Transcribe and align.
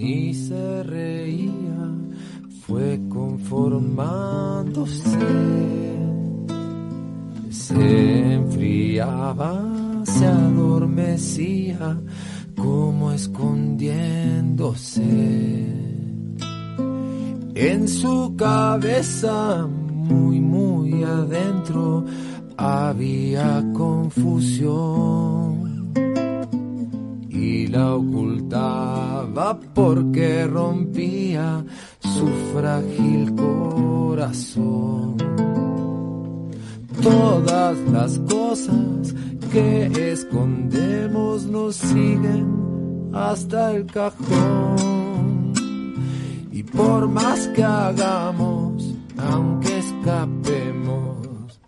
ni 0.00 0.32
se 0.32 0.82
reía, 0.82 1.92
fue 2.66 2.98
conformándose. 3.08 5.18
Se 7.50 8.34
enfriaba, 8.34 9.62
se 10.04 10.26
adormecía, 10.26 12.00
como 12.56 13.12
escondiéndose. 13.12 15.02
En 17.54 17.88
su 17.88 18.34
cabeza, 18.36 19.66
muy, 19.66 20.40
muy 20.40 21.04
adentro, 21.04 22.06
había 22.56 23.62
confusión 23.74 25.59
y 27.40 27.66
la 27.68 27.94
ocultaba 27.94 29.58
porque 29.74 30.46
rompía 30.46 31.64
su 32.00 32.28
frágil 32.52 33.34
corazón. 33.34 35.16
Todas 37.02 37.78
las 37.90 38.18
cosas 38.18 39.14
que 39.50 40.12
escondemos 40.12 41.46
nos 41.46 41.76
siguen 41.76 43.10
hasta 43.14 43.72
el 43.72 43.86
cajón. 43.86 45.54
Y 46.52 46.62
por 46.62 47.08
más 47.08 47.48
que 47.48 47.64
hagamos, 47.64 48.94
aunque 49.16 49.78
escapemos, 49.78 51.58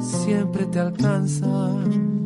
siempre 0.00 0.66
te 0.66 0.80
alcanzan. 0.80 2.18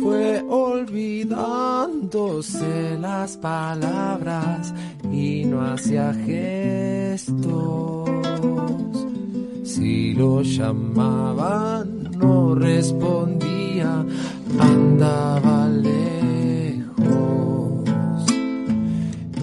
Fue 0.00 0.42
olvidándose 0.48 2.96
las 2.98 3.36
palabras 3.36 4.72
y 5.10 5.44
no 5.44 5.60
hacía 5.62 6.14
gestos. 6.14 8.08
Si 9.64 10.14
lo 10.14 10.42
llamaban, 10.42 12.10
no 12.18 12.54
respondía, 12.54 14.04
andaba 14.58 15.68
lejos. 15.68 15.92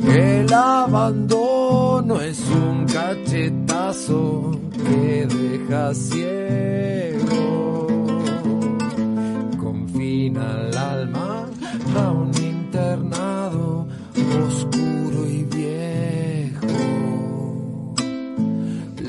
El 0.08 0.54
abandono 0.54 2.22
es 2.22 2.40
un 2.50 2.86
cachetazo 2.86 4.60
que 4.88 5.28
deja 5.28 5.94
ciego 5.94 7.79
confina 10.40 10.52
al 10.52 10.78
alma 10.78 11.46
a 11.96 12.12
un 12.12 12.32
internado 12.36 13.88
oscuro 14.48 15.28
y 15.28 15.44
viejo. 15.44 16.68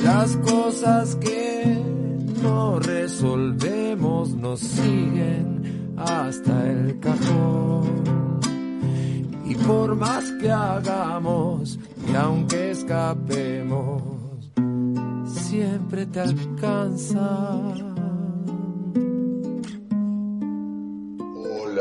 Las 0.03 0.37
cosas 0.37 1.17
que 1.17 1.79
no 2.43 2.79
resolvemos 2.81 4.31
nos 4.35 4.61
siguen 4.61 5.95
hasta 5.97 6.71
el 6.71 6.99
cajón. 7.01 8.41
Y 9.45 9.55
por 9.57 9.97
más 9.97 10.31
que 10.41 10.51
hagamos 10.51 11.79
y 12.09 12.15
aunque 12.15 12.71
escapemos, 12.71 14.03
siempre 15.27 16.07
te 16.07 16.21
alcanza. 16.21 17.90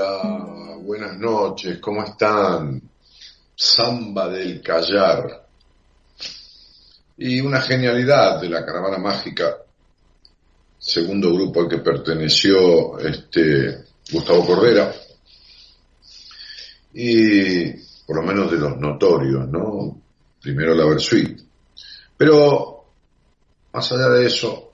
Buenas 0.01 1.17
noches, 1.17 1.77
¿cómo 1.79 2.03
están? 2.05 2.81
Samba 3.53 4.29
del 4.29 4.61
Callar. 4.61 5.45
Y 7.17 7.41
una 7.41 7.59
genialidad 7.59 8.39
de 8.39 8.47
la 8.47 8.65
caravana 8.65 8.97
mágica, 8.97 9.57
segundo 10.77 11.33
grupo 11.33 11.59
al 11.59 11.67
que 11.67 11.79
perteneció 11.79 12.97
este 12.99 13.83
Gustavo 14.09 14.45
Cordera, 14.45 14.93
y 16.93 17.71
por 18.05 18.15
lo 18.15 18.23
menos 18.23 18.49
de 18.49 18.57
los 18.57 18.77
notorios, 18.77 19.49
¿no? 19.49 20.01
Primero 20.41 20.73
la 20.75 20.85
Versuit. 20.85 21.41
Pero, 22.15 22.85
más 23.73 23.91
allá 23.91 24.07
de 24.11 24.27
eso, 24.27 24.71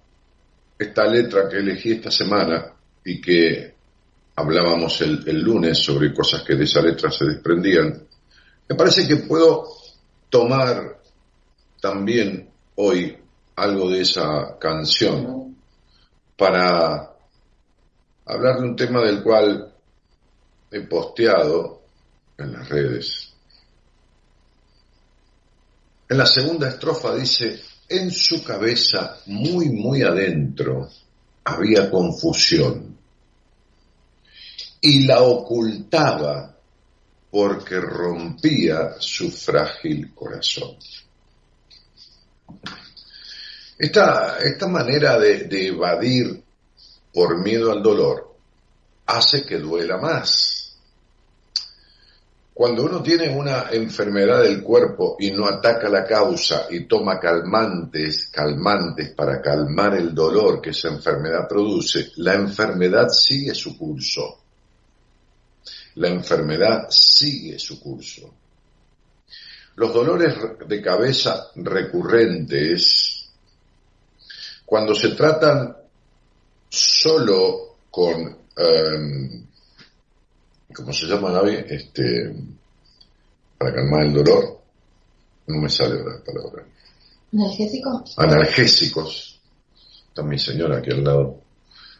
esta 0.77 1.07
letra 1.07 1.49
que 1.49 1.57
elegí 1.57 1.93
esta 1.93 2.11
semana 2.11 2.73
y 3.03 3.19
que 3.19 3.74
hablábamos 4.35 5.01
el, 5.01 5.41
lunes 5.41 5.77
sobre 5.77 6.13
cosas 6.13 6.43
que 6.43 6.55
de 6.55 6.65
esa 6.65 6.81
letra 6.81 7.09
se 7.09 7.25
desprendían, 7.25 8.05
me 8.67 8.75
parece 8.75 9.07
que 9.07 9.17
puedo 9.17 9.67
tomar 10.29 10.99
también 11.79 12.49
hoy 12.75 13.17
algo 13.55 13.89
de 13.89 14.01
esa 14.01 14.57
canción 14.59 15.55
para 16.37 17.13
hablar 18.25 18.59
de 18.59 18.67
un 18.67 18.75
tema 18.75 19.01
del 19.01 19.23
cual 19.23 19.73
he 20.71 20.81
posteado 20.81 21.81
en 22.37 22.51
las 22.51 22.67
redes. 22.67 23.31
En 26.09 26.17
la 26.17 26.25
segunda 26.25 26.67
estrofa 26.69 27.15
dice, 27.15 27.61
en 27.87 28.11
su 28.11 28.43
cabeza, 28.43 29.17
muy, 29.27 29.69
muy 29.69 30.01
adentro, 30.01 30.89
había 31.45 31.89
confusión 31.89 32.95
y 34.85 35.03
la 35.07 35.23
ocultaba 35.23 36.55
porque 37.31 37.81
rompía 37.81 38.97
su 38.99 39.31
frágil 39.31 40.13
corazón. 40.13 40.75
Esta, 43.79 44.37
esta 44.37 44.67
manera 44.67 45.17
de, 45.17 45.45
de 45.45 45.67
evadir 45.69 46.43
por 47.11 47.41
miedo 47.41 47.71
al 47.71 47.81
dolor 47.81 48.35
hace 49.07 49.43
que 49.43 49.57
duela 49.57 49.97
más. 49.97 50.77
Cuando 52.53 52.83
uno 52.83 53.01
tiene 53.01 53.35
una 53.35 53.69
enfermedad 53.71 54.43
del 54.43 54.61
cuerpo 54.61 55.17
y 55.19 55.31
no 55.31 55.47
ataca 55.47 55.89
la 55.89 56.05
causa 56.05 56.67
y 56.69 56.87
toma 56.87 57.19
calmantes, 57.19 58.29
calmantes 58.31 59.15
para 59.15 59.41
calmar 59.41 59.95
el 59.95 60.13
dolor 60.13 60.61
que 60.61 60.69
esa 60.69 60.89
enfermedad 60.89 61.47
produce, 61.49 62.11
la 62.17 62.35
enfermedad 62.35 63.09
sigue 63.09 63.55
su 63.55 63.75
curso 63.75 64.44
la 65.95 66.09
enfermedad 66.09 66.87
sigue 66.89 67.57
su 67.59 67.79
curso. 67.79 68.33
Los 69.75 69.93
dolores 69.93 70.35
de 70.67 70.81
cabeza 70.81 71.51
recurrentes, 71.55 73.29
cuando 74.65 74.95
se 74.95 75.09
tratan 75.09 75.75
solo 76.69 77.77
con, 77.91 78.37
eh, 78.57 79.43
¿cómo 80.73 80.93
se 80.93 81.05
llama 81.05 81.31
Gaby? 81.31 81.65
Este, 81.67 82.33
para 83.57 83.73
calmar 83.73 84.05
el 84.05 84.13
dolor, 84.13 84.61
no 85.47 85.61
me 85.61 85.69
sale 85.69 85.95
la 86.03 86.23
palabra. 86.23 86.65
¿Analgésicos? 87.33 88.17
Analgésicos. 88.17 89.41
Está 90.07 90.23
mi 90.23 90.39
señora 90.39 90.77
aquí 90.77 90.91
al 90.91 91.03
lado. 91.03 91.41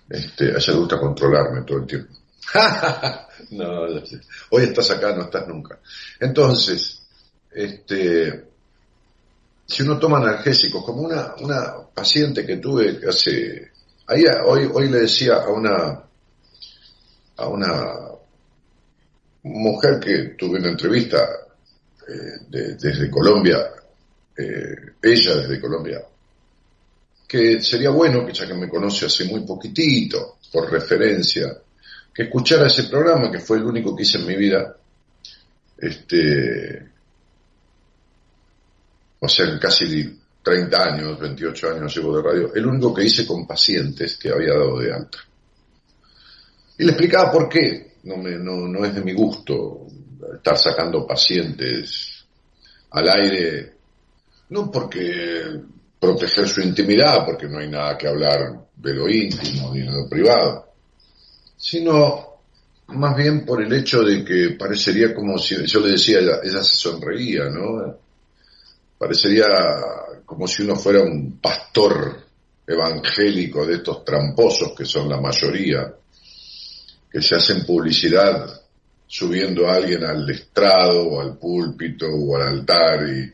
Este, 0.09 0.45
a 0.45 0.57
ella 0.57 0.73
le 0.73 0.79
gusta 0.79 0.99
controlarme 0.99 1.63
todo 1.63 1.79
el 1.79 1.85
tiempo. 1.85 2.13
no, 3.51 3.81
hoy 4.49 4.63
estás 4.63 4.91
acá, 4.91 5.15
no 5.15 5.23
estás 5.23 5.47
nunca. 5.47 5.79
Entonces, 6.19 7.01
este, 7.51 8.45
si 9.65 9.83
uno 9.83 9.97
toma 9.97 10.17
analgésicos, 10.17 10.83
como 10.83 11.01
una, 11.01 11.35
una 11.39 11.73
paciente 11.93 12.45
que 12.45 12.57
tuve 12.57 12.99
hace, 13.07 13.71
ahí, 14.07 14.23
hoy, 14.45 14.69
hoy 14.71 14.89
le 14.89 15.01
decía 15.01 15.35
a 15.35 15.49
una, 15.49 16.03
a 17.37 17.47
una 17.47 17.93
mujer 19.43 19.99
que 19.99 20.35
tuve 20.37 20.59
una 20.59 20.69
entrevista 20.69 21.27
eh, 22.07 22.75
desde 22.77 23.09
Colombia, 23.09 23.71
eh, 24.37 24.75
ella 25.01 25.35
desde 25.35 25.59
Colombia, 25.59 26.03
que 27.27 27.61
sería 27.61 27.89
bueno, 27.89 28.25
que 28.25 28.33
ya 28.33 28.45
que 28.45 28.53
me 28.53 28.69
conoce 28.69 29.07
hace 29.07 29.25
muy 29.25 29.41
poquitito, 29.41 30.37
por 30.51 30.71
referencia, 30.71 31.57
que 32.15 32.23
escuchara 32.23 32.67
ese 32.67 32.85
programa, 32.85 33.29
que 33.29 33.39
fue 33.39 33.57
el 33.57 33.65
único 33.65 33.93
que 33.93 34.03
hice 34.03 34.19
en 34.19 34.25
mi 34.25 34.37
vida, 34.37 34.77
este, 35.77 36.89
o 39.19 39.27
sea, 39.27 39.59
casi 39.59 40.17
30 40.41 40.83
años, 40.83 41.19
28 41.19 41.71
años 41.71 41.93
llevo 41.93 42.15
de 42.15 42.23
radio, 42.23 42.55
el 42.55 42.65
único 42.65 42.93
que 42.93 43.03
hice 43.03 43.27
con 43.27 43.45
pacientes 43.45 44.15
que 44.15 44.29
había 44.29 44.53
dado 44.53 44.79
de 44.79 44.93
alta. 44.93 45.17
Y 46.77 46.85
le 46.85 46.91
explicaba 46.91 47.33
por 47.33 47.49
qué, 47.49 47.95
no, 48.03 48.15
me, 48.15 48.37
no, 48.37 48.65
no 48.65 48.85
es 48.85 48.95
de 48.95 49.01
mi 49.01 49.11
gusto 49.11 49.87
estar 50.37 50.57
sacando 50.57 51.05
pacientes 51.05 52.25
al 52.91 53.09
aire, 53.09 53.73
no 54.51 54.71
porque 54.71 55.59
proteger 55.99 56.47
su 56.47 56.61
intimidad, 56.61 57.25
porque 57.25 57.49
no 57.49 57.59
hay 57.59 57.69
nada 57.69 57.97
que 57.97 58.07
hablar 58.07 58.67
de 58.73 58.93
lo 58.93 59.09
íntimo 59.09 59.73
ni 59.73 59.81
de 59.81 59.91
lo 59.91 60.07
privado, 60.07 60.74
sino 61.65 62.41
más 62.89 63.17
bien 63.17 63.43
por 63.43 63.59
el 63.59 63.73
hecho 63.73 64.03
de 64.03 64.23
que 64.23 64.51
parecería 64.51 65.15
como 65.15 65.39
si, 65.39 65.65
yo 65.65 65.79
le 65.79 65.93
decía, 65.93 66.19
ella, 66.19 66.39
ella 66.43 66.63
se 66.63 66.75
sonreía, 66.75 67.45
¿no? 67.49 67.97
Parecería 68.99 69.47
como 70.23 70.47
si 70.47 70.61
uno 70.61 70.75
fuera 70.75 71.01
un 71.01 71.39
pastor 71.39 72.23
evangélico 72.67 73.65
de 73.65 73.77
estos 73.77 74.05
tramposos 74.05 74.73
que 74.77 74.85
son 74.85 75.09
la 75.09 75.19
mayoría, 75.19 75.91
que 77.11 77.21
se 77.23 77.35
hacen 77.35 77.65
publicidad 77.65 78.61
subiendo 79.07 79.67
a 79.67 79.73
alguien 79.73 80.05
al 80.05 80.29
estrado 80.29 81.01
o 81.07 81.19
al 81.19 81.35
púlpito 81.39 82.05
o 82.05 82.35
al 82.35 82.43
altar 82.43 83.09
y, 83.09 83.33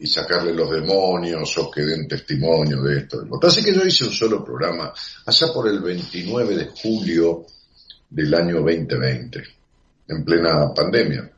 y 0.00 0.06
sacarle 0.06 0.54
los 0.54 0.70
demonios 0.70 1.58
o 1.58 1.70
que 1.70 1.82
den 1.82 2.06
testimonio 2.06 2.82
de 2.82 2.98
esto. 2.98 3.26
Así 3.42 3.64
que 3.64 3.74
yo 3.74 3.84
hice 3.84 4.04
un 4.04 4.12
solo 4.12 4.44
programa 4.44 4.92
allá 5.26 5.52
por 5.52 5.68
el 5.68 5.80
29 5.80 6.56
de 6.56 6.66
julio 6.66 7.46
del 8.10 8.34
año 8.34 8.56
2020, 8.62 9.42
en 10.08 10.24
plena 10.24 10.72
pandemia 10.74 11.30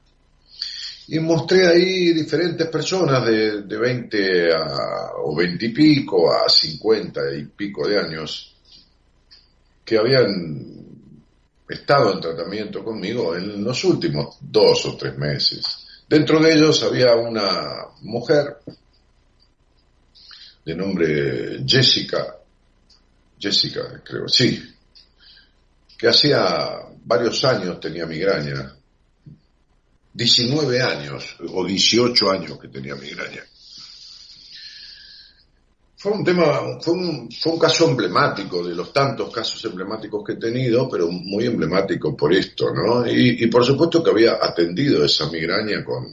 y 1.12 1.18
mostré 1.18 1.66
ahí 1.66 2.12
diferentes 2.12 2.68
personas 2.68 3.26
de, 3.26 3.62
de 3.62 3.76
20 3.76 4.54
a, 4.54 5.10
o 5.24 5.34
20 5.34 5.66
y 5.66 5.68
pico 5.70 6.32
a 6.32 6.48
50 6.48 7.34
y 7.36 7.44
pico 7.46 7.86
de 7.88 7.98
años 7.98 8.54
que 9.84 9.98
habían 9.98 10.86
estado 11.68 12.12
en 12.12 12.20
tratamiento 12.20 12.84
conmigo 12.84 13.34
en 13.34 13.64
los 13.64 13.82
últimos 13.82 14.36
dos 14.40 14.86
o 14.86 14.96
tres 14.96 15.18
meses. 15.18 15.79
Dentro 16.10 16.40
de 16.40 16.52
ellos 16.52 16.82
había 16.82 17.14
una 17.14 17.86
mujer 18.00 18.56
de 20.64 20.74
nombre 20.74 21.62
Jessica, 21.64 22.36
Jessica 23.38 24.02
creo, 24.04 24.26
sí, 24.26 24.60
que 25.96 26.08
hacía 26.08 26.80
varios 27.04 27.44
años 27.44 27.78
tenía 27.78 28.06
migraña 28.06 28.74
19 30.12 30.82
años 30.82 31.36
o 31.48 31.64
18 31.64 32.28
años 32.28 32.58
que 32.58 32.66
tenía 32.66 32.96
migraña. 32.96 33.44
Fue 36.00 36.12
un 36.12 36.24
tema, 36.24 36.80
fue 36.80 36.94
un, 36.94 37.30
fue 37.30 37.52
un 37.52 37.58
caso 37.58 37.86
emblemático 37.86 38.66
de 38.66 38.74
los 38.74 38.90
tantos 38.90 39.30
casos 39.30 39.62
emblemáticos 39.66 40.24
que 40.24 40.32
he 40.32 40.36
tenido, 40.36 40.88
pero 40.88 41.10
muy 41.10 41.44
emblemático 41.44 42.16
por 42.16 42.32
esto, 42.32 42.72
¿no? 42.72 43.06
Y, 43.06 43.46
por 43.48 43.66
supuesto 43.66 44.02
que 44.02 44.08
había 44.08 44.38
atendido 44.40 45.04
esa 45.04 45.30
migraña 45.30 45.84
con, 45.84 46.06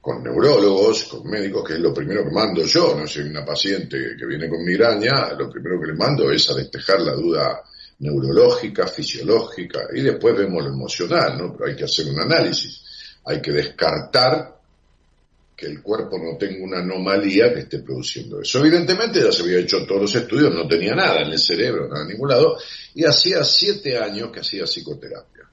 con 0.00 0.22
neurólogos, 0.22 1.06
con 1.06 1.28
médicos, 1.28 1.66
que 1.66 1.72
es 1.72 1.80
lo 1.80 1.92
primero 1.92 2.22
que 2.22 2.30
mando 2.30 2.62
yo, 2.62 2.94
no 2.96 3.04
soy 3.04 3.24
una 3.24 3.44
paciente 3.44 4.14
que 4.16 4.26
viene 4.26 4.48
con 4.48 4.64
migraña, 4.64 5.32
lo 5.36 5.50
primero 5.50 5.80
que 5.80 5.88
le 5.88 5.94
mando 5.94 6.30
es 6.30 6.48
a 6.50 6.54
despejar 6.54 7.00
la 7.00 7.14
duda 7.14 7.64
neurológica, 7.98 8.86
fisiológica, 8.86 9.88
y 9.92 10.02
después 10.02 10.36
vemos 10.36 10.62
lo 10.62 10.70
emocional, 10.70 11.36
¿no? 11.36 11.52
Pero 11.52 11.68
hay 11.68 11.74
que 11.74 11.86
hacer 11.86 12.06
un 12.08 12.20
análisis. 12.20 12.80
Hay 13.24 13.42
que 13.42 13.50
descartar 13.50 14.61
que 15.62 15.68
el 15.68 15.80
cuerpo 15.80 16.18
no 16.18 16.36
tenga 16.36 16.64
una 16.64 16.80
anomalía 16.80 17.54
que 17.54 17.60
esté 17.60 17.78
produciendo 17.78 18.40
eso. 18.40 18.58
Evidentemente 18.58 19.20
ya 19.22 19.30
se 19.30 19.44
había 19.44 19.60
hecho 19.60 19.86
todos 19.86 20.00
los 20.00 20.14
estudios, 20.16 20.52
no 20.52 20.66
tenía 20.66 20.92
nada 20.92 21.22
en 21.22 21.30
el 21.30 21.38
cerebro, 21.38 21.86
nada 21.88 22.02
en 22.02 22.08
ningún 22.08 22.28
lado, 22.28 22.58
y 22.96 23.04
hacía 23.04 23.44
siete 23.44 23.96
años 23.96 24.32
que 24.32 24.40
hacía 24.40 24.64
psicoterapia. 24.64 25.48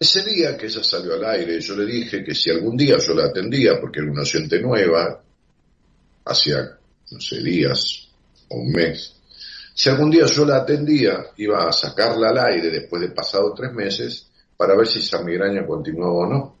Ese 0.00 0.24
día 0.24 0.56
que 0.56 0.64
ella 0.64 0.82
salió 0.82 1.12
al 1.12 1.24
aire, 1.26 1.60
yo 1.60 1.76
le 1.76 1.84
dije 1.84 2.24
que 2.24 2.34
si 2.34 2.50
algún 2.50 2.74
día 2.74 2.96
yo 2.96 3.12
la 3.12 3.26
atendía, 3.26 3.78
porque 3.78 4.00
era 4.00 4.10
una 4.10 4.22
oyente 4.22 4.58
nueva, 4.62 5.22
hacía, 6.24 6.78
no 7.10 7.20
sé, 7.20 7.42
días 7.42 8.08
o 8.48 8.56
un 8.56 8.72
mes, 8.72 9.14
si 9.74 9.90
algún 9.90 10.10
día 10.10 10.24
yo 10.24 10.46
la 10.46 10.56
atendía, 10.56 11.22
iba 11.36 11.68
a 11.68 11.72
sacarla 11.72 12.30
al 12.30 12.38
aire 12.38 12.70
después 12.70 13.02
de 13.02 13.10
pasado 13.10 13.52
tres 13.54 13.74
meses 13.74 14.26
para 14.56 14.74
ver 14.74 14.86
si 14.86 15.00
esa 15.00 15.22
migraña 15.22 15.66
continuaba 15.66 16.14
o 16.14 16.26
no. 16.26 16.57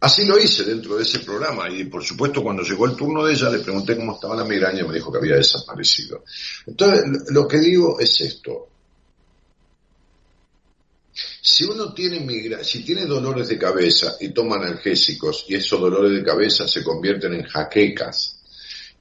Así 0.00 0.24
lo 0.24 0.38
hice 0.38 0.62
dentro 0.64 0.96
de 0.96 1.02
ese 1.02 1.18
programa 1.20 1.68
y 1.68 1.84
por 1.84 2.04
supuesto 2.04 2.42
cuando 2.42 2.62
llegó 2.62 2.86
el 2.86 2.94
turno 2.94 3.24
de 3.24 3.32
ella 3.32 3.50
le 3.50 3.58
pregunté 3.58 3.96
cómo 3.96 4.14
estaba 4.14 4.36
la 4.36 4.44
migraña 4.44 4.82
y 4.82 4.86
me 4.86 4.94
dijo 4.94 5.10
que 5.10 5.18
había 5.18 5.36
desaparecido. 5.36 6.24
Entonces 6.66 7.04
lo 7.30 7.48
que 7.48 7.58
digo 7.58 7.98
es 7.98 8.20
esto. 8.20 8.68
Si 11.42 11.64
uno 11.64 11.92
tiene 11.92 12.20
migra 12.20 12.62
si 12.62 12.84
tiene 12.84 13.06
dolores 13.06 13.48
de 13.48 13.58
cabeza 13.58 14.16
y 14.20 14.28
toma 14.28 14.56
analgésicos 14.56 15.46
y 15.48 15.56
esos 15.56 15.80
dolores 15.80 16.12
de 16.12 16.22
cabeza 16.22 16.68
se 16.68 16.84
convierten 16.84 17.34
en 17.34 17.42
jaquecas 17.42 18.38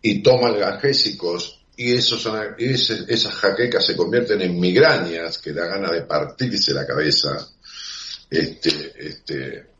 y 0.01 0.23
toma 0.23 0.47
analgésicos 0.47 1.61
y 1.75 1.93
esos 1.93 2.27
esas 2.57 3.33
jaquecas 3.35 3.85
se 3.85 3.95
convierten 3.95 4.41
en 4.41 4.59
migrañas 4.59 5.37
que 5.37 5.53
da 5.53 5.67
ganas 5.67 5.91
de 5.91 6.01
partirse 6.01 6.73
la 6.73 6.87
cabeza, 6.87 7.47
este, 8.31 8.93
este, 8.97 9.76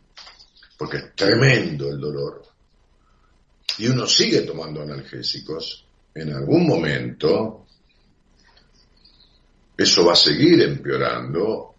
porque 0.77 0.97
es 0.97 1.15
tremendo 1.15 1.89
el 1.89 1.99
dolor. 1.99 2.43
Y 3.79 3.87
uno 3.87 4.07
sigue 4.07 4.41
tomando 4.41 4.81
analgésicos, 4.81 5.85
en 6.13 6.33
algún 6.33 6.67
momento 6.67 7.65
eso 9.77 10.05
va 10.05 10.13
a 10.13 10.15
seguir 10.15 10.61
empeorando 10.61 11.75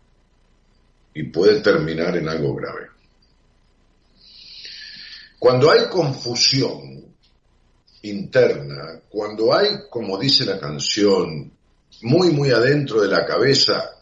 y 1.15 1.25
puede 1.25 1.61
terminar 1.61 2.17
en 2.17 2.29
algo 2.29 2.55
grave. 2.55 2.87
Cuando 5.39 5.71
hay 5.71 5.89
confusión 5.89 7.15
interna, 8.03 9.01
cuando 9.09 9.53
hay, 9.53 9.69
como 9.91 10.19
dice 10.19 10.45
la 10.45 10.61
canción, 10.61 11.53
muy, 12.03 12.31
muy 12.31 12.51
adentro 12.51 13.01
de 13.01 13.09
la 13.09 13.25
cabeza, 13.27 13.98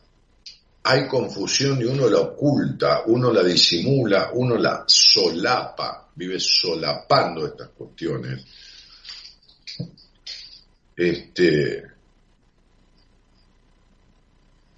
hay 0.89 1.09
confusión 1.09 1.81
y 1.81 1.85
uno 1.85 2.09
la 2.09 2.21
oculta, 2.21 3.03
uno 3.07 3.33
la 3.33 3.43
disimula, 3.43 4.31
uno 4.35 4.57
la 4.57 4.85
solapa, 4.87 6.09
vive 6.15 6.39
solapando 6.39 7.45
estas 7.45 7.71
cuestiones. 7.71 8.45
Este, 10.95 11.83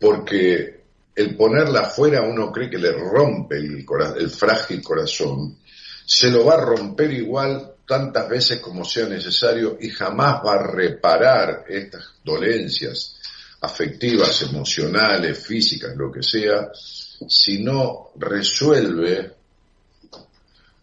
porque 0.00 0.85
el 1.15 1.37
ponerla 1.37 1.81
afuera 1.81 2.23
uno 2.23 2.50
cree 2.50 2.71
que 2.71 2.79
le 2.79 2.93
rompe 2.93 3.57
el, 3.57 3.85
el 4.17 4.31
frágil 4.31 4.83
corazón, 4.83 5.59
se 6.07 6.31
lo 6.31 6.47
va 6.47 6.55
a 6.55 6.65
romper 6.65 7.12
igual 7.12 7.75
tantas 7.87 8.29
veces 8.31 8.61
como 8.61 8.83
sea 8.85 9.07
necesario 9.07 9.77
y 9.79 9.91
jamás 9.91 10.41
va 10.45 10.55
a 10.55 10.67
reparar 10.73 11.65
estas 11.69 12.15
dolencias 12.25 13.18
afectivas, 13.61 14.43
emocionales, 14.43 15.45
físicas, 15.45 15.97
lo 15.97 16.11
que 16.12 16.23
sea, 16.23 16.71
si 16.75 17.62
no 17.62 18.12
resuelve 18.17 19.35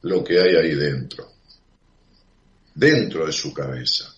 lo 0.01 0.23
que 0.23 0.39
hay 0.39 0.55
ahí 0.55 0.75
dentro, 0.75 1.31
dentro 2.73 3.25
de 3.25 3.31
su 3.31 3.53
cabeza. 3.53 4.13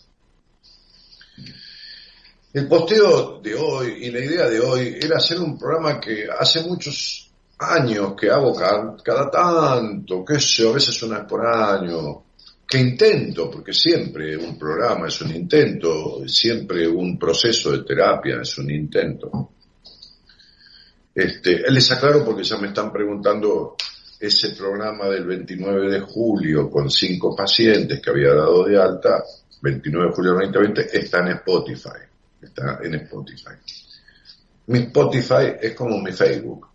El 2.53 2.67
posteo 2.67 3.39
de 3.39 3.53
hoy 3.53 4.05
y 4.05 4.11
la 4.11 4.19
idea 4.19 4.49
de 4.49 4.59
hoy 4.59 4.97
era 4.99 5.17
hacer 5.17 5.39
un 5.39 5.57
programa 5.59 5.99
que 5.99 6.27
hace 6.27 6.61
muchos 6.61 7.29
años 7.59 8.15
que 8.19 8.29
hago 8.29 8.53
cada, 8.55 9.29
tanto, 9.29 10.25
qué 10.25 10.39
sé 10.39 10.63
yo, 10.63 10.71
a 10.71 10.73
veces 10.73 11.01
una 11.03 11.19
vez 11.19 11.27
por 11.27 11.45
año, 11.45 12.23
que 12.67 12.79
intento, 12.79 13.49
porque 13.49 13.73
siempre 13.73 14.35
un 14.35 14.59
programa 14.59 15.07
es 15.07 15.21
un 15.21 15.33
intento, 15.33 16.27
siempre 16.27 16.85
un 16.87 17.17
proceso 17.17 17.71
de 17.71 17.83
terapia 17.83 18.41
es 18.41 18.57
un 18.57 18.69
intento. 18.69 19.51
Este, 21.15 21.63
les 21.71 21.91
aclaro 21.91 22.25
porque 22.25 22.43
ya 22.43 22.57
me 22.57 22.67
están 22.67 22.91
preguntando 22.91 23.75
ese 24.19 24.49
programa 24.49 25.07
del 25.07 25.25
29 25.25 25.89
de 25.89 25.99
julio 26.01 26.69
con 26.69 26.91
cinco 26.91 27.35
pacientes 27.35 28.01
que 28.01 28.09
había 28.09 28.33
dado 28.33 28.65
de 28.65 28.81
alta, 28.81 29.23
29 29.61 30.09
de 30.09 30.13
julio 30.13 30.33
del 30.33 30.51
2020, 30.51 30.97
está 30.99 31.19
en 31.19 31.27
Spotify. 31.37 31.99
Está 32.41 32.79
en 32.83 32.95
Spotify. 32.95 33.55
Mi 34.67 34.79
Spotify 34.79 35.55
es 35.61 35.73
como 35.73 35.99
mi 35.99 36.11
Facebook. 36.11 36.67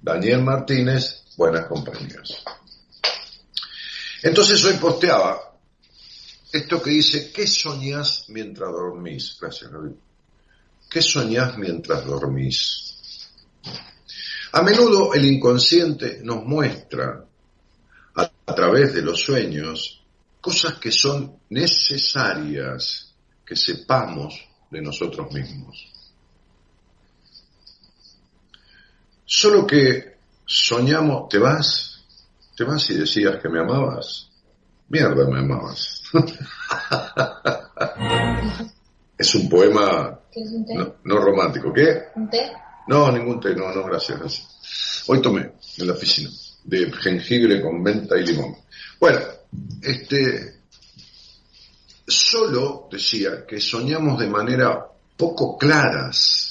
Daniel 0.00 0.42
Martínez, 0.42 1.24
buenas 1.36 1.66
compañías. 1.66 2.44
Entonces 4.22 4.64
hoy 4.64 4.74
posteaba 4.74 5.56
esto 6.52 6.82
que 6.82 6.90
dice, 6.90 7.32
¿qué 7.32 7.46
soñás 7.46 8.26
mientras 8.28 8.70
dormís? 8.70 9.36
Gracias, 9.40 9.72
David. 9.72 9.92
¿Qué 10.88 11.02
soñás 11.02 11.56
mientras 11.56 12.04
dormís? 12.04 13.28
A 14.52 14.62
menudo 14.62 15.14
el 15.14 15.24
inconsciente 15.24 16.20
nos 16.22 16.44
muestra 16.44 17.24
a, 18.14 18.30
a 18.46 18.54
través 18.54 18.92
de 18.92 19.02
los 19.02 19.20
sueños 19.20 20.04
cosas 20.40 20.74
que 20.74 20.92
son 20.92 21.38
necesarias 21.50 23.14
que 23.46 23.56
sepamos 23.56 24.34
de 24.70 24.82
nosotros 24.82 25.32
mismos. 25.32 25.88
Solo 29.24 29.66
que 29.66 30.18
soñamos, 30.44 31.28
¿te 31.28 31.38
vas? 31.38 31.91
¿Te 32.56 32.64
vas 32.64 32.88
y 32.90 32.98
decías 32.98 33.40
que 33.40 33.48
me 33.48 33.60
amabas? 33.60 34.28
Mierda, 34.88 35.26
me 35.26 35.38
amabas. 35.38 36.02
es 39.18 39.34
un 39.34 39.48
poema 39.48 40.20
¿Qué 40.30 40.42
es 40.42 40.52
un 40.52 40.66
té? 40.66 40.74
no, 40.74 40.94
no 41.04 41.18
romántico. 41.18 41.72
¿Qué? 41.72 42.02
¿Un 42.14 42.28
té? 42.28 42.52
No, 42.88 43.10
ningún 43.10 43.40
té, 43.40 43.54
no, 43.54 43.72
no, 43.72 43.84
gracias, 43.84 44.18
gracias. 44.18 45.04
Hoy 45.06 45.22
tomé 45.22 45.52
en 45.78 45.86
la 45.86 45.94
oficina 45.94 46.30
de 46.64 46.92
jengibre 46.92 47.60
con 47.60 47.82
menta 47.82 48.18
y 48.18 48.26
limón. 48.26 48.56
Bueno, 49.00 49.20
este, 49.80 50.60
solo 52.06 52.88
decía 52.90 53.46
que 53.46 53.60
soñamos 53.60 54.18
de 54.18 54.28
manera 54.28 54.86
poco 55.16 55.56
claras 55.56 56.41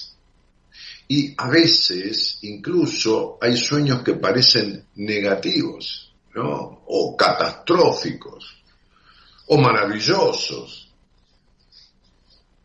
y 1.13 1.34
a 1.36 1.50
veces 1.50 2.38
incluso 2.44 3.38
hay 3.41 3.58
sueños 3.58 4.01
que 4.01 4.13
parecen 4.13 4.86
negativos, 4.96 6.15
¿no? 6.34 6.84
O 6.88 7.18
catastróficos, 7.18 8.63
o 9.48 9.58
maravillosos. 9.58 10.89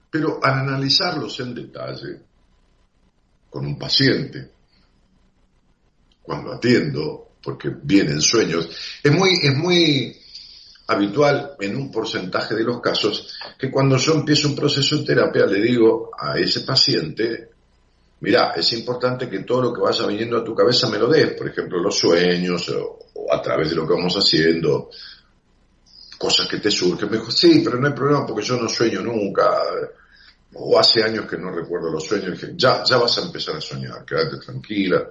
Pero 0.09 0.39
al 0.41 0.61
analizarlos 0.61 1.41
en 1.41 1.57
detalle, 1.57 2.21
con 3.51 3.67
un 3.67 3.77
paciente, 3.77 4.53
cuando 6.23 6.53
atiendo, 6.53 7.33
porque 7.43 7.73
vienen 7.83 8.21
sueños, 8.21 8.69
es 9.03 9.13
muy, 9.13 9.41
es 9.43 9.57
muy 9.57 10.17
habitual 10.87 11.57
en 11.59 11.75
un 11.75 11.91
porcentaje 11.91 12.55
de 12.55 12.63
los 12.63 12.81
casos 12.81 13.37
que 13.59 13.73
cuando 13.73 13.97
yo 13.97 14.15
empiezo 14.15 14.47
un 14.47 14.55
proceso 14.55 14.99
de 14.99 15.05
terapia 15.05 15.47
le 15.47 15.61
digo 15.61 16.13
a 16.17 16.39
ese 16.39 16.61
paciente, 16.61 17.56
mira, 18.21 18.53
es 18.57 18.73
importante 18.73 19.29
que 19.29 19.41
todo 19.41 19.63
lo 19.63 19.73
que 19.73 19.81
vaya 19.81 20.07
viniendo 20.07 20.39
a 20.39 20.45
tu 20.45 20.55
cabeza 20.55 20.89
me 20.89 20.99
lo 20.99 21.09
des, 21.09 21.35
por 21.35 21.49
ejemplo, 21.49 21.81
los 21.81 21.99
sueños 21.99 22.69
o, 22.71 22.99
a 23.31 23.41
través 23.43 23.71
de 23.71 23.77
lo 23.77 23.87
que 23.87 23.95
vamos 23.95 24.15
haciendo, 24.15 24.91
cosas 26.19 26.49
que 26.49 26.59
te 26.59 26.71
surgen. 26.71 27.11
Me 27.11 27.19
dijo, 27.19 27.31
sí, 27.31 27.63
pero 27.65 27.79
no 27.79 27.89
hay 27.89 27.95
problema 27.95 28.27
porque 28.27 28.45
yo 28.45 28.57
no 28.57 28.69
sueño 28.69 29.01
nunca. 29.01 29.63
O 30.55 30.79
hace 30.79 31.03
años 31.03 31.27
que 31.27 31.37
no 31.37 31.51
recuerdo 31.51 31.91
los 31.91 32.05
sueños. 32.05 32.33
dije, 32.33 32.55
ya, 32.57 32.83
ya 32.85 32.97
vas 32.97 33.19
a 33.19 33.23
empezar 33.23 33.57
a 33.57 33.61
soñar, 33.61 34.05
quédate 34.05 34.39
tranquila, 34.39 35.11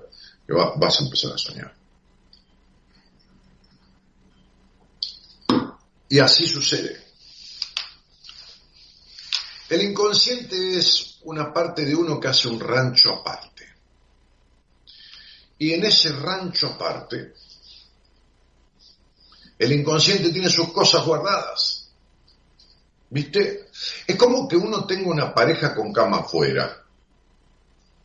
vas 0.78 1.00
a 1.00 1.04
empezar 1.04 1.34
a 1.34 1.38
soñar. 1.38 1.74
Y 6.10 6.20
así 6.20 6.48
sucede. 6.48 7.06
El 9.70 9.82
inconsciente 9.82 10.78
es 10.78 11.15
una 11.26 11.52
parte 11.52 11.86
de 11.86 11.96
uno 11.96 12.20
que 12.20 12.28
hace 12.28 12.48
un 12.48 12.60
rancho 12.60 13.12
aparte. 13.12 13.68
Y 15.58 15.74
en 15.74 15.86
ese 15.86 16.12
rancho 16.12 16.68
aparte, 16.68 17.34
el 19.58 19.72
inconsciente 19.72 20.30
tiene 20.30 20.50
sus 20.50 20.72
cosas 20.72 21.06
guardadas. 21.06 21.90
¿Viste? 23.10 23.70
Es 24.06 24.16
como 24.18 24.48
que 24.48 24.58
uno 24.58 24.86
tenga 24.86 25.10
una 25.10 25.34
pareja 25.34 25.74
con 25.74 25.94
cama 25.94 26.18
afuera. 26.18 26.84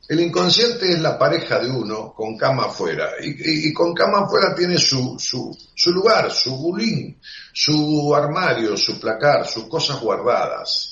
El 0.08 0.20
inconsciente 0.20 0.92
es 0.92 1.00
la 1.00 1.18
pareja 1.18 1.60
de 1.60 1.70
uno 1.70 2.12
con 2.14 2.36
cama 2.36 2.64
afuera. 2.64 3.10
Y, 3.20 3.72
con 3.72 3.94
cama 3.94 4.20
afuera 4.20 4.54
tiene 4.54 4.78
su, 4.78 5.16
su, 5.18 5.56
su 5.74 5.92
lugar, 5.92 6.32
su 6.32 6.56
bulín, 6.56 7.20
su 7.52 8.12
armario, 8.14 8.76
su 8.76 8.98
placar, 8.98 9.46
sus 9.46 9.68
cosas 9.68 10.00
guardadas. 10.00 10.89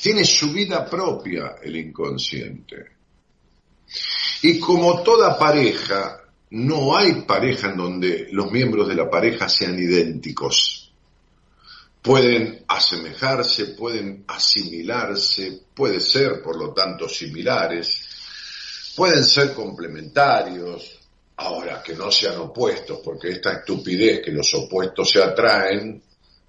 Tiene 0.00 0.24
su 0.24 0.52
vida 0.52 0.88
propia 0.88 1.56
el 1.62 1.76
inconsciente. 1.76 2.92
Y 4.42 4.58
como 4.58 5.02
toda 5.02 5.38
pareja, 5.38 6.20
no 6.50 6.96
hay 6.96 7.22
pareja 7.22 7.70
en 7.70 7.76
donde 7.76 8.28
los 8.32 8.50
miembros 8.50 8.88
de 8.88 8.94
la 8.94 9.10
pareja 9.10 9.48
sean 9.48 9.78
idénticos. 9.78 10.92
Pueden 12.00 12.64
asemejarse, 12.66 13.66
pueden 13.66 14.24
asimilarse, 14.26 15.64
pueden 15.74 16.00
ser, 16.00 16.42
por 16.42 16.56
lo 16.56 16.72
tanto, 16.72 17.06
similares, 17.06 18.06
pueden 18.96 19.22
ser 19.22 19.52
complementarios, 19.52 20.98
ahora 21.36 21.82
que 21.82 21.94
no 21.94 22.10
sean 22.10 22.38
opuestos, 22.38 23.00
porque 23.04 23.30
esta 23.30 23.52
estupidez 23.52 24.22
que 24.24 24.32
los 24.32 24.52
opuestos 24.54 25.10
se 25.10 25.22
atraen, 25.22 26.02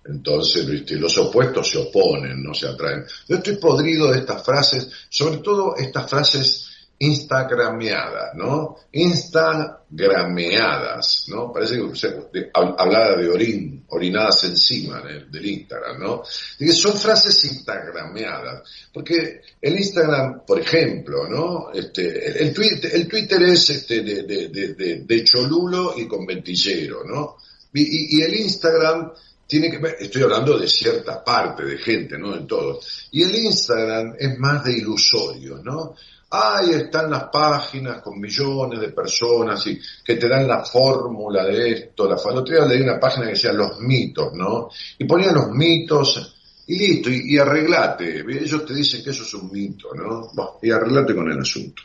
entonces, 0.04 0.66
los 0.92 1.18
opuestos 1.18 1.70
se 1.70 1.78
oponen, 1.78 2.42
no 2.42 2.54
se 2.54 2.68
atraen. 2.68 3.06
Yo 3.28 3.38
estoy 3.38 3.58
podrido 3.58 4.12
de 4.12 4.20
estas 4.20 4.44
frases, 4.44 4.90
sobre 5.10 5.38
todo 5.38 5.76
estas 5.78 6.10
frases 6.10 6.72
instagrameadas, 7.02 8.36
¿no? 8.36 8.78
Instagrameadas, 8.92 11.26
¿no? 11.30 11.52
Parece 11.52 11.82
que 11.82 11.96
se, 11.96 12.10
de, 12.32 12.52
hablada 12.54 13.18
de 13.18 13.28
orín, 13.28 13.86
orinadas 13.90 14.44
encima 14.44 15.02
de, 15.02 15.26
del 15.26 15.48
Instagram, 15.48 16.00
¿no? 16.00 16.22
Y 16.60 16.68
son 16.70 16.96
frases 16.96 17.44
instagrameadas, 17.46 18.70
porque 18.94 19.42
el 19.60 19.78
Instagram, 19.78 20.46
por 20.46 20.60
ejemplo, 20.60 21.28
¿no? 21.28 21.72
Este, 21.74 22.44
el, 22.44 22.54
Twitter, 22.54 22.92
el 22.94 23.08
Twitter 23.08 23.42
es 23.44 23.72
este, 23.72 24.04
de, 24.04 25.24
cholulo 25.24 25.96
y 25.98 26.08
con 26.08 26.24
ventillero, 26.24 27.04
¿no? 27.04 27.38
Y 27.74 28.22
el 28.22 28.36
Instagram 28.36 29.12
tiene 29.52 29.70
que 29.70 29.98
estoy 30.00 30.24
hablando 30.24 30.58
de 30.58 30.66
cierta 30.66 31.22
parte 31.22 31.66
de 31.66 31.78
gente, 31.78 32.18
no 32.18 32.32
de 32.32 32.46
todos. 32.46 33.10
Y 33.12 33.22
el 33.24 33.36
Instagram 33.36 34.16
es 34.18 34.40
más 34.40 34.64
de 34.64 34.78
ilusorio, 34.78 35.58
¿no? 35.62 35.94
Ahí 36.30 36.72
están 36.72 37.12
las 37.12 37.26
páginas 37.26 38.02
con 38.02 38.18
millones 38.18 38.80
de 38.80 38.94
personas 38.94 39.68
y 39.68 39.78
que 40.06 40.16
te 40.16 40.30
dan 40.30 40.48
la 40.48 40.64
fórmula 40.64 41.44
de 41.44 41.70
esto. 41.70 42.08
La, 42.08 42.16
día 42.44 42.66
leí 42.66 42.82
una 42.82 42.98
página 42.98 43.26
que 43.26 43.34
decía 43.34 43.52
los 43.52 43.78
mitos, 43.82 44.32
¿no? 44.36 44.70
Y 44.98 45.04
ponían 45.04 45.36
los 45.36 45.50
mitos 45.50 46.34
y 46.68 46.78
listo, 46.78 47.10
y, 47.10 47.36
y 47.36 47.38
arreglate. 47.38 48.22
Ellos 48.22 48.66
te 48.66 48.74
dicen 48.74 49.04
que 49.04 49.10
eso 49.10 49.24
es 49.24 49.34
un 49.34 49.52
mito, 49.52 49.90
¿no? 49.94 50.32
Y 50.62 50.72
arreglate 50.72 51.14
con 51.14 51.30
el 51.30 51.38
asunto. 51.38 51.84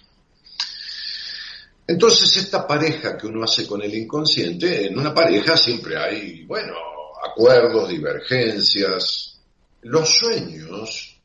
Entonces, 1.85 2.37
esta 2.37 2.65
pareja 2.65 3.19
que 3.19 3.27
uno 3.27 3.43
hace 3.43 3.67
con 3.67 3.83
el 3.83 3.93
inconsciente, 3.93 4.87
en 4.87 4.97
una 4.97 5.13
pareja 5.13 5.57
siempre 5.57 5.97
hay, 5.99 6.45
bueno, 6.45 6.96
acuerdos, 7.31 7.89
divergencias. 7.89 9.41
Los 9.83 10.09
sueños 10.09 11.21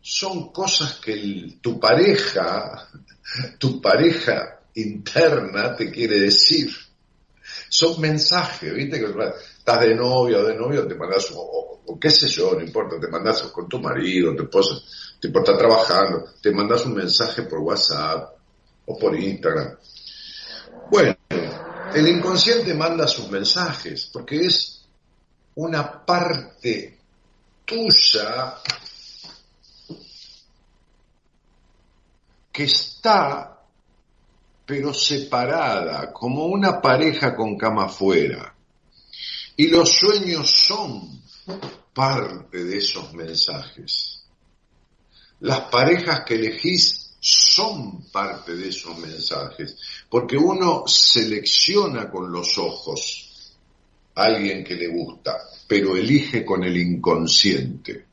son 0.00 0.52
cosas 0.52 0.94
que 0.94 1.58
tu 1.60 1.78
pareja, 1.78 2.88
tu 3.58 3.80
pareja 3.80 4.60
interna 4.74 5.76
te 5.76 5.90
quiere 5.90 6.20
decir. 6.20 6.70
Son 7.68 8.00
mensajes, 8.00 8.74
¿viste? 8.74 9.04
Estás 9.58 9.80
de 9.80 9.94
novia 9.94 10.38
o 10.38 10.44
de 10.44 10.54
novio, 10.54 10.86
te 10.86 10.94
mandas, 10.94 11.30
o, 11.34 11.80
o, 11.86 12.00
qué 12.00 12.10
sé 12.10 12.28
yo, 12.28 12.54
no 12.54 12.62
importa, 12.62 12.98
te 12.98 13.08
mandas 13.08 13.42
con 13.42 13.68
tu 13.68 13.78
marido, 13.78 14.34
tu 14.34 14.44
esposa, 14.44 14.74
tipo 15.20 15.40
está 15.40 15.56
trabajando, 15.56 16.24
te 16.40 16.50
mandas 16.52 16.86
un 16.86 16.94
mensaje 16.94 17.42
por 17.42 17.58
WhatsApp 17.58 18.34
o 18.86 18.98
por 18.98 19.18
Instagram. 19.18 19.76
Bueno, 20.90 21.16
el 21.94 22.08
inconsciente 22.08 22.72
manda 22.74 23.06
sus 23.06 23.30
mensajes 23.30 24.08
porque 24.12 24.46
es 24.46 24.77
una 25.58 26.04
parte 26.06 27.00
tuya 27.64 28.54
que 32.52 32.62
está 32.62 33.58
pero 34.64 34.94
separada, 34.94 36.12
como 36.12 36.46
una 36.46 36.80
pareja 36.80 37.34
con 37.34 37.56
cama 37.56 37.86
afuera. 37.86 38.54
Y 39.56 39.66
los 39.66 39.90
sueños 39.90 40.48
son 40.48 41.22
parte 41.92 42.64
de 42.64 42.78
esos 42.78 43.12
mensajes. 43.14 44.22
Las 45.40 45.62
parejas 45.62 46.22
que 46.24 46.34
elegís 46.34 47.16
son 47.18 48.04
parte 48.12 48.54
de 48.54 48.68
esos 48.68 48.96
mensajes, 48.98 49.76
porque 50.08 50.36
uno 50.36 50.86
selecciona 50.86 52.08
con 52.08 52.30
los 52.30 52.58
ojos 52.58 53.27
alguien 54.24 54.64
que 54.64 54.74
le 54.74 54.88
gusta, 54.88 55.36
pero 55.66 55.96
elige 55.96 56.44
con 56.44 56.64
el 56.64 56.76
inconsciente. 56.76 58.04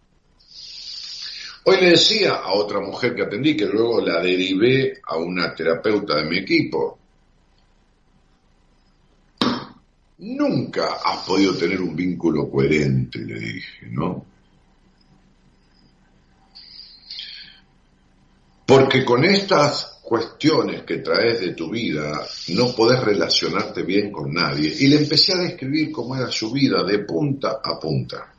Hoy 1.63 1.77
le 1.81 1.89
decía 1.91 2.33
a 2.35 2.53
otra 2.53 2.79
mujer 2.79 3.15
que 3.15 3.23
atendí, 3.23 3.57
que 3.57 3.65
luego 3.65 3.99
la 4.01 4.21
derivé 4.21 5.01
a 5.03 5.17
una 5.17 5.53
terapeuta 5.55 6.15
de 6.17 6.25
mi 6.25 6.37
equipo, 6.37 6.99
Nunca 10.17 11.01
has 11.03 11.25
podido 11.25 11.57
tener 11.57 11.81
un 11.81 11.93
vínculo 11.93 12.49
coherente, 12.49 13.19
le 13.19 13.37
dije, 13.37 13.87
¿no? 13.91 14.25
Porque 18.65 19.05
con 19.05 19.23
estas 19.23 19.95
cuestiones 20.01 20.83
que 20.83 20.97
traes 20.97 21.39
de 21.39 21.53
tu 21.53 21.69
vida 21.69 22.21
no 22.49 22.75
podés 22.75 23.01
relacionarte 23.01 23.81
bien 23.83 24.11
con 24.11 24.31
nadie. 24.31 24.73
Y 24.79 24.87
le 24.87 24.97
empecé 24.97 25.33
a 25.33 25.37
describir 25.37 25.91
cómo 25.91 26.15
era 26.15 26.31
su 26.31 26.51
vida 26.51 26.83
de 26.83 26.99
punta 26.99 27.59
a 27.63 27.79
punta, 27.79 28.33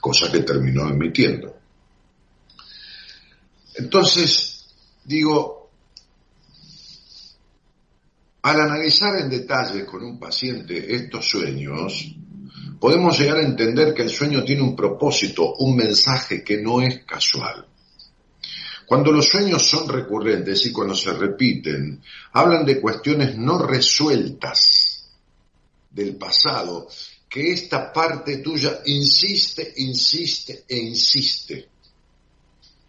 cosa 0.00 0.30
que 0.30 0.40
terminó 0.40 0.84
admitiendo. 0.84 1.56
Entonces, 3.76 4.66
digo, 5.04 5.70
al 8.42 8.60
analizar 8.60 9.16
en 9.20 9.30
detalle 9.30 9.86
con 9.86 10.04
un 10.04 10.18
paciente 10.18 10.94
estos 10.94 11.28
sueños, 11.28 12.14
podemos 12.78 13.18
llegar 13.18 13.38
a 13.38 13.42
entender 13.42 13.94
que 13.94 14.02
el 14.02 14.10
sueño 14.10 14.44
tiene 14.44 14.62
un 14.62 14.76
propósito, 14.76 15.54
un 15.58 15.76
mensaje 15.76 16.44
que 16.44 16.60
no 16.60 16.80
es 16.80 17.04
casual. 17.04 17.66
Cuando 18.86 19.12
los 19.12 19.26
sueños 19.26 19.66
son 19.66 19.88
recurrentes 19.88 20.66
y 20.66 20.72
cuando 20.72 20.94
se 20.94 21.12
repiten, 21.12 22.02
hablan 22.32 22.64
de 22.64 22.80
cuestiones 22.80 23.36
no 23.36 23.58
resueltas 23.58 25.08
del 25.90 26.16
pasado, 26.16 26.88
que 27.28 27.52
esta 27.52 27.92
parte 27.92 28.38
tuya 28.38 28.80
insiste, 28.86 29.72
insiste 29.76 30.64
e 30.68 30.76
insiste 30.76 31.68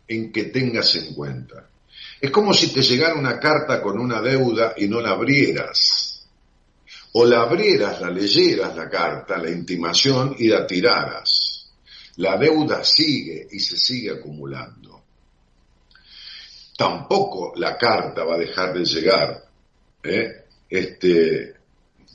en 0.07 0.31
que 0.31 0.45
tengas 0.45 0.95
en 0.95 1.13
cuenta. 1.13 1.69
Es 2.21 2.31
como 2.31 2.53
si 2.53 2.73
te 2.73 2.81
llegara 2.81 3.15
una 3.15 3.39
carta 3.39 3.81
con 3.81 3.99
una 3.99 4.21
deuda 4.21 4.73
y 4.77 4.87
no 4.87 5.01
la 5.01 5.11
abrieras. 5.11 6.27
O 7.13 7.25
la 7.25 7.41
abrieras, 7.41 8.01
la 8.01 8.09
leyeras 8.09 8.75
la 8.75 8.89
carta, 8.89 9.37
la 9.37 9.49
intimación 9.49 10.35
y 10.37 10.47
la 10.47 10.67
tiraras. 10.67 11.71
La 12.17 12.37
deuda 12.37 12.83
sigue 12.83 13.47
y 13.51 13.59
se 13.59 13.77
sigue 13.77 14.11
acumulando. 14.11 14.94
Tampoco 16.77 17.53
la 17.55 17.77
carta 17.77 18.23
va 18.23 18.35
a 18.35 18.39
dejar 18.39 18.73
de 18.73 18.85
llegar, 18.85 19.43
¿eh? 20.03 20.45
este, 20.69 21.55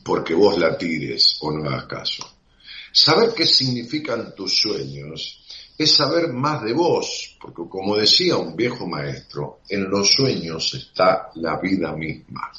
porque 0.05 0.35
vos 0.35 0.59
la 0.59 0.77
tires 0.77 1.39
o 1.41 1.51
no 1.51 1.69
hagas 1.69 1.87
caso. 1.87 2.29
Saber 2.93 3.33
qué 3.35 3.47
significan 3.47 4.35
tus 4.35 4.61
sueños 4.61 5.45
es 5.79 5.93
saber 5.93 6.29
más 6.33 6.63
de 6.63 6.75
vos, 6.75 7.39
porque 7.41 7.63
como 7.69 7.97
decía 7.97 8.37
un 8.37 8.55
viejo 8.55 8.87
maestro, 8.87 9.61
en 9.69 9.89
los 9.89 10.13
sueños 10.13 10.75
está 10.75 11.31
la 11.37 11.59
vida 11.59 11.93
misma. 11.97 12.53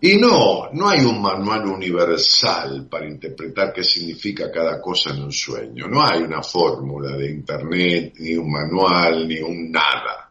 Y 0.00 0.16
no, 0.16 0.70
no 0.72 0.88
hay 0.88 1.00
un 1.00 1.20
manual 1.20 1.66
universal 1.66 2.86
para 2.88 3.08
interpretar 3.08 3.72
qué 3.72 3.82
significa 3.82 4.50
cada 4.50 4.80
cosa 4.80 5.10
en 5.10 5.24
un 5.24 5.32
sueño. 5.32 5.88
No 5.88 6.04
hay 6.04 6.22
una 6.22 6.40
fórmula 6.42 7.16
de 7.16 7.30
internet, 7.30 8.14
ni 8.18 8.36
un 8.36 8.50
manual, 8.50 9.26
ni 9.26 9.40
un 9.40 9.72
nada. 9.72 10.30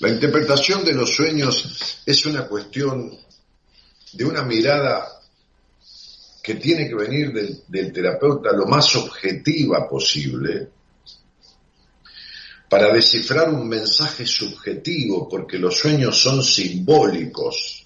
La 0.00 0.08
interpretación 0.08 0.84
de 0.84 0.92
los 0.92 1.12
sueños 1.12 2.02
es 2.06 2.26
una 2.26 2.46
cuestión 2.46 3.18
de 4.12 4.24
una 4.24 4.42
mirada 4.42 5.18
que 6.40 6.54
tiene 6.54 6.88
que 6.88 6.94
venir 6.94 7.32
del, 7.66 7.92
terapeuta 7.92 8.52
lo 8.52 8.66
más 8.66 8.94
objetiva 8.94 9.88
posible 9.88 10.68
para 12.70 12.92
descifrar 12.92 13.50
un 13.50 13.68
mensaje 13.68 14.24
subjetivo, 14.24 15.28
porque 15.28 15.58
los 15.58 15.76
sueños 15.76 16.18
son 16.18 16.42
simbólicos. 16.44 17.77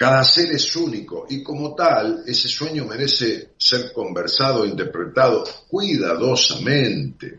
Cada 0.00 0.24
ser 0.24 0.50
es 0.52 0.74
único 0.76 1.26
y 1.28 1.42
como 1.42 1.74
tal, 1.74 2.22
ese 2.26 2.48
sueño 2.48 2.86
merece 2.86 3.50
ser 3.58 3.92
conversado, 3.92 4.64
interpretado 4.64 5.44
cuidadosamente. 5.68 7.38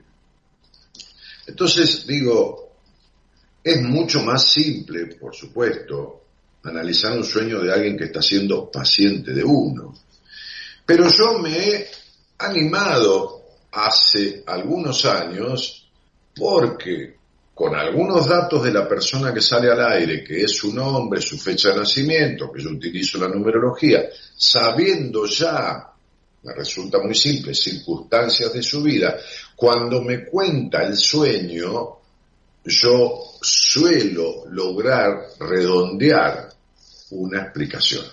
Entonces 1.48 2.06
digo, 2.06 2.76
es 3.64 3.82
mucho 3.82 4.22
más 4.22 4.46
simple, 4.48 5.08
por 5.16 5.36
supuesto, 5.36 6.26
analizar 6.62 7.18
un 7.18 7.24
sueño 7.24 7.60
de 7.64 7.74
alguien 7.74 7.98
que 7.98 8.04
está 8.04 8.22
siendo 8.22 8.70
paciente 8.70 9.34
de 9.34 9.44
uno. 9.44 9.96
Pero 10.86 11.10
yo 11.10 11.40
me 11.40 11.58
he 11.58 11.88
animado 12.38 13.42
hace 13.72 14.44
algunos 14.46 15.04
años 15.06 15.90
porque 16.36 17.21
con 17.54 17.76
algunos 17.76 18.28
datos 18.28 18.64
de 18.64 18.72
la 18.72 18.88
persona 18.88 19.34
que 19.34 19.42
sale 19.42 19.70
al 19.70 19.86
aire, 19.86 20.24
que 20.24 20.44
es 20.44 20.56
su 20.56 20.74
nombre, 20.74 21.22
su 21.22 21.38
fecha 21.38 21.70
de 21.70 21.80
nacimiento, 21.80 22.52
que 22.52 22.64
yo 22.64 22.70
utilizo 22.70 23.18
la 23.18 23.28
numerología, 23.28 24.10
sabiendo 24.36 25.26
ya, 25.26 25.92
me 26.44 26.54
resulta 26.54 27.00
muy 27.00 27.14
simple, 27.14 27.54
circunstancias 27.54 28.54
de 28.54 28.64
su 28.64 28.82
vida, 28.82 29.18
cuando 29.56 30.02
me 30.02 30.26
cuenta 30.26 30.84
el 30.84 30.96
sueño, 30.98 31.98
yo 32.64 33.24
suelo 33.42 34.46
lograr 34.50 35.30
redondear 35.40 36.50
una 37.12 37.42
explicación, 37.42 38.06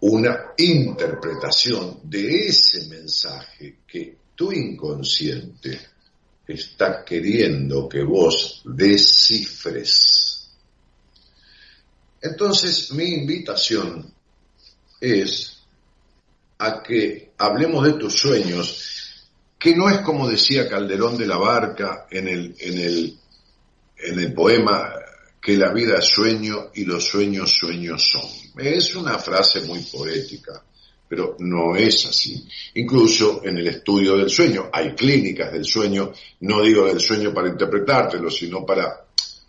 una 0.00 0.52
interpretación 0.58 2.00
de 2.02 2.48
ese 2.48 2.86
mensaje 2.88 3.78
que 3.86 4.16
tu 4.34 4.52
inconsciente 4.52 5.95
está 6.46 7.04
queriendo 7.04 7.88
que 7.88 8.02
vos 8.02 8.62
descifres. 8.64 10.50
Entonces 12.20 12.92
mi 12.92 13.14
invitación 13.14 14.12
es 15.00 15.56
a 16.58 16.82
que 16.82 17.32
hablemos 17.38 17.84
de 17.84 17.92
tus 17.94 18.14
sueños, 18.14 19.26
que 19.58 19.74
no 19.74 19.90
es 19.90 19.98
como 19.98 20.28
decía 20.28 20.68
Calderón 20.68 21.16
de 21.16 21.26
la 21.26 21.36
Barca 21.36 22.06
en 22.10 22.28
el, 22.28 22.56
en 22.58 22.78
el, 22.78 23.18
en 23.98 24.18
el 24.18 24.32
poema 24.32 24.92
que 25.40 25.56
la 25.56 25.72
vida 25.72 25.98
es 25.98 26.06
sueño 26.06 26.70
y 26.74 26.84
los 26.84 27.04
sueños 27.04 27.52
sueños 27.52 28.10
son. 28.10 28.28
Es 28.58 28.94
una 28.94 29.18
frase 29.18 29.60
muy 29.60 29.80
poética, 29.80 30.62
pero 31.08 31.36
no 31.38 31.76
es 31.76 32.06
así. 32.06 32.46
Incluso 32.74 33.40
en 33.44 33.58
el 33.58 33.68
estudio 33.68 34.16
del 34.16 34.30
sueño, 34.30 34.68
hay 34.72 34.94
clínicas 34.94 35.52
del 35.52 35.64
sueño, 35.64 36.12
no 36.40 36.62
digo 36.62 36.86
del 36.86 37.00
sueño 37.00 37.32
para 37.32 37.48
interpretártelo, 37.48 38.30
sino 38.30 38.64
para 38.64 39.06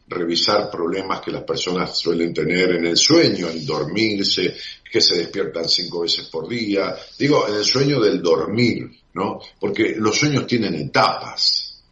revisar 0.10 0.70
problemas 0.72 1.22
que 1.22 1.32
las 1.32 1.44
personas 1.44 1.98
suelen 1.98 2.34
tener 2.34 2.72
en 2.72 2.86
el 2.86 2.98
sueño, 2.98 3.50
en 3.50 3.66
dormirse, 3.66 4.56
que 4.90 5.02
se 5.02 5.18
despiertan 5.18 5.68
cinco 5.68 6.02
veces 6.02 6.28
por 6.28 6.48
día. 6.48 6.96
Digo, 7.20 7.48
en 7.48 7.56
el 7.56 7.66
sueño 7.66 8.00
del 8.00 8.22
dormir, 8.22 8.90
¿no? 9.14 9.40
Porque 9.60 9.96
los 9.98 10.18
sueños 10.18 10.48
tienen 10.48 10.76
etapas. 10.76 11.84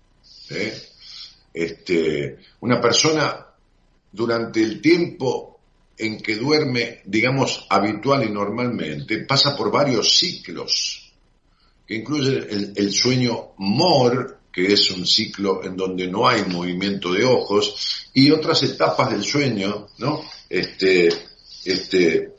¿eh? 0.49 0.73
Este, 1.54 2.38
una 2.62 2.80
persona 2.80 3.45
durante 4.12 4.62
el 4.63 4.80
tiempo 4.80 5.54
en 5.97 6.21
que 6.21 6.36
duerme, 6.36 7.01
digamos, 7.05 7.65
habitual 7.69 8.23
y 8.23 8.31
normalmente, 8.31 9.19
pasa 9.19 9.55
por 9.55 9.71
varios 9.71 10.17
ciclos, 10.17 11.13
que 11.88 11.95
incluye 11.95 12.47
el, 12.75 12.91
sueño 12.91 13.53
MOR, 13.58 14.39
que 14.51 14.73
es 14.73 14.91
un 14.91 15.05
ciclo 15.05 15.63
en 15.63 15.75
donde 15.75 16.08
no 16.08 16.27
hay 16.27 16.43
movimiento 16.45 17.13
de 17.13 17.23
ojos, 17.23 18.10
y 18.13 18.31
otras 18.31 18.63
etapas 18.63 19.12
del 19.12 19.23
sueño, 19.23 19.88
¿no? 19.99 20.21
Este, 20.49 21.10
este, 21.65 22.36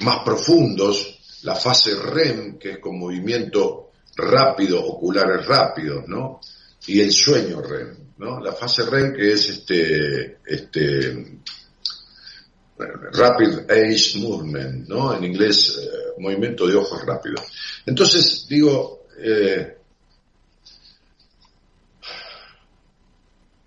más 0.00 0.20
profundos, 0.24 1.18
la 1.42 1.54
fase 1.54 1.94
REM, 1.94 2.58
que 2.58 2.72
es 2.72 2.78
con 2.78 2.98
movimiento 2.98 3.90
rápido, 4.16 4.84
oculares 4.84 5.46
rápidos, 5.46 6.08
¿no? 6.08 6.40
Y 6.86 7.00
el 7.00 7.12
sueño 7.12 7.60
REM. 7.60 8.10
¿no? 8.20 8.38
La 8.38 8.52
fase 8.52 8.84
REM 8.84 9.14
que 9.14 9.32
es 9.32 9.48
este, 9.48 10.38
este 10.44 11.40
Rapid 13.12 13.70
Age 13.70 14.18
Movement, 14.18 14.88
¿no? 14.88 15.14
En 15.14 15.24
inglés, 15.24 15.78
eh, 15.80 16.20
movimiento 16.20 16.66
de 16.66 16.76
ojos 16.76 17.04
rápido. 17.04 17.36
Entonces, 17.86 18.46
digo, 18.48 19.06
eh, 19.18 19.76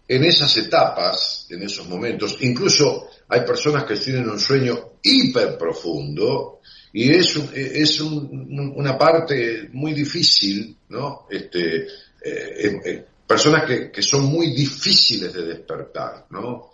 en 0.08 0.24
esas 0.24 0.58
etapas, 0.58 1.48
en 1.50 1.64
esos 1.64 1.88
momentos, 1.88 2.38
incluso 2.42 3.08
hay 3.28 3.42
personas 3.42 3.86
que 3.86 3.96
tienen 3.96 4.30
un 4.30 4.40
sueño 4.40 4.94
hiper 5.02 5.58
profundo 5.58 6.60
y 6.92 7.12
es, 7.12 7.36
es 7.36 8.00
una 8.02 8.98
parte 8.98 9.70
muy 9.72 9.94
difícil, 9.94 10.78
¿no? 10.90 11.26
Este, 11.30 11.88
eh, 12.24 13.06
personas 13.26 13.66
que, 13.66 13.92
que, 13.92 14.02
son 14.04 14.26
muy 14.26 14.54
difíciles 14.54 15.34
de 15.34 15.44
despertar, 15.44 16.28
¿no? 16.30 16.72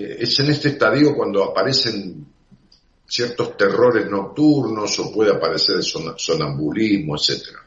Eh, 0.00 0.16
es 0.20 0.38
en 0.40 0.50
este 0.50 0.68
estadio 0.70 1.14
cuando 1.14 1.44
aparecen 1.44 2.26
ciertos 3.06 3.56
terrores 3.56 4.08
nocturnos 4.08 4.98
o 5.00 5.12
puede 5.12 5.32
aparecer 5.32 5.76
el 5.76 5.82
sonambulismo, 5.82 7.16
etcétera. 7.16 7.58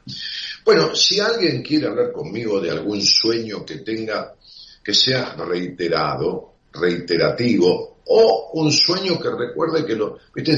Bueno, 0.66 0.96
si 0.96 1.20
alguien 1.20 1.62
quiere 1.62 1.88
hablar 1.88 2.12
conmigo 2.12 2.60
de 2.62 2.72
algún 2.72 3.02
sueño 3.02 3.66
que 3.66 3.80
tenga, 3.80 4.34
que 4.82 4.94
sea 4.94 5.36
reiterado, 5.36 6.54
reiterativo, 6.72 7.98
o 8.06 8.52
un 8.54 8.72
sueño 8.72 9.20
que 9.20 9.30
recuerde 9.30 9.86
que 9.86 9.96
lo, 9.96 10.18
viste, 10.34 10.58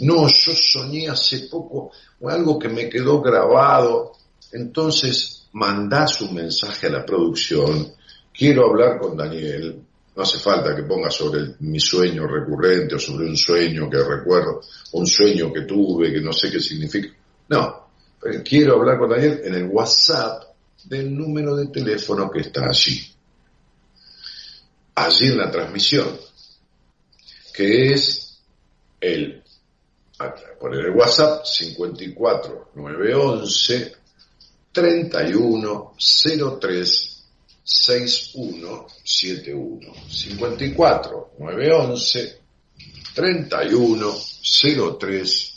no, 0.00 0.28
yo 0.28 0.52
soñé 0.52 1.08
hace 1.08 1.48
poco 1.50 1.90
o 2.20 2.28
algo 2.28 2.58
que 2.58 2.68
me 2.68 2.88
quedó 2.88 3.20
grabado, 3.20 4.12
entonces 4.52 5.48
mandás 5.52 6.20
un 6.20 6.34
mensaje 6.34 6.86
a 6.86 6.90
la 6.90 7.06
producción, 7.06 7.92
quiero 8.32 8.66
hablar 8.66 8.98
con 8.98 9.16
Daniel, 9.16 9.87
no 10.18 10.24
hace 10.24 10.38
falta 10.40 10.74
que 10.74 10.82
ponga 10.82 11.12
sobre 11.12 11.54
mi 11.60 11.78
sueño 11.78 12.26
recurrente 12.26 12.96
o 12.96 12.98
sobre 12.98 13.24
un 13.24 13.36
sueño 13.36 13.88
que 13.88 14.02
recuerdo, 14.02 14.62
un 14.94 15.06
sueño 15.06 15.52
que 15.52 15.60
tuve, 15.60 16.12
que 16.12 16.20
no 16.20 16.32
sé 16.32 16.50
qué 16.50 16.58
significa. 16.58 17.08
No, 17.50 17.90
quiero 18.44 18.74
hablar 18.74 18.98
con 18.98 19.10
Daniel 19.10 19.42
en 19.44 19.54
el 19.54 19.66
WhatsApp 19.66 20.42
del 20.86 21.16
número 21.16 21.54
de 21.54 21.68
teléfono 21.68 22.28
que 22.32 22.40
está 22.40 22.66
allí. 22.66 23.00
Allí 24.96 25.28
en 25.28 25.38
la 25.38 25.52
transmisión, 25.52 26.18
que 27.54 27.92
es 27.92 28.40
el, 29.00 29.44
poner 30.58 30.86
el 30.86 30.96
WhatsApp 30.96 31.44
54 31.44 32.72
911 32.74 33.96
31 34.72 35.94
03 36.60 37.07
6171 37.70 39.92
54 40.08 41.34
911 41.38 42.40
31 43.14 44.16
03 44.98 45.54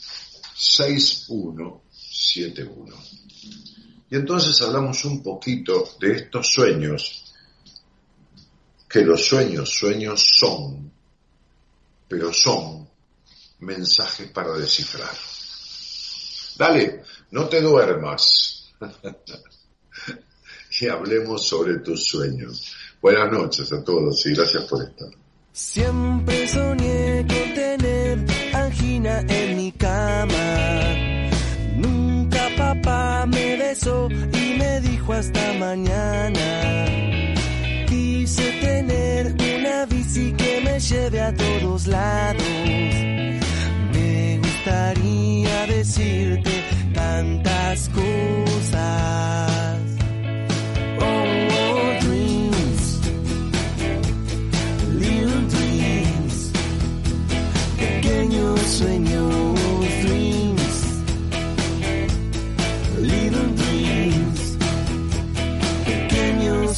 6171 0.54 2.97
y 4.10 4.15
entonces 4.17 4.62
hablamos 4.62 5.06
un 5.06 5.24
poquito 5.24 5.95
de 6.02 6.17
estos 6.17 6.52
sueños 6.52 7.34
que 8.89 9.06
los 9.06 9.26
sueños 9.26 9.69
sueños 9.69 10.21
son 10.38 10.91
pero 12.10 12.34
son 12.34 12.89
mensajes 13.60 14.30
para 14.32 14.58
descifrar. 14.58 15.15
Dale 16.58 17.04
no 17.32 17.47
te 17.47 17.62
duermas 17.62 18.74
y 20.82 20.88
hablemos 20.88 21.48
sobre 21.48 21.78
tus 21.80 22.06
sueños. 22.06 22.74
Buenas 23.02 23.32
noches 23.32 23.72
a 23.72 23.84
todos 23.84 24.26
y 24.26 24.34
gracias 24.34 24.63
por 24.63 24.84
estar. 24.84 25.10
Siempre 25.54 26.48
soñé 26.48 27.26
con 27.28 27.54
tener 27.54 28.26
angina 28.54 29.20
en 29.28 29.58
mi 29.58 29.72
cama. 29.74 30.96
Nunca 31.78 32.50
papá 32.58 33.26
me 33.28 33.58
besó 33.58 34.08
y 34.10 34.58
me 34.58 34.82
dijo 34.82 35.13
hasta 35.13 35.54
mañana. 35.54 36.86
Quise 37.88 38.52
tener 38.62 39.36
una 39.58 39.86
bici 39.86 40.32
que 40.34 40.62
me 40.63 40.80
lleve 40.80 41.22
a 41.22 41.34
todos 41.36 41.88
lados. 41.88 42.44
Me 43.94 44.39
gustaría 44.41 45.67
decirte 45.67 46.63
tantas 46.94 47.89
cosas. 47.89 49.51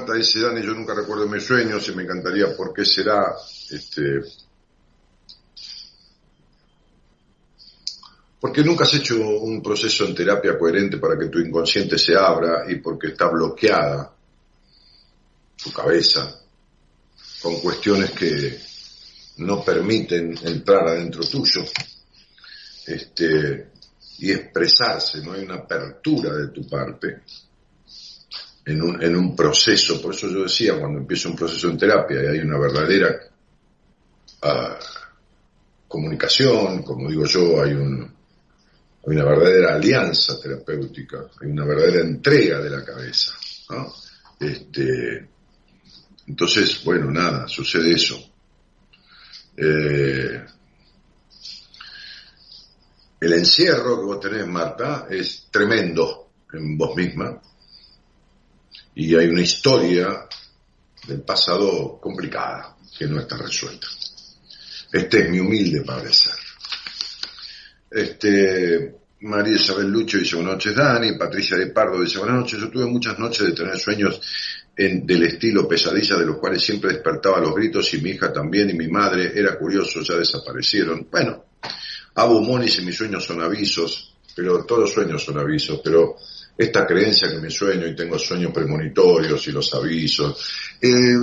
Marta 0.00 0.14
dice, 0.14 0.40
Dani, 0.40 0.62
yo 0.62 0.72
nunca 0.72 0.94
recuerdo 0.94 1.28
mis 1.28 1.44
sueños 1.44 1.86
y 1.86 1.94
me 1.94 2.04
encantaría 2.04 2.56
por 2.56 2.72
qué 2.72 2.86
será, 2.86 3.36
este, 3.70 4.22
porque 8.40 8.64
nunca 8.64 8.84
has 8.84 8.94
hecho 8.94 9.16
un 9.16 9.62
proceso 9.62 10.06
en 10.06 10.14
terapia 10.14 10.58
coherente 10.58 10.96
para 10.96 11.18
que 11.18 11.28
tu 11.28 11.38
inconsciente 11.38 11.98
se 11.98 12.16
abra 12.16 12.64
y 12.66 12.76
porque 12.76 13.08
está 13.08 13.28
bloqueada 13.28 14.10
tu 15.62 15.70
cabeza 15.70 16.40
con 17.42 17.60
cuestiones 17.60 18.12
que 18.12 18.58
no 19.36 19.62
permiten 19.62 20.34
entrar 20.44 20.88
adentro 20.88 21.24
tuyo. 21.24 21.62
Este, 22.86 23.68
y 24.20 24.32
expresarse, 24.32 25.22
no 25.22 25.34
hay 25.34 25.44
una 25.44 25.56
apertura 25.56 26.34
de 26.36 26.48
tu 26.48 26.66
parte 26.66 27.20
en 28.70 28.82
un, 28.82 29.02
en 29.02 29.16
un 29.16 29.34
proceso, 29.34 30.00
por 30.00 30.14
eso 30.14 30.28
yo 30.28 30.44
decía, 30.44 30.78
cuando 30.78 31.00
empieza 31.00 31.28
un 31.28 31.36
proceso 31.36 31.68
en 31.68 31.76
terapia 31.76 32.20
hay 32.20 32.38
una 32.38 32.56
verdadera 32.56 33.20
uh, 34.42 34.84
comunicación, 35.88 36.84
como 36.84 37.08
digo 37.08 37.24
yo, 37.26 37.62
hay, 37.62 37.72
un, 37.72 38.02
hay 38.02 39.16
una 39.16 39.24
verdadera 39.24 39.74
alianza 39.74 40.40
terapéutica, 40.40 41.26
hay 41.40 41.50
una 41.50 41.64
verdadera 41.64 42.00
entrega 42.00 42.60
de 42.60 42.70
la 42.70 42.84
cabeza. 42.84 43.32
Este, 44.38 45.28
entonces, 46.28 46.84
bueno, 46.84 47.10
nada, 47.10 47.48
sucede 47.48 47.92
eso. 47.92 48.18
Eh, 49.56 50.44
el 53.20 53.32
encierro 53.32 53.98
que 53.98 54.06
vos 54.06 54.20
tenés, 54.20 54.46
Marta, 54.46 55.08
es 55.10 55.48
tremendo 55.50 56.30
en 56.52 56.78
vos 56.78 56.96
misma 56.96 57.40
y 59.00 59.16
hay 59.16 59.28
una 59.28 59.40
historia 59.40 60.26
del 61.06 61.22
pasado 61.22 61.98
complicada 61.98 62.76
que 62.98 63.06
no 63.06 63.18
está 63.18 63.38
resuelta. 63.38 63.86
Este 64.92 65.22
es 65.22 65.30
mi 65.30 65.40
humilde 65.40 65.80
parecer. 65.80 66.34
Este, 67.90 68.94
María 69.20 69.54
Isabel 69.54 69.90
Lucho 69.90 70.18
dice 70.18 70.36
buenas 70.36 70.52
noches 70.52 70.76
Dani, 70.76 71.16
Patricia 71.16 71.56
de 71.56 71.68
Pardo 71.68 72.02
dice 72.02 72.18
buenas 72.18 72.40
noches, 72.40 72.60
yo 72.60 72.68
tuve 72.68 72.84
muchas 72.84 73.18
noches 73.18 73.46
de 73.46 73.52
tener 73.52 73.78
sueños 73.78 74.20
en, 74.76 75.06
del 75.06 75.22
estilo 75.22 75.66
pesadilla 75.66 76.18
de 76.18 76.26
los 76.26 76.36
cuales 76.36 76.62
siempre 76.62 76.92
despertaba 76.92 77.40
los 77.40 77.54
gritos 77.54 77.94
y 77.94 78.02
mi 78.02 78.10
hija 78.10 78.30
también 78.30 78.68
y 78.68 78.74
mi 78.74 78.88
madre, 78.88 79.32
era 79.34 79.58
curioso, 79.58 80.02
ya 80.02 80.16
desaparecieron. 80.16 81.08
Bueno, 81.10 81.46
Abu 82.16 82.42
Monis 82.42 82.78
y 82.78 82.82
mis 82.82 82.96
sueños 82.96 83.24
son 83.24 83.40
avisos, 83.40 84.14
pero 84.36 84.66
todos 84.66 84.82
los 84.82 84.92
sueños 84.92 85.24
son 85.24 85.38
avisos, 85.38 85.80
pero 85.82 86.16
esta 86.56 86.86
creencia 86.86 87.30
que 87.30 87.38
me 87.38 87.50
sueño 87.50 87.86
y 87.86 87.96
tengo 87.96 88.18
sueños 88.18 88.52
premonitorios 88.52 89.46
y 89.48 89.52
los 89.52 89.72
avisos. 89.74 90.76
Eh, 90.80 91.14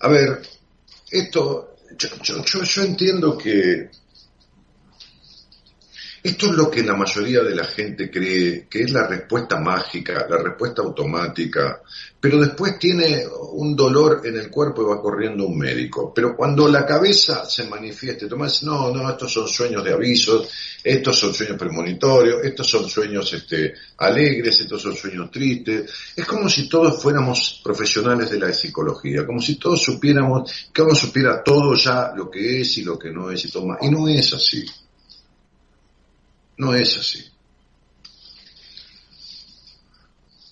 a 0.00 0.08
ver, 0.08 0.42
esto, 1.10 1.76
yo, 2.22 2.62
yo 2.64 2.82
entiendo 2.82 3.36
que 3.36 3.90
esto 6.22 6.46
es 6.46 6.52
lo 6.52 6.70
que 6.70 6.84
la 6.84 6.94
mayoría 6.94 7.40
de 7.42 7.54
la 7.54 7.64
gente 7.64 8.08
cree 8.08 8.68
que 8.70 8.82
es 8.82 8.92
la 8.92 9.08
respuesta 9.08 9.58
mágica, 9.58 10.24
la 10.30 10.38
respuesta 10.38 10.80
automática, 10.80 11.82
pero 12.20 12.38
después 12.38 12.78
tiene 12.78 13.24
un 13.54 13.74
dolor 13.74 14.22
en 14.24 14.36
el 14.36 14.48
cuerpo 14.48 14.82
y 14.82 14.84
va 14.84 15.02
corriendo 15.02 15.44
un 15.44 15.58
médico. 15.58 16.12
Pero 16.14 16.36
cuando 16.36 16.68
la 16.68 16.86
cabeza 16.86 17.44
se 17.44 17.64
manifieste, 17.64 18.28
Tomás, 18.28 18.62
no, 18.62 18.94
no, 18.94 19.10
estos 19.10 19.32
son 19.32 19.48
sueños 19.48 19.82
de 19.82 19.92
avisos, 19.92 20.48
estos 20.84 21.18
son 21.18 21.34
sueños 21.34 21.58
premonitorios, 21.58 22.44
estos 22.44 22.68
son 22.68 22.88
sueños 22.88 23.32
este, 23.32 23.74
alegres, 23.98 24.60
estos 24.60 24.80
son 24.80 24.94
sueños 24.94 25.28
tristes. 25.28 25.90
Es 26.14 26.24
como 26.24 26.48
si 26.48 26.68
todos 26.68 27.02
fuéramos 27.02 27.60
profesionales 27.64 28.30
de 28.30 28.38
la 28.38 28.52
psicología, 28.52 29.26
como 29.26 29.40
si 29.40 29.56
todos 29.56 29.82
supiéramos, 29.82 30.68
que 30.72 30.82
uno 30.82 30.94
supiera 30.94 31.42
todo 31.42 31.74
ya 31.74 32.12
lo 32.14 32.30
que 32.30 32.60
es 32.60 32.78
y 32.78 32.84
lo 32.84 32.96
que 32.96 33.10
no 33.10 33.28
es 33.32 33.44
y 33.44 33.50
toma. 33.50 33.78
Y 33.80 33.90
no 33.90 34.06
es 34.06 34.32
así. 34.32 34.64
No 36.58 36.74
es 36.74 36.98
así. 36.98 37.32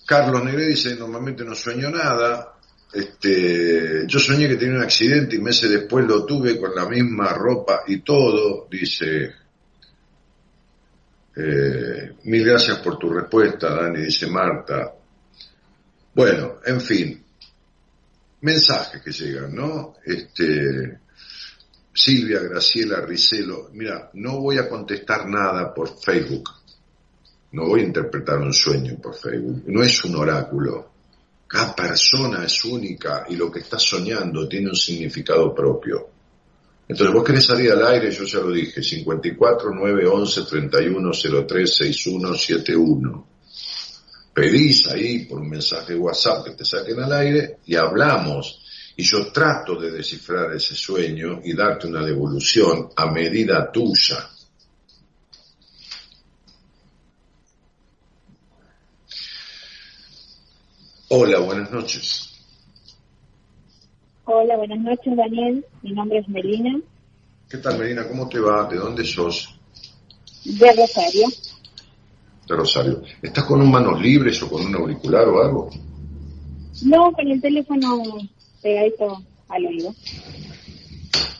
Carlos 0.05 0.43
Negre 0.43 0.67
dice, 0.67 0.95
normalmente 0.95 1.45
no 1.45 1.55
sueño 1.55 1.89
nada. 1.89 2.57
Este, 2.91 4.05
yo 4.05 4.19
soñé 4.19 4.49
que 4.49 4.57
tenía 4.57 4.75
un 4.75 4.83
accidente 4.83 5.37
y 5.37 5.39
meses 5.39 5.69
después 5.69 6.05
lo 6.05 6.25
tuve 6.25 6.59
con 6.59 6.75
la 6.75 6.85
misma 6.89 7.31
ropa 7.33 7.83
y 7.87 8.01
todo, 8.01 8.67
dice. 8.69 9.31
Eh, 11.33 12.15
mil 12.25 12.45
gracias 12.45 12.79
por 12.79 12.99
tu 12.99 13.09
respuesta, 13.09 13.73
Dani, 13.73 14.01
dice 14.01 14.27
Marta. 14.27 14.93
Bueno, 16.13 16.55
en 16.65 16.81
fin, 16.81 17.23
mensajes 18.41 19.01
que 19.01 19.11
llegan, 19.11 19.55
¿no? 19.55 19.95
Este, 20.03 20.99
Silvia 21.93 22.39
Graciela 22.39 23.01
Ricelo, 23.01 23.69
mira, 23.73 24.09
no 24.13 24.39
voy 24.39 24.57
a 24.57 24.69
contestar 24.69 25.27
nada 25.27 25.73
por 25.73 25.99
Facebook, 25.99 26.49
no 27.51 27.65
voy 27.67 27.81
a 27.81 27.85
interpretar 27.85 28.39
un 28.39 28.53
sueño 28.53 28.97
por 29.01 29.15
Facebook, 29.15 29.63
no 29.67 29.83
es 29.83 30.03
un 30.05 30.15
oráculo, 30.15 30.91
cada 31.47 31.75
persona 31.75 32.45
es 32.45 32.63
única 32.63 33.25
y 33.27 33.35
lo 33.35 33.51
que 33.51 33.59
está 33.59 33.77
soñando 33.77 34.47
tiene 34.47 34.69
un 34.69 34.75
significado 34.75 35.53
propio. 35.53 36.07
Entonces 36.87 37.13
vos 37.13 37.23
querés 37.25 37.45
salir 37.45 37.71
al 37.71 37.85
aire, 37.87 38.09
yo 38.09 38.23
ya 38.23 38.39
lo 38.39 38.51
dije, 38.51 38.81
54 38.81 39.71
9 39.73 40.07
11 40.07 40.43
31 40.43 41.11
03 41.47 41.75
61 41.75 42.33
71. 42.35 43.27
Pedís 44.33 44.87
ahí 44.87 45.25
por 45.25 45.41
un 45.41 45.49
mensaje 45.49 45.93
de 45.93 45.99
WhatsApp 45.99 46.45
que 46.45 46.51
te 46.51 46.63
saquen 46.63 47.01
al 47.01 47.11
aire 47.11 47.57
y 47.65 47.75
hablamos 47.75 48.61
y 48.95 49.03
yo 49.03 49.31
trato 49.31 49.75
de 49.75 49.91
descifrar 49.91 50.51
ese 50.53 50.75
sueño 50.75 51.41
y 51.43 51.53
darte 51.53 51.87
una 51.87 52.03
devolución 52.05 52.89
a 52.95 53.11
medida 53.11 53.71
tuya. 53.71 54.27
Hola, 61.09 61.39
buenas 61.39 61.71
noches. 61.71 62.31
Hola, 64.25 64.55
buenas 64.55 64.79
noches, 64.79 65.15
Daniel. 65.17 65.65
Mi 65.81 65.91
nombre 65.91 66.19
es 66.19 66.29
Melina. 66.29 66.79
¿Qué 67.49 67.57
tal, 67.57 67.77
Melina? 67.77 68.07
¿Cómo 68.07 68.29
te 68.29 68.39
va? 68.39 68.65
¿De 68.69 68.77
dónde 68.77 69.03
sos? 69.03 69.59
De 70.45 70.71
Rosario. 70.71 71.27
De 72.47 72.55
Rosario. 72.55 73.03
¿Estás 73.21 73.43
con 73.43 73.61
un 73.61 73.69
manos 73.69 74.01
libres 74.01 74.41
o 74.41 74.49
con 74.49 74.65
un 74.65 74.73
auricular 74.73 75.27
o 75.27 75.43
algo? 75.43 75.69
No, 76.83 77.11
con 77.11 77.27
el 77.27 77.41
teléfono 77.41 78.03
pegadito 78.61 79.23
al 79.49 79.65
oído. 79.65 79.93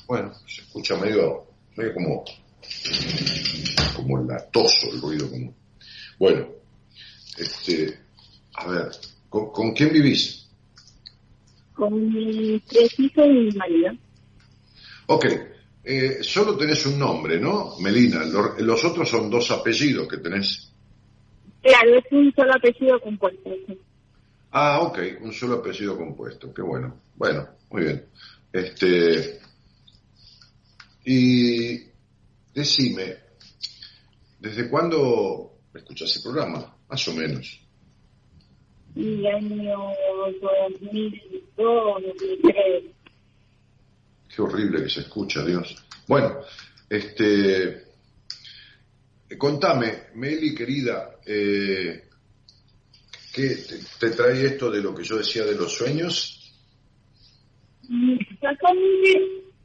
Bueno, 0.08 0.34
se 0.46 0.62
escucha 0.62 0.98
medio, 0.98 1.46
medio 1.76 1.94
como, 1.94 2.26
como 3.96 4.18
latoso 4.24 4.90
el 4.92 5.02
ruido. 5.02 5.30
Como... 5.30 5.54
Bueno, 6.20 6.48
este, 7.38 7.98
a 8.56 8.68
ver, 8.68 8.92
¿con, 9.30 9.74
quién 9.74 9.94
vivís? 9.94 10.50
Con 11.74 12.14
mis 12.14 12.64
tres 12.66 13.00
hijos 13.00 13.26
y 13.26 13.30
mi 13.30 13.52
marido. 13.52 13.94
Ok, 15.08 15.26
eh, 15.84 16.18
solo 16.22 16.58
tenés 16.58 16.86
un 16.86 17.00
nombre, 17.00 17.40
¿no? 17.40 17.78
Melina, 17.80 18.24
los, 18.26 18.62
los, 18.62 18.86
otros 18.86 19.10
son 19.10 19.30
dos 19.30 19.50
apellidos 19.52 20.08
que 20.08 20.18
tenés. 20.18 20.72
Claro, 21.62 21.96
es 21.96 22.04
un 22.12 22.34
solo 22.36 22.54
apellido 22.54 23.00
compuesto. 23.02 23.50
Ah, 24.52 24.82
ok, 24.82 25.00
un 25.22 25.32
solo 25.32 25.56
apellido 25.56 25.98
compuesto, 25.98 26.54
qué 26.54 26.62
bueno. 26.62 27.02
Bueno, 27.16 27.48
muy 27.70 27.84
bien. 27.84 28.06
Este, 28.52 29.40
y 31.06 31.80
decime, 32.54 33.16
¿desde 34.40 34.70
cuándo 34.70 35.54
escuchas 35.74 36.16
el 36.18 36.24
programa? 36.24 36.76
Más 36.90 37.08
o 37.08 37.14
menos. 37.14 37.60
Y 38.94 39.26
año 39.26 39.80
2002, 40.42 42.04
2003. 42.08 42.84
Qué 44.36 44.42
horrible 44.42 44.84
que 44.84 44.90
se 44.90 45.00
escucha, 45.02 45.46
Dios. 45.46 45.76
Bueno, 46.08 46.42
este, 46.90 47.84
contame, 49.38 50.08
Meli, 50.16 50.54
querida, 50.54 51.20
eh, 51.26 52.10
¿qué 53.34 53.56
te, 53.56 53.80
te 54.00 54.16
trae 54.16 54.46
esto 54.46 54.70
de 54.70 54.82
lo 54.82 54.94
que 54.94 55.04
yo 55.04 55.18
decía 55.18 55.46
de 55.46 55.56
los 55.56 55.74
sueños? 55.74 56.38
Yo 57.88 58.50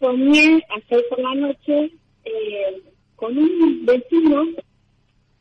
soñé, 0.00 0.62
ayer 0.68 1.04
por 1.08 1.18
la 1.20 1.34
noche 1.34 1.92
eh, 2.24 2.82
con 3.14 3.36
un 3.36 3.86
vecino 3.86 4.44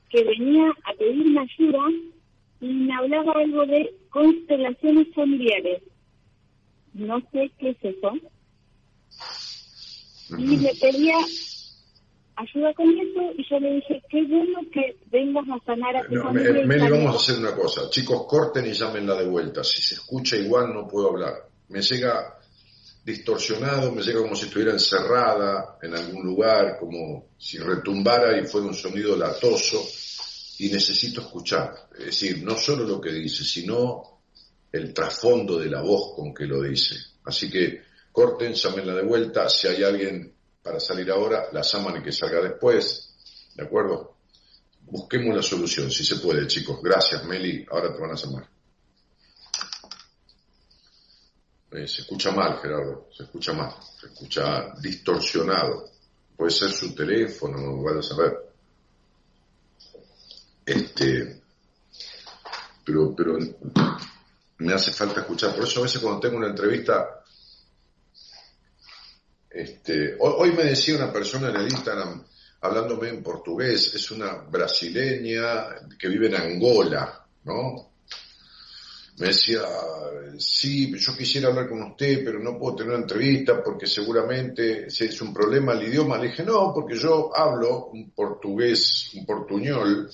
que 0.10 0.24
venía 0.24 0.70
a 0.84 0.94
pedirme 0.94 1.42
ayuda 1.42 1.80
y 2.62 2.68
me 2.68 2.94
hablaba 2.94 3.34
algo 3.34 3.66
de 3.66 3.94
constelaciones 4.10 5.08
familiares. 5.14 5.82
No 6.94 7.20
sé 7.32 7.52
qué 7.60 7.70
es 7.72 7.78
eso. 7.82 8.14
Y 10.38 10.58
me 10.58 10.74
pedía 10.76 11.18
ayuda 12.36 12.74
con 12.74 12.90
eso 12.90 13.34
y 13.38 13.46
yo 13.50 13.60
le 13.60 13.76
dije, 13.76 14.04
qué 14.10 14.24
bueno 14.26 14.60
que 14.72 14.98
vengas 15.12 15.46
a 15.50 15.66
sanar 15.66 15.96
a 15.96 16.08
tu 16.08 16.16
familia. 16.16 16.66
Meli, 16.66 16.90
vamos 16.90 17.14
a 17.14 17.18
hacer 17.18 17.40
una 17.40 17.56
cosa. 17.56 17.90
Chicos, 17.90 18.26
corten 18.28 18.66
y 18.66 18.74
llámenla 18.74 19.16
de 19.16 19.26
vuelta. 19.26 19.64
Si 19.64 19.82
se 19.82 19.96
escucha 19.96 20.36
igual 20.36 20.74
no 20.74 20.88
puedo 20.88 21.10
hablar. 21.10 21.34
Me 21.70 21.82
llega 21.82 22.38
distorsionado, 23.04 23.92
me 23.92 24.02
llega 24.02 24.22
como 24.22 24.36
si 24.36 24.46
estuviera 24.46 24.72
encerrada 24.72 25.78
en 25.82 25.96
algún 25.96 26.26
lugar, 26.26 26.78
como 26.80 27.28
si 27.38 27.60
retumbara 27.60 28.38
y 28.40 28.46
fuera 28.46 28.68
un 28.68 28.74
sonido 28.74 29.16
latoso, 29.16 29.86
y 30.58 30.70
necesito 30.70 31.22
escuchar. 31.22 31.90
Es 31.98 32.06
decir, 32.06 32.44
no 32.44 32.58
solo 32.58 32.84
lo 32.86 33.00
que 33.00 33.12
dice, 33.12 33.44
sino 33.44 34.22
el 34.72 34.94
trasfondo 34.94 35.60
de 35.60 35.70
la 35.70 35.82
voz 35.82 36.16
con 36.16 36.34
que 36.34 36.46
lo 36.46 36.62
dice. 36.62 36.96
Así 37.26 37.50
que 37.50 37.82
corten, 38.12 38.54
llámenla 38.54 38.96
de 38.96 39.04
vuelta, 39.04 39.50
si 39.50 39.68
hay 39.68 39.84
alguien 39.84 40.35
para 40.66 40.80
salir 40.80 41.12
ahora, 41.12 41.50
la 41.52 41.62
llaman 41.62 41.98
y 41.98 42.02
que 42.02 42.12
salga 42.12 42.42
después, 42.42 43.14
¿de 43.54 43.64
acuerdo? 43.64 44.16
Busquemos 44.82 45.36
la 45.36 45.44
solución, 45.44 45.92
si 45.92 46.04
se 46.04 46.16
puede, 46.16 46.48
chicos. 46.48 46.80
Gracias, 46.82 47.24
Meli, 47.24 47.64
ahora 47.70 47.94
te 47.94 48.02
van 48.02 48.10
a 48.10 48.16
llamar. 48.16 48.50
Eh, 51.70 51.88
se 51.88 52.02
escucha 52.02 52.32
mal, 52.32 52.58
Gerardo, 52.60 53.10
se 53.16 53.24
escucha 53.26 53.54
mal, 53.54 53.76
se 54.00 54.08
escucha 54.08 54.74
distorsionado. 54.82 55.92
Puede 56.36 56.50
ser 56.50 56.72
su 56.72 56.96
teléfono, 56.96 57.84
van 57.84 58.00
a 58.00 58.02
saber. 58.02 58.36
Este, 60.66 61.44
pero, 62.84 63.14
pero 63.16 63.38
me 64.58 64.74
hace 64.74 64.92
falta 64.92 65.20
escuchar. 65.20 65.54
Por 65.54 65.66
eso 65.66 65.82
a 65.82 65.84
veces 65.84 66.02
cuando 66.02 66.22
tengo 66.22 66.38
una 66.38 66.48
entrevista, 66.48 67.24
este, 69.56 70.18
hoy, 70.20 70.52
me 70.52 70.64
decía 70.64 70.98
una 70.98 71.14
persona 71.14 71.50
en 71.50 71.56
el 71.56 71.72
Instagram, 71.72 72.24
hablándome 72.60 73.08
en 73.08 73.24
portugués, 73.24 73.94
es 73.96 74.12
una 74.12 74.34
brasileña 74.34 75.88
que 75.98 76.10
vive 76.10 76.28
en 76.28 76.36
Angola, 76.36 77.26
¿no? 77.46 77.92
Me 79.18 79.28
decía, 79.28 79.62
sí, 80.38 80.94
yo 81.00 81.16
quisiera 81.16 81.48
hablar 81.48 81.70
con 81.70 81.82
usted, 81.84 82.22
pero 82.26 82.38
no 82.40 82.60
puedo 82.60 82.76
tener 82.76 82.96
una 82.96 83.04
entrevista 83.04 83.64
porque 83.64 83.88
seguramente 83.88 84.88
es 84.88 85.22
un 85.22 85.34
problema 85.34 85.72
el 85.72 85.88
idioma. 85.88 86.18
Le 86.18 86.28
dije, 86.28 86.44
no, 86.44 86.74
porque 86.74 86.98
yo 86.98 87.32
hablo 87.34 87.86
un 87.86 88.12
portugués, 88.12 89.12
un 89.14 89.26
portuñol, 89.26 90.12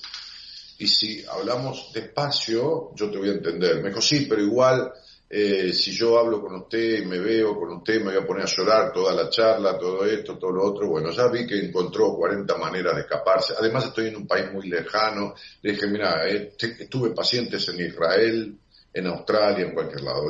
y 0.78 0.86
si 0.86 1.24
hablamos 1.26 1.90
despacio, 1.92 2.92
yo 2.94 3.10
te 3.10 3.18
voy 3.18 3.30
a 3.30 3.32
entender. 3.32 3.82
Me 3.82 3.88
dijo, 3.88 4.00
sí, 4.00 4.26
pero 4.28 4.40
igual, 4.40 4.92
eh, 5.34 5.72
si 5.72 5.92
yo 5.92 6.18
hablo 6.18 6.42
con 6.42 6.54
usted 6.56 7.06
me 7.06 7.18
veo 7.18 7.58
con 7.58 7.72
usted, 7.78 8.00
me 8.00 8.12
voy 8.12 8.22
a 8.22 8.26
poner 8.26 8.44
a 8.44 8.54
llorar 8.54 8.92
toda 8.92 9.14
la 9.14 9.30
charla, 9.30 9.78
todo 9.78 10.04
esto, 10.04 10.36
todo 10.36 10.52
lo 10.52 10.62
otro. 10.62 10.86
Bueno, 10.88 11.10
ya 11.10 11.26
vi 11.28 11.46
que 11.46 11.58
encontró 11.58 12.14
40 12.14 12.54
maneras 12.58 12.96
de 12.96 13.00
escaparse. 13.00 13.54
Además, 13.58 13.86
estoy 13.86 14.08
en 14.08 14.16
un 14.16 14.26
país 14.26 14.52
muy 14.52 14.68
lejano. 14.68 15.34
Le 15.62 15.72
dije, 15.72 15.86
mira, 15.86 16.28
eh, 16.28 16.52
tuve 16.90 17.14
pacientes 17.14 17.66
en 17.70 17.80
Israel, 17.80 18.58
en 18.92 19.06
Australia, 19.06 19.64
en 19.64 19.72
cualquier 19.72 20.02
lado. 20.02 20.28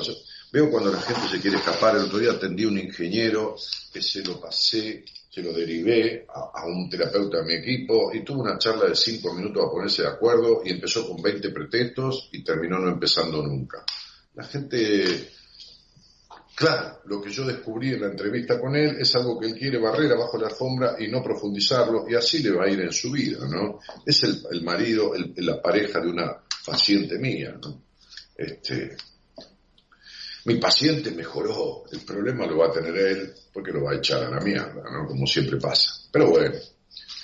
veo 0.53 0.71
cuando 0.71 0.93
la 0.93 1.01
gente 1.01 1.29
se 1.29 1.41
quiere 1.41 1.57
escapar. 1.57 1.97
El 1.97 2.05
otro 2.05 2.21
día 2.21 2.31
atendí 2.31 2.63
a 2.63 2.69
un 2.69 2.79
ingeniero 2.79 3.57
que 3.93 4.01
se 4.01 4.23
lo 4.23 4.41
pasé 4.41 5.05
se 5.29 5.43
lo 5.43 5.51
derivé 5.55 6.27
a, 6.29 6.67
un 6.67 6.91
terapeuta 6.91 7.39
de 7.39 7.45
mi 7.45 7.55
equipo 7.55 8.13
y 8.13 8.23
tuvo 8.23 8.43
una 8.43 8.59
charla 8.59 8.85
de 8.85 8.95
cinco 8.95 9.33
minutos 9.33 9.65
a 9.65 9.71
ponerse 9.71 10.03
de 10.03 10.09
acuerdo 10.09 10.61
y 10.63 10.73
empezó 10.73 11.09
con 11.09 11.23
20 11.23 11.49
pretextos 11.49 12.29
y 12.33 12.45
terminó 12.45 12.79
no 12.79 12.91
empezando 12.91 13.43
nunca. 13.43 13.83
La 14.35 14.45
gente, 14.45 15.31
claro, 16.55 17.01
lo 17.05 17.21
que 17.21 17.31
yo 17.31 17.45
descubrí 17.45 17.91
en 17.93 18.01
la 18.01 18.07
entrevista 18.07 18.59
con 18.59 18.75
él 18.75 18.97
es 18.99 19.15
algo 19.15 19.39
que 19.39 19.49
él 19.49 19.55
quiere 19.55 19.79
barrer 19.79 20.11
abajo 20.13 20.39
la 20.39 20.49
alfombra 20.49 20.97
y 20.99 21.09
no 21.09 21.23
profundizarlo 21.23 22.09
y 22.09 22.15
así 22.15 22.43
le 22.43 22.53
va 22.53 22.65
a 22.65 22.71
ir 22.71 22.81
en 22.81 22.93
su 22.93 23.11
vida, 23.11 23.47
¿no? 23.47 23.81
Es 24.07 24.23
el, 24.23 24.63
marido, 24.63 25.13
la 25.37 25.61
pareja 25.61 26.01
de 26.01 26.09
una 26.09 26.43
paciente 26.65 27.19
mía, 27.19 27.59
¿no? 27.63 27.83
Este, 28.35 28.97
mi 30.47 30.57
paciente 30.57 31.11
mejoró, 31.11 31.85
el 31.93 32.01
problema 32.01 32.47
lo 32.47 32.59
va 32.59 32.69
a 32.69 32.73
tener 32.73 32.97
él 32.97 33.35
porque 33.53 33.71
lo 33.71 33.85
va 33.85 33.93
a 33.93 33.97
echar 33.97 34.25
a 34.25 34.31
la 34.31 34.41
mierda, 34.41 34.83
¿no? 34.91 35.07
Como 35.07 35.27
siempre 35.27 35.59
pasa. 35.59 35.93
Pero 36.11 36.31
bueno, 36.31 36.55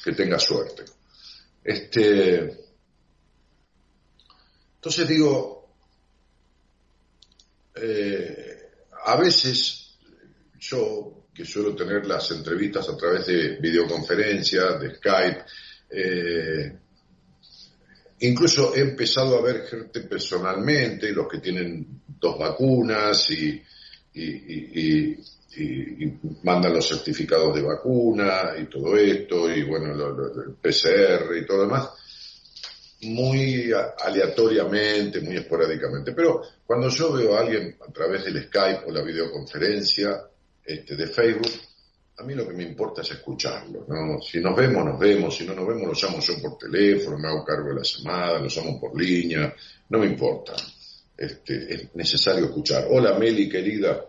que 0.05 0.13
tenga 0.13 0.39
suerte. 0.39 0.85
Este, 1.65 2.69
entonces 4.77 5.09
digo, 5.09 5.58
eh, 7.81 8.59
a 9.05 9.17
veces 9.17 9.99
yo, 10.59 11.27
que 11.35 11.45
suelo 11.45 11.75
tener 11.75 12.05
las 12.07 12.31
entrevistas 12.31 12.89
a 12.89 12.97
través 12.97 13.27
de 13.27 13.57
videoconferencias, 13.61 14.81
de 14.81 14.97
Skype, 14.97 15.45
eh, 15.91 16.79
incluso 18.21 18.75
he 18.75 18.81
empezado 18.81 19.39
a 19.39 19.43
ver 19.43 19.67
gente 19.67 20.01
personalmente, 20.01 21.13
los 21.13 21.29
que 21.29 21.39
tienen 21.39 22.03
dos 22.21 22.39
vacunas 22.39 23.31
y, 23.31 23.63
mandan 26.43 26.75
los 26.75 26.89
certificados 26.89 27.55
de 27.55 27.63
vacuna 27.63 28.55
y 28.61 28.65
todo 28.65 28.97
esto, 28.97 29.49
y 29.51 29.63
bueno, 29.63 29.93
el 29.93 30.55
PCR 30.55 31.37
y 31.37 31.47
todo 31.47 31.63
demás, 31.63 31.91
muy 33.03 33.71
aleatoriamente, 33.73 35.21
muy 35.21 35.37
esporádicamente. 35.37 36.13
Pero 36.13 36.43
cuando 36.67 36.89
yo 36.89 37.13
veo 37.13 37.37
a 37.37 37.41
alguien 37.41 37.77
a 37.87 37.93
través 37.93 38.25
del 38.25 38.43
Skype 38.45 38.83
o 38.87 38.91
la 38.91 39.03
videoconferencia 39.03 40.23
este, 40.65 40.97
de 40.97 41.07
Facebook, 41.07 41.53
a 42.19 42.25
mí 42.25 42.35
lo 42.35 42.49
que 42.49 42.55
me 42.55 42.65
importa 42.65 43.03
es 43.03 43.13
escucharlo, 43.13 43.85
¿no? 43.87 44.21
Si 44.21 44.41
nos 44.41 44.57
vemos, 44.57 44.85
nos 44.85 44.99
vemos, 44.99 45.37
si 45.37 45.47
no 45.47 45.55
nos 45.55 45.67
vemos, 45.69 45.87
lo 45.87 45.93
llamo 45.93 46.21
yo 46.21 46.35
por 46.43 46.59
teléfono, 46.59 47.17
me 47.17 47.29
hago 47.29 47.45
cargo 47.45 47.69
de 47.69 47.77
la 47.77 47.83
llamada, 47.83 48.41
lo 48.41 48.49
llamo 48.49 48.81
por 48.81 49.01
línea, 49.01 49.55
no 49.89 49.99
me 50.01 50.07
importa. 50.07 50.55
Este, 51.17 51.75
es 51.75 51.95
necesario 51.95 52.47
escuchar. 52.47 52.87
Hola 52.91 53.17
Meli, 53.17 53.49
querida. 53.49 54.05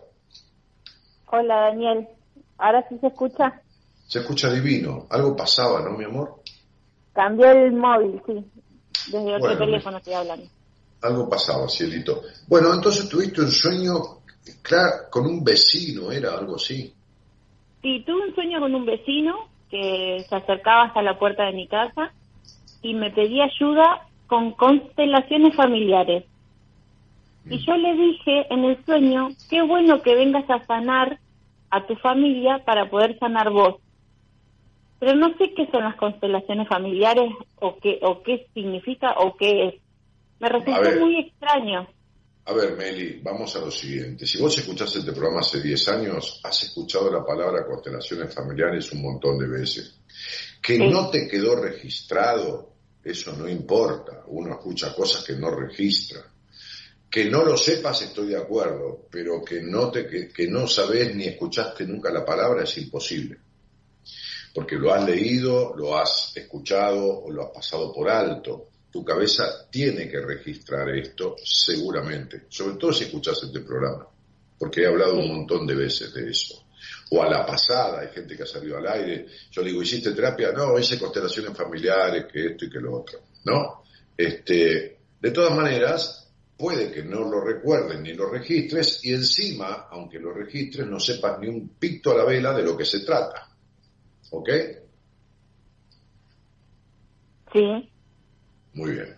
Hola 1.26 1.54
Daniel, 1.68 2.08
¿ahora 2.58 2.84
sí 2.88 2.98
se 3.00 3.06
escucha? 3.06 3.62
Se 4.08 4.18
escucha 4.18 4.50
divino. 4.52 5.06
Algo 5.08 5.36
pasaba, 5.36 5.80
¿no, 5.80 5.96
mi 5.96 6.04
amor? 6.04 6.42
Cambió 7.12 7.48
el 7.52 7.72
móvil, 7.72 8.20
sí. 8.26 8.44
Desde 9.06 9.36
otro 9.36 9.58
teléfono 9.58 9.98
estoy 9.98 10.14
hablando. 10.14 10.46
Algo 11.02 11.28
pasaba, 11.28 11.68
cielito. 11.68 12.22
Bueno, 12.46 12.74
entonces 12.74 13.08
tuviste 13.08 13.40
un 13.40 13.50
sueño 13.50 14.20
claro, 14.62 15.10
con 15.10 15.26
un 15.26 15.44
vecino, 15.44 16.10
¿era 16.12 16.36
algo 16.36 16.56
así? 16.56 16.92
Sí, 17.82 18.02
tuve 18.06 18.28
un 18.28 18.34
sueño 18.34 18.60
con 18.60 18.74
un 18.74 18.84
vecino 18.84 19.48
que 19.70 20.24
se 20.28 20.34
acercaba 20.34 20.84
hasta 20.84 21.02
la 21.02 21.18
puerta 21.18 21.44
de 21.44 21.52
mi 21.52 21.66
casa 21.66 22.12
y 22.82 22.94
me 22.94 23.10
pedía 23.10 23.44
ayuda 23.44 24.06
con 24.26 24.52
constelaciones 24.52 25.54
familiares. 25.56 26.24
Y 27.48 27.64
yo 27.64 27.74
le 27.76 27.94
dije 27.94 28.46
en 28.50 28.64
el 28.64 28.84
sueño, 28.84 29.28
qué 29.48 29.62
bueno 29.62 30.02
que 30.02 30.14
vengas 30.14 30.48
a 30.50 30.64
sanar 30.66 31.18
a 31.70 31.86
tu 31.86 31.96
familia 31.96 32.62
para 32.64 32.90
poder 32.90 33.18
sanar 33.18 33.50
vos. 33.50 33.76
Pero 35.00 35.14
no 35.16 35.36
sé 35.38 35.52
qué 35.56 35.66
son 35.72 35.82
las 35.82 35.96
constelaciones 35.96 36.68
familiares 36.68 37.32
o 37.56 37.78
qué, 37.82 37.98
o 38.02 38.22
qué 38.22 38.46
significa 38.54 39.14
o 39.16 39.34
qué 39.36 39.68
es. 39.68 39.74
Me 40.38 40.48
resultó 40.48 41.00
muy 41.00 41.18
extraño. 41.18 41.88
A 42.44 42.52
ver, 42.52 42.76
Meli, 42.76 43.20
vamos 43.22 43.54
a 43.56 43.60
lo 43.60 43.70
siguiente. 43.70 44.26
Si 44.26 44.38
vos 44.38 44.56
escuchaste 44.58 44.98
este 44.98 45.12
programa 45.12 45.40
hace 45.40 45.60
10 45.60 45.88
años, 45.88 46.40
has 46.42 46.62
escuchado 46.64 47.10
la 47.10 47.24
palabra 47.24 47.66
constelaciones 47.66 48.34
familiares 48.34 48.92
un 48.92 49.02
montón 49.02 49.38
de 49.38 49.46
veces. 49.46 50.00
Que 50.60 50.78
no 50.78 51.08
te 51.10 51.28
quedó 51.28 51.56
registrado, 51.56 52.72
eso 53.02 53.34
no 53.36 53.48
importa. 53.48 54.24
Uno 54.26 54.52
escucha 54.52 54.94
cosas 54.94 55.24
que 55.24 55.34
no 55.34 55.50
registra. 55.50 56.22
Que 57.08 57.26
no 57.26 57.44
lo 57.44 57.56
sepas 57.56 58.02
estoy 58.02 58.28
de 58.28 58.38
acuerdo, 58.38 59.06
pero 59.10 59.42
que 59.44 59.62
no, 59.62 59.90
te, 59.90 60.06
que, 60.06 60.48
no 60.48 60.66
sabes 60.66 61.14
ni 61.14 61.24
escuchaste 61.24 61.86
nunca 61.86 62.10
la 62.10 62.24
palabra 62.24 62.64
es 62.64 62.78
imposible. 62.78 63.38
Porque 64.54 64.76
lo 64.76 64.92
has 64.92 65.04
leído, 65.04 65.74
lo 65.76 65.96
has 65.96 66.32
escuchado 66.34 67.22
o 67.22 67.30
lo 67.30 67.44
has 67.44 67.50
pasado 67.50 67.92
por 67.92 68.08
alto. 68.08 68.68
Tu 68.90 69.04
cabeza 69.04 69.68
tiene 69.70 70.08
que 70.08 70.20
registrar 70.20 70.88
esto 70.90 71.36
seguramente, 71.44 72.46
sobre 72.48 72.76
todo 72.76 72.92
si 72.92 73.04
escuchas 73.04 73.40
este 73.42 73.60
programa, 73.60 74.06
porque 74.58 74.82
he 74.82 74.86
hablado 74.86 75.18
un 75.18 75.28
montón 75.28 75.66
de 75.66 75.76
veces 75.76 76.12
de 76.12 76.28
eso. 76.28 76.64
O 77.10 77.22
a 77.22 77.28
la 77.28 77.46
pasada, 77.46 78.00
hay 78.00 78.08
gente 78.08 78.36
que 78.36 78.42
ha 78.42 78.46
salido 78.46 78.78
al 78.78 78.86
aire, 78.88 79.26
yo 79.50 79.62
le 79.62 79.70
digo, 79.70 79.82
¿hiciste 79.82 80.12
terapia? 80.12 80.52
No, 80.52 80.78
hice 80.78 80.98
constelaciones 80.98 81.56
familiares, 81.56 82.26
que 82.32 82.46
esto 82.46 82.64
y 82.64 82.70
que 82.70 82.80
lo 82.80 82.98
otro, 82.98 83.20
¿no? 83.44 83.84
Este, 84.16 84.98
de 85.20 85.30
todas 85.30 85.54
maneras, 85.54 86.20
puede 86.60 86.92
que 86.92 87.02
no 87.02 87.20
lo 87.20 87.40
recuerden 87.40 88.02
ni 88.02 88.12
lo 88.12 88.28
registres 88.28 89.00
y 89.02 89.14
encima, 89.14 89.88
aunque 89.90 90.18
lo 90.18 90.32
registres, 90.32 90.86
no 90.86 91.00
sepas 91.00 91.38
ni 91.40 91.48
un 91.48 91.70
picto 91.70 92.12
a 92.12 92.18
la 92.18 92.24
vela 92.24 92.52
de 92.52 92.62
lo 92.62 92.76
que 92.76 92.84
se 92.84 93.00
trata. 93.00 93.49
¿Ok? 94.30 94.48
Sí. 97.52 97.90
Muy 98.74 98.92
bien. 98.92 99.16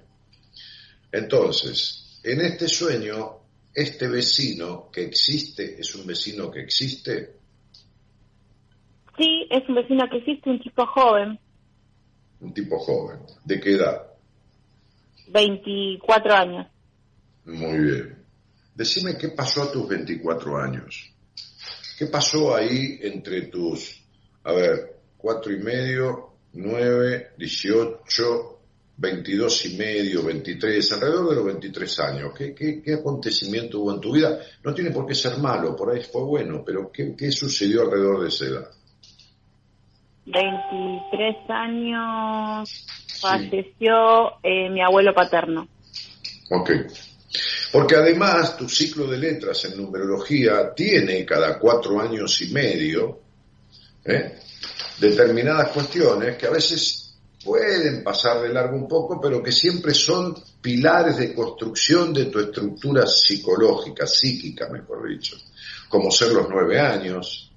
Entonces, 1.11 2.21
en 2.25 2.41
este 2.41 2.69
sueño, 2.69 3.39
este 3.75 4.09
vecino 4.09 4.91
que 4.91 5.05
existe, 5.05 5.79
¿es 5.81 5.95
un 5.95 6.07
vecino 6.07 6.51
que 6.51 6.61
existe? 6.61 7.37
Sí, 9.19 9.47
es 9.51 9.69
un 9.69 9.75
vecino 9.75 10.09
que 10.11 10.19
existe, 10.19 10.51
un 10.51 10.61
tipo 10.61 10.87
joven. 10.87 11.39
Un 12.41 12.55
tipo 12.55 12.79
joven. 12.79 13.21
¿De 13.45 13.61
qué 13.61 13.75
edad? 13.75 14.07
24 15.29 16.35
años. 16.35 16.67
Muy 17.45 17.79
bien. 17.79 18.25
Decime 18.75 19.19
qué 19.19 19.29
pasó 19.29 19.63
a 19.63 19.73
tus 19.73 19.87
24 19.87 20.57
años. 20.57 21.13
¿Qué 21.99 22.07
pasó 22.07 22.57
ahí 22.57 22.99
entre 23.03 23.43
tus, 23.43 24.03
a 24.45 24.53
ver, 24.53 24.92
cuatro 25.23 25.53
y 25.53 25.59
medio, 25.59 26.31
nueve, 26.55 27.29
dieciocho, 27.39 28.59
22 28.97 29.67
y 29.67 29.77
medio, 29.77 30.23
23, 30.25 30.93
alrededor 30.93 31.31
de 31.31 31.37
los 31.37 31.45
23 31.47 32.01
años. 32.01 32.33
¿Qué, 32.37 32.55
qué, 32.55 32.95
acontecimiento 32.95 33.81
hubo 33.81 33.95
en 33.95 34.01
tu 34.01 34.13
vida? 34.13 34.39
No 34.65 34.75
tiene 34.75 34.91
por 34.91 35.07
qué 35.07 35.15
ser 35.15 35.39
malo, 35.39 35.75
por 35.75 35.95
ahí 35.95 36.03
fue 36.03 36.23
bueno, 36.23 36.63
pero 36.67 36.91
¿qué, 36.93 37.15
qué 37.17 37.31
sucedió 37.31 37.83
alrededor 37.83 38.23
de 38.23 38.29
esa 38.29 38.45
edad? 38.45 38.71
23 40.27 41.37
años 41.49 42.87
falleció 43.21 44.33
eh, 44.43 44.69
mi 44.71 44.83
abuelo 44.83 45.15
paterno. 45.15 45.69
Ok. 46.51 46.71
Porque 47.73 47.97
además 47.97 48.57
tu 48.57 48.69
ciclo 48.69 49.07
de 49.07 49.17
letras 49.17 49.65
en 49.65 49.81
numerología 49.81 50.75
tiene 50.75 51.25
cada 51.25 51.59
cuatro 51.59 51.99
años 52.01 52.41
y 52.43 52.53
medio 52.53 53.21
¿eh? 54.05 54.39
Determinadas 54.99 55.69
cuestiones 55.69 56.37
que 56.37 56.47
a 56.47 56.51
veces 56.51 57.15
pueden 57.45 58.05
pasar 58.05 58.41
de 58.41 58.51
largo 58.51 58.77
un 58.77 58.89
poco, 58.89 59.21
pero 59.21 59.43
que 59.43 59.53
siempre 59.53 59.95
son 59.95 60.35
pilares 60.61 61.17
de 61.17 61.35
construcción 61.35 62.13
de 62.13 62.27
tu 62.27 62.39
estructura 62.39 63.07
psicológica, 63.07 64.07
psíquica, 64.07 64.69
mejor 64.69 65.09
dicho, 65.09 65.37
como 65.89 66.11
ser 66.11 66.33
los 66.33 66.49
nueve 66.49 66.79
años, 66.79 67.51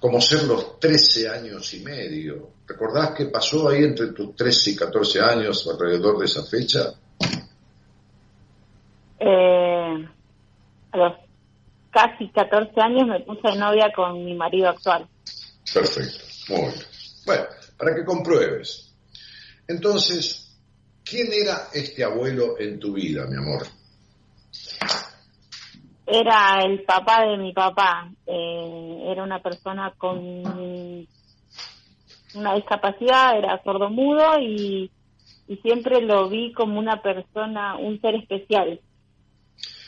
como 0.00 0.20
ser 0.20 0.44
los 0.44 0.78
trece 0.78 1.28
años 1.28 1.74
y 1.74 1.80
medio. 1.80 2.50
¿Recordás 2.66 3.14
qué 3.16 3.26
pasó 3.26 3.68
ahí 3.68 3.82
entre 3.82 4.08
tus 4.08 4.36
trece 4.36 4.70
y 4.70 4.76
catorce 4.76 5.20
años 5.20 5.68
alrededor 5.72 6.18
de 6.18 6.24
esa 6.26 6.44
fecha? 6.44 6.92
Eh, 9.18 10.08
a 10.92 10.96
los 10.96 11.12
casi 11.90 12.28
14 12.28 12.80
años 12.80 13.08
me 13.08 13.20
puse 13.20 13.48
de 13.48 13.56
novia 13.56 13.92
con 13.94 14.24
mi 14.24 14.34
marido 14.34 14.68
actual. 14.68 15.08
Perfecto, 15.72 16.24
muy 16.48 16.60
bien. 16.60 16.74
Bueno, 17.26 17.44
para 17.76 17.94
que 17.94 18.04
compruebes. 18.04 18.94
Entonces, 19.66 20.58
¿quién 21.04 21.28
era 21.32 21.68
este 21.72 22.04
abuelo 22.04 22.58
en 22.58 22.78
tu 22.78 22.94
vida, 22.94 23.26
mi 23.26 23.36
amor? 23.36 23.66
Era 26.06 26.62
el 26.64 26.84
papá 26.84 27.26
de 27.26 27.36
mi 27.36 27.52
papá. 27.52 28.10
Eh, 28.26 29.02
era 29.08 29.22
una 29.22 29.42
persona 29.42 29.92
con 29.98 30.18
una 32.34 32.54
discapacidad, 32.54 33.36
era 33.36 33.62
sordomudo 33.62 34.38
y, 34.40 34.90
y 35.48 35.56
siempre 35.56 36.00
lo 36.00 36.28
vi 36.28 36.52
como 36.52 36.78
una 36.78 37.02
persona, 37.02 37.76
un 37.76 38.00
ser 38.00 38.14
especial. 38.14 38.80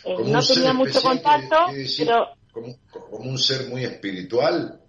Eh, 0.05 0.17
no 0.27 0.43
tenía 0.43 0.73
mucho 0.73 1.01
contacto, 1.01 1.57
pero... 1.99 2.29
Como, 2.53 2.75
como 2.91 3.31
un 3.31 3.39
ser 3.39 3.69
muy 3.69 3.85
espiritual. 3.85 4.80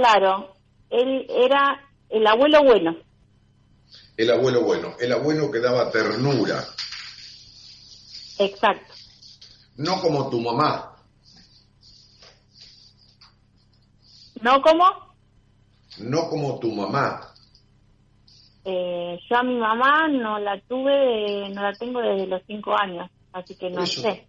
Claro, 0.00 0.54
él 0.88 1.26
era 1.28 1.78
el 2.08 2.26
abuelo 2.26 2.64
bueno. 2.64 2.96
El 4.16 4.30
abuelo 4.30 4.62
bueno, 4.62 4.94
el 4.98 5.12
abuelo 5.12 5.50
que 5.50 5.60
daba 5.60 5.90
ternura. 5.90 6.64
Exacto. 8.38 8.94
No 9.76 10.00
como 10.00 10.30
tu 10.30 10.40
mamá. 10.40 10.96
¿No 14.40 14.62
como? 14.62 14.84
No 15.98 16.30
como 16.30 16.58
tu 16.58 16.74
mamá. 16.74 17.34
Eh, 18.64 19.18
yo 19.28 19.36
a 19.36 19.42
mi 19.42 19.58
mamá 19.58 20.08
no 20.08 20.38
la 20.38 20.58
tuve, 20.62 21.50
no 21.50 21.60
la 21.60 21.74
tengo 21.74 22.00
desde 22.00 22.26
los 22.26 22.40
cinco 22.46 22.74
años, 22.74 23.10
así 23.34 23.54
que 23.54 23.68
no 23.68 23.84
sé. 23.84 24.26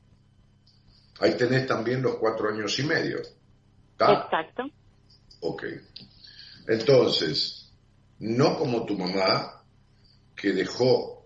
Ahí 1.22 1.38
tenés 1.38 1.66
también 1.66 2.02
los 2.02 2.16
cuatro 2.16 2.50
años 2.50 2.78
y 2.78 2.84
medio. 2.84 3.20
Exacto. 4.00 4.66
Ok. 5.42 5.64
Entonces, 6.68 7.72
no 8.20 8.58
como 8.58 8.86
tu 8.86 8.98
mamá, 8.98 9.64
que 10.36 10.54
dejó 10.54 11.26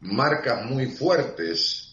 marcas 0.00 0.64
muy 0.64 0.86
fuertes 0.86 1.86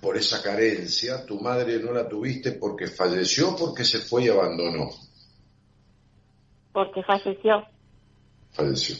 por 0.00 0.16
esa 0.16 0.42
carencia, 0.42 1.26
tu 1.26 1.40
madre 1.40 1.78
no 1.78 1.92
la 1.92 2.08
tuviste 2.08 2.52
porque 2.52 2.86
falleció, 2.86 3.54
porque 3.56 3.84
se 3.84 3.98
fue 3.98 4.24
y 4.24 4.28
abandonó. 4.28 4.90
Porque 6.72 7.02
falleció. 7.02 7.66
Falleció. 8.52 8.96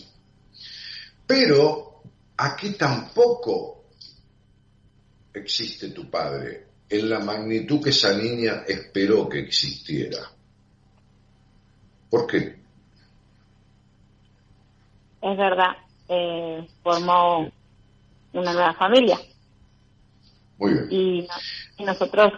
Pero 1.26 2.02
aquí 2.36 2.72
tampoco 2.72 3.84
existe 5.32 5.90
tu 5.90 6.10
padre 6.10 6.66
en 6.88 7.08
la 7.08 7.20
magnitud 7.20 7.82
que 7.82 7.90
esa 7.90 8.12
niña 8.16 8.64
esperó 8.66 9.28
que 9.28 9.38
existiera. 9.40 10.18
¿Por 12.10 12.26
qué? 12.26 12.60
Es 15.22 15.36
verdad, 15.36 15.76
eh, 16.08 16.68
formó 16.82 17.50
una 18.32 18.52
nueva 18.52 18.74
familia. 18.74 19.18
Muy 20.58 20.72
bien. 20.72 20.88
Y, 20.90 21.28
nosotros 21.84 22.32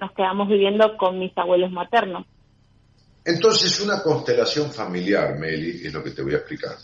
nos 0.00 0.12
quedamos 0.12 0.48
viviendo 0.48 0.96
con 0.96 1.18
mis 1.18 1.36
abuelos 1.38 1.70
maternos. 1.70 2.26
Entonces, 3.24 3.80
una 3.80 4.02
constelación 4.02 4.72
familiar, 4.72 5.38
Meli, 5.38 5.86
es 5.86 5.92
lo 5.92 6.02
que 6.02 6.10
te 6.10 6.22
voy 6.22 6.34
a 6.34 6.38
explicar. 6.38 6.76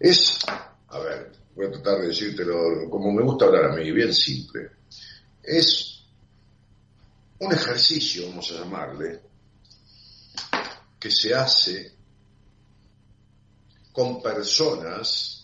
Es, 0.00 0.40
a 0.88 0.98
ver, 0.98 1.30
voy 1.54 1.66
a 1.66 1.70
tratar 1.70 2.00
de 2.00 2.08
decírtelo 2.08 2.90
como 2.90 3.12
me 3.12 3.22
gusta 3.22 3.44
hablar 3.44 3.66
a 3.66 3.76
mí, 3.76 3.92
bien 3.92 4.12
simple. 4.12 4.70
Es 5.42 6.04
un 7.38 7.52
ejercicio, 7.52 8.28
vamos 8.28 8.50
a 8.50 8.64
llamarle, 8.64 9.20
que 11.00 11.10
se 11.10 11.34
hace 11.34 11.92
con 13.90 14.22
personas 14.22 15.40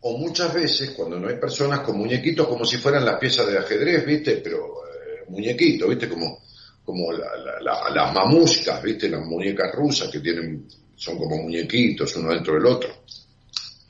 o 0.00 0.18
muchas 0.18 0.52
veces 0.52 0.90
cuando 0.90 1.18
no 1.18 1.28
hay 1.28 1.36
personas 1.36 1.80
con 1.80 1.96
muñequitos 1.96 2.48
como 2.48 2.64
si 2.64 2.76
fueran 2.76 3.04
las 3.04 3.18
piezas 3.20 3.46
de 3.46 3.56
ajedrez, 3.56 4.04
¿viste? 4.04 4.36
Pero 4.38 4.84
eh, 4.84 5.24
muñequitos, 5.28 5.88
¿viste? 5.88 6.08
Como, 6.08 6.42
como 6.84 7.12
las 7.12 8.12
mamuscas, 8.12 8.82
¿viste? 8.82 9.08
Las 9.08 9.24
muñecas 9.24 9.72
rusas 9.72 10.10
que 10.10 10.18
tienen, 10.18 10.66
son 10.96 11.16
como 11.18 11.36
muñequitos 11.36 12.16
uno 12.16 12.34
dentro 12.34 12.54
del 12.54 12.66
otro. 12.66 13.04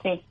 Sí. 0.03 0.23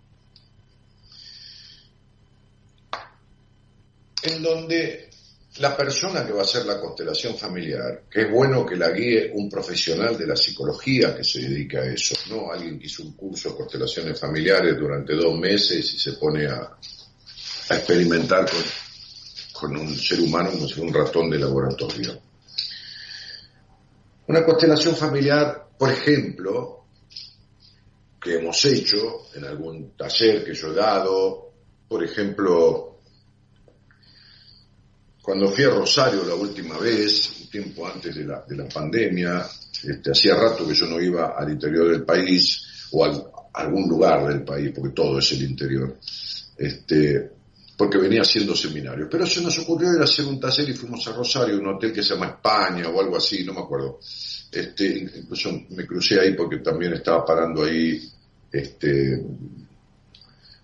En 4.23 4.43
donde 4.43 5.10
la 5.57 5.75
persona 5.75 6.25
que 6.25 6.31
va 6.31 6.39
a 6.39 6.43
hacer 6.43 6.65
la 6.65 6.79
constelación 6.79 7.37
familiar, 7.37 8.03
que 8.09 8.21
es 8.21 8.31
bueno 8.31 8.65
que 8.65 8.77
la 8.77 8.89
guíe 8.91 9.31
un 9.33 9.49
profesional 9.49 10.17
de 10.17 10.25
la 10.25 10.35
psicología 10.35 11.15
que 11.15 11.25
se 11.25 11.41
dedica 11.41 11.79
a 11.79 11.87
eso, 11.87 12.15
no 12.29 12.51
alguien 12.51 12.79
que 12.79 12.85
hizo 12.85 13.03
un 13.03 13.13
curso 13.13 13.49
de 13.49 13.55
constelaciones 13.55 14.17
familiares 14.17 14.77
durante 14.79 15.13
dos 15.13 15.37
meses 15.37 15.93
y 15.93 15.99
se 15.99 16.13
pone 16.13 16.47
a, 16.47 16.77
experimentar 17.69 18.49
con, 19.53 19.77
un 19.77 19.95
ser 19.97 20.19
humano 20.19 20.51
como 20.51 20.67
si 20.67 20.73
fuera 20.73 20.89
un 20.89 20.93
ratón 20.93 21.29
de 21.29 21.39
laboratorio. 21.39 22.21
Una 24.27 24.43
constelación 24.43 24.95
familiar, 24.95 25.69
por 25.77 25.89
ejemplo, 25.89 26.85
que 28.21 28.35
hemos 28.35 28.63
hecho 28.65 29.27
en 29.35 29.45
algún 29.45 29.95
taller 29.95 30.43
que 30.43 30.53
yo 30.53 30.71
he 30.71 30.75
dado, 30.75 31.53
por 31.87 32.03
ejemplo, 32.03 32.90
cuando 35.21 35.49
fui 35.49 35.63
a 35.63 35.69
Rosario 35.69 36.23
la 36.25 36.35
última 36.35 36.77
vez, 36.77 37.41
un 37.41 37.49
tiempo 37.49 37.87
antes 37.87 38.15
de 38.15 38.25
la, 38.25 38.43
de 38.47 38.55
la 38.55 38.67
pandemia, 38.67 39.47
este, 39.83 40.11
hacía 40.11 40.35
rato 40.35 40.67
que 40.67 40.73
yo 40.73 40.87
no 40.87 40.99
iba 40.99 41.35
al 41.37 41.51
interior 41.51 41.91
del 41.91 42.03
país 42.03 42.87
o 42.91 43.05
a 43.05 43.31
algún 43.53 43.87
lugar 43.87 44.27
del 44.27 44.43
país, 44.43 44.71
porque 44.73 44.93
todo 44.93 45.19
es 45.19 45.31
el 45.33 45.43
interior, 45.43 45.97
este, 46.57 47.31
porque 47.77 47.97
venía 47.97 48.21
haciendo 48.21 48.55
seminarios. 48.55 49.07
Pero 49.11 49.25
se 49.27 49.41
nos 49.41 49.57
ocurrió 49.59 49.93
ir 49.93 50.01
a 50.01 50.05
hacer 50.05 50.25
un 50.25 50.39
taller 50.39 50.69
y 50.69 50.73
fuimos 50.73 51.07
a 51.07 51.13
Rosario, 51.13 51.59
un 51.59 51.67
hotel 51.67 51.93
que 51.93 52.03
se 52.03 52.13
llama 52.13 52.27
España 52.27 52.89
o 52.89 52.99
algo 52.99 53.17
así, 53.17 53.43
no 53.43 53.53
me 53.53 53.61
acuerdo. 53.61 53.99
Este, 54.51 55.09
incluso 55.17 55.51
me 55.69 55.85
crucé 55.85 56.19
ahí 56.19 56.33
porque 56.33 56.57
también 56.57 56.93
estaba 56.93 57.23
parando 57.23 57.63
ahí 57.63 58.01
este, 58.51 59.23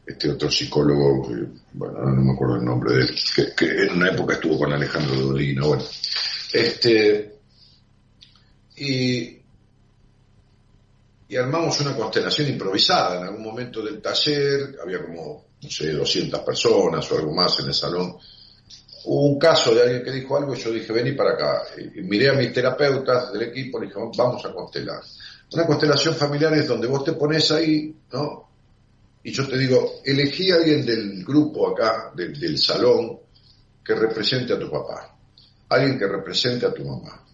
este 0.07 0.31
otro 0.31 0.49
psicólogo, 0.49 1.27
bueno, 1.73 1.99
no 1.99 2.21
me 2.21 2.31
acuerdo 2.31 2.55
el 2.55 2.65
nombre 2.65 2.93
de 2.95 3.01
él, 3.01 3.15
que, 3.55 3.65
en 3.65 3.97
una 3.97 4.09
época 4.09 4.35
estuvo 4.35 4.57
con 4.57 4.71
Alejandro 4.71 5.15
Dolina, 5.15 5.65
bueno. 5.65 5.83
Este, 6.53 7.39
y, 8.77 9.37
y 11.27 11.35
armamos 11.35 11.81
una 11.81 11.93
constelación 11.93 12.47
improvisada. 12.47 13.17
En 13.17 13.23
algún 13.25 13.43
momento 13.43 13.81
del 13.81 14.01
taller 14.01 14.77
había 14.81 15.03
como, 15.03 15.45
no 15.61 15.69
sé, 15.69 15.91
200 15.91 16.39
personas 16.39 17.11
o 17.11 17.17
algo 17.17 17.33
más 17.33 17.59
en 17.59 17.67
el 17.67 17.73
salón. 17.73 18.15
Hubo 19.03 19.25
un 19.25 19.37
caso 19.37 19.75
de 19.75 19.81
alguien 19.81 20.03
que 20.03 20.11
dijo 20.11 20.37
algo 20.37 20.55
y 20.55 20.59
yo 20.59 20.71
dije, 20.71 20.93
vení 20.93 21.11
para 21.13 21.31
acá. 21.33 21.63
Y 21.77 22.01
miré 22.01 22.29
a 22.29 22.33
mis 22.33 22.53
terapeutas 22.53 23.33
del 23.33 23.41
equipo 23.41 23.83
y 23.83 23.87
dije, 23.87 23.99
vamos 24.17 24.45
a 24.45 24.53
constelar. 24.53 25.01
Una 25.51 25.65
constelación 25.65 26.15
familiar 26.15 26.53
es 26.53 26.67
donde 26.67 26.87
vos 26.87 27.03
te 27.03 27.13
pones 27.13 27.51
ahí, 27.51 27.93
¿no? 28.13 28.46
Y 29.27 29.33
yo 29.33 29.45
te 29.45 29.57
digo, 29.57 29.99
elegí 30.05 30.51
a 30.51 30.55
alguien 30.55 30.85
del 30.85 31.21
grupo 31.25 31.67
acá, 31.67 32.13
del 32.15 32.57
salón, 32.57 33.19
que 33.83 33.93
represente 33.93 34.53
a 34.53 34.57
tu 34.57 34.71
papá, 34.71 35.17
alguien 35.67 35.99
que 35.99 36.07
represente 36.07 36.65
a 36.65 36.73
tu 36.73 36.85
mamá, 36.85 37.25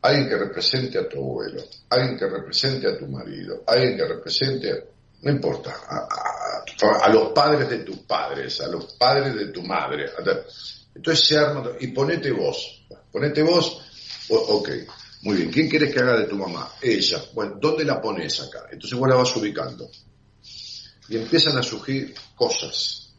alguien 0.00 0.26
que 0.26 0.38
represente 0.38 0.98
a 0.98 1.06
tu 1.06 1.18
abuelo, 1.18 1.62
alguien 1.90 2.16
que 2.16 2.26
represente 2.28 2.88
a 2.88 2.96
tu 2.96 3.06
marido, 3.08 3.62
alguien 3.66 3.94
que 3.94 4.06
represente, 4.06 4.88
no 5.20 5.30
importa, 5.30 5.76
a, 5.86 7.08
los 7.10 7.32
padres 7.32 7.68
de 7.68 7.80
tus 7.80 7.98
padres, 7.98 8.62
a 8.62 8.68
los 8.68 8.94
padres 8.94 9.34
de 9.34 9.48
tu 9.48 9.60
madre. 9.64 10.06
Entonces 10.94 11.26
se 11.26 11.36
arma, 11.36 11.72
y 11.78 11.88
ponete 11.88 12.32
vos, 12.32 12.86
ponete 13.12 13.42
vos, 13.42 13.82
ok, 14.30 14.70
muy 15.24 15.36
bien, 15.36 15.50
¿quién 15.50 15.68
quieres 15.68 15.92
que 15.92 16.00
haga 16.00 16.20
de 16.20 16.24
tu 16.24 16.36
mamá? 16.36 16.72
Ella, 16.80 17.22
bueno, 17.34 17.58
¿dónde 17.60 17.84
la 17.84 18.00
pones 18.00 18.40
acá? 18.40 18.66
Entonces 18.72 18.98
vos 18.98 19.06
la 19.10 19.16
vas 19.16 19.36
ubicando. 19.36 19.90
Y 21.08 21.16
empiezan 21.16 21.56
a 21.58 21.62
surgir 21.62 22.14
cosas, 22.34 23.12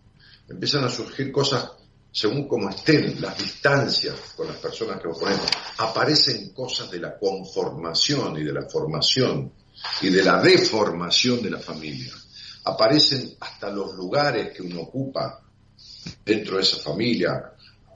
empiezan 0.47 0.83
a 0.83 0.89
surgir 0.89 1.31
cosas 1.31 1.69
según 2.15 2.47
como 2.47 2.69
estén 2.69 3.19
las 3.19 3.37
distancias 3.37 4.15
con 4.37 4.47
las 4.47 4.55
personas 4.55 5.01
que 5.01 5.09
vos 5.09 5.19
pones, 5.19 5.37
aparecen 5.79 6.53
cosas 6.53 6.89
de 6.89 6.99
la 6.99 7.17
conformación 7.17 8.37
y 8.37 8.43
de 8.45 8.53
la 8.53 8.69
formación 8.69 9.51
y 10.01 10.09
de 10.09 10.23
la 10.23 10.41
deformación 10.41 11.41
de 11.41 11.49
la 11.49 11.59
familia. 11.59 12.13
Aparecen 12.63 13.35
hasta 13.41 13.69
los 13.69 13.95
lugares 13.95 14.55
que 14.55 14.63
uno 14.63 14.83
ocupa 14.83 15.41
dentro 16.23 16.55
de 16.55 16.63
esa 16.63 16.77
familia, 16.77 17.51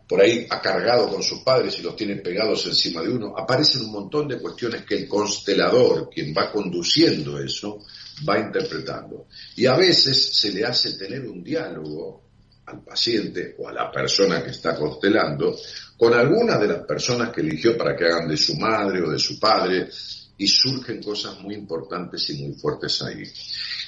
por 0.05 0.19
ahí 0.19 0.45
ha 0.49 0.59
cargado 0.59 1.07
con 1.07 1.23
sus 1.23 1.39
padres 1.39 1.79
y 1.79 1.81
los 1.81 1.95
tiene 1.95 2.17
pegados 2.17 2.65
encima 2.65 3.01
de 3.01 3.09
uno. 3.09 3.37
Aparecen 3.37 3.83
un 3.83 3.91
montón 3.91 4.27
de 4.27 4.41
cuestiones 4.41 4.83
que 4.83 4.95
el 4.95 5.07
constelador, 5.07 6.09
quien 6.09 6.33
va 6.35 6.51
conduciendo 6.51 7.39
eso, 7.39 7.79
va 8.27 8.39
interpretando. 8.39 9.27
Y 9.55 9.65
a 9.65 9.75
veces 9.75 10.37
se 10.37 10.51
le 10.51 10.65
hace 10.65 10.93
tener 10.93 11.27
un 11.27 11.43
diálogo 11.43 12.23
al 12.65 12.83
paciente 12.83 13.55
o 13.57 13.67
a 13.67 13.73
la 13.73 13.91
persona 13.91 14.43
que 14.43 14.51
está 14.51 14.75
constelando 14.75 15.55
con 15.97 16.13
alguna 16.13 16.57
de 16.57 16.67
las 16.67 16.85
personas 16.85 17.31
que 17.31 17.41
eligió 17.41 17.77
para 17.77 17.95
que 17.95 18.05
hagan 18.05 18.27
de 18.27 18.37
su 18.37 18.55
madre 18.55 19.01
o 19.01 19.09
de 19.09 19.19
su 19.19 19.39
padre 19.39 19.89
y 20.37 20.47
surgen 20.47 21.01
cosas 21.03 21.39
muy 21.41 21.55
importantes 21.55 22.29
y 22.29 22.43
muy 22.43 22.53
fuertes 22.53 23.01
ahí. 23.01 23.23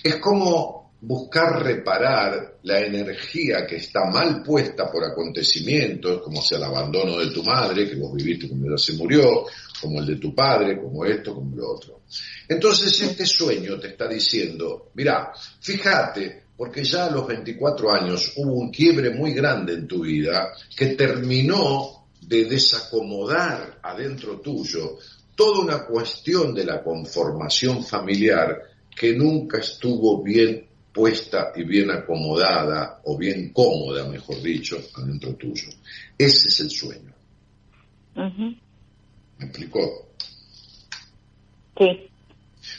Es 0.04 0.18
como 0.18 0.92
buscar 1.02 1.64
reparar 1.64 2.60
la 2.64 2.80
energía 2.80 3.66
que 3.66 3.78
está 3.78 4.06
mal 4.06 4.44
puesta 4.44 4.92
por 4.92 5.04
acontecimientos, 5.04 6.22
como 6.22 6.42
sea 6.42 6.58
el 6.60 6.66
abandono 6.66 7.18
de 7.18 7.32
tu 7.32 7.44
madre, 7.44 7.90
que 7.90 7.96
vos 7.96 8.14
viviste 8.14 8.48
cuando 8.48 8.68
ella 8.68 8.78
se 8.78 8.94
murió, 8.94 9.46
como 9.82 10.00
el 10.00 10.06
de 10.06 10.16
tu 10.18 10.34
padre, 10.36 10.80
como 10.80 11.04
esto, 11.06 11.34
como 11.34 11.56
lo 11.56 11.72
otro. 11.72 12.02
Entonces 12.48 13.02
este 13.02 13.26
sueño 13.26 13.80
te 13.80 13.90
está 13.90 14.08
diciendo, 14.08 14.92
mira, 14.94 15.32
fíjate, 15.60 16.44
porque 16.56 16.84
ya 16.84 17.06
a 17.06 17.12
los 17.12 17.28
24 17.28 17.92
años 17.92 18.34
hubo 18.38 18.54
un 18.54 18.72
quiebre 18.72 19.10
muy 19.10 19.34
grande 19.34 19.74
en 19.74 19.88
tu 19.88 20.02
vida 20.02 20.54
que 20.76 20.88
terminó 20.88 22.06
de 22.22 22.46
desacomodar 22.46 23.80
adentro 23.82 24.40
tuyo 24.40 24.98
toda 25.36 25.62
una 25.62 25.86
cuestión 25.86 26.54
de 26.54 26.66
la 26.66 26.84
conformación 26.84 27.84
familiar 27.84 28.62
que 28.96 29.14
nunca 29.14 29.60
estuvo 29.60 30.22
bien 30.22 30.68
puesta 30.94 31.52
y 31.56 31.64
bien 31.64 31.90
acomodada, 31.90 33.02
o 33.06 33.18
bien 33.18 33.52
cómoda, 33.54 34.08
mejor 34.08 34.42
dicho, 34.42 34.78
adentro 34.96 35.34
tuyo. 35.36 35.70
Ese 36.18 36.50
es 36.50 36.60
el 36.60 36.70
sueño. 36.70 37.14
¿Me 39.42 39.48
explicó? 39.48 40.08
Sí. 41.78 42.10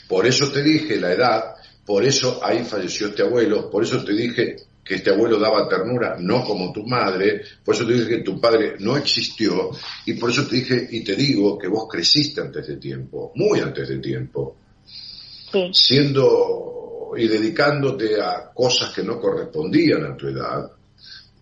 Por 0.07 0.25
eso 0.25 0.49
te 0.49 0.63
dije 0.63 0.95
la 0.95 1.11
edad, 1.11 1.55
por 1.85 2.05
eso 2.05 2.39
ahí 2.41 2.63
falleció 2.63 3.07
este 3.07 3.23
abuelo, 3.23 3.69
por 3.69 3.83
eso 3.83 4.03
te 4.03 4.13
dije 4.13 4.55
que 4.83 4.95
este 4.95 5.11
abuelo 5.11 5.37
daba 5.39 5.67
ternura, 5.67 6.15
no 6.19 6.45
como 6.45 6.71
tu 6.71 6.85
madre, 6.85 7.41
por 7.65 7.75
eso 7.75 7.85
te 7.85 7.93
dije 7.93 8.07
que 8.07 8.19
tu 8.19 8.39
padre 8.39 8.75
no 8.79 8.95
existió, 8.95 9.71
y 10.05 10.13
por 10.13 10.29
eso 10.29 10.47
te 10.47 10.55
dije 10.55 10.87
y 10.91 11.03
te 11.03 11.15
digo 11.15 11.57
que 11.57 11.67
vos 11.67 11.87
creciste 11.89 12.39
antes 12.39 12.65
de 12.67 12.77
tiempo, 12.77 13.33
muy 13.35 13.59
antes 13.59 13.89
de 13.89 13.99
tiempo, 13.99 14.55
siendo 15.73 17.11
y 17.17 17.27
dedicándote 17.27 18.21
a 18.21 18.51
cosas 18.53 18.93
que 18.93 19.03
no 19.03 19.19
correspondían 19.19 20.05
a 20.05 20.15
tu 20.15 20.27
edad, 20.27 20.71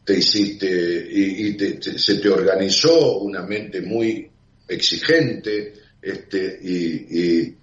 te 0.03 0.17
hiciste 0.17 0.67
y, 0.67 1.57
se 1.77 2.15
te 2.15 2.29
organizó 2.29 3.19
una 3.19 3.43
mente 3.43 3.81
muy 3.81 4.30
exigente, 4.73 5.73
este, 6.01 6.59
y, 6.63 7.55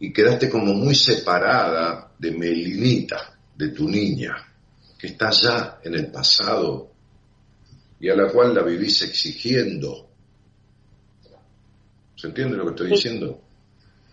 y 0.00 0.12
quedaste 0.12 0.48
como 0.48 0.74
muy 0.74 0.94
separada 0.94 2.12
de 2.18 2.30
Melinita, 2.32 3.38
de 3.56 3.68
tu 3.68 3.88
niña 3.88 4.34
que 5.02 5.08
está 5.08 5.30
ya 5.30 5.80
en 5.82 5.94
el 5.94 6.12
pasado 6.12 6.92
y 7.98 8.08
a 8.08 8.14
la 8.14 8.30
cual 8.30 8.54
la 8.54 8.62
vivís 8.62 9.02
exigiendo. 9.02 10.06
¿Se 12.14 12.28
entiende 12.28 12.56
lo 12.56 12.66
que 12.66 12.70
estoy 12.70 12.90
diciendo? 12.90 13.40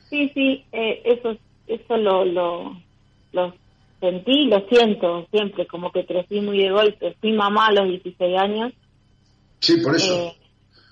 Sí, 0.09 0.31
sí, 0.33 0.65
eh, 0.71 1.01
eso, 1.05 1.37
eso 1.67 1.97
lo, 1.97 2.25
lo, 2.25 2.81
lo 3.33 3.53
sentí, 3.99 4.45
lo 4.45 4.67
siento 4.67 5.27
siempre, 5.31 5.67
como 5.67 5.91
que 5.91 6.07
crecí 6.07 6.41
muy 6.41 6.63
de 6.63 6.71
golpe. 6.71 7.15
Fui 7.21 7.33
mamá 7.33 7.67
a 7.67 7.73
los 7.73 7.87
16 7.87 8.37
años. 8.39 8.73
Sí, 9.59 9.77
por 9.77 9.95
eso. 9.95 10.11
Eh, 10.11 10.33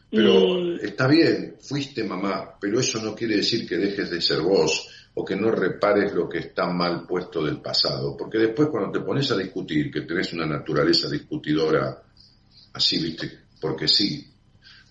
pero 0.09 0.75
está 0.77 1.07
bien, 1.07 1.57
fuiste 1.59 2.03
mamá, 2.03 2.57
pero 2.59 2.79
eso 2.79 3.01
no 3.01 3.13
quiere 3.13 3.37
decir 3.37 3.67
que 3.67 3.77
dejes 3.77 4.09
de 4.09 4.21
ser 4.21 4.41
vos 4.41 4.87
o 5.15 5.25
que 5.25 5.35
no 5.35 5.51
repares 5.51 6.13
lo 6.13 6.29
que 6.29 6.39
está 6.39 6.67
mal 6.67 7.05
puesto 7.05 7.43
del 7.43 7.59
pasado, 7.59 8.15
porque 8.15 8.37
después 8.37 8.69
cuando 8.69 8.91
te 8.91 9.05
pones 9.05 9.29
a 9.31 9.37
discutir, 9.37 9.91
que 9.91 10.01
tenés 10.01 10.31
una 10.33 10.45
naturaleza 10.45 11.09
discutidora 11.09 12.03
así, 12.73 13.01
viste, 13.01 13.39
porque 13.59 13.87
sí, 13.87 14.31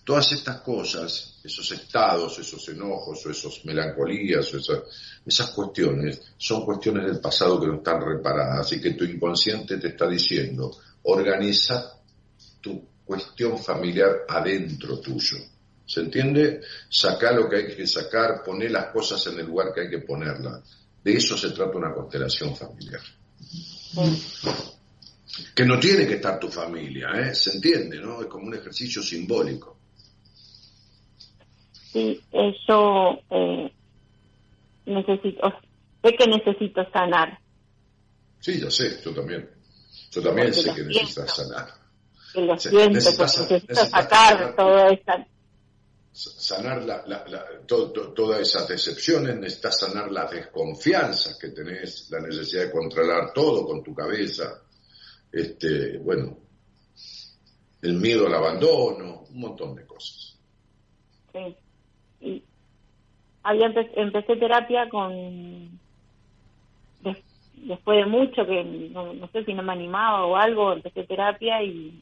todas 0.03 0.31
estas 0.33 0.61
cosas, 0.61 1.39
esos 1.43 1.71
estados, 1.71 2.37
esos 2.39 2.67
enojos 2.69 3.25
o 3.25 3.29
esos 3.29 3.65
melancolías 3.65 4.53
o 4.53 4.57
esas, 4.57 4.83
esas 5.25 5.49
cuestiones, 5.51 6.21
son 6.37 6.63
cuestiones 6.63 7.05
del 7.05 7.19
pasado 7.19 7.59
que 7.59 7.67
no 7.67 7.75
están 7.75 8.01
reparadas 8.01 8.71
y 8.73 8.81
que 8.81 8.93
tu 8.93 9.03
inconsciente 9.03 9.77
te 9.77 9.87
está 9.87 10.07
diciendo, 10.07 10.71
organiza 11.03 11.99
tu 12.61 12.96
cuestión 13.07 13.57
familiar 13.57 14.25
adentro 14.27 14.99
tuyo 14.99 15.37
¿Se 15.87 16.01
entiende? 16.01 16.61
Sacar 16.89 17.33
lo 17.33 17.49
que 17.49 17.55
hay 17.55 17.75
que 17.75 17.87
sacar, 17.87 18.43
poner 18.43 18.71
las 18.71 18.87
cosas 18.87 19.25
en 19.27 19.39
el 19.39 19.45
lugar 19.45 19.73
que 19.73 19.81
hay 19.81 19.89
que 19.89 19.99
ponerlas. 19.99 20.61
De 21.01 21.13
eso 21.13 21.37
se 21.37 21.51
trata 21.51 21.77
una 21.77 21.93
constelación 21.93 22.53
familiar. 22.53 22.99
Que 25.55 25.65
no 25.65 25.79
tiene 25.79 26.05
que 26.05 26.15
estar 26.15 26.37
tu 26.37 26.49
familia, 26.49 27.11
¿eh? 27.15 27.33
Se 27.33 27.55
entiende, 27.55 28.01
¿no? 28.01 28.21
Es 28.21 28.27
como 28.27 28.47
un 28.47 28.55
ejercicio 28.55 29.01
simbólico. 29.01 29.77
Sí, 31.93 32.21
yo 32.67 33.19
eh, 33.29 33.71
necesito, 34.87 35.53
sé 36.03 36.13
que 36.17 36.27
necesito 36.27 36.83
sanar. 36.91 37.39
Sí, 38.41 38.59
ya 38.59 38.69
sé, 38.69 38.99
yo 39.05 39.13
también. 39.13 39.49
Yo 40.11 40.21
también 40.21 40.53
sé 40.53 40.73
que 40.73 40.83
necesitas 40.83 41.33
sanar. 41.33 41.76
Que 42.37 42.45
lo 42.45 42.55
siento, 42.59 42.89
necesito 42.89 43.73
sacar 43.73 44.55
toda 44.55 44.89
esta 44.89 45.25
sanar 46.11 46.83
la, 46.83 47.03
todas 47.67 48.41
esas 48.41 48.67
decepciones, 48.67 49.35
necesitas 49.37 49.79
sanar 49.79 50.11
las 50.11 50.29
desconfianzas 50.29 51.35
que 51.39 51.49
tenés, 51.49 52.09
la 52.11 52.19
necesidad 52.19 52.65
de 52.65 52.71
controlar 52.71 53.33
todo 53.33 53.65
con 53.65 53.83
tu 53.83 53.95
cabeza, 53.95 54.61
este, 55.31 55.97
bueno, 55.97 56.37
el 57.81 57.93
miedo 57.95 58.27
al 58.27 58.35
abandono, 58.35 59.23
un 59.31 59.39
montón 59.39 59.75
de 59.75 59.85
cosas. 59.87 60.39
Sí. 61.33 61.55
Y 62.21 62.43
había 63.41 63.73
empecé 63.95 64.35
terapia 64.35 64.87
con 64.89 65.79
después 67.55 67.97
de 67.97 68.05
mucho 68.05 68.45
que 68.45 68.63
no, 68.63 69.27
sé 69.31 69.43
si 69.43 69.53
no 69.55 69.63
me 69.63 69.73
animaba 69.73 70.25
o 70.25 70.35
algo, 70.35 70.73
empecé 70.73 71.03
terapia 71.03 71.63
y 71.63 72.01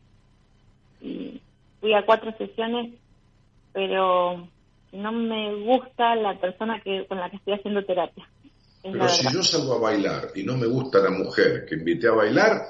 fui 1.00 1.94
a 1.94 2.06
cuatro 2.06 2.36
sesiones 2.38 2.94
pero 3.76 4.48
no 4.94 5.12
me 5.12 5.54
gusta 5.66 6.16
la 6.16 6.40
persona 6.40 6.82
que 6.82 7.06
con 7.08 7.20
la 7.20 7.30
que 7.30 7.36
estoy 7.36 7.56
haciendo 7.56 7.84
terapia. 7.84 8.26
Pero 8.82 9.10
si 9.10 9.34
yo 9.34 9.44
salgo 9.44 9.74
a 9.74 9.80
bailar 9.80 10.32
y 10.34 10.44
no 10.44 10.56
me 10.56 10.66
gusta 10.66 11.00
la 11.00 11.10
mujer 11.10 11.66
que 11.68 11.76
invité 11.76 12.08
a 12.08 12.14
bailar, 12.14 12.62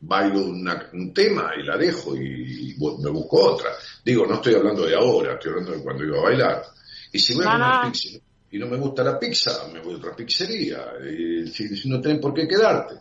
bailo 0.00 0.44
un 0.44 1.12
tema 1.12 1.50
y 1.58 1.64
la 1.64 1.76
dejo 1.76 2.14
y, 2.14 2.76
me 3.02 3.10
busco 3.10 3.54
otra. 3.54 3.70
Digo, 4.04 4.26
no 4.26 4.34
estoy 4.34 4.54
hablando 4.54 4.86
de 4.86 4.94
ahora, 4.94 5.32
estoy 5.32 5.50
hablando 5.50 5.72
de 5.72 5.82
cuando 5.82 6.04
iba 6.04 6.18
a 6.18 6.22
bailar. 6.22 6.62
Y 7.12 7.18
si 7.18 7.34
voy 7.34 7.46
a 7.48 7.52
comer 7.52 7.92
pizza 7.92 8.18
y 8.52 8.58
no 8.58 8.66
me 8.68 8.76
gusta 8.76 9.02
la 9.02 9.18
pizza, 9.18 9.68
me 9.72 9.80
voy 9.80 9.94
a 9.94 9.96
otra 9.96 10.14
pizzería. 10.14 10.84
Y 11.02 11.48
si, 11.48 11.88
no 11.88 12.00
tenés 12.00 12.20
por 12.20 12.32
qué 12.32 12.46
quedarte. 12.46 12.94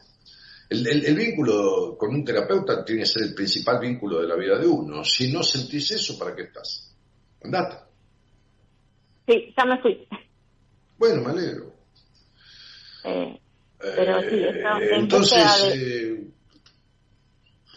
El, 0.73 1.05
el, 1.05 1.15
vínculo 1.15 1.95
con 1.97 2.15
un 2.15 2.25
terapeuta 2.25 2.83
tiene 2.83 3.01
que 3.01 3.07
ser 3.07 3.23
el 3.23 3.33
principal 3.35 3.79
vínculo 3.79 4.21
de 4.21 4.27
la 4.27 4.35
vida 4.35 4.57
de 4.57 4.65
uno. 4.65 5.03
Si 5.03 5.31
no 5.31 5.43
sentís 5.43 5.91
eso, 5.91 6.17
¿para 6.17 6.35
qué 6.35 6.43
estás? 6.43 6.95
Andate. 7.43 7.77
Sí, 9.27 9.53
ya 9.55 9.65
me 9.65 9.81
fui. 9.81 10.07
Bueno, 10.97 11.21
me 11.21 11.31
alegro. 11.31 11.73
Eh, 13.03 13.39
pero 13.77 14.21
sí, 14.21 14.35
eh, 14.35 14.63
entonces, 14.91 15.43
eh, 15.75 16.27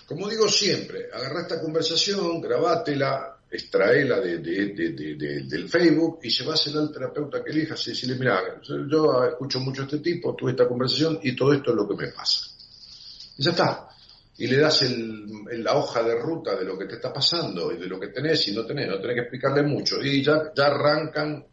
como 0.07 0.29
digo 0.29 0.49
siempre, 0.49 1.09
agarra 1.13 1.43
esta 1.43 1.61
conversación, 1.61 2.41
grabátela, 2.41 3.37
extraela 3.51 4.21
de, 4.21 4.39
del 4.39 5.69
Facebook 5.69 6.21
y 6.23 6.31
llevásela 6.31 6.81
al 6.81 6.93
terapeuta 6.93 7.43
que 7.43 7.51
elijas 7.51 7.87
y 7.87 7.91
decirle, 7.91 8.17
mira, 8.17 8.61
yo 8.63 9.25
escucho 9.25 9.61
mucho 9.61 9.83
a 9.83 9.85
este 9.85 9.99
tipo, 9.99 10.35
tuve 10.35 10.53
esta 10.53 10.69
conversación 10.69 11.19
y 11.23 11.35
todo 11.35 11.53
esto 11.53 11.71
es 11.71 11.77
lo 11.77 11.89
que 11.89 11.95
me 11.97 12.13
pasa. 12.13 12.56
Y 13.37 13.43
ya 13.43 13.51
está. 13.51 13.89
Y 14.39 14.47
le 14.47 14.59
das 14.59 14.83
el, 14.83 15.45
la 15.65 15.77
hoja 15.77 16.03
de 16.03 16.15
ruta 16.21 16.57
de 16.57 16.65
lo 16.65 16.79
que 16.79 16.87
te 16.87 16.97
está 16.97 17.13
pasando 17.13 17.73
y 17.73 17.79
de 17.79 17.87
lo 17.87 17.99
que 17.99 18.09
tenés 18.09 18.47
y 18.49 18.53
no 18.53 18.67
tenés, 18.67 18.89
no 18.89 19.01
tenés 19.01 19.15
que 19.15 19.23
explicarle 19.23 19.63
mucho. 19.63 20.03
Y 20.03 20.23
ya, 20.23 20.53
arrancan 20.57 21.45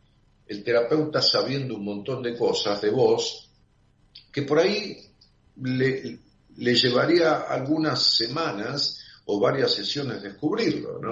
el 0.46 0.64
terapeuta 0.64 1.22
sabiendo 1.22 1.76
un 1.76 1.86
montón 1.86 2.22
de 2.22 2.38
cosas 2.38 2.82
de 2.82 2.90
vos 2.90 3.50
que 4.32 4.42
por 4.42 4.60
ahí 4.60 4.98
le 5.56 6.76
llevaría 6.76 7.42
algunas 7.42 8.04
semanas 8.04 9.00
o 9.26 9.40
varias 9.40 9.74
sesiones 9.74 10.22
descubrirlo, 10.22 11.00
¿no? 11.00 11.12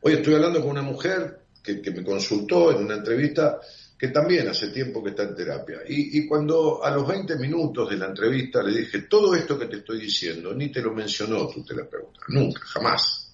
Hoy 0.00 0.14
estoy 0.14 0.34
hablando 0.34 0.60
con 0.60 0.70
una 0.70 0.82
mujer 0.82 1.40
que, 1.62 1.90
me 1.90 2.04
consultó 2.04 2.70
en 2.70 2.84
una 2.84 2.94
entrevista 2.94 3.60
que 3.98 4.08
también 4.08 4.48
hace 4.48 4.68
tiempo 4.68 5.02
que 5.02 5.10
está 5.10 5.24
en 5.24 5.34
terapia. 5.34 5.80
Y, 5.88 6.26
cuando 6.28 6.84
a 6.84 6.90
los 6.92 7.06
20 7.06 7.36
minutos 7.36 7.90
de 7.90 7.96
la 7.96 8.06
entrevista 8.06 8.62
le 8.62 8.78
dije, 8.78 9.02
todo 9.02 9.34
esto 9.34 9.58
que 9.58 9.66
te 9.66 9.78
estoy 9.78 10.00
diciendo, 10.00 10.54
ni 10.54 10.70
te 10.70 10.80
lo 10.80 10.94
mencionó 10.94 11.48
tu 11.48 11.64
terapeuta, 11.64 12.20
nunca, 12.28 12.60
jamás, 12.64 13.32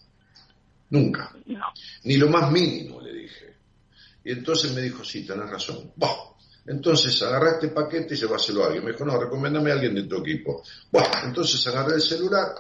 nunca, 0.89 1.37
ni 2.05 2.17
lo 2.17 2.29
más 2.29 2.51
mínimo 2.51 3.01
le 3.03 3.13
dije. 3.13 3.55
Y 4.25 4.33
entonces 4.33 4.73
me 4.73 4.81
dijo, 4.81 5.05
sí, 5.05 5.27
tenés 5.27 5.51
razón. 5.51 5.93
Bah. 5.97 6.31
Entonces 6.67 7.21
agarré 7.23 7.51
este 7.51 7.69
paquete 7.69 8.15
y 8.15 8.17
lleváselo 8.17 8.65
a 8.65 8.69
alguien. 8.69 8.87
Me 8.87 8.93
dijo, 8.93 9.05
no, 9.05 9.21
recomiéndame 9.21 9.71
a 9.71 9.75
alguien 9.75 9.95
de 9.95 10.05
tu 10.05 10.17
equipo. 10.17 10.63
Bueno, 10.91 11.11
entonces 11.25 11.67
agarré 11.67 11.97
el 11.97 12.01
celular, 12.01 12.55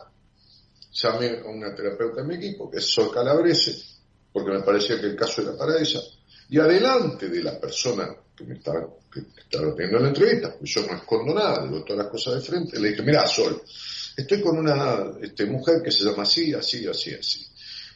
llamé 0.93 1.39
a 1.41 1.49
una 1.49 1.75
terapeuta 1.75 2.21
de 2.21 2.29
mi 2.29 2.35
equipo, 2.35 2.71
que 2.71 2.79
es 2.79 2.87
Sol 2.87 3.11
Calabrese, 3.11 3.83
porque 4.31 4.51
me 4.51 4.61
parecía 4.61 5.01
que 5.01 5.07
el 5.07 5.17
caso 5.17 5.41
era 5.41 5.57
para 5.57 5.81
ella, 5.81 6.01
y 6.49 6.59
adelante 6.59 7.29
de 7.29 7.43
la 7.43 7.59
persona 7.59 8.15
que 8.37 8.45
me 8.45 8.55
estaba, 8.55 8.87
que 9.13 9.21
estaba 9.41 9.75
teniendo 9.75 10.01
la 10.01 10.09
entrevista, 10.09 10.55
pues 10.59 10.71
yo 10.75 10.87
no 10.87 10.97
escondo 10.97 11.35
nada, 11.35 11.65
digo 11.65 11.85
todas 11.85 12.05
las 12.05 12.13
cosas 12.13 12.35
de 12.35 12.41
frente, 12.41 12.79
le 12.81 12.91
dije, 12.91 13.03
mira, 13.03 13.27
Sol, 13.27 13.63
estoy 14.17 14.41
con 14.41 14.59
una 14.59 15.13
este, 15.21 15.47
mujer 15.47 15.83
que 15.83 15.91
se 15.91 16.05
llama 16.05 16.25
así, 16.25 16.53
así, 16.53 16.87
así, 16.87 17.15
así. 17.15 17.47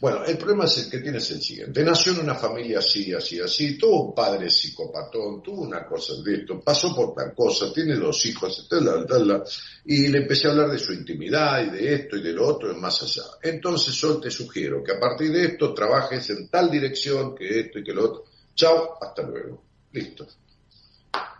Bueno, 0.01 0.25
el 0.25 0.39
problema 0.39 0.65
es 0.67 0.79
el 0.79 0.91
que 0.91 1.01
tienes 1.01 1.29
el 1.33 1.43
siguiente. 1.43 1.83
Nació 1.83 2.13
en 2.13 2.21
una 2.21 2.37
familia 2.37 2.79
así, 2.79 3.13
así, 3.13 3.41
así, 3.41 3.77
tuvo 3.77 4.11
un 4.11 4.15
padre 4.15 4.49
psicopatón, 4.49 5.43
tuvo 5.43 5.63
una 5.63 5.85
cosa 5.85 6.13
de 6.23 6.37
esto, 6.37 6.61
pasó 6.61 6.95
por 6.95 7.15
tal 7.17 7.35
cosa, 7.35 7.73
tiene 7.73 7.97
dos 7.97 8.25
hijos, 8.27 8.69
tal, 8.71 9.05
tal, 9.07 9.43
y 9.87 10.07
le 10.07 10.19
empecé 10.19 10.47
a 10.47 10.53
hablar 10.53 10.71
de 10.71 10.79
su 10.79 10.93
intimidad 10.93 11.65
y 11.67 11.71
de 11.71 11.95
esto 11.95 12.17
y 12.17 12.23
de 12.23 12.33
lo 12.33 12.47
otro, 12.47 12.71
y 12.71 12.77
más 12.77 13.03
allá. 13.03 13.25
Entonces, 13.43 13.93
yo 13.97 14.19
te 14.19 14.31
sugiero 14.31 14.85
que 14.85 14.93
a 14.93 15.01
partir 15.01 15.33
de 15.33 15.47
esto 15.47 15.75
trabajes 15.75 16.31
en 16.31 16.49
tal 16.49 16.71
dirección 16.71 17.35
que 17.35 17.59
esto 17.59 17.81
y 17.81 17.83
que 17.83 17.93
lo 17.93 18.05
otro. 18.05 18.25
Chao, 18.59 18.99
hasta 19.01 19.23
luego. 19.23 19.63
Listo. 19.93 20.27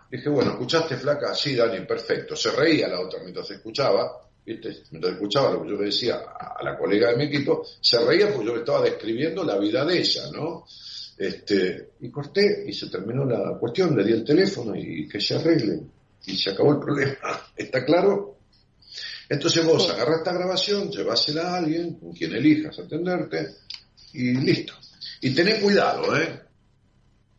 Dije, 0.09 0.29
bueno, 0.29 0.51
¿escuchaste 0.51 0.95
flaca? 0.95 1.35
Sí, 1.35 1.53
Dani, 1.53 1.85
perfecto. 1.85 2.33
Se 2.33 2.49
reía 2.51 2.87
la 2.87 3.01
otra 3.01 3.19
mientras 3.19 3.51
escuchaba 3.51 4.29
Mientras 4.45 5.13
escuchaba 5.13 5.51
lo 5.51 5.61
que 5.61 5.69
yo 5.69 5.75
le 5.75 5.85
decía 5.85 6.15
a 6.15 6.63
la 6.63 6.75
colega 6.75 7.11
de 7.11 7.17
mi 7.17 7.25
equipo, 7.25 7.63
se 7.79 8.03
reía 8.03 8.31
porque 8.31 8.47
yo 8.47 8.53
le 8.55 8.61
estaba 8.61 8.81
describiendo 8.81 9.43
la 9.43 9.59
vida 9.59 9.85
de 9.85 9.99
ella, 9.99 10.23
¿no? 10.33 10.65
Este, 11.17 11.91
y 11.99 12.09
corté 12.09 12.63
y 12.65 12.73
se 12.73 12.89
terminó 12.89 13.25
la 13.25 13.55
cuestión, 13.59 13.95
le 13.95 14.03
di 14.03 14.13
el 14.13 14.23
teléfono 14.23 14.75
y 14.75 15.07
que 15.07 15.21
se 15.21 15.35
arregle. 15.35 15.81
Y 16.25 16.35
se 16.35 16.49
acabó 16.49 16.71
el 16.71 16.79
problema. 16.79 17.17
¿Está 17.55 17.85
claro? 17.85 18.37
Entonces 19.29 19.63
vos 19.63 19.87
agarras 19.91 20.19
esta 20.19 20.33
grabación, 20.33 20.89
llevásela 20.89 21.53
a 21.53 21.57
alguien 21.57 21.99
con 21.99 22.11
quien 22.13 22.33
elijas 22.33 22.79
atenderte 22.79 23.49
y 24.13 24.33
listo. 24.33 24.73
Y 25.21 25.35
tenés 25.35 25.61
cuidado, 25.61 26.17
¿eh? 26.17 26.48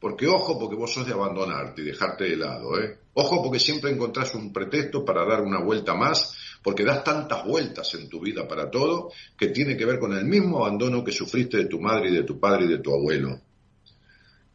Porque 0.00 0.26
ojo, 0.26 0.58
porque 0.58 0.76
vos 0.76 0.92
sos 0.92 1.06
de 1.06 1.12
abandonarte 1.12 1.82
y 1.82 1.84
dejarte 1.84 2.24
de 2.24 2.36
lado, 2.36 2.80
¿eh? 2.80 2.98
Ojo, 3.14 3.42
porque 3.42 3.58
siempre 3.58 3.90
encontrás 3.90 4.34
un 4.34 4.52
pretexto 4.52 5.04
para 5.04 5.26
dar 5.26 5.42
una 5.42 5.60
vuelta 5.60 5.94
más 5.94 6.36
porque 6.62 6.84
das 6.84 7.02
tantas 7.04 7.44
vueltas 7.44 7.94
en 7.94 8.08
tu 8.08 8.20
vida 8.20 8.46
para 8.46 8.70
todo 8.70 9.10
que 9.36 9.48
tiene 9.48 9.76
que 9.76 9.86
ver 9.86 9.98
con 9.98 10.12
el 10.12 10.24
mismo 10.24 10.64
abandono 10.64 11.02
que 11.02 11.12
sufriste 11.12 11.56
de 11.56 11.66
tu 11.66 11.80
madre 11.80 12.10
y 12.10 12.14
de 12.14 12.24
tu 12.24 12.38
padre 12.38 12.66
y 12.66 12.68
de 12.68 12.78
tu 12.78 12.92
abuelo. 12.92 13.40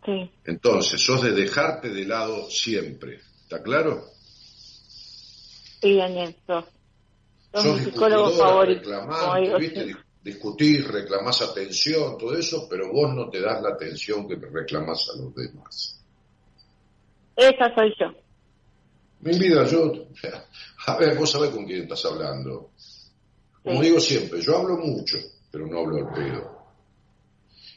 Sí. 0.06 0.30
Entonces, 0.46 1.02
sos 1.02 1.24
de 1.24 1.32
dejarte 1.32 1.90
de 1.90 2.06
lado 2.06 2.50
siempre. 2.50 3.22
¿Está 3.42 3.64
claro? 3.64 4.06
Sí, 5.82 5.96
Daniel, 5.96 6.36
sos. 6.46 6.66
Sos, 7.54 7.80
mi 7.80 7.86
psicólogo 7.86 8.30
favorito. 8.32 8.90
¿viste? 9.58 9.96
Discutís, 10.26 10.88
reclamás 10.88 11.44
atención, 11.44 12.18
todo 12.18 12.36
eso, 12.36 12.68
pero 12.68 12.92
vos 12.92 13.14
no 13.14 13.30
te 13.30 13.40
das 13.40 13.62
la 13.62 13.70
atención 13.70 14.28
que 14.28 14.36
reclamás 14.36 15.08
a 15.14 15.22
los 15.22 15.36
demás. 15.36 16.02
Esa 17.36 17.76
soy 17.76 17.94
yo. 18.00 18.08
Mi 19.20 19.38
vida, 19.38 19.68
yo, 19.68 20.08
a 20.88 20.98
ver, 20.98 21.16
vos 21.16 21.30
sabés 21.30 21.52
con 21.52 21.68
quién 21.68 21.84
estás 21.84 22.06
hablando. 22.06 22.72
Como 23.64 23.84
digo 23.84 24.00
siempre, 24.00 24.42
yo 24.42 24.58
hablo 24.58 24.78
mucho, 24.78 25.20
pero 25.52 25.68
no 25.68 25.78
hablo 25.78 25.98
al 25.98 26.12
pedo. 26.12 26.66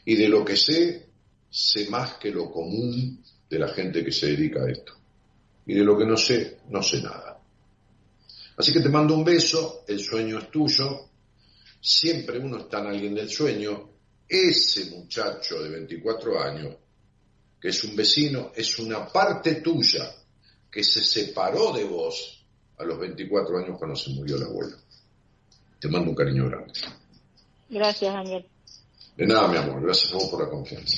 Y 0.05 0.15
de 0.15 0.27
lo 0.27 0.43
que 0.43 0.57
sé, 0.57 1.07
sé 1.51 1.87
más 1.91 2.15
que 2.15 2.31
lo 2.31 2.49
común 2.49 3.23
de 3.47 3.59
la 3.59 3.67
gente 3.67 4.03
que 4.03 4.11
se 4.11 4.25
dedica 4.25 4.63
a 4.63 4.71
esto. 4.71 4.93
Y 5.67 5.75
de 5.75 5.83
lo 5.83 5.95
que 5.95 6.05
no 6.07 6.17
sé, 6.17 6.61
no 6.69 6.81
sé 6.81 6.99
nada. 6.99 7.39
Así 8.57 8.73
que 8.73 8.79
te 8.79 8.89
mando 8.89 9.13
un 9.13 9.23
beso, 9.23 9.83
el 9.87 9.99
sueño 9.99 10.39
es 10.39 10.49
tuyo. 10.49 11.08
Siempre 11.81 12.39
uno 12.39 12.57
está 12.57 12.79
en 12.79 12.87
alguien 12.87 13.15
del 13.15 13.29
sueño. 13.29 13.89
Ese 14.27 14.91
muchacho 14.91 15.61
de 15.61 15.69
24 15.69 16.41
años, 16.41 16.75
que 17.59 17.69
es 17.69 17.83
un 17.83 17.95
vecino, 17.95 18.51
es 18.55 18.77
una 18.79 19.07
parte 19.07 19.55
tuya 19.55 20.13
que 20.71 20.83
se 20.83 21.01
separó 21.01 21.71
de 21.73 21.83
vos 21.83 22.45
a 22.77 22.83
los 22.83 22.99
24 22.99 23.57
años 23.57 23.77
cuando 23.77 23.95
se 23.95 24.11
murió 24.11 24.35
el 24.35 24.43
abuelo. 24.43 24.77
Te 25.79 25.87
mando 25.87 26.11
un 26.11 26.15
cariño 26.15 26.47
grande. 26.47 26.73
Gracias, 27.69 28.13
Daniel. 28.13 28.45
De 29.15 29.25
nada, 29.25 29.47
mi 29.47 29.57
amor. 29.57 29.81
Gracias 29.81 30.11
a 30.11 30.15
vos 30.15 30.27
por 30.29 30.43
la 30.43 30.49
confianza. 30.49 30.97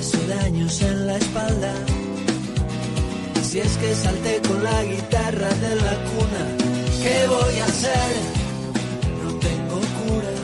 En 0.00 1.06
la 1.06 1.16
espalda. 1.16 1.74
Si 3.42 3.58
es 3.58 3.76
que 3.78 3.94
salté 3.96 4.40
con 4.46 4.62
la 4.62 4.84
guitarra 4.84 5.48
de 5.48 5.74
la 5.74 5.94
cuna, 6.10 6.44
¿qué 7.02 7.26
voy 7.26 7.58
a 7.58 7.64
hacer? 7.64 8.12
No 9.24 9.30
tengo 9.46 9.78
cura. 9.98 10.34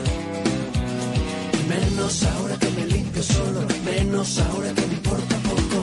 Menos 1.69 2.23
ahora 2.23 2.57
que 2.57 2.69
me 2.71 2.85
limpio 2.85 3.23
solo, 3.23 3.61
menos 3.85 4.39
ahora 4.39 4.73
que 4.73 4.87
me 4.87 4.93
importa 4.93 5.35
poco. 5.37 5.81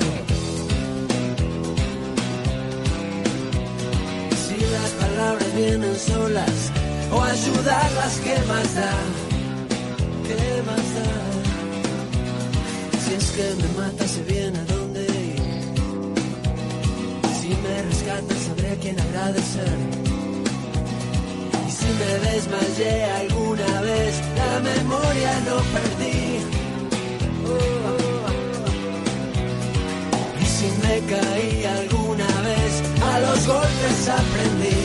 Si 4.44 4.56
las 4.76 4.90
palabras 5.02 5.54
vienen 5.56 5.96
solas, 5.98 6.72
o 7.10 7.22
ayudarlas, 7.22 8.14
¿qué 8.24 8.36
más 8.48 8.74
da? 8.74 8.92
¿Qué 10.28 10.62
más 10.66 10.94
da? 10.94 11.21
Que 13.34 13.54
me 13.54 13.68
mata, 13.80 14.06
se 14.06 14.22
viene 14.24 14.58
a 14.58 14.64
dónde 14.64 15.00
ir. 15.00 15.42
Si 17.40 17.48
me 17.48 17.82
rescata, 17.82 18.34
sabré 18.46 18.72
a 18.72 18.76
quién 18.76 19.00
agradecer. 19.00 19.78
Y 21.66 21.70
si 21.70 21.86
me 22.00 22.12
desmayé 22.28 23.04
alguna 23.04 23.80
vez, 23.80 24.20
la 24.36 24.60
memoria 24.60 25.32
no 25.48 25.56
perdí. 25.74 26.40
Y 30.42 30.44
si 30.44 30.68
me 30.82 30.94
caí 31.12 31.64
alguna 31.64 32.30
vez, 32.48 32.72
a 33.00 33.20
los 33.20 33.46
golpes 33.46 34.08
aprendí. 34.10 34.80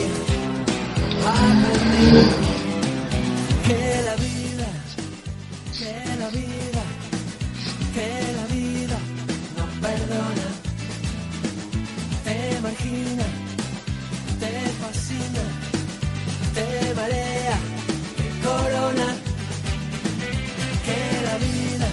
Aprendí 1.26 2.47
corona, 18.42 19.16
que 20.84 20.98
vida 21.38 21.88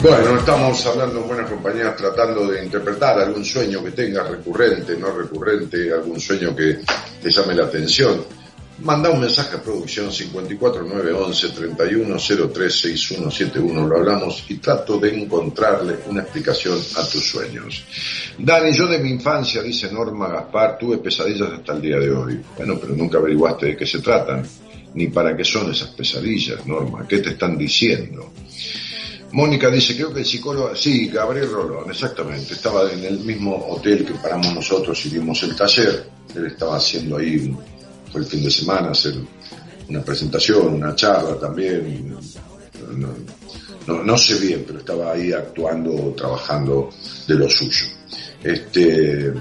Bueno, 0.00 0.38
estamos 0.38 0.86
hablando 0.86 1.20
en 1.20 1.28
buenas 1.28 1.50
compañías 1.50 1.96
tratando 1.96 2.46
de 2.46 2.64
interpretar 2.64 3.18
algún 3.18 3.44
sueño 3.44 3.82
que 3.82 3.90
tengas 3.90 4.28
recurrente, 4.28 4.96
no 4.96 5.10
recurrente, 5.10 5.92
algún 5.92 6.20
sueño 6.20 6.54
que 6.54 6.78
te 7.20 7.30
llame 7.30 7.54
la 7.54 7.64
atención. 7.64 8.37
Manda 8.80 9.10
un 9.10 9.18
mensaje 9.18 9.56
a 9.56 9.62
producción 9.62 10.12
54911 10.12 11.48
31036171, 11.48 13.88
lo 13.88 13.96
hablamos 13.96 14.44
y 14.48 14.58
trato 14.58 14.98
de 14.98 15.20
encontrarle 15.20 15.98
una 16.06 16.22
explicación 16.22 16.78
a 16.96 17.02
tus 17.02 17.28
sueños. 17.28 17.84
Dani, 18.38 18.72
yo 18.72 18.86
de 18.86 18.98
mi 18.98 19.10
infancia, 19.10 19.62
dice 19.62 19.92
Norma 19.92 20.28
Gaspar, 20.28 20.78
tuve 20.78 20.98
pesadillas 20.98 21.54
hasta 21.54 21.72
el 21.72 21.82
día 21.82 21.98
de 21.98 22.12
hoy. 22.12 22.40
Bueno, 22.56 22.78
pero 22.80 22.94
nunca 22.94 23.18
averiguaste 23.18 23.66
de 23.66 23.76
qué 23.76 23.84
se 23.84 23.98
tratan, 23.98 24.46
ni 24.94 25.08
para 25.08 25.36
qué 25.36 25.44
son 25.44 25.72
esas 25.72 25.88
pesadillas, 25.88 26.64
Norma, 26.64 27.04
qué 27.08 27.18
te 27.18 27.30
están 27.30 27.58
diciendo. 27.58 28.32
Mónica 29.32 29.70
dice, 29.70 29.96
creo 29.96 30.14
que 30.14 30.20
el 30.20 30.26
psicólogo, 30.26 30.76
sí, 30.76 31.08
Gabriel 31.08 31.50
Rolón, 31.50 31.90
exactamente, 31.90 32.54
estaba 32.54 32.92
en 32.92 33.04
el 33.04 33.18
mismo 33.18 33.56
hotel 33.70 34.04
que 34.04 34.14
paramos 34.14 34.54
nosotros 34.54 35.04
y 35.04 35.08
vimos 35.10 35.42
el 35.42 35.56
taller, 35.56 36.08
él 36.34 36.46
estaba 36.46 36.76
haciendo 36.76 37.16
ahí, 37.16 37.52
fue 38.10 38.20
el 38.22 38.26
fin 38.26 38.42
de 38.44 38.50
semana, 38.50 38.90
hacer 38.90 39.14
una 39.88 40.02
presentación, 40.02 40.74
una 40.74 40.94
charla 40.94 41.38
también, 41.38 42.16
no, 43.86 44.02
no, 44.04 44.18
sé 44.18 44.34
bien, 44.38 44.64
pero 44.66 44.80
estaba 44.80 45.12
ahí 45.12 45.32
actuando, 45.32 46.14
trabajando 46.16 46.90
de 47.26 47.34
lo 47.34 47.48
suyo. 47.48 47.86
Este, 48.42 49.32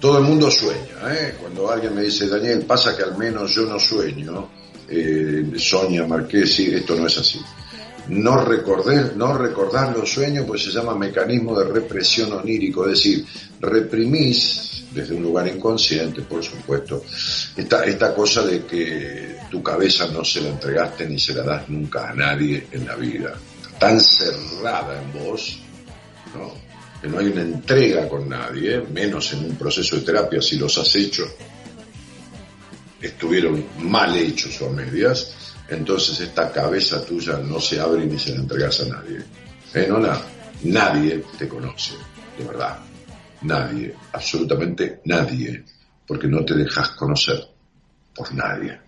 todo 0.00 0.18
el 0.18 0.24
mundo 0.24 0.50
sueña, 0.50 1.14
¿eh? 1.14 1.36
cuando 1.40 1.70
alguien 1.70 1.94
me 1.94 2.02
dice, 2.02 2.28
Daniel, 2.28 2.64
pasa 2.66 2.96
que 2.96 3.04
al 3.04 3.16
menos 3.16 3.54
yo 3.54 3.62
no 3.62 3.78
sueño, 3.78 4.48
eh, 4.88 5.52
Sonia 5.56 6.06
Marquesi, 6.06 6.74
esto 6.74 6.96
no 6.96 7.06
es 7.06 7.18
así 7.18 7.40
no, 8.08 8.42
recordar, 8.44 9.16
no 9.16 9.36
recordar 9.36 9.96
los 9.96 10.12
sueños, 10.12 10.46
pues 10.46 10.64
se 10.64 10.70
llama 10.70 10.94
mecanismo 10.94 11.58
de 11.58 11.66
represión 11.66 12.32
onírico, 12.32 12.84
es 12.86 12.92
decir, 12.92 13.26
reprimís 13.60 14.77
desde 14.98 15.14
un 15.14 15.22
lugar 15.22 15.46
inconsciente, 15.46 16.22
por 16.22 16.42
supuesto, 16.42 17.04
esta, 17.56 18.14
cosa 18.14 18.42
de 18.42 18.64
que 18.66 19.36
tu 19.48 19.62
cabeza 19.62 20.08
no 20.08 20.24
se 20.24 20.40
la 20.40 20.48
entregaste 20.48 21.08
ni 21.08 21.18
se 21.18 21.34
la 21.34 21.44
das 21.44 21.68
nunca 21.68 22.10
a 22.10 22.14
nadie 22.14 22.66
en 22.72 22.84
la 22.84 22.96
vida, 22.96 23.34
tan 23.78 24.00
cerrada 24.00 25.00
en 25.00 25.12
vos, 25.12 25.60
¿no? 26.34 26.52
que 27.00 27.06
no 27.06 27.20
hay 27.20 27.26
una 27.26 27.42
entrega 27.42 28.08
con 28.08 28.28
nadie, 28.28 28.80
menos 28.92 29.32
en 29.34 29.44
un 29.44 29.56
proceso 29.56 29.96
de 29.96 30.02
terapia 30.02 30.42
si 30.42 30.56
los 30.56 30.76
has 30.78 30.92
hecho, 30.96 31.24
estuvieron 33.00 33.64
mal 33.78 34.16
hechos 34.16 34.60
o 34.62 34.66
a 34.66 34.72
medias, 34.72 35.32
entonces 35.68 36.18
esta 36.18 36.50
cabeza 36.50 37.04
tuya 37.04 37.38
no 37.38 37.60
se 37.60 37.78
abre 37.78 38.04
ni 38.04 38.18
se 38.18 38.30
la 38.30 38.40
entregas 38.40 38.80
a 38.80 38.86
nadie. 38.86 39.18
¿Eh? 39.74 39.86
No, 39.88 40.00
nadie 40.64 41.22
te 41.38 41.46
conoce, 41.46 41.92
de 42.36 42.44
verdad. 42.44 42.78
Nadie, 43.42 43.94
absolutamente 44.12 45.00
nadie, 45.04 45.62
porque 46.06 46.26
no 46.26 46.44
te 46.44 46.54
dejas 46.54 46.90
conocer 46.90 47.36
por 48.14 48.34
nadie. 48.34 48.78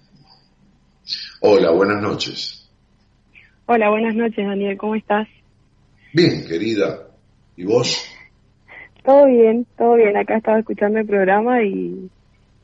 Hola, 1.41 1.71
buenas 1.71 2.03
noches. 2.03 2.69
Hola, 3.67 3.91
buenas 3.91 4.15
noches, 4.15 4.45
Daniel, 4.45 4.77
¿cómo 4.77 4.97
estás? 4.97 5.29
Bien, 6.13 6.45
querida. 6.47 7.07
¿Y 7.57 7.65
vos? 7.65 8.05
Todo 9.05 9.27
bien, 9.27 9.67
todo 9.79 9.95
bien. 9.95 10.17
Acá 10.17 10.37
estaba 10.37 10.59
escuchando 10.59 10.99
el 10.99 11.07
programa 11.07 11.63
y 11.63 12.11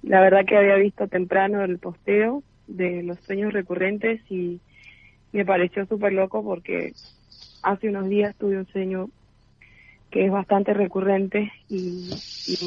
la 0.02 0.20
verdad 0.20 0.44
que 0.44 0.56
había 0.56 0.76
visto 0.76 1.06
temprano 1.06 1.62
el 1.62 1.78
posteo 1.78 2.42
de 2.66 3.02
los 3.04 3.18
sueños 3.20 3.52
recurrentes 3.52 4.20
y 4.28 4.60
me 5.32 5.44
pareció 5.44 5.86
súper 5.86 6.12
loco 6.12 6.42
porque 6.42 6.92
hace 7.62 7.88
unos 7.88 8.08
días 8.08 8.34
tuve 8.36 8.58
un 8.58 8.66
sueño 8.66 9.08
que 10.16 10.24
es 10.24 10.32
bastante 10.32 10.72
recurrente 10.72 11.52
y, 11.68 12.08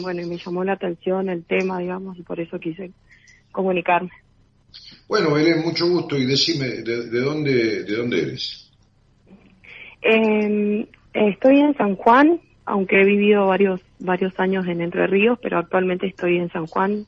bueno, 0.04 0.22
me 0.28 0.38
llamó 0.38 0.64
la 0.64 0.74
atención 0.74 1.30
el 1.30 1.44
tema, 1.44 1.80
digamos, 1.80 2.16
y 2.20 2.22
por 2.22 2.40
eso 2.40 2.60
quise 2.60 2.92
comunicarme. 3.52 4.12
Bueno, 5.08 5.34
Belén, 5.34 5.64
mucho 5.66 5.90
gusto 5.90 6.16
y 6.16 6.28
decime, 6.28 6.68
¿de, 6.68 7.20
dónde, 7.20 7.84
de 7.86 7.96
dónde 7.96 8.22
eres? 8.22 8.72
Em, 10.04 10.86
estoy 11.12 11.60
en 11.60 11.76
San 11.76 11.96
Juan, 11.96 12.40
aunque 12.66 13.02
he 13.02 13.06
vivido 13.06 13.48
varios, 13.48 13.82
varios 13.98 14.40
años 14.40 14.68
en 14.68 14.82
Entre 14.82 15.08
Ríos, 15.08 15.40
pero 15.42 15.58
actualmente 15.58 16.06
estoy 16.06 16.38
en 16.38 16.52
San 16.52 16.68
Juan, 16.68 17.08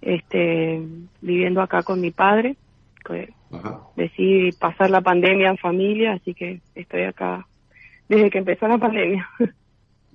este, 0.00 0.80
viviendo 1.20 1.60
acá 1.60 1.82
con 1.82 2.00
mi 2.00 2.12
padre. 2.12 2.56
decidí 3.94 4.52
pasar 4.52 4.88
la 4.88 5.02
pandemia 5.02 5.50
en 5.50 5.58
familia, 5.58 6.14
así 6.14 6.32
que 6.32 6.62
estoy 6.74 7.02
acá 7.02 7.46
desde 8.08 8.30
que 8.30 8.38
empezó 8.38 8.66
la 8.68 8.78
pandemia. 8.78 9.28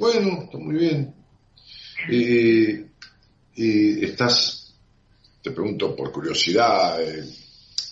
Bueno, 0.01 0.41
está 0.45 0.57
muy 0.57 0.79
bien. 0.79 1.13
y 2.09 4.03
estás, 4.03 4.75
te 5.43 5.51
pregunto 5.51 5.95
por 5.95 6.11
curiosidad, 6.11 6.99
eh, 6.99 7.23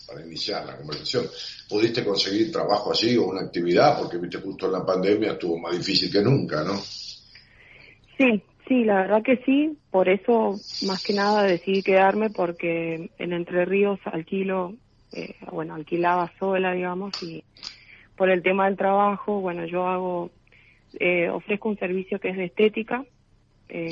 para 0.08 0.26
iniciar 0.26 0.66
la 0.66 0.76
conversación, 0.76 1.28
¿pudiste 1.70 2.04
conseguir 2.04 2.52
trabajo 2.52 2.94
así 2.94 3.16
o 3.16 3.28
una 3.28 3.42
actividad? 3.42 4.00
Porque 4.00 4.18
viste 4.18 4.40
justo 4.40 4.66
en 4.66 4.72
la 4.72 4.84
pandemia 4.84 5.34
estuvo 5.34 5.60
más 5.60 5.78
difícil 5.78 6.12
que 6.12 6.24
nunca, 6.24 6.64
¿no? 6.64 6.82
Sí, 8.18 8.42
Sí, 8.68 8.84
la 8.84 9.02
verdad 9.02 9.24
que 9.24 9.38
sí, 9.38 9.80
por 9.90 10.10
eso 10.10 10.56
más 10.86 11.04
que 11.04 11.14
nada 11.14 11.42
decidí 11.42 11.82
quedarme 11.82 12.30
porque 12.30 13.10
en 13.18 13.34
Entre 13.34 13.66
Ríos 13.66 14.00
alquilo, 14.06 14.76
eh, 15.12 15.34
bueno, 15.52 15.74
alquilaba 15.74 16.32
sola, 16.38 16.74
digamos, 16.74 17.12
y 17.24 17.44
por 18.16 18.30
el 18.30 18.44
tema 18.44 18.66
del 18.66 18.78
trabajo, 18.78 19.40
bueno, 19.40 19.66
yo 19.66 19.88
hago, 19.88 20.30
eh, 21.00 21.30
ofrezco 21.30 21.70
un 21.70 21.78
servicio 21.78 22.20
que 22.20 22.30
es 22.30 22.38
de 22.38 22.46
estética, 22.46 23.04
eh, 23.68 23.92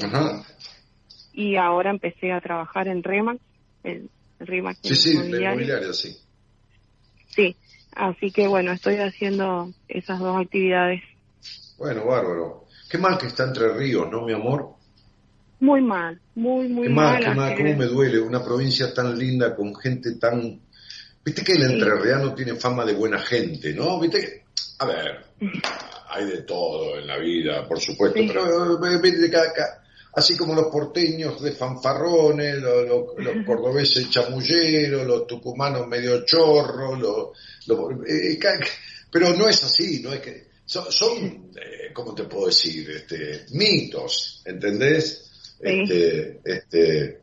y 1.33 1.55
ahora 1.55 1.91
empecé 1.91 2.31
a 2.31 2.41
trabajar 2.41 2.87
en 2.87 3.03
Remax, 3.03 3.39
en 3.83 4.09
Remax. 4.39 4.79
Sí, 4.81 4.95
sí, 4.95 5.11
inmobiliaria, 5.13 5.93
sí. 5.93 6.17
Sí, 7.27 7.55
así 7.95 8.31
que 8.31 8.47
bueno, 8.47 8.71
estoy 8.71 8.95
haciendo 8.95 9.71
esas 9.87 10.19
dos 10.19 10.35
actividades. 10.41 11.01
Bueno, 11.77 12.05
bárbaro. 12.05 12.65
Qué 12.89 12.97
mal 12.97 13.17
que 13.17 13.27
está 13.27 13.43
Entre 13.43 13.71
Ríos, 13.73 14.09
¿no, 14.09 14.25
mi 14.25 14.33
amor? 14.33 14.77
Muy 15.59 15.81
mal, 15.81 16.19
muy, 16.35 16.67
muy 16.69 16.87
qué 16.87 16.93
mal. 16.93 17.23
Qué 17.23 17.29
mal, 17.31 17.55
cómo 17.55 17.75
me 17.75 17.85
duele. 17.85 18.19
Una 18.19 18.43
provincia 18.43 18.93
tan 18.93 19.17
linda 19.17 19.55
con 19.55 19.75
gente 19.75 20.15
tan... 20.15 20.59
Viste 21.23 21.43
que 21.43 21.53
el 21.53 21.63
entrerriano 21.63 22.33
tiene 22.33 22.55
fama 22.55 22.85
de 22.85 22.93
buena 22.93 23.19
gente, 23.19 23.73
¿no? 23.73 23.99
Viste 23.99 24.19
que... 24.19 24.45
A 24.79 24.85
ver, 24.85 25.25
hay 26.10 26.26
de 26.26 26.41
todo 26.43 26.97
en 26.97 27.08
la 27.08 27.18
vida, 27.18 27.68
por 27.68 27.80
supuesto, 27.80 28.20
pero 28.28 28.80
así 30.14 30.36
como 30.36 30.55
los 30.55 30.68
porteños 30.68 31.41
de 31.41 31.51
fanfarrones, 31.51 32.58
los, 32.62 33.45
cordobeses 33.45 34.10
chamulleros, 34.10 35.05
los 35.05 35.28
tucumanos 35.28 35.88
medio 35.88 36.26
chorros, 36.26 36.99
los, 36.99 38.08
eh, 38.08 38.39
pero 39.12 39.34
no 39.34 39.47
es 39.47 39.64
así, 39.64 40.01
no 40.01 40.14
es 40.14 40.22
que 40.22 40.47
son, 40.66 41.51
eh, 41.55 41.93
¿cómo 41.93 42.14
te 42.14 42.26
puedo 42.26 42.47
decir? 42.47 42.89
Este, 42.89 43.45
mitos, 43.51 44.41
¿entendés? 44.45 45.55
Este, 45.60 46.41
este, 46.43 47.22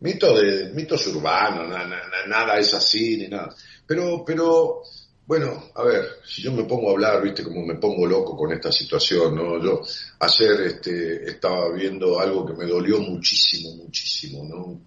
mito 0.00 0.34
de, 0.36 0.70
mitos 0.70 1.06
urbanos, 1.08 1.68
nada 1.68 2.58
es 2.58 2.72
así 2.72 3.16
ni 3.16 3.28
nada. 3.28 3.54
Pero, 3.86 4.24
pero, 4.24 4.82
bueno, 5.26 5.70
a 5.74 5.84
ver, 5.84 6.04
si 6.24 6.42
yo 6.42 6.52
me 6.52 6.64
pongo 6.64 6.90
a 6.90 6.92
hablar, 6.92 7.22
viste, 7.22 7.42
como 7.42 7.64
me 7.64 7.76
pongo 7.76 8.06
loco 8.06 8.36
con 8.36 8.52
esta 8.52 8.70
situación, 8.72 9.34
¿no? 9.34 9.62
Yo 9.62 9.80
ayer 10.20 10.60
este, 10.62 11.30
estaba 11.30 11.72
viendo 11.72 12.18
algo 12.20 12.44
que 12.44 12.54
me 12.54 12.66
dolió 12.66 12.98
muchísimo, 12.98 13.74
muchísimo, 13.76 14.44
¿no? 14.44 14.80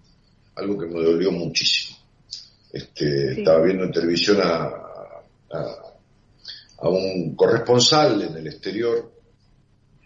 Algo 0.54 0.78
que 0.78 0.86
me 0.86 1.02
dolió 1.02 1.30
muchísimo. 1.32 1.98
Este, 2.72 3.40
Estaba 3.40 3.62
viendo 3.62 3.84
en 3.84 3.92
televisión 3.92 4.38
a 4.42 4.82
a 6.78 6.88
un 6.88 7.34
corresponsal 7.34 8.22
en 8.22 8.36
el 8.36 8.46
exterior. 8.46 9.12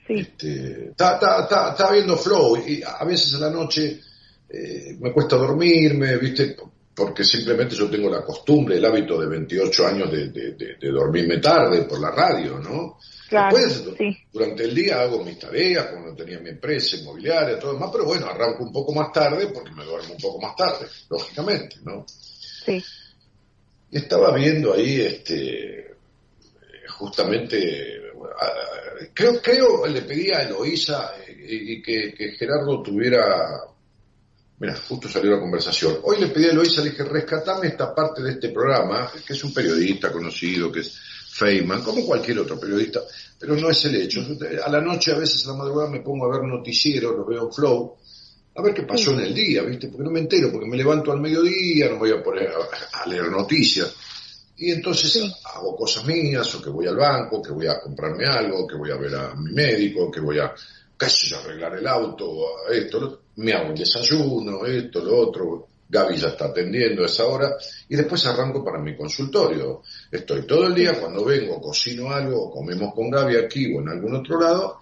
Sí. 0.07 0.14
Este, 0.14 0.91
está, 0.91 1.91
viendo 1.93 2.16
Flow 2.16 2.57
y 2.57 2.83
a 2.83 3.05
veces 3.05 3.35
a 3.35 3.39
la 3.39 3.51
noche 3.51 4.01
eh, 4.49 4.97
me 4.99 5.12
cuesta 5.12 5.37
dormirme, 5.37 6.16
¿viste? 6.16 6.57
Porque 7.01 7.24
simplemente 7.24 7.74
yo 7.74 7.88
tengo 7.88 8.11
la 8.11 8.22
costumbre, 8.22 8.76
el 8.76 8.84
hábito 8.84 9.18
de 9.18 9.26
28 9.26 9.86
años 9.86 10.12
de, 10.12 10.76
dormirme 10.92 11.38
tarde 11.38 11.84
por 11.84 11.98
la 11.98 12.11
radio, 12.11 12.59
¿no? 12.59 12.98
Claro, 13.26 13.57
durante 14.30 14.64
el 14.64 14.74
día 14.74 15.01
hago 15.01 15.24
mis 15.24 15.38
tareas, 15.38 15.86
cuando 15.86 16.14
tenía 16.14 16.38
mi 16.40 16.51
empresa 16.51 16.98
inmobiliaria, 16.98 17.59
todo 17.59 17.72
demás, 17.72 17.88
pero 17.90 18.05
bueno, 18.05 18.26
arranco 18.26 18.64
un 18.64 18.70
poco 18.70 18.92
más 18.92 19.11
tarde 19.12 19.46
porque 19.46 19.70
me 19.70 19.82
duermo 19.82 20.12
un 20.12 20.20
poco 20.20 20.42
más 20.42 20.55
tarde, 20.55 20.88
lógicamente, 21.09 21.76
¿no? 21.82 22.05
Sí. 22.07 22.84
Estaba 23.90 24.34
viendo 24.34 24.74
ahí, 24.74 25.01
este, 25.01 25.94
justamente, 26.98 27.98
creo, 29.14 29.40
creo, 29.40 29.86
le 29.86 30.03
pedí 30.03 30.30
a 30.34 30.42
Eloísa 30.42 31.14
eh, 31.26 31.34
y 31.48 31.80
que, 31.80 32.12
Gerardo 32.38 32.82
tuviera, 32.82 33.22
mira, 34.61 34.77
justo 34.77 35.09
salió 35.09 35.33
la 35.33 35.41
conversación, 35.41 35.99
hoy 36.03 36.21
le 36.21 36.29
pedí 36.29 36.47
a 36.47 36.51
Eloísa, 36.53 36.83
le 36.83 36.91
dije, 36.91 37.03
rescatame 37.03 37.69
esta 37.69 37.95
parte 37.95 38.23
de 38.23 38.33
este 38.33 38.51
programa, 38.51 39.11
que 39.27 39.33
es 39.33 39.43
un 39.43 39.55
periodista 39.55 40.13
conocido, 40.13 40.71
que 40.71 40.81
es 40.81 40.95
Feynman, 41.31 41.83
como 41.83 42.05
cualquier 42.05 42.41
otro 42.41 42.61
periodista, 42.61 43.01
pero 43.39 43.57
no 43.57 43.71
es 43.71 43.83
el 43.87 43.97
hecho. 43.97 44.21
A 44.65 44.71
la 44.71 44.83
noche, 44.83 45.13
a 45.13 45.19
veces 45.19 45.47
a 45.47 45.53
la 45.53 45.57
madrugada, 45.57 45.91
me 45.91 46.01
pongo 46.01 46.27
a 46.27 46.37
ver 46.37 46.47
noticieros, 46.47 47.17
los 47.17 47.27
veo 47.27 47.47
en 47.47 47.53
flow, 47.53 47.97
a 48.55 48.63
ver 48.63 48.75
qué 48.75 48.83
pasó 48.83 49.13
en 49.13 49.21
el 49.21 49.35
día, 49.35 49.63
¿viste? 49.63 49.89
Porque 49.89 50.05
no 50.05 50.11
me 50.11 50.21
entero, 50.21 50.53
porque 50.53 50.69
me 50.69 50.77
levanto 50.77 51.11
al 51.11 51.21
mediodía, 51.21 51.89
no 51.89 51.99
voy 51.99 52.11
a 52.11 52.23
poner 52.23 52.51
a, 52.93 53.09
leer 53.09 53.31
noticias. 53.31 53.95
Y 54.59 54.73
entonces 54.73 55.23
hago 55.55 55.75
cosas 55.75 56.05
mías, 56.05 56.55
o 56.55 56.61
que 56.61 56.69
voy 56.69 56.87
al 56.87 56.97
banco, 56.97 57.41
que 57.41 57.53
voy 57.53 57.67
a 57.67 57.81
comprarme 57.81 58.27
algo, 58.27 58.67
que 58.67 58.77
voy 58.77 58.91
a 58.91 58.97
ver 58.97 59.15
a 59.15 59.35
mi 59.35 59.53
médico, 59.53 60.11
que 60.11 60.21
voy 60.21 60.39
a 60.39 60.53
casi 60.99 61.35
arreglar 61.35 61.79
el 61.79 61.87
auto, 61.87 62.69
esto, 62.71 63.20
me 63.41 63.53
hago 63.53 63.70
un 63.70 63.74
desayuno, 63.74 64.64
esto, 64.66 65.03
lo 65.03 65.16
otro. 65.28 65.66
Gaby 65.88 66.16
ya 66.18 66.28
está 66.28 66.45
atendiendo 66.47 67.03
a 67.03 67.07
esa 67.07 67.26
hora 67.26 67.57
y 67.88 67.97
después 67.97 68.24
arranco 68.24 68.64
para 68.64 68.80
mi 68.80 68.97
consultorio. 68.97 69.82
Estoy 70.09 70.47
todo 70.47 70.68
el 70.68 70.74
día, 70.74 71.01
cuando 71.01 71.24
vengo, 71.24 71.61
cocino 71.61 72.12
algo, 72.12 72.49
comemos 72.49 72.95
con 72.95 73.11
Gaby 73.11 73.36
aquí 73.36 73.74
o 73.74 73.80
en 73.80 73.88
algún 73.88 74.14
otro 74.14 74.41
lado 74.41 74.78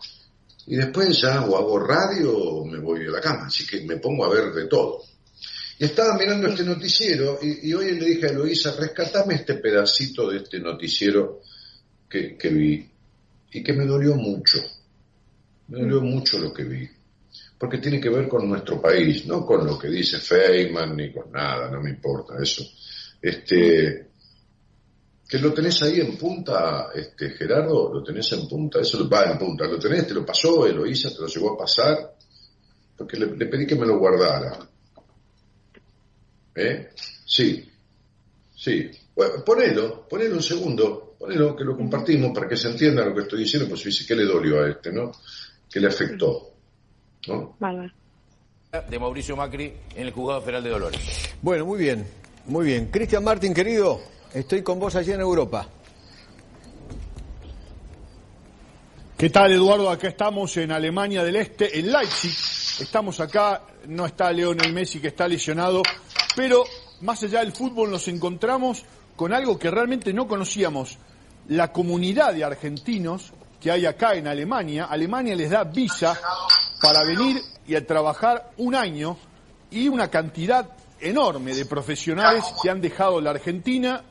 y 0.67 0.77
después 0.77 1.19
ya 1.19 1.47
o 1.47 1.57
hago 1.57 1.79
radio 1.79 2.37
o 2.37 2.67
me 2.67 2.79
voy 2.79 3.07
a 3.07 3.11
la 3.11 3.21
cama, 3.23 3.47
así 3.47 3.67
que 3.67 3.81
me 3.87 3.97
pongo 3.97 4.27
a 4.27 4.29
ver 4.29 4.53
de 4.53 4.67
todo. 4.67 5.03
Y 5.79 5.85
estaba 5.87 6.19
mirando 6.19 6.49
este 6.49 6.65
noticiero 6.65 7.39
y, 7.41 7.73
hoy 7.73 7.99
le 7.99 8.05
dije 8.05 8.27
a 8.27 8.31
Eloisa, 8.31 8.75
rescatame 8.79 9.37
este 9.37 9.55
pedacito 9.55 10.29
de 10.29 10.39
este 10.39 10.59
noticiero 10.61 11.41
que, 12.07 12.37
que 12.37 12.49
vi 12.51 12.87
y 13.51 13.63
que 13.63 13.73
me 13.73 13.87
dolió 13.87 14.15
mucho. 14.15 14.59
Me 15.69 15.81
dolió 15.81 16.03
mucho 16.03 16.39
lo 16.39 16.53
que 16.53 16.65
vi. 16.65 16.98
Porque 17.59 17.79
tiene 17.79 18.01
que 18.01 18.09
ver 18.09 18.29
con 18.29 18.49
nuestro 18.49 18.81
país, 18.81 19.27
no 19.27 19.45
con 19.45 19.67
lo 19.67 19.79
que 19.79 19.89
dice 19.89 20.19
Feynman 20.19 20.97
ni 20.97 21.13
con 21.13 21.33
nada, 21.33 21.69
no 21.71 21.81
me 21.81 21.91
importa 21.91 22.35
eso. 22.41 22.65
Este, 23.21 24.09
que 25.29 25.39
lo 25.39 25.53
tenés 25.53 25.83
ahí 25.83 26.01
en 26.01 26.17
punta, 26.17 26.89
este, 26.95 27.31
Gerardo, 27.31 27.93
lo 27.93 28.03
tenés 28.03 28.33
en 28.33 28.49
punta, 28.49 28.81
eso 28.81 29.07
va 29.09 29.25
en 29.25 29.39
punta, 29.39 29.67
lo 29.67 29.79
tenés, 29.79 30.07
te 30.07 30.15
lo 30.15 30.25
pasó, 30.25 30.67
Eloísa, 30.67 31.11
te 31.11 31.21
lo 31.21 31.27
llegó 31.27 31.53
a 31.53 31.59
pasar, 31.59 32.15
porque 32.97 33.19
le, 33.19 33.27
pedí 33.47 33.67
que 33.67 33.77
me 33.77 33.87
lo 33.87 33.99
guardara. 33.99 34.59
¿Eh? 36.55 36.89
Sí, 37.27 37.71
sí. 38.57 38.91
Bueno, 39.15 39.45
ponelo, 39.45 40.09
ponelo 40.09 40.37
un 40.37 40.43
segundo, 40.43 41.15
ponelo 41.19 41.55
que 41.55 41.65
lo 41.65 41.77
compartimos 41.77 42.33
para 42.33 42.49
que 42.49 42.57
se 42.57 42.71
entienda 42.71 43.05
lo 43.05 43.15
que 43.15 43.23
estoy 43.23 43.41
diciendo, 43.41 43.69
pues 43.69 43.85
dice 43.85 44.07
que 44.07 44.17
le 44.17 44.25
dolió 44.25 44.63
a 44.63 44.71
este, 44.71 44.91
¿no? 44.93 45.13
Que 45.71 45.79
le 45.79 45.89
afectó, 45.89 46.55
¿no? 47.27 47.57
Vale. 47.59 47.93
De 48.89 48.99
Mauricio 48.99 49.37
Macri 49.37 49.73
en 49.95 50.07
el 50.07 50.13
juzgado 50.13 50.41
federal 50.43 50.63
de 50.63 50.71
Dolores. 50.71 51.01
Bueno, 51.41 51.65
muy 51.65 51.79
bien, 51.79 52.07
muy 52.47 52.67
bien. 52.67 52.89
Cristian 52.91 53.25
Martín, 53.25 53.55
querido. 53.55 54.01
Estoy 54.35 54.63
con 54.63 54.79
vos 54.79 54.95
allí 54.95 55.13
en 55.13 55.21
Europa. 55.21 55.67
¿Qué 59.17 59.31
tal, 59.31 59.53
Eduardo? 59.53 59.91
Acá 59.91 60.09
estamos 60.09 60.57
en 60.59 60.71
Alemania 60.71 61.25
del 61.25 61.37
Este, 61.37 61.79
en 61.79 61.91
Leipzig. 61.91 62.31
Estamos 62.81 63.19
acá, 63.19 63.63
no 63.89 64.07
está 64.07 64.31
Leonel 64.31 64.73
Messi 64.73 65.01
que 65.01 65.09
está 65.09 65.27
lesionado, 65.27 65.83
pero 66.37 66.63
más 67.01 67.21
allá 67.25 67.41
del 67.41 67.51
fútbol 67.51 67.91
nos 67.91 68.07
encontramos 68.07 68.85
con 69.17 69.33
algo 69.33 69.59
que 69.59 69.73
realmente 69.73 70.13
no 70.13 70.29
conocíamos. 70.29 70.99
La 71.49 71.73
comunidad 71.73 72.33
de 72.33 72.45
argentinos 72.45 73.33
que 73.61 73.71
hay 73.71 73.87
acá 73.87 74.15
en 74.15 74.27
Alemania, 74.27 74.85
Alemania 74.85 75.35
les 75.35 75.51
da 75.51 75.65
visa 75.65 76.19
para 76.81 77.05
venir 77.05 77.41
y 77.67 77.75
a 77.75 77.87
trabajar 77.87 78.53
un 78.59 78.75
año 78.75 79.17
y 79.71 79.89
una 79.89 80.09
cantidad 80.09 80.69
enorme 81.01 81.55
de 81.55 81.67
profesionales 81.67 82.45
que 82.63 82.71
han 82.71 82.81
dejado 82.81 83.21
la 83.21 83.31
Argentina 83.31 84.03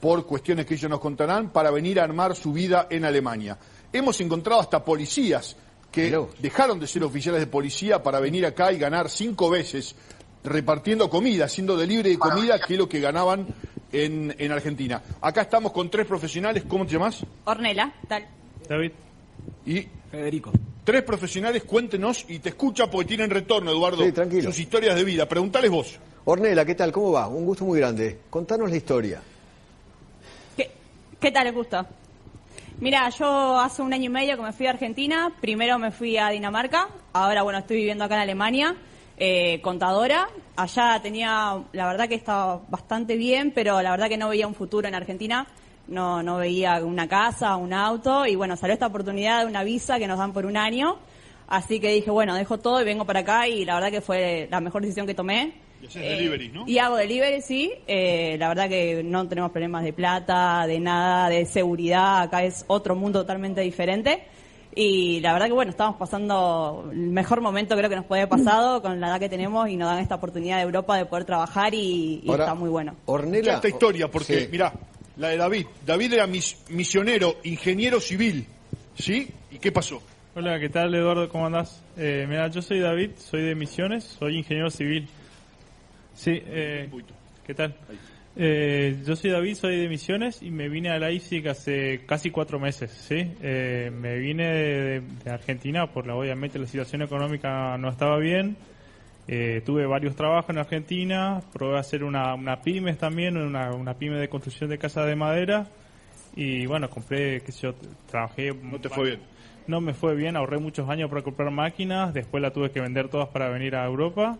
por 0.00 0.26
cuestiones 0.26 0.64
que 0.64 0.74
ellos 0.74 0.90
nos 0.90 1.00
contarán, 1.00 1.50
para 1.50 1.70
venir 1.70 1.98
a 1.98 2.04
armar 2.04 2.36
su 2.36 2.52
vida 2.52 2.86
en 2.88 3.04
Alemania. 3.04 3.58
Hemos 3.92 4.20
encontrado 4.20 4.60
hasta 4.60 4.84
policías 4.84 5.56
que 5.90 6.16
dejaron 6.38 6.78
de 6.78 6.86
ser 6.86 7.02
oficiales 7.02 7.40
de 7.40 7.46
policía 7.46 8.02
para 8.02 8.20
venir 8.20 8.46
acá 8.46 8.72
y 8.72 8.78
ganar 8.78 9.08
cinco 9.08 9.50
veces 9.50 9.96
repartiendo 10.44 11.10
comida, 11.10 11.46
haciendo 11.46 11.76
delivery 11.76 12.10
de 12.10 12.18
comida, 12.18 12.60
que 12.60 12.74
es 12.74 12.78
lo 12.78 12.88
que 12.88 13.00
ganaban 13.00 13.48
en, 13.90 14.34
en 14.38 14.52
Argentina. 14.52 15.02
Acá 15.20 15.42
estamos 15.42 15.72
con 15.72 15.90
tres 15.90 16.06
profesionales, 16.06 16.64
¿cómo 16.68 16.86
te 16.86 16.92
llamas? 16.92 17.24
Ornela, 17.44 17.92
tal. 18.06 18.37
David. 18.68 18.92
Y 19.66 19.86
Federico. 20.10 20.52
Tres 20.84 21.02
profesionales, 21.02 21.64
cuéntenos 21.64 22.24
y 22.28 22.38
te 22.38 22.50
escucha 22.50 22.90
porque 22.90 23.08
tienen 23.08 23.30
retorno, 23.30 23.70
Eduardo, 23.70 24.04
sí, 24.04 24.12
tranquilo. 24.12 24.44
sus 24.44 24.58
historias 24.58 24.96
de 24.96 25.04
vida. 25.04 25.28
Preguntales 25.28 25.70
vos. 25.70 25.98
Ornela, 26.24 26.64
¿qué 26.64 26.74
tal? 26.74 26.92
¿Cómo 26.92 27.12
va? 27.12 27.28
Un 27.28 27.44
gusto 27.44 27.64
muy 27.64 27.78
grande. 27.78 28.18
Contanos 28.30 28.70
la 28.70 28.76
historia. 28.76 29.22
¿Qué 31.20 31.32
tal, 31.32 31.46
les 31.46 31.54
gusta? 31.54 31.84
Mira, 32.78 33.08
yo 33.10 33.58
hace 33.58 33.82
un 33.82 33.92
año 33.92 34.04
y 34.04 34.08
medio 34.08 34.36
que 34.36 34.42
me 34.42 34.52
fui 34.52 34.66
a 34.66 34.70
Argentina. 34.70 35.32
Primero 35.40 35.76
me 35.78 35.90
fui 35.90 36.16
a 36.16 36.28
Dinamarca. 36.28 36.88
Ahora, 37.12 37.42
bueno, 37.42 37.58
estoy 37.58 37.78
viviendo 37.78 38.04
acá 38.04 38.14
en 38.14 38.20
Alemania. 38.20 38.76
Eh, 39.16 39.60
contadora. 39.60 40.28
Allá 40.54 41.00
tenía, 41.02 41.60
la 41.72 41.86
verdad 41.88 42.08
que 42.08 42.14
estaba 42.14 42.62
bastante 42.68 43.16
bien, 43.16 43.50
pero 43.52 43.82
la 43.82 43.90
verdad 43.90 44.08
que 44.08 44.16
no 44.16 44.28
veía 44.28 44.46
un 44.46 44.54
futuro 44.54 44.86
en 44.86 44.94
Argentina. 44.94 45.44
No, 45.88 46.22
no 46.22 46.36
veía 46.36 46.84
una 46.84 47.08
casa, 47.08 47.56
un 47.56 47.72
auto. 47.72 48.26
Y 48.26 48.36
bueno, 48.36 48.56
salió 48.56 48.74
esta 48.74 48.86
oportunidad 48.86 49.40
de 49.40 49.46
una 49.46 49.64
visa 49.64 49.98
que 49.98 50.06
nos 50.06 50.18
dan 50.18 50.32
por 50.32 50.46
un 50.46 50.56
año. 50.56 50.98
Así 51.48 51.80
que 51.80 51.92
dije, 51.92 52.10
bueno, 52.10 52.34
dejo 52.34 52.58
todo 52.58 52.80
y 52.80 52.84
vengo 52.84 53.04
para 53.04 53.20
acá. 53.20 53.48
Y 53.48 53.64
la 53.64 53.74
verdad 53.74 53.90
que 53.90 54.00
fue 54.00 54.48
la 54.50 54.60
mejor 54.60 54.82
decisión 54.82 55.06
que 55.06 55.14
tomé 55.14 55.54
y 55.80 55.98
delivery, 55.98 56.48
¿no? 56.48 56.64
Y 56.66 56.78
hago 56.78 56.96
delivery, 56.96 57.40
sí. 57.40 57.72
Eh, 57.86 58.36
la 58.38 58.48
verdad 58.48 58.68
que 58.68 59.02
no 59.04 59.28
tenemos 59.28 59.50
problemas 59.50 59.84
de 59.84 59.92
plata, 59.92 60.66
de 60.66 60.80
nada, 60.80 61.28
de 61.28 61.46
seguridad. 61.46 62.22
Acá 62.22 62.42
es 62.42 62.64
otro 62.68 62.94
mundo 62.96 63.20
totalmente 63.20 63.60
diferente. 63.60 64.24
Y 64.74 65.20
la 65.20 65.32
verdad 65.32 65.46
que 65.46 65.52
bueno, 65.52 65.70
estamos 65.70 65.96
pasando 65.96 66.88
el 66.92 67.10
mejor 67.10 67.40
momento 67.40 67.74
creo 67.76 67.88
que 67.88 67.96
nos 67.96 68.04
puede 68.04 68.22
haber 68.22 68.30
pasado 68.30 68.80
con 68.80 69.00
la 69.00 69.08
edad 69.08 69.18
que 69.18 69.28
tenemos 69.28 69.68
y 69.68 69.76
nos 69.76 69.88
dan 69.88 69.98
esta 69.98 70.16
oportunidad 70.16 70.58
de 70.58 70.62
Europa 70.62 70.96
de 70.96 71.06
poder 71.06 71.24
trabajar 71.24 71.74
y, 71.74 72.22
está 72.28 72.54
muy 72.54 72.68
bueno. 72.68 72.94
Ornella, 73.06 73.54
esta 73.54 73.68
historia, 73.68 74.08
porque 74.08 74.48
mira, 74.52 74.72
la 75.18 75.28
de 75.28 75.36
David. 75.36 75.66
David 75.84 76.12
era 76.12 76.26
misionero, 76.26 77.38
ingeniero 77.42 78.00
civil, 78.00 78.46
¿sí? 78.96 79.28
¿Y 79.50 79.58
qué 79.58 79.72
pasó? 79.72 80.02
Hola, 80.34 80.58
¿qué 80.60 80.68
tal 80.68 80.94
Eduardo? 80.94 81.28
¿Cómo 81.28 81.46
andás? 81.46 81.82
Eh, 81.96 82.24
mira, 82.28 82.48
yo 82.48 82.62
soy 82.62 82.78
David, 82.78 83.10
soy 83.16 83.42
de 83.42 83.54
Misiones, 83.54 84.04
soy 84.04 84.38
ingeniero 84.38 84.70
civil. 84.70 85.08
Sí, 86.14 86.30
eh, 86.34 86.88
¿qué 87.44 87.54
tal? 87.54 87.74
Eh, 88.36 88.96
yo 89.04 89.16
soy 89.16 89.30
David, 89.30 89.54
soy 89.56 89.80
de 89.80 89.88
Misiones 89.88 90.42
y 90.42 90.50
me 90.52 90.68
vine 90.68 90.90
a 90.90 90.98
Leipzig 90.98 91.48
hace 91.48 92.04
casi 92.06 92.30
cuatro 92.30 92.60
meses, 92.60 92.92
¿sí? 92.92 93.16
Eh, 93.42 93.90
me 93.92 94.16
vine 94.18 94.44
de, 94.44 95.30
Argentina 95.30 95.90
por 95.92 96.06
la, 96.06 96.14
obviamente 96.14 96.60
la 96.60 96.66
situación 96.66 97.02
económica 97.02 97.76
no 97.78 97.88
estaba 97.88 98.18
bien. 98.18 98.56
Eh, 99.30 99.60
tuve 99.64 99.84
varios 99.84 100.16
trabajos 100.16 100.48
en 100.48 100.58
Argentina, 100.58 101.42
probé 101.52 101.76
a 101.76 101.80
hacer 101.80 102.02
una, 102.02 102.34
una 102.34 102.62
pymes 102.62 102.96
también, 102.96 103.36
una, 103.36 103.74
una 103.74 103.92
pyme 103.92 104.16
de 104.16 104.28
construcción 104.28 104.70
de 104.70 104.78
casa 104.78 105.04
de 105.04 105.14
madera 105.16 105.66
y 106.34 106.64
bueno, 106.64 106.88
compré, 106.88 107.42
qué 107.42 107.52
sé 107.52 107.66
yo, 107.66 107.74
trabajé... 108.10 108.54
¿No 108.54 108.80
te 108.80 108.88
fue 108.88 109.04
bien? 109.08 109.20
No 109.66 109.82
me 109.82 109.92
fue 109.92 110.14
bien, 110.14 110.34
ahorré 110.34 110.58
muchos 110.58 110.88
años 110.88 111.10
para 111.10 111.20
comprar 111.20 111.50
máquinas, 111.50 112.14
después 112.14 112.42
la 112.42 112.52
tuve 112.52 112.70
que 112.70 112.80
vender 112.80 113.10
todas 113.10 113.28
para 113.28 113.50
venir 113.50 113.76
a 113.76 113.84
Europa 113.84 114.38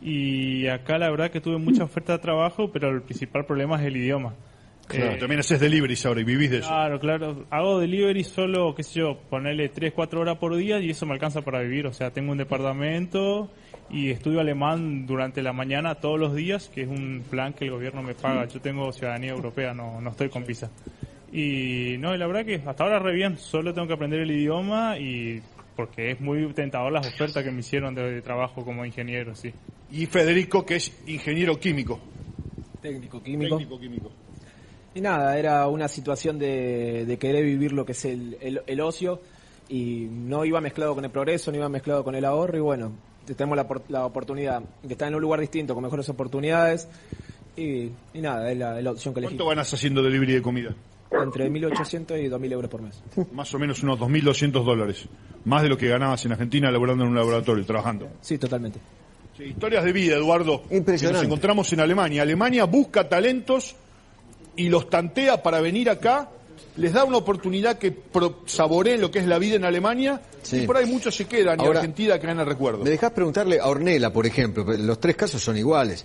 y 0.00 0.66
acá 0.68 0.96
la 0.96 1.10
verdad 1.10 1.30
que 1.30 1.42
tuve 1.42 1.58
mucha 1.58 1.84
oferta 1.84 2.14
de 2.14 2.18
trabajo, 2.18 2.70
pero 2.72 2.88
el 2.88 3.02
principal 3.02 3.44
problema 3.44 3.78
es 3.80 3.86
el 3.86 3.98
idioma. 3.98 4.34
Claro, 4.86 5.12
eh, 5.12 5.16
también 5.18 5.40
haces 5.40 5.60
delivery 5.60 5.94
ahora 6.04 6.20
y 6.22 6.24
vivís 6.24 6.50
de 6.50 6.58
eso. 6.58 6.68
Claro, 6.68 6.98
claro. 6.98 7.44
Hago 7.50 7.78
delivery 7.78 8.24
solo, 8.24 8.74
qué 8.74 8.82
sé 8.82 9.00
yo, 9.00 9.18
ponerle 9.30 9.68
3, 9.68 9.92
4 9.94 10.20
horas 10.20 10.38
por 10.38 10.56
día 10.56 10.80
y 10.80 10.90
eso 10.90 11.06
me 11.06 11.12
alcanza 11.12 11.42
para 11.42 11.60
vivir. 11.60 11.86
O 11.86 11.92
sea, 11.92 12.10
tengo 12.10 12.32
un 12.32 12.38
departamento 12.38 13.50
y 13.90 14.10
estudio 14.10 14.40
alemán 14.40 15.06
durante 15.06 15.42
la 15.42 15.52
mañana 15.52 15.96
todos 15.96 16.18
los 16.18 16.34
días, 16.34 16.68
que 16.68 16.82
es 16.82 16.88
un 16.88 17.24
plan 17.28 17.52
que 17.52 17.66
el 17.66 17.72
gobierno 17.72 18.02
me 18.02 18.14
paga. 18.14 18.46
Yo 18.46 18.60
tengo 18.60 18.92
ciudadanía 18.92 19.32
europea, 19.32 19.74
no, 19.74 20.00
no 20.00 20.10
estoy 20.10 20.28
con 20.28 20.46
visa. 20.46 20.70
Y 21.32 21.96
no, 21.98 22.14
la 22.16 22.26
verdad 22.26 22.44
que 22.44 22.62
hasta 22.66 22.84
ahora 22.84 22.98
re 22.98 23.14
bien. 23.14 23.38
Solo 23.38 23.72
tengo 23.72 23.88
que 23.88 23.94
aprender 23.94 24.20
el 24.20 24.30
idioma 24.30 24.98
y 24.98 25.42
porque 25.76 26.10
es 26.12 26.20
muy 26.20 26.46
tentador 26.52 26.92
las 26.92 27.06
ofertas 27.06 27.42
que 27.42 27.50
me 27.50 27.60
hicieron 27.60 27.94
de, 27.94 28.20
trabajo 28.22 28.64
como 28.64 28.84
ingeniero, 28.84 29.34
sí. 29.34 29.52
Y 29.90 30.06
Federico, 30.06 30.64
que 30.64 30.76
es 30.76 30.92
ingeniero 31.06 31.58
químico. 31.58 31.98
Técnico 32.80 33.22
químico. 33.22 34.10
Y 34.94 35.00
nada, 35.00 35.38
era 35.38 35.66
una 35.68 35.88
situación 35.88 36.38
de, 36.38 37.16
querer 37.18 37.44
vivir 37.44 37.72
lo 37.72 37.86
que 37.86 37.92
es 37.92 38.04
el, 38.04 38.80
ocio 38.80 39.20
y 39.68 40.06
no 40.10 40.44
iba 40.44 40.60
mezclado 40.60 40.94
con 40.94 41.04
el 41.04 41.10
progreso, 41.10 41.50
no 41.50 41.56
iba 41.58 41.68
mezclado 41.68 42.04
con 42.04 42.14
el 42.14 42.24
ahorro 42.26 42.58
y 42.58 42.60
bueno, 42.60 42.92
tenemos 43.26 43.58
la, 43.88 44.04
oportunidad 44.04 44.62
de 44.82 44.92
estar 44.92 45.08
en 45.08 45.14
un 45.14 45.20
lugar 45.20 45.40
distinto, 45.40 45.74
con 45.74 45.82
mejores 45.82 46.08
oportunidades 46.08 46.88
y, 47.56 47.90
nada, 48.14 48.50
es 48.50 48.58
la, 48.58 48.90
opción 48.90 49.14
que 49.14 49.20
elegí. 49.20 49.34
¿Cuánto 49.34 49.48
ganas 49.48 49.72
haciendo 49.72 50.02
delivery 50.02 50.34
de 50.34 50.42
comida? 50.42 50.74
Entre 51.10 51.50
1.800 51.50 52.24
y 52.24 52.28
2.000 52.28 52.52
euros 52.52 52.70
por 52.70 52.82
mes. 52.82 53.02
Más 53.32 53.52
o 53.54 53.58
menos 53.58 53.82
unos 53.82 53.98
2.200 53.98 54.64
dólares. 54.64 55.06
Más 55.44 55.62
de 55.62 55.68
lo 55.68 55.76
que 55.76 55.88
ganabas 55.88 56.24
en 56.24 56.32
Argentina 56.32 56.70
laborando 56.70 57.04
en 57.04 57.10
un 57.10 57.16
laboratorio, 57.16 57.64
trabajando. 57.66 58.08
Sí, 58.20 58.38
totalmente. 58.38 58.80
historias 59.38 59.84
de 59.84 59.92
vida, 59.92 60.16
Eduardo. 60.16 60.62
Impresionante. 60.70 61.18
nos 61.18 61.24
encontramos 61.24 61.72
en 61.72 61.80
Alemania. 61.80 62.22
Alemania 62.22 62.64
busca 62.64 63.08
talentos 63.08 63.76
y 64.56 64.68
los 64.68 64.88
tantea 64.88 65.42
para 65.42 65.60
venir 65.60 65.90
acá 65.90 66.30
les 66.76 66.92
da 66.92 67.04
una 67.04 67.18
oportunidad 67.18 67.78
que 67.78 67.92
pro- 67.92 68.40
saboreen 68.46 69.00
lo 69.00 69.10
que 69.10 69.18
es 69.18 69.26
la 69.26 69.38
vida 69.38 69.56
en 69.56 69.64
Alemania 69.64 70.20
Sí. 70.42 70.58
y 70.62 70.66
por 70.66 70.76
ahí 70.76 70.86
muchos 70.86 71.14
se 71.14 71.26
quedan 71.26 71.60
y 71.60 71.64
Ahora- 71.64 71.80
Argentina 71.80 72.18
quedan 72.18 72.40
el 72.40 72.46
recuerdo. 72.46 72.82
Me 72.84 72.90
dejás 72.90 73.10
preguntarle 73.12 73.60
a 73.60 73.66
Ornela, 73.68 74.10
por 74.12 74.26
ejemplo, 74.26 74.64
los 74.64 74.98
tres 75.00 75.16
casos 75.16 75.42
son 75.42 75.56
iguales, 75.56 76.04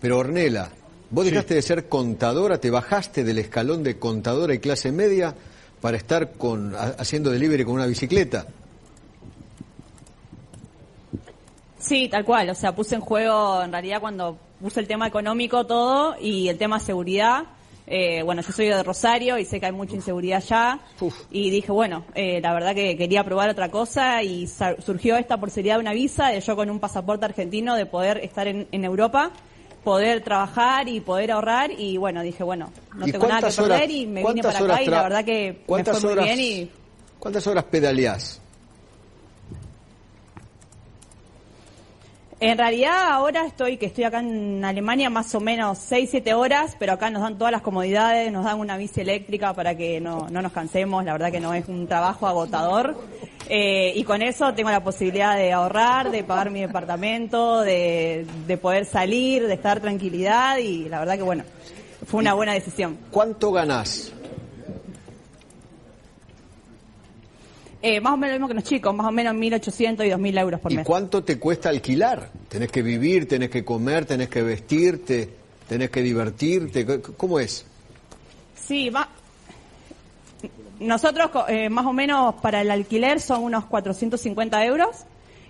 pero 0.00 0.18
Ornela, 0.18 0.70
vos 1.10 1.24
dejaste 1.24 1.54
de 1.54 1.62
ser 1.62 1.88
contadora, 1.88 2.58
te 2.58 2.70
bajaste 2.70 3.24
del 3.24 3.38
escalón 3.38 3.82
de 3.82 3.98
contadora 3.98 4.54
y 4.54 4.58
clase 4.58 4.92
media 4.92 5.34
para 5.80 5.96
estar 5.96 6.32
con, 6.32 6.74
ha- 6.74 6.94
haciendo 6.98 7.30
delivery 7.30 7.64
con 7.64 7.74
una 7.74 7.86
bicicleta. 7.86 8.46
Sí, 11.78 12.08
tal 12.08 12.24
cual. 12.24 12.48
O 12.50 12.54
sea, 12.54 12.74
puse 12.74 12.94
en 12.94 13.00
juego, 13.02 13.62
en 13.62 13.70
realidad, 13.72 14.00
cuando 14.00 14.38
puse 14.60 14.80
el 14.80 14.86
tema 14.86 15.06
económico 15.06 15.66
todo 15.66 16.16
y 16.18 16.48
el 16.48 16.56
tema 16.56 16.80
seguridad. 16.80 17.44
Eh, 17.86 18.22
bueno, 18.22 18.42
yo 18.42 18.52
soy 18.52 18.66
de 18.66 18.82
Rosario 18.82 19.38
y 19.38 19.44
sé 19.44 19.60
que 19.60 19.66
hay 19.66 19.72
mucha 19.72 19.94
inseguridad 19.94 20.38
allá. 20.42 20.80
Y 21.30 21.50
dije, 21.50 21.70
bueno, 21.72 22.04
eh, 22.14 22.40
la 22.40 22.52
verdad 22.54 22.74
que 22.74 22.96
quería 22.96 23.24
probar 23.24 23.50
otra 23.50 23.70
cosa 23.70 24.22
y 24.22 24.46
surgió 24.46 25.16
esta 25.16 25.36
posibilidad 25.38 25.74
de 25.76 25.80
una 25.80 25.92
visa, 25.92 26.28
de 26.28 26.40
yo 26.40 26.56
con 26.56 26.70
un 26.70 26.80
pasaporte 26.80 27.24
argentino, 27.24 27.74
de 27.74 27.86
poder 27.86 28.18
estar 28.18 28.46
en, 28.48 28.66
en 28.72 28.84
Europa, 28.84 29.30
poder 29.82 30.22
trabajar 30.22 30.88
y 30.88 31.00
poder 31.00 31.32
ahorrar. 31.32 31.70
Y 31.76 31.96
bueno, 31.96 32.22
dije, 32.22 32.42
bueno, 32.42 32.70
no 32.94 33.06
¿Y 33.06 33.12
tengo 33.12 33.26
nada 33.28 33.40
que 33.40 33.60
horas- 33.60 33.80
perder 33.80 33.90
y 33.90 34.06
me 34.06 34.24
vine 34.24 34.42
para 34.42 34.58
acá 34.60 34.82
y 34.82 34.86
la 34.86 35.02
verdad 35.02 35.24
que 35.24 35.62
me 35.68 36.00
muy 36.00 36.14
bien 36.24 36.40
y 36.40 36.70
¿Cuántas 37.18 37.46
horas 37.46 37.64
pedaleás? 37.64 38.40
En 42.46 42.58
realidad 42.58 43.08
ahora 43.10 43.46
estoy, 43.46 43.78
que 43.78 43.86
estoy 43.86 44.04
acá 44.04 44.20
en 44.20 44.62
Alemania 44.62 45.08
más 45.08 45.34
o 45.34 45.40
menos 45.40 45.78
6, 45.78 46.10
7 46.10 46.34
horas, 46.34 46.76
pero 46.78 46.92
acá 46.92 47.08
nos 47.08 47.22
dan 47.22 47.38
todas 47.38 47.50
las 47.50 47.62
comodidades, 47.62 48.30
nos 48.30 48.44
dan 48.44 48.60
una 48.60 48.76
bici 48.76 49.00
eléctrica 49.00 49.54
para 49.54 49.74
que 49.74 49.98
no, 49.98 50.28
no 50.30 50.42
nos 50.42 50.52
cansemos, 50.52 51.02
la 51.06 51.12
verdad 51.12 51.32
que 51.32 51.40
no 51.40 51.54
es 51.54 51.66
un 51.68 51.86
trabajo 51.86 52.26
agotador. 52.26 52.98
Eh, 53.48 53.94
y 53.96 54.04
con 54.04 54.20
eso 54.20 54.52
tengo 54.52 54.68
la 54.70 54.84
posibilidad 54.84 55.38
de 55.38 55.54
ahorrar, 55.54 56.10
de 56.10 56.22
pagar 56.22 56.50
mi 56.50 56.60
departamento, 56.60 57.62
de, 57.62 58.26
de 58.46 58.56
poder 58.58 58.84
salir, 58.84 59.46
de 59.46 59.54
estar 59.54 59.80
tranquilidad 59.80 60.58
y 60.58 60.86
la 60.90 60.98
verdad 60.98 61.16
que 61.16 61.22
bueno, 61.22 61.44
fue 62.06 62.20
una 62.20 62.34
buena 62.34 62.52
decisión. 62.52 62.98
¿Cuánto 63.10 63.52
ganás? 63.52 64.13
Eh, 67.86 68.00
más 68.00 68.14
o 68.14 68.16
menos 68.16 68.30
lo 68.32 68.38
mismo 68.38 68.48
que 68.48 68.54
los 68.54 68.64
chicos, 68.64 68.94
más 68.94 69.06
o 69.06 69.12
menos 69.12 69.34
1.800 69.34 70.06
y 70.06 70.10
2.000 70.10 70.40
euros 70.40 70.58
por 70.58 70.72
¿Y 70.72 70.76
mes. 70.76 70.86
cuánto 70.86 71.22
te 71.22 71.38
cuesta 71.38 71.68
alquilar? 71.68 72.30
Tenés 72.48 72.72
que 72.72 72.80
vivir, 72.80 73.28
tenés 73.28 73.50
que 73.50 73.62
comer, 73.62 74.06
tenés 74.06 74.30
que 74.30 74.42
vestirte, 74.42 75.28
tenés 75.68 75.90
que 75.90 76.00
divertirte. 76.00 76.86
¿Cómo 77.18 77.38
es? 77.38 77.66
Sí, 78.54 78.88
va. 78.88 79.06
Nosotros 80.80 81.30
eh, 81.48 81.68
más 81.68 81.84
o 81.84 81.92
menos 81.92 82.36
para 82.36 82.62
el 82.62 82.70
alquiler 82.70 83.20
son 83.20 83.42
unos 83.42 83.66
450 83.66 84.64
euros 84.64 85.04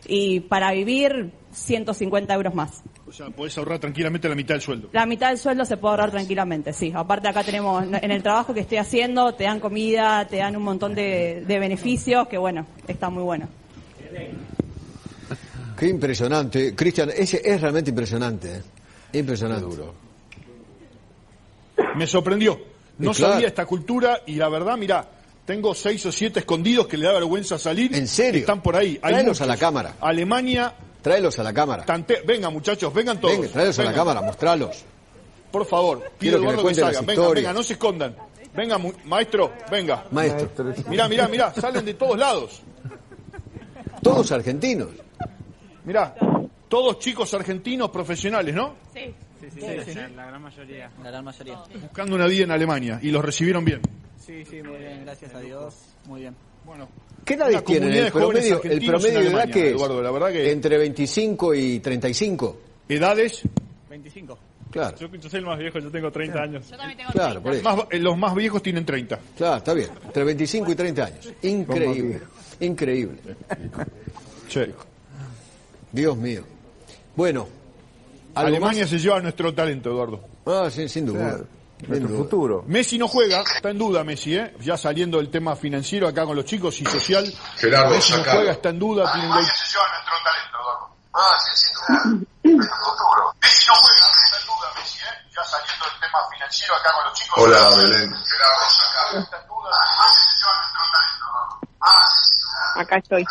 y 0.07 0.41
para 0.41 0.73
vivir 0.73 1.31
150 1.53 2.35
euros 2.35 2.55
más. 2.55 2.83
O 3.07 3.13
sea, 3.13 3.31
podés 3.31 3.57
ahorrar 3.59 3.79
tranquilamente 3.79 4.29
la 4.29 4.35
mitad 4.35 4.55
del 4.55 4.61
sueldo. 4.61 4.89
La 4.93 5.07
mitad 5.07 5.29
del 5.29 5.39
sueldo 5.39 5.65
se 5.65 5.77
puede 5.77 5.93
ahorrar 5.93 6.11
tranquilamente, 6.11 6.73
sí. 6.73 6.93
Aparte 6.95 7.29
acá 7.29 7.45
tenemos, 7.45 7.85
en 7.85 8.11
el 8.11 8.23
trabajo 8.23 8.53
que 8.55 8.61
estoy 8.61 8.79
haciendo, 8.79 9.35
te 9.35 9.45
dan 9.45 9.61
comida, 9.61 10.27
te 10.27 10.39
dan 10.39 10.57
un 10.57 10.63
montón 10.63 10.95
de, 10.95 11.45
de 11.47 11.59
beneficios 11.59 12.29
que 12.29 12.39
bueno, 12.39 12.67
está 12.89 13.11
muy 13.11 13.23
bueno. 13.23 13.49
Qué 15.77 15.89
impresionante. 15.89 16.75
Cristian, 16.75 17.11
ese 17.15 17.41
es 17.45 17.61
realmente 17.61 17.91
impresionante. 17.91 18.57
¿eh? 18.57 18.63
Impresionante. 19.19 19.67
Me 21.97 22.07
sorprendió. 22.07 22.61
No 22.99 23.13
claro. 23.13 23.35
sabía 23.35 23.49
esta 23.49 23.67
cultura 23.67 24.21
y 24.27 24.37
la 24.37 24.49
verdad, 24.49 24.77
mira, 24.77 25.07
tengo 25.45 25.75
seis 25.75 26.05
o 26.07 26.13
siete 26.13 26.41
escondidos 26.41 26.87
que 26.87 26.97
le 26.97 27.07
da 27.07 27.13
vergüenza 27.13 27.59
salir. 27.59 27.95
¿En 27.95 28.09
serio? 28.09 28.41
Están 28.41 28.63
por 28.63 28.77
ahí. 28.77 28.99
Hay 29.03 29.13
Tráelos 29.13 29.27
muchos. 29.27 29.41
a 29.43 29.47
la 29.47 29.57
cámara. 29.57 29.95
Alemania. 30.01 30.75
Tráelos 31.03 31.39
a 31.39 31.43
la 31.43 31.53
cámara. 31.53 31.85
Tante- 31.85 32.23
Venga, 32.27 32.49
muchachos, 32.51 32.93
vengan 32.95 33.21
todos. 33.21 33.37
Venga, 33.39 33.53
tráelos 33.53 33.79
a 33.79 33.85
la 33.85 33.93
cámara, 33.93 34.23
mostralos. 34.23 34.85
Por 35.51 35.67
favor, 35.67 35.99
Quiero 36.19 36.19
pido 36.19 36.33
que 36.33 36.39
me 36.39 36.45
Eduardo 36.45 36.57
que, 36.57 36.63
cuenten 36.63 36.85
las 36.85 36.95
salgan. 36.97 37.07
Venga, 37.17 37.29
venga, 37.35 37.53
no 37.53 37.63
se 37.63 37.73
escondan. 37.75 38.17
Venga, 38.57 38.79
mu- 38.79 38.93
maestro, 39.05 39.53
venga. 39.71 40.05
Maestro. 40.11 40.51
Mirá, 40.89 41.09
mirá, 41.09 41.29
mirá, 41.29 41.53
salen 41.55 41.85
de 41.85 41.95
todos 41.95 42.19
lados. 42.19 42.63
Todos 44.03 44.31
argentinos. 44.33 44.89
Mirá, 45.85 46.15
todos 46.69 46.99
chicos 46.99 47.33
argentinos 47.35 47.91
profesionales, 47.91 48.55
¿no? 48.55 48.75
Sí. 48.95 49.01
Sí, 49.41 49.51
sí, 49.55 49.61
Sí, 49.61 49.67
sí, 49.85 49.93
sí. 49.93 49.99
La 50.17 50.27
gran 50.27 50.41
mayoría. 50.43 50.91
La 51.03 51.11
gran 51.11 51.25
mayoría. 51.25 51.59
Buscando 51.83 52.17
una 52.17 52.27
vida 52.27 52.45
en 52.45 52.51
Alemania 52.51 52.99
y 53.03 53.11
los 53.11 53.23
recibieron 53.23 53.63
bien. 53.65 53.83
Sí, 54.25 54.45
sí, 54.45 54.63
muy 54.63 54.79
bien, 54.79 55.03
gracias 55.05 55.35
a 55.35 55.41
Dios. 55.41 55.75
Muy 56.07 56.21
bien. 56.23 56.35
Bueno. 56.65 56.89
¿Qué 57.25 57.35
edades 57.35 57.65
tienen? 57.65 57.93
El 57.93 58.11
promedio, 58.13 58.63
el 58.63 58.85
promedio 58.87 59.21
de 59.21 59.27
edad 59.29 59.51
que 59.51 59.69
es 59.69 59.75
Eduardo, 59.75 60.03
la 60.03 60.11
verdad 60.11 60.33
que- 60.33 60.51
entre 60.51 60.79
25 60.79 61.55
y 61.55 61.81
35. 61.81 62.59
¿Edades? 62.89 63.43
25. 63.91 64.39
Claro. 64.71 64.97
Yo, 64.97 65.07
yo 65.15 65.29
soy 65.31 65.39
el 65.41 65.47
más 65.47 65.59
viejo, 65.59 65.79
yo 65.79 65.91
tengo 65.91 66.11
30 66.11 66.43
años. 66.43 66.69
Yo 66.71 66.77
también 66.77 66.99
tengo 66.99 67.13
Claro, 67.13 67.43
por 67.43 67.55
eso. 67.55 67.63
Más- 67.63 67.87
eh, 67.91 67.99
los 68.01 68.17
más 68.19 68.35
viejos 68.35 68.63
tienen 68.63 68.85
30. 68.85 69.19
Claro, 69.37 69.57
está 69.59 69.73
bien. 69.75 69.91
Entre 70.05 70.25
25 70.25 70.73
y 70.73 70.75
30 70.75 71.05
años. 71.05 71.33
Increíble. 71.43 72.21
Increíble. 72.61 73.19
Dios 75.93 76.17
mío. 76.17 76.43
Bueno. 77.15 77.47
¿algo 78.35 78.49
Alemania 78.49 78.87
se 78.87 78.99
lleva 78.99 79.21
nuestro 79.21 79.55
talento, 79.55 79.91
Eduardo. 79.91 80.21
Ah, 80.47 80.69
sí, 80.71 80.89
sin 80.89 81.07
duda. 81.07 81.41
Sin 81.87 82.07
duda. 82.07 82.19
futuro. 82.19 82.65
Messi 82.67 82.99
no 82.99 83.09
juega, 83.09 83.41
está 83.43 83.71
en 83.71 83.79
duda 83.79 84.05
Messi, 84.05 84.37
¿eh? 84.37 84.55
Ya 84.61 84.77
saliendo 84.77 85.19
del 85.19 85.31
tema 85.31 85.55
financiero 85.57 86.09
acá 86.09 86.25
con 86.25 86.37
los 86.37 86.45
chicos 86.45 86.81
y 86.81 86.85
social. 86.87 87.25
Gerardo, 87.57 87.91
Messi 87.95 88.13
no 88.13 88.19
sacalo. 88.19 88.37
juega, 88.39 88.53
está 88.53 88.69
en 88.71 88.79
duda. 88.79 89.13
Tienen 89.13 89.31
que- 89.33 89.45
se 89.45 89.73
lleva 89.73 89.89
nuestro 89.89 90.15
talento, 90.25 90.59
Eduardo. 90.61 90.97
Ah, 91.15 91.37
sí, 91.45 91.67
sin 91.67 91.75
duda. 92.59 92.77
futuro. 92.77 93.35
Messi 93.43 93.67
no 93.69 93.75
juega, 93.75 94.07
está 94.25 94.39
en 94.41 94.47
duda 94.47 94.73
Messi, 94.77 94.99
¿eh? 94.99 95.29
Ya 95.35 95.45
saliendo 95.45 95.85
del 95.87 96.01
tema 96.01 96.19
financiero 96.33 96.75
acá 96.77 96.91
con 96.95 97.05
los 97.05 97.13
chicos. 97.19 97.39
Hola, 97.43 97.69
Belén. 97.77 98.11
Gerardo, 98.11 98.67
sacalo. 98.71 99.21
Está 99.21 99.37
en 99.41 99.47
duda. 99.49 99.71
Messi 100.01 100.25
se 100.29 100.37
lleva 100.41 100.55
nuestro 100.57 100.83
talento, 100.93 101.25
Eduardo. 101.25 101.61
Ah, 101.81 102.09
sí, 102.11 102.29
sin 102.31 102.43
duda. 102.45 102.83
Acá 102.83 102.97
estoy. 102.99 103.25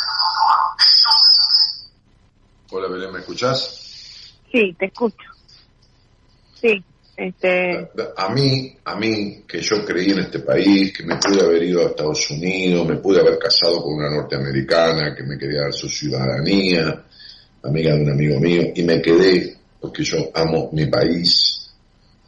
Hola, 2.72 2.88
Belén, 2.88 3.12
¿me 3.12 3.20
escuchás? 3.20 3.60
Sí, 4.52 4.76
te 4.80 4.86
escucho. 4.86 5.30
Sí, 6.60 6.84
este, 7.16 7.90
A 8.18 8.30
mí, 8.34 8.76
a 8.86 8.96
mí, 8.96 9.44
que 9.48 9.62
yo 9.62 9.86
creí 9.86 10.12
en 10.12 10.20
este 10.20 10.40
país, 10.40 10.92
que 10.98 11.04
me 11.04 11.18
pude 11.18 11.42
haber 11.42 11.64
ido 11.64 11.82
a 11.82 11.90
Estados 11.90 12.30
Unidos, 12.32 12.88
me 12.88 12.98
pude 12.98 13.20
haber 13.20 13.38
casado 13.38 13.84
con 13.84 13.96
una 13.96 14.10
norteamericana, 14.10 15.16
que 15.16 15.24
me 15.24 15.38
quería 15.38 15.62
dar 15.62 15.74
su 15.74 15.88
ciudadanía, 15.88 17.04
amiga 17.64 17.96
de 17.96 18.02
un 18.02 18.12
amigo 18.12 18.40
mío, 18.40 18.64
y 18.76 18.84
me 18.84 19.02
quedé 19.02 19.58
porque 19.80 20.04
yo 20.04 20.32
amo 20.34 20.70
mi 20.72 20.88
país. 20.88 21.72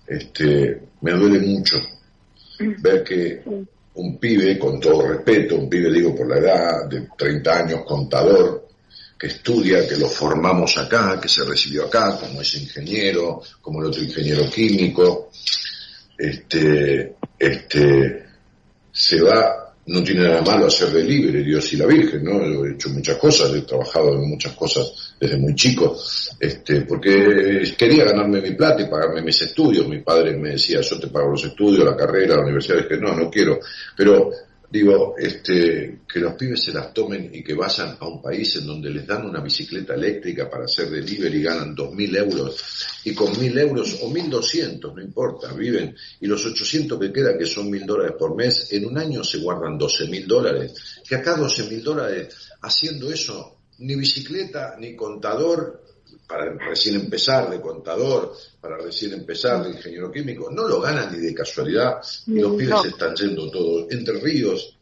Este, 0.05 0.81
me 1.01 1.11
duele 1.13 1.39
mucho 1.39 1.77
ver 2.59 3.03
que 3.03 3.41
un 3.95 4.17
pibe, 4.17 4.59
con 4.59 4.79
todo 4.79 5.07
respeto, 5.07 5.55
un 5.55 5.69
pibe 5.69 5.91
digo 5.91 6.13
por 6.15 6.27
la 6.27 6.37
edad, 6.37 6.89
de 6.89 7.07
30 7.17 7.57
años, 7.57 7.85
contador, 7.85 8.64
estudia, 9.27 9.87
que 9.87 9.97
lo 9.97 10.07
formamos 10.07 10.77
acá, 10.77 11.19
que 11.21 11.29
se 11.29 11.43
recibió 11.43 11.85
acá, 11.85 12.17
como 12.19 12.41
es 12.41 12.55
ingeniero, 12.55 13.41
como 13.61 13.81
el 13.81 13.87
otro 13.87 14.03
ingeniero 14.03 14.49
químico, 14.49 15.29
este, 16.17 17.15
este, 17.37 18.25
se 18.91 19.21
va, 19.21 19.73
no 19.87 20.03
tiene 20.03 20.23
nada 20.23 20.41
malo 20.41 20.67
hacer 20.67 20.89
delivery, 20.89 21.43
Dios 21.43 21.71
y 21.73 21.77
la 21.77 21.85
Virgen, 21.85 22.23
¿no? 22.23 22.45
Yo 22.45 22.65
he 22.65 22.73
hecho 22.73 22.89
muchas 22.89 23.17
cosas, 23.17 23.53
he 23.53 23.61
trabajado 23.61 24.13
en 24.15 24.29
muchas 24.29 24.53
cosas 24.53 25.15
desde 25.19 25.37
muy 25.37 25.53
chico, 25.53 25.97
este, 26.39 26.81
porque 26.81 27.75
quería 27.77 28.05
ganarme 28.05 28.41
mi 28.41 28.51
plata 28.51 28.81
y 28.81 28.89
pagarme 28.89 29.21
mis 29.21 29.41
estudios. 29.41 29.87
Mi 29.87 29.99
padre 29.99 30.35
me 30.37 30.51
decía, 30.51 30.81
yo 30.81 30.99
te 30.99 31.07
pago 31.07 31.31
los 31.31 31.43
estudios, 31.43 31.85
la 31.85 31.95
carrera, 31.95 32.37
la 32.37 32.43
universidad, 32.43 32.87
que 32.87 32.97
no, 32.97 33.13
no 33.13 33.29
quiero. 33.29 33.59
Pero 33.95 34.31
digo, 34.75 35.15
este, 35.17 36.01
que 36.05 36.19
los 36.19 36.33
pibes 36.33 36.65
se 36.65 36.73
las 36.73 36.93
tomen 36.93 37.29
y 37.33 37.41
que 37.41 37.53
vayan 37.53 37.95
a 37.97 38.07
un 38.09 38.21
país 38.21 38.57
en 38.57 38.67
donde 38.67 38.89
les 38.89 39.07
dan 39.07 39.25
una 39.25 39.39
bicicleta 39.39 39.93
eléctrica 39.93 40.49
para 40.49 40.65
hacer 40.65 40.89
delivery 40.89 41.37
y 41.37 41.43
ganan 41.43 41.73
2.000 41.73 42.17
euros 42.17 42.87
y 43.05 43.13
con 43.13 43.33
1.000 43.33 43.57
euros 43.57 43.99
o 44.01 44.11
1.200, 44.11 44.93
no 44.93 45.01
importa, 45.01 45.53
viven 45.53 45.95
y 46.19 46.27
los 46.27 46.45
800 46.45 46.99
que 46.99 47.13
quedan, 47.13 47.37
que 47.37 47.45
son 47.45 47.71
1.000 47.71 47.85
dólares 47.85 48.15
por 48.19 48.35
mes, 48.35 48.73
en 48.73 48.85
un 48.85 48.97
año 48.97 49.23
se 49.23 49.37
guardan 49.37 49.79
12.000 49.79 50.25
dólares. 50.27 50.73
Que 51.07 51.15
acá 51.15 51.37
12.000 51.37 51.81
dólares 51.81 52.35
haciendo 52.61 53.09
eso, 53.09 53.59
ni 53.77 53.95
bicicleta, 53.95 54.75
ni 54.77 54.93
contador, 54.93 55.84
para 56.27 56.51
recién 56.53 56.95
empezar 56.95 57.49
de 57.49 57.61
contador, 57.61 58.33
para 58.59 58.77
recién 58.77 59.13
empezar 59.13 59.63
de 59.63 59.71
ingeniero 59.71 60.11
químico, 60.11 60.49
no 60.51 60.67
lo 60.67 60.81
ganan 60.81 61.11
ni 61.11 61.19
de 61.19 61.33
casualidad 61.33 62.01
y 62.27 62.39
los 62.39 62.53
Mm, 62.53 62.57
pibes 62.57 62.69
no. 62.71 62.85
están 62.85 63.15
yendo 63.15 63.49
todos. 63.51 63.91
Entre 63.91 64.19
Ríos, 64.19 64.77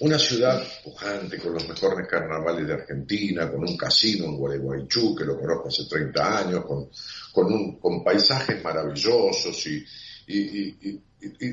una 0.00 0.18
ciudad 0.18 0.62
pujante 0.82 1.38
con 1.38 1.54
los 1.54 1.68
mejores 1.68 2.08
carnavales 2.08 2.66
de 2.66 2.74
Argentina, 2.74 3.50
con 3.50 3.60
un 3.60 3.76
casino 3.76 4.24
en 4.24 4.36
Gualeguaychú, 4.36 5.14
que 5.14 5.24
lo 5.24 5.38
conozco 5.38 5.68
hace 5.68 5.84
30 5.88 6.38
años, 6.38 6.64
con, 6.64 6.88
con, 7.32 7.52
un, 7.52 7.78
con 7.78 8.02
paisajes 8.02 8.62
maravillosos 8.62 9.66
y, 9.66 9.84
y, 10.26 10.68
y, 10.80 11.00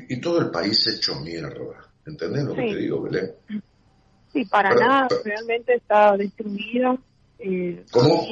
y, 0.08 0.20
todo 0.20 0.40
el 0.40 0.50
país 0.50 0.86
hecho 0.88 1.20
mierda. 1.20 1.88
¿Entendés 2.04 2.44
lo 2.44 2.54
que 2.54 2.62
te 2.62 2.76
digo, 2.76 3.02
Belén? 3.02 3.32
Sí, 4.32 4.44
Paraná 4.46 5.06
realmente 5.24 5.74
está 5.74 6.16
destruida. 6.16 6.98
Eh, 7.38 7.84
¿Cómo? 7.90 8.26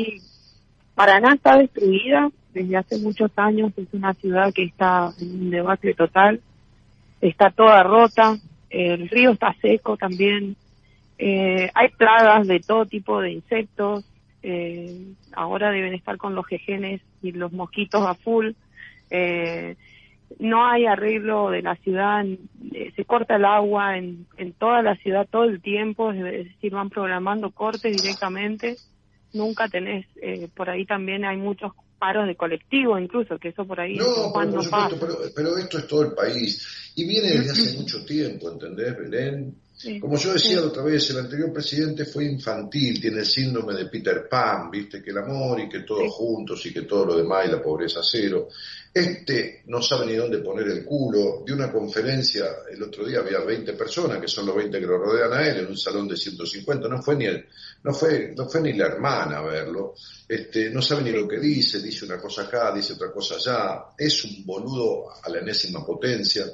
Paraná 1.01 1.33
está 1.33 1.57
destruida 1.57 2.31
desde 2.53 2.77
hace 2.77 2.99
muchos 2.99 3.31
años. 3.37 3.73
Es 3.79 3.89
una 3.93 4.13
ciudad 4.13 4.53
que 4.53 4.65
está 4.65 5.11
en 5.19 5.45
un 5.45 5.51
debate 5.51 5.95
total. 5.95 6.43
Está 7.23 7.51
toda 7.51 7.83
rota. 7.83 8.37
El 8.69 9.09
río 9.09 9.31
está 9.31 9.57
seco 9.63 9.97
también. 9.97 10.57
Eh, 11.17 11.71
hay 11.73 11.89
plagas 11.97 12.47
de 12.47 12.61
todo 12.61 12.85
tipo 12.85 13.19
de 13.23 13.31
insectos. 13.31 14.05
Eh, 14.43 15.15
ahora 15.33 15.71
deben 15.71 15.95
estar 15.95 16.19
con 16.19 16.35
los 16.35 16.47
jejenes 16.47 17.01
y 17.23 17.33
los 17.33 17.51
mosquitos 17.51 18.07
a 18.07 18.13
full. 18.13 18.51
Eh, 19.09 19.77
no 20.39 20.67
hay 20.67 20.85
arreglo 20.85 21.49
de 21.49 21.63
la 21.63 21.77
ciudad, 21.77 22.27
eh, 22.27 22.93
se 22.95 23.05
corta 23.07 23.37
el 23.37 23.47
agua 23.47 23.97
en, 23.97 24.27
en 24.37 24.53
toda 24.53 24.83
la 24.83 24.97
ciudad 24.97 25.27
todo 25.29 25.45
el 25.45 25.63
tiempo, 25.63 26.13
es 26.13 26.23
decir, 26.23 26.73
van 26.73 26.91
programando 26.91 27.51
cortes 27.51 27.97
directamente, 27.97 28.77
nunca 29.33 29.69
tenés, 29.69 30.07
eh, 30.21 30.49
por 30.55 30.71
ahí 30.71 30.85
también 30.85 31.25
hay 31.25 31.37
muchos 31.37 31.73
paros 31.99 32.27
de 32.27 32.35
colectivo 32.35 32.99
incluso, 32.99 33.39
que 33.39 33.49
eso 33.49 33.65
por 33.67 33.81
ahí 33.81 33.97
no, 33.97 34.33
por 34.33 34.65
supuesto, 34.65 34.97
pero, 34.99 35.19
pero, 35.35 35.59
esto 35.59 35.79
es 35.79 35.87
todo 35.87 36.03
el 36.03 36.13
país 36.13 36.93
y 36.97 37.07
viene 37.07 37.29
desde 37.29 37.51
hace 37.51 37.79
mucho 37.79 38.05
tiempo, 38.05 38.51
¿entendés, 38.51 38.97
Belén? 38.97 39.55
Como 39.99 40.19
yo 40.19 40.35
decía 40.35 40.61
la 40.61 40.67
otra 40.67 40.83
vez, 40.83 41.09
el 41.09 41.21
anterior 41.21 41.51
presidente 41.55 42.05
fue 42.05 42.27
infantil, 42.27 43.01
tiene 43.01 43.21
el 43.21 43.27
síndrome 43.27 43.73
de 43.73 43.87
Peter 43.87 44.29
Pan, 44.29 44.71
viste, 44.71 45.03
que 45.03 45.11
el 45.11 45.19
amor 45.19 45.59
y 45.59 45.71
que 45.71 45.81
todos 45.81 46.13
juntos 46.13 46.65
y 46.67 46.73
que 46.73 46.83
todo 46.83 47.07
lo 47.07 47.17
demás 47.17 47.47
y 47.47 47.51
la 47.51 47.63
pobreza 47.63 48.01
cero. 48.03 48.49
Este 48.93 49.63
no 49.69 49.81
sabe 49.81 50.05
ni 50.05 50.17
dónde 50.17 50.39
poner 50.41 50.69
el 50.69 50.85
culo. 50.85 51.43
De 51.47 51.55
una 51.55 51.73
conferencia, 51.73 52.45
el 52.71 52.83
otro 52.83 53.07
día 53.07 53.21
había 53.21 53.41
20 53.41 53.73
personas, 53.73 54.21
que 54.21 54.29
son 54.29 54.45
los 54.47 54.57
20 54.57 54.79
que 54.79 54.87
lo 54.87 54.99
rodean 54.99 55.33
a 55.33 55.49
él, 55.49 55.61
en 55.61 55.69
un 55.69 55.79
salón 55.79 56.07
de 56.09 56.17
150. 56.17 56.87
No 56.87 57.01
fue 57.01 57.17
ni 57.17 57.25
el, 57.25 57.47
no 57.83 57.95
fue, 57.95 58.35
no 58.37 58.49
fue 58.49 58.61
ni 58.61 58.75
la 58.75 58.87
hermana 58.87 59.39
a 59.39 59.43
verlo. 59.43 59.95
Este, 60.29 60.71
no 60.71 60.83
sabe 60.83 61.03
ni 61.03 61.13
lo 61.13 61.27
que 61.27 61.39
dice, 61.39 61.81
dice 61.81 62.05
una 62.05 62.19
cosa 62.19 62.43
acá, 62.43 62.73
dice 62.73 62.93
otra 62.93 63.11
cosa 63.11 63.37
allá. 63.37 63.85
Es 63.97 64.25
un 64.25 64.45
boludo 64.45 65.11
a 65.23 65.29
la 65.31 65.39
enésima 65.39 65.85
potencia. 65.85 66.45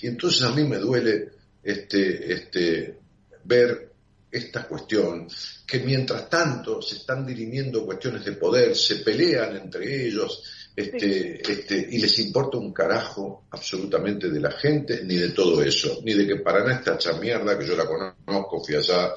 Y 0.00 0.06
entonces 0.06 0.42
a 0.42 0.50
mí 0.50 0.64
me 0.64 0.78
duele 0.78 1.30
este, 1.62 2.32
este, 2.32 2.98
ver 3.44 3.92
esta 4.30 4.66
cuestión, 4.68 5.26
que 5.66 5.80
mientras 5.80 6.28
tanto 6.28 6.82
se 6.82 6.96
están 6.96 7.24
dirimiendo 7.24 7.86
cuestiones 7.86 8.24
de 8.24 8.32
poder, 8.32 8.76
se 8.76 8.96
pelean 8.96 9.56
entre 9.56 10.06
ellos, 10.06 10.42
este, 10.76 11.40
este, 11.40 11.88
y 11.90 11.98
les 11.98 12.18
importa 12.18 12.58
un 12.58 12.72
carajo 12.72 13.44
absolutamente 13.50 14.28
de 14.28 14.40
la 14.40 14.50
gente, 14.50 15.02
ni 15.04 15.14
de 15.14 15.30
todo 15.30 15.62
eso, 15.62 16.00
ni 16.04 16.12
de 16.12 16.26
que 16.26 16.36
Paraná 16.36 16.74
está 16.74 16.96
hecha 16.96 17.14
mierda, 17.14 17.58
que 17.58 17.66
yo 17.66 17.74
la 17.74 17.86
conozco, 17.86 18.62
fui 18.62 18.74
allá, 18.74 19.14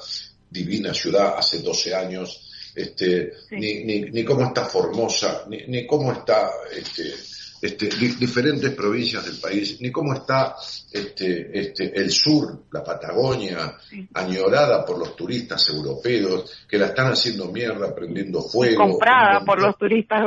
divina 0.50 0.92
ciudad, 0.92 1.34
hace 1.36 1.60
12 1.60 1.94
años, 1.94 2.50
este, 2.74 3.32
ni, 3.52 3.84
ni, 3.84 4.00
ni 4.10 4.24
cómo 4.24 4.46
está 4.46 4.64
Formosa, 4.64 5.44
ni, 5.48 5.66
ni 5.66 5.86
cómo 5.86 6.12
está 6.12 6.50
este, 6.72 7.14
este, 7.62 7.88
diferentes 8.18 8.70
provincias 8.74 9.24
del 9.24 9.38
país, 9.38 9.80
ni 9.80 9.92
cómo 9.92 10.14
está 10.14 10.56
este, 10.90 11.60
este, 11.60 11.92
el 11.94 12.10
sur, 12.10 12.64
la 12.72 12.82
Patagonia, 12.82 13.76
añorada 14.14 14.84
por 14.84 14.98
los 14.98 15.14
turistas 15.14 15.68
europeos, 15.68 16.64
que 16.66 16.78
la 16.78 16.86
están 16.86 17.12
haciendo 17.12 17.52
mierda, 17.52 17.94
prendiendo 17.94 18.40
fuego. 18.42 18.82
comprada 18.82 19.44
por 19.44 19.60
los 19.60 19.76
turistas 19.76 20.20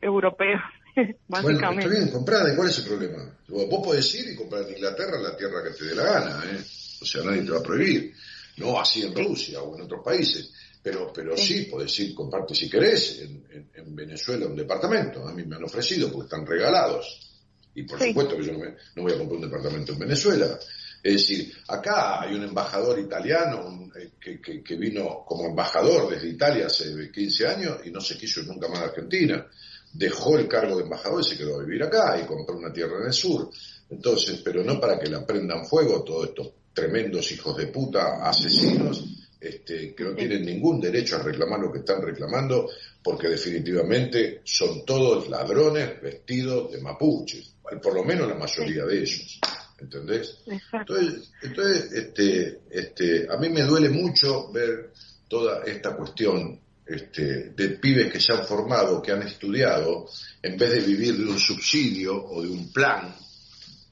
europeos. 0.00 0.60
Básicamente. 0.60 0.72
Bueno, 1.28 1.72
está 1.80 1.88
bien, 1.88 2.10
comprada, 2.10 2.52
¿y 2.52 2.56
cuál 2.56 2.68
es 2.68 2.78
el 2.78 2.84
problema? 2.84 3.34
Vos 3.48 3.80
podés 3.82 4.14
ir 4.14 4.32
y 4.32 4.36
comprar 4.36 4.62
en 4.62 4.74
Inglaterra 4.74 5.18
la 5.22 5.36
tierra 5.36 5.62
que 5.62 5.70
te 5.70 5.84
dé 5.86 5.94
la 5.94 6.02
gana, 6.02 6.44
¿eh? 6.52 6.58
O 7.00 7.04
sea, 7.04 7.22
nadie 7.22 7.42
te 7.42 7.50
va 7.50 7.58
a 7.58 7.62
prohibir. 7.62 8.12
No 8.56 8.78
así 8.78 9.02
en 9.02 9.14
Rusia 9.14 9.62
o 9.62 9.74
en 9.76 9.82
otros 9.82 10.02
países. 10.04 10.52
Pero, 10.82 11.12
pero 11.12 11.36
sí, 11.36 11.62
podés 11.66 11.96
ir, 12.00 12.14
comparte 12.14 12.54
si 12.54 12.68
querés, 12.68 13.20
en, 13.20 13.70
en, 13.72 13.94
Venezuela 13.94 14.46
un 14.46 14.56
departamento. 14.56 15.26
A 15.26 15.32
mí 15.32 15.44
me 15.44 15.54
han 15.54 15.64
ofrecido 15.64 16.10
porque 16.10 16.24
están 16.24 16.44
regalados. 16.44 17.38
Y 17.74 17.84
por 17.84 18.02
supuesto 18.02 18.36
que 18.36 18.44
yo 18.44 18.52
no, 18.52 19.02
voy 19.02 19.12
a 19.12 19.18
comprar 19.18 19.36
un 19.36 19.48
departamento 19.48 19.92
en 19.92 19.98
Venezuela. 20.00 20.58
Es 21.02 21.12
decir, 21.14 21.52
acá 21.68 22.20
hay 22.22 22.34
un 22.34 22.44
embajador 22.44 22.98
italiano 22.98 23.90
eh, 23.96 24.10
que, 24.20 24.40
que, 24.40 24.62
que, 24.62 24.76
vino 24.76 25.24
como 25.24 25.46
embajador 25.46 26.10
desde 26.10 26.28
Italia 26.28 26.66
hace 26.66 27.10
15 27.10 27.46
años 27.46 27.78
y 27.84 27.90
no 27.90 28.00
se 28.00 28.18
quiso 28.18 28.42
nunca 28.42 28.68
más 28.68 28.80
a 28.80 28.84
Argentina. 28.86 29.46
Dejó 29.92 30.36
el 30.36 30.48
cargo 30.48 30.76
de 30.76 30.84
embajador 30.84 31.20
y 31.20 31.28
se 31.28 31.36
quedó 31.36 31.60
a 31.60 31.64
vivir 31.64 31.82
acá 31.84 32.20
y 32.20 32.26
compró 32.26 32.56
una 32.56 32.72
tierra 32.72 32.98
en 33.00 33.06
el 33.06 33.12
sur. 33.12 33.48
Entonces, 33.88 34.40
pero 34.44 34.64
no 34.64 34.80
para 34.80 34.98
que 34.98 35.08
la 35.08 35.24
prendan 35.24 35.64
fuego 35.64 36.02
todos 36.02 36.28
estos 36.28 36.48
tremendos 36.72 37.30
hijos 37.32 37.56
de 37.56 37.66
puta, 37.66 38.26
asesinos, 38.28 39.04
este, 39.40 39.94
que 39.94 40.04
no 40.04 40.14
tienen 40.14 40.44
ningún 40.44 40.80
derecho 40.80 41.16
a 41.16 41.22
reclamar 41.22 41.60
lo 41.60 41.72
que 41.72 41.80
están 41.80 42.00
reclamando, 42.00 42.70
porque 43.02 43.28
definitivamente 43.28 44.40
son 44.44 44.84
todos 44.84 45.28
ladrones 45.28 46.00
vestidos 46.00 46.70
de 46.70 46.80
mapuches, 46.80 47.54
por 47.82 47.94
lo 47.94 48.04
menos 48.04 48.28
la 48.28 48.36
mayoría 48.36 48.84
de 48.84 49.00
ellos. 49.00 49.40
¿Entendés? 49.80 50.38
Entonces, 50.70 51.32
entonces 51.42 51.92
este, 51.92 52.60
este, 52.70 53.26
a 53.28 53.36
mí 53.36 53.48
me 53.48 53.62
duele 53.62 53.88
mucho 53.88 54.52
ver 54.52 54.92
toda 55.26 55.64
esta 55.64 55.96
cuestión 55.96 56.60
este, 56.86 57.50
de 57.50 57.68
pibes 57.70 58.12
que 58.12 58.20
se 58.20 58.32
han 58.32 58.44
formado, 58.46 59.02
que 59.02 59.10
han 59.10 59.22
estudiado, 59.22 60.06
en 60.40 60.56
vez 60.56 60.70
de 60.70 60.80
vivir 60.82 61.16
de 61.16 61.24
un 61.24 61.38
subsidio 61.38 62.14
o 62.24 62.42
de 62.42 62.48
un 62.48 62.72
plan, 62.72 63.12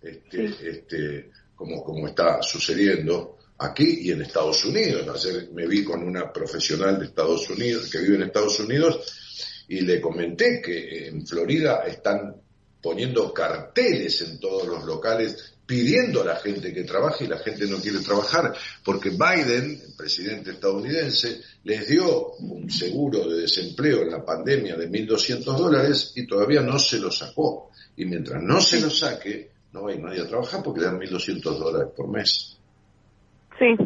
este, 0.01 0.47
este, 0.62 1.31
como, 1.61 1.84
como 1.84 2.08
está 2.08 2.42
sucediendo, 2.42 3.36
aquí 3.58 3.98
y 4.04 4.12
en 4.12 4.22
Estados 4.22 4.64
Unidos. 4.64 5.06
Ayer 5.14 5.50
me 5.52 5.66
vi 5.66 5.84
con 5.84 6.02
una 6.02 6.32
profesional 6.32 6.98
de 6.98 7.04
Estados 7.04 7.50
Unidos 7.50 7.90
que 7.90 7.98
vive 7.98 8.14
en 8.14 8.22
Estados 8.22 8.58
Unidos 8.61 9.66
y 9.68 9.82
le 9.82 10.00
comenté 10.00 10.62
que 10.62 11.08
en 11.08 11.26
Florida 11.26 11.84
están 11.86 12.34
poniendo 12.80 13.34
carteles 13.34 14.22
en 14.22 14.40
todos 14.40 14.66
los 14.66 14.84
locales 14.84 15.52
pidiendo 15.66 16.22
a 16.22 16.24
la 16.24 16.36
gente 16.36 16.72
que 16.72 16.84
trabaje 16.84 17.26
y 17.26 17.28
la 17.28 17.38
gente 17.38 17.66
no 17.66 17.76
quiere 17.76 17.98
trabajar 17.98 18.56
porque 18.82 19.11
Biden, 19.11 19.82
el 19.86 19.94
presidente 19.94 20.52
estadounidense, 20.52 21.42
les 21.64 21.86
dio 21.86 22.36
un 22.36 22.70
seguro 22.70 23.28
de 23.28 23.42
desempleo 23.42 24.00
en 24.00 24.12
la 24.12 24.24
pandemia 24.24 24.76
de 24.76 24.90
1.200 24.90 25.44
dólares 25.44 26.12
y 26.16 26.26
todavía 26.26 26.62
no 26.62 26.78
se 26.78 26.98
lo 26.98 27.12
sacó. 27.12 27.70
Y 27.96 28.06
mientras 28.06 28.42
no 28.42 28.62
se 28.62 28.80
lo 28.80 28.88
saque, 28.88 29.50
no 29.73 29.83
va 29.83 29.91
a 29.91 29.95
ir 29.95 30.03
nadie 30.03 30.23
a 30.23 30.29
trabajar 30.29 30.62
porque 30.62 30.81
le 30.81 30.87
dan 30.87 30.99
1.200 30.99 31.59
dólares 31.59 31.93
por 31.97 32.09
mes. 32.09 32.59
Sí, 33.59 33.77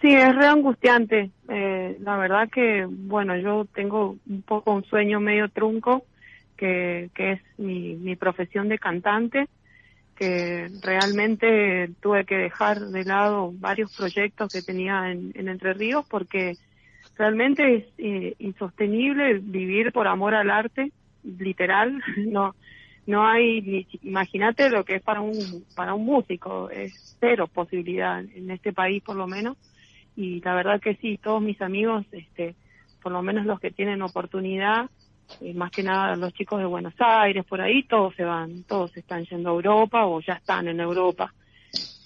sí, 0.00 0.08
es 0.08 0.34
re 0.34 0.46
angustiante. 0.46 1.30
Eh, 1.48 1.96
la 2.00 2.16
verdad 2.16 2.48
que, 2.50 2.86
bueno, 2.88 3.36
yo 3.36 3.66
tengo 3.74 4.16
un 4.28 4.42
poco 4.42 4.72
un 4.72 4.84
sueño 4.84 5.20
medio 5.20 5.48
trunco, 5.48 6.04
que, 6.56 7.10
que 7.14 7.32
es 7.32 7.40
mi, 7.58 7.94
mi 7.94 8.16
profesión 8.16 8.68
de 8.68 8.78
cantante, 8.78 9.48
que 10.16 10.70
realmente 10.80 11.90
tuve 12.00 12.24
que 12.24 12.36
dejar 12.36 12.80
de 12.80 13.04
lado 13.04 13.52
varios 13.54 13.90
proyectos 13.90 14.50
que 14.52 14.62
tenía 14.62 15.10
en, 15.10 15.32
en 15.34 15.48
Entre 15.48 15.74
Ríos 15.74 16.04
porque 16.08 16.58
realmente 17.16 17.76
es 17.76 17.84
eh, 17.98 18.34
insostenible 18.38 19.38
vivir 19.38 19.92
por 19.92 20.06
amor 20.06 20.34
al 20.34 20.50
arte, 20.50 20.92
literal, 21.24 22.02
no 22.16 22.54
no 23.06 23.26
hay 23.26 23.86
imagínate 24.02 24.70
lo 24.70 24.84
que 24.84 24.96
es 24.96 25.02
para 25.02 25.20
un 25.20 25.64
para 25.74 25.94
un 25.94 26.04
músico 26.04 26.70
es 26.70 27.16
cero 27.18 27.48
posibilidad 27.52 28.20
en 28.20 28.50
este 28.50 28.72
país 28.72 29.02
por 29.02 29.16
lo 29.16 29.26
menos. 29.26 29.56
Y 30.14 30.40
la 30.42 30.54
verdad 30.54 30.80
que 30.80 30.94
sí 30.96 31.18
todos 31.18 31.42
mis 31.42 31.60
amigos 31.60 32.04
este 32.12 32.54
por 33.02 33.12
lo 33.12 33.22
menos 33.22 33.46
los 33.46 33.58
que 33.58 33.70
tienen 33.70 34.02
oportunidad 34.02 34.88
eh, 35.40 35.54
más 35.54 35.70
que 35.70 35.82
nada 35.82 36.14
los 36.16 36.32
chicos 36.34 36.60
de 36.60 36.66
Buenos 36.66 36.94
Aires 36.98 37.44
por 37.44 37.60
ahí 37.60 37.82
todos 37.84 38.14
se 38.14 38.24
van 38.24 38.62
todos 38.64 38.96
están 38.96 39.24
yendo 39.24 39.50
a 39.50 39.54
Europa 39.54 40.06
o 40.06 40.20
ya 40.20 40.34
están 40.34 40.68
en 40.68 40.80
Europa. 40.80 41.34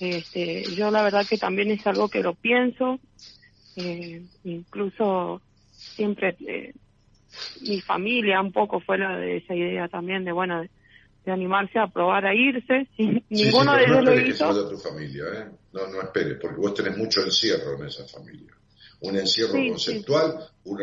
Este 0.00 0.64
yo 0.74 0.90
la 0.90 1.02
verdad 1.02 1.26
que 1.28 1.36
también 1.36 1.70
es 1.70 1.86
algo 1.86 2.08
que 2.08 2.22
lo 2.22 2.34
pienso 2.34 2.98
eh, 3.76 4.22
incluso 4.44 5.42
siempre 5.68 6.36
eh, 6.46 6.72
mi 7.60 7.82
familia 7.82 8.40
un 8.40 8.52
poco 8.52 8.80
fue 8.80 8.96
la 8.96 9.18
de 9.18 9.38
esa 9.38 9.54
idea 9.54 9.88
también 9.88 10.24
de 10.24 10.32
bueno 10.32 10.64
animarse 11.30 11.78
a 11.78 11.88
probar 11.88 12.26
a 12.26 12.34
irse. 12.34 12.88
ninguno 13.28 13.74
de 13.74 13.84
ellos 13.84 14.04
no 14.04 14.10
lo 14.10 14.20
hizo. 14.20 14.68
Que 14.68 14.74
tu 14.74 14.78
familia, 14.80 15.24
¿eh? 15.34 15.46
No, 15.72 15.86
no 15.88 16.02
esperes, 16.02 16.38
porque 16.40 16.56
vos 16.56 16.74
tenés 16.74 16.96
mucho 16.96 17.22
encierro 17.22 17.76
en 17.78 17.86
esa 17.86 18.04
familia. 18.06 18.52
Un 19.00 19.16
encierro 19.16 19.52
conceptual, 19.52 20.50
Un, 20.64 20.80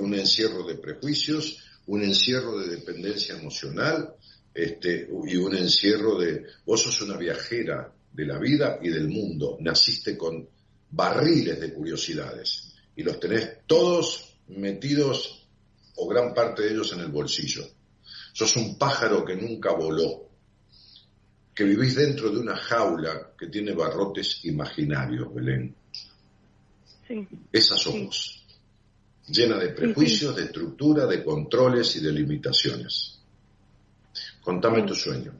un, 0.00 0.14
encierro 0.14 0.64
de 0.64 0.74
prejuicios, 0.76 1.64
un 1.86 2.02
encierro 2.02 2.58
de 2.58 2.76
dependencia 2.76 3.36
emocional 3.36 4.14
este, 4.52 5.08
y 5.26 5.36
un 5.36 5.56
encierro 5.56 6.18
de... 6.18 6.44
Vos 6.66 6.82
sos 6.82 7.00
una 7.02 7.16
viajera 7.16 7.90
de 8.12 8.26
la 8.26 8.38
vida 8.38 8.78
y 8.82 8.90
del 8.90 9.08
mundo. 9.08 9.56
Naciste 9.60 10.16
con 10.16 10.46
barriles 10.90 11.60
de 11.60 11.72
curiosidades 11.72 12.74
y 12.94 13.02
los 13.02 13.18
tenés 13.18 13.58
todos 13.66 14.36
metidos 14.48 15.48
o 15.96 16.08
gran 16.08 16.34
parte 16.34 16.62
de 16.62 16.72
ellos 16.72 16.92
en 16.92 17.00
el 17.00 17.08
bolsillo 17.08 17.64
sos 18.34 18.56
un 18.56 18.76
pájaro 18.76 19.24
que 19.24 19.36
nunca 19.36 19.72
voló. 19.72 20.22
que 21.54 21.62
vivís 21.62 21.94
dentro 21.94 22.30
de 22.30 22.40
una 22.40 22.56
jaula 22.56 23.30
que 23.38 23.46
tiene 23.46 23.72
barrotes 23.74 24.44
imaginarios, 24.44 25.32
Belén. 25.32 25.72
Sí. 27.06 27.28
Esa 27.52 27.76
somos, 27.76 28.44
llena 29.28 29.58
de 29.58 29.68
prejuicios, 29.68 30.34
de 30.34 30.46
estructura, 30.46 31.06
de 31.06 31.22
controles 31.22 31.94
y 31.94 32.00
de 32.00 32.10
limitaciones. 32.10 33.22
Contame 34.42 34.82
tu 34.82 34.96
sueño. 34.96 35.32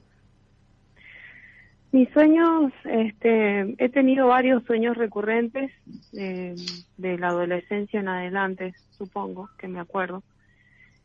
Mis 1.90 2.08
sueños, 2.10 2.72
este, 2.84 3.74
he 3.78 3.88
tenido 3.88 4.28
varios 4.28 4.62
sueños 4.66 4.96
recurrentes 4.96 5.72
eh, 6.12 6.54
de 6.96 7.18
la 7.18 7.28
adolescencia 7.28 7.98
en 7.98 8.08
adelante, 8.08 8.74
supongo, 8.96 9.50
que 9.58 9.66
me 9.66 9.80
acuerdo. 9.80 10.22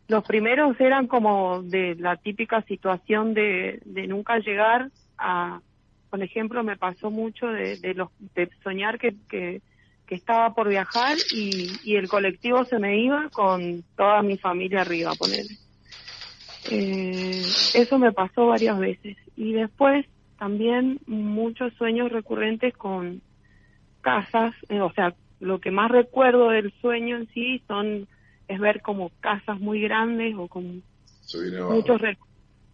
Los 0.10 0.26
primeros 0.26 0.80
eran 0.82 1.08
como 1.08 1.62
de 1.62 1.96
la 1.96 2.18
típica 2.18 2.64
situación 2.64 3.34
de, 3.36 3.80
de 3.86 4.08
nunca 4.08 4.40
llegar 4.40 4.90
a, 5.18 5.62
por 6.10 6.22
ejemplo, 6.24 6.64
me 6.64 6.78
pasó 6.78 7.12
mucho 7.12 7.46
de, 7.48 7.78
de, 7.78 7.94
los, 7.94 8.10
de 8.34 8.50
soñar 8.64 8.98
que, 8.98 9.14
que, 9.30 9.62
que 10.08 10.16
estaba 10.16 10.56
por 10.56 10.68
viajar 10.68 11.16
y, 11.32 11.68
y 11.84 11.96
el 11.96 12.10
colectivo 12.10 12.66
se 12.66 12.80
me 12.80 13.00
iba 13.00 13.30
con 13.30 13.84
toda 13.96 14.24
mi 14.24 14.38
familia 14.38 14.82
arriba, 14.82 15.12
ponerle. 15.14 15.56
Eh, 16.72 17.44
eso 17.76 18.00
me 18.00 18.12
pasó 18.12 18.48
varias 18.48 18.80
veces. 18.80 19.16
Y 19.38 19.54
después 19.54 20.08
también 20.40 21.00
muchos 21.06 21.72
sueños 21.76 22.12
recurrentes 22.12 22.76
con 22.76 23.22
casas, 24.02 24.56
eh, 24.70 24.82
o 24.82 24.92
sea, 24.94 25.14
lo 25.40 25.60
que 25.60 25.70
más 25.70 25.92
recuerdo 25.92 26.50
del 26.50 26.74
sueño 26.82 27.18
en 27.18 27.28
sí 27.28 27.62
son 27.68 28.08
es 28.50 28.60
ver 28.60 28.82
como 28.82 29.12
casas 29.22 29.60
muy 29.60 29.80
grandes 29.82 30.36
o 30.36 30.48
con 30.48 30.84
muchos 31.76 32.02
re- 32.02 32.18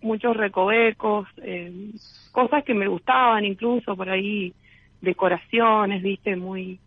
muchos 0.02 0.36
recovecos, 0.38 1.28
eh, 1.38 1.92
cosas 2.32 2.64
que 2.64 2.74
me 2.74 2.88
gustaban 2.88 3.44
incluso 3.46 3.96
por 3.96 4.10
ahí 4.10 4.54
decoraciones, 5.02 6.02
viste, 6.02 6.36
muy 6.36 6.80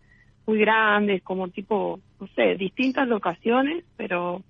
muy 0.47 0.57
grandes, 0.59 1.21
como 1.21 1.47
tipo, 1.49 1.99
no 2.19 2.27
sé, 2.35 2.55
distintas 2.55 3.07
locaciones, 3.07 3.85
pero 3.95 4.41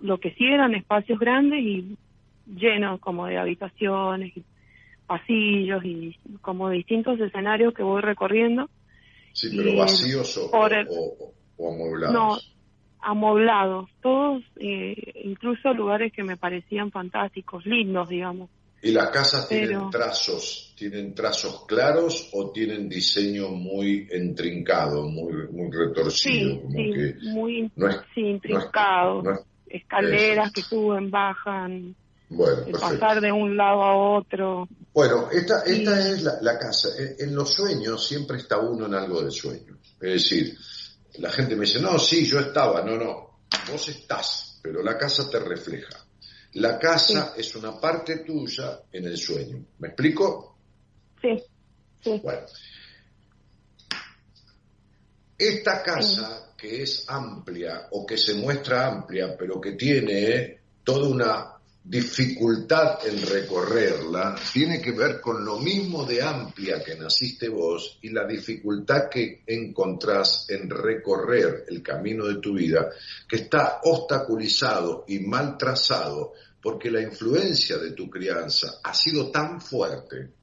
lo 0.00 0.18
que 0.18 0.32
sí 0.32 0.44
eran 0.46 0.74
espacios 0.74 1.18
grandes 1.18 1.60
y 1.60 1.96
llenos 2.44 3.00
como 3.00 3.26
de 3.26 3.38
habitaciones 3.38 4.36
y 4.36 4.44
pasillos 5.06 5.82
y 5.86 6.14
como 6.42 6.68
distintos 6.68 7.18
escenarios 7.18 7.72
que 7.72 7.82
voy 7.82 8.02
recorriendo. 8.02 8.68
Sí, 9.32 9.48
pero 9.56 9.70
Y, 9.70 9.76
vacíos 9.78 10.36
o, 10.36 10.66
el- 10.66 10.88
o-. 10.90 11.32
No, 12.12 12.38
amoblados, 13.00 13.88
todos, 14.02 14.42
eh, 14.56 14.94
incluso 15.24 15.72
lugares 15.74 16.12
que 16.12 16.22
me 16.24 16.36
parecían 16.36 16.90
fantásticos, 16.90 17.64
lindos, 17.66 18.08
digamos. 18.08 18.50
¿Y 18.80 18.92
las 18.92 19.10
casas 19.10 19.48
tienen 19.48 19.90
trazos, 19.90 20.72
tienen 20.76 21.12
trazos 21.12 21.64
claros 21.66 22.30
o 22.32 22.52
tienen 22.52 22.88
diseño 22.88 23.48
muy 23.48 24.08
intrincado, 24.12 25.08
muy, 25.08 25.48
muy 25.48 25.68
retorcido? 25.72 26.54
Sí, 26.54 26.60
como 26.62 26.78
sí, 26.78 26.92
que 26.92 27.14
muy 27.22 27.72
no 27.74 27.88
es- 27.88 27.96
sí, 28.14 28.20
intrincados, 28.20 29.24
no 29.24 29.32
es- 29.32 29.40
escaleras 29.66 30.52
que 30.52 30.62
suben, 30.62 31.10
bajan, 31.10 31.96
Bueno, 32.28 32.58
el 32.58 32.72
perfecto. 32.72 33.00
pasar 33.00 33.20
de 33.20 33.32
un 33.32 33.56
lado 33.56 33.82
a 33.82 33.96
otro. 33.96 34.68
Bueno, 34.94 35.28
esta, 35.32 35.62
esta 35.64 36.10
es 36.10 36.22
la, 36.22 36.34
la 36.40 36.58
casa. 36.58 36.88
En, 36.98 37.28
en 37.30 37.34
los 37.34 37.52
sueños 37.54 38.06
siempre 38.06 38.36
está 38.38 38.58
uno 38.58 38.86
en 38.86 38.94
algo 38.94 39.22
de 39.22 39.30
sueño. 39.30 39.76
Es 40.00 40.12
decir, 40.12 40.56
la 41.18 41.30
gente 41.30 41.56
me 41.56 41.64
dice, 41.64 41.80
no, 41.80 41.98
sí, 41.98 42.26
yo 42.26 42.40
estaba. 42.40 42.82
No, 42.82 42.96
no, 42.96 43.40
vos 43.70 43.88
estás, 43.88 44.58
pero 44.62 44.82
la 44.82 44.96
casa 44.96 45.28
te 45.28 45.38
refleja. 45.38 46.04
La 46.54 46.78
casa 46.78 47.34
es 47.36 47.54
una 47.54 47.78
parte 47.78 48.18
tuya 48.18 48.80
en 48.90 49.04
el 49.04 49.16
sueño. 49.16 49.64
¿Me 49.78 49.88
explico? 49.88 50.58
Sí, 51.20 51.42
sí. 52.02 52.20
Bueno. 52.22 52.46
Esta 55.36 55.82
casa 55.82 56.54
que 56.56 56.82
es 56.82 57.04
amplia 57.08 57.88
o 57.92 58.04
que 58.04 58.16
se 58.16 58.34
muestra 58.34 58.86
amplia, 58.86 59.36
pero 59.36 59.60
que 59.60 59.72
tiene 59.72 60.60
toda 60.82 61.08
una 61.08 61.57
dificultad 61.84 63.06
en 63.06 63.26
recorrerla, 63.26 64.36
tiene 64.52 64.80
que 64.80 64.92
ver 64.92 65.20
con 65.20 65.44
lo 65.44 65.58
mismo 65.58 66.04
de 66.04 66.22
amplia 66.22 66.82
que 66.84 66.96
naciste 66.96 67.48
vos 67.48 67.98
y 68.02 68.10
la 68.10 68.26
dificultad 68.26 69.08
que 69.10 69.42
encontrás 69.46 70.46
en 70.48 70.68
recorrer 70.68 71.64
el 71.68 71.82
camino 71.82 72.26
de 72.26 72.40
tu 72.40 72.54
vida, 72.54 72.90
que 73.28 73.36
está 73.36 73.80
obstaculizado 73.84 75.04
y 75.08 75.20
mal 75.20 75.56
trazado 75.56 76.32
porque 76.60 76.90
la 76.90 77.00
influencia 77.00 77.78
de 77.78 77.92
tu 77.92 78.10
crianza 78.10 78.80
ha 78.82 78.92
sido 78.92 79.30
tan 79.30 79.60
fuerte 79.60 80.38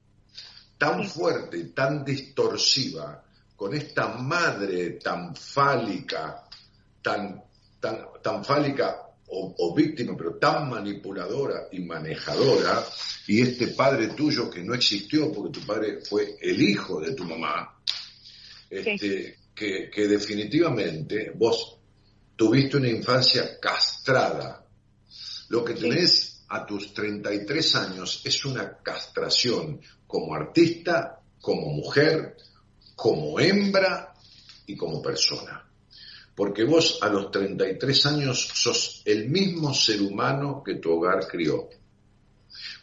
tan 0.78 1.08
fuerte 1.08 1.58
y 1.58 1.64
tan 1.72 2.04
distorsiva, 2.04 3.24
con 3.56 3.74
esta 3.74 4.08
madre 4.10 4.92
tan 4.92 5.36
fálica, 5.36 6.44
tan, 7.02 7.42
tan, 7.80 8.06
tan 8.22 8.44
fálica 8.44 9.02
o, 9.28 9.56
o 9.58 9.76
víctima, 9.76 10.16
pero 10.18 10.36
tan 10.36 10.70
manipuladora 10.70 11.68
y 11.72 11.80
manejadora, 11.80 12.86
y 13.28 13.42
este 13.42 13.68
padre 13.70 14.10
tuyo 14.10 14.50
que 14.50 14.64
no 14.64 14.74
existió 14.74 15.32
porque 15.32 15.60
tu 15.60 15.66
padre 15.66 16.00
fue 16.02 16.38
el 16.42 16.62
hijo 16.62 17.02
de 17.02 17.14
tu 17.14 17.24
mamá, 17.24 17.80
este, 18.70 19.38
que, 19.54 19.90
que 19.90 20.08
definitivamente 20.08 21.32
vos 21.36 21.80
tuviste 22.36 22.78
una 22.78 22.90
infancia 22.90 23.60
castrada. 23.60 24.66
Lo 25.50 25.64
que 25.64 25.74
tenés 25.74 26.44
a 26.50 26.66
tus 26.66 26.94
33 26.94 27.76
años 27.76 28.22
es 28.26 28.46
una 28.46 28.78
castración 28.78 29.82
como 30.06 30.36
artista, 30.36 31.20
como 31.42 31.68
mujer, 31.70 32.38
como 32.96 33.40
hembra 33.40 34.14
y 34.66 34.76
como 34.76 35.02
persona. 35.02 35.65
Porque 36.36 36.66
vos 36.66 37.00
a 37.02 37.10
los 37.10 37.32
33 37.32 38.06
años 38.08 38.50
sos 38.54 39.02
el 39.06 39.30
mismo 39.30 39.74
ser 39.74 40.02
humano 40.02 40.62
que 40.66 40.76
tu 40.76 40.92
hogar 40.92 41.28
crió. 41.28 41.70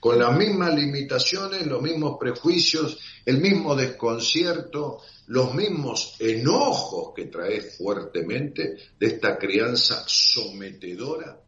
Con 0.00 0.18
las 0.18 0.36
mismas 0.36 0.74
limitaciones, 0.74 1.66
los 1.66 1.82
mismos 1.82 2.16
prejuicios, 2.18 2.98
el 3.24 3.38
mismo 3.38 3.74
desconcierto, 3.74 5.00
los 5.26 5.54
mismos 5.54 6.16
enojos 6.18 7.12
que 7.14 7.26
traes 7.26 7.76
fuertemente 7.76 8.76
de 8.98 9.06
esta 9.06 9.38
crianza 9.38 10.02
sometedora 10.06 11.40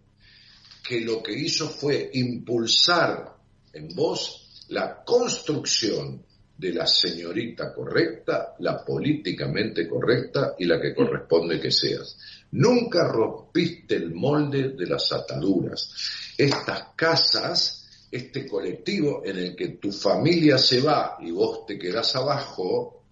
que 0.87 1.01
lo 1.01 1.23
que 1.23 1.33
hizo 1.33 1.69
fue 1.69 2.11
impulsar 2.13 3.37
en 3.73 3.89
vos 3.95 4.67
la 4.69 5.03
construcción 5.03 6.25
de 6.57 6.73
la 6.73 6.87
señorita 6.87 7.73
correcta, 7.73 8.55
la 8.61 8.85
políticamente 8.85 9.89
correcta 9.89 10.55
y 10.59 10.65
la 10.65 10.81
que 10.81 10.95
corresponde 10.95 11.61
que 11.61 11.71
seas. 11.71 12.17
Nunca 12.53 13.09
rompiste 13.09 13.97
el 13.97 14.15
molde 14.15 14.71
de 14.71 14.87
las 14.87 15.13
ataduras. 15.13 15.93
Estas 16.39 16.95
casas, 16.95 18.07
este 18.11 18.47
colectivo 18.47 19.23
en 19.25 19.39
el 19.39 19.57
que 19.57 19.69
tu 19.71 19.91
familia 19.91 20.59
se 20.59 20.81
va 20.81 21.19
y 21.21 21.33
vos 21.33 21.67
te 21.67 21.79
quedás 21.79 22.15
abajo, 22.15 23.05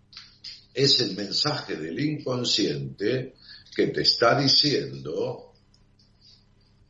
es 0.72 1.00
el 1.00 1.16
mensaje 1.16 1.76
del 1.76 1.98
inconsciente 1.98 3.34
que 3.74 3.88
te 3.88 4.02
está 4.02 4.38
diciendo 4.40 5.52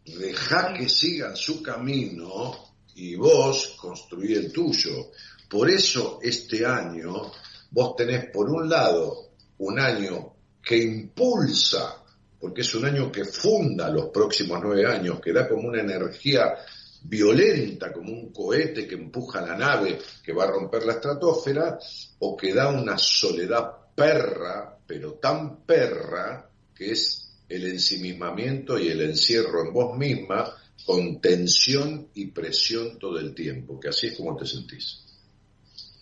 deja 0.05 0.75
que 0.75 0.89
sigan 0.89 1.37
su 1.37 1.63
camino 1.63 2.75
y 2.95 3.15
vos 3.15 3.77
construí 3.81 4.35
el 4.35 4.53
tuyo. 4.53 5.11
Por 5.53 5.69
eso 5.69 6.19
este 6.23 6.65
año 6.65 7.31
vos 7.73 7.95
tenés 7.95 8.31
por 8.31 8.49
un 8.49 8.71
lado 8.71 9.33
un 9.59 9.79
año 9.79 10.33
que 10.65 10.79
impulsa, 10.79 12.03
porque 12.41 12.63
es 12.63 12.75
un 12.75 12.87
año 12.87 13.13
que 13.13 13.27
funda 13.27 13.91
los 13.91 14.07
próximos 14.07 14.61
nueve 14.63 14.87
años, 14.87 15.21
que 15.21 15.31
da 15.31 15.47
como 15.47 15.69
una 15.69 15.83
energía 15.83 16.55
violenta, 17.03 17.93
como 17.93 18.15
un 18.15 18.33
cohete 18.33 18.89
que 18.89 18.95
empuja 18.95 19.43
la 19.43 19.55
nave 19.55 19.99
que 20.25 20.33
va 20.33 20.45
a 20.45 20.53
romper 20.53 20.87
la 20.87 20.95
estratosfera, 20.95 21.79
o 22.21 22.35
que 22.35 22.55
da 22.55 22.71
una 22.71 22.97
soledad 22.97 23.73
perra, 23.95 24.79
pero 24.87 25.19
tan 25.21 25.67
perra, 25.67 26.49
que 26.75 26.93
es 26.93 27.31
el 27.47 27.67
ensimismamiento 27.67 28.79
y 28.79 28.89
el 28.89 29.03
encierro 29.03 29.67
en 29.67 29.75
vos 29.75 29.99
misma 29.99 30.51
con 30.87 31.21
tensión 31.21 32.09
y 32.15 32.29
presión 32.29 32.99
todo 32.99 33.19
el 33.19 33.35
tiempo, 33.35 33.79
que 33.79 33.89
así 33.89 34.07
es 34.07 34.17
como 34.17 34.35
te 34.35 34.47
sentís. 34.47 35.12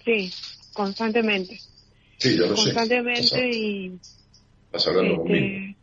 Sí, 0.05 0.33
constantemente. 0.73 1.61
Sí, 2.19 2.37
yo 2.37 2.47
lo 2.47 2.57
sé. 2.57 2.73
Constantemente 2.75 3.51
y... 3.51 3.99
Estás 4.67 4.87
hablando 4.89 5.13
este, 5.13 5.23
conmigo. 5.23 5.77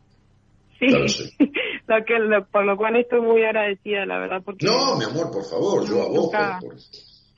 Sí, 0.78 0.86
Ya 0.92 0.98
lo 0.98 1.08
sé. 1.08 1.32
lo 1.86 2.04
que, 2.04 2.18
lo- 2.18 2.46
por 2.48 2.64
lo 2.64 2.76
cual 2.76 2.96
estoy 2.96 3.20
muy 3.20 3.42
agradecida, 3.42 4.06
la 4.06 4.18
verdad, 4.18 4.42
porque 4.44 4.64
No, 4.66 4.96
mi 4.96 5.04
amor, 5.04 5.30
por 5.30 5.44
favor, 5.44 5.88
yo 5.88 6.02
a 6.02 6.08
vos 6.08 6.14
Nunca- 6.24 6.58
por, 6.60 6.74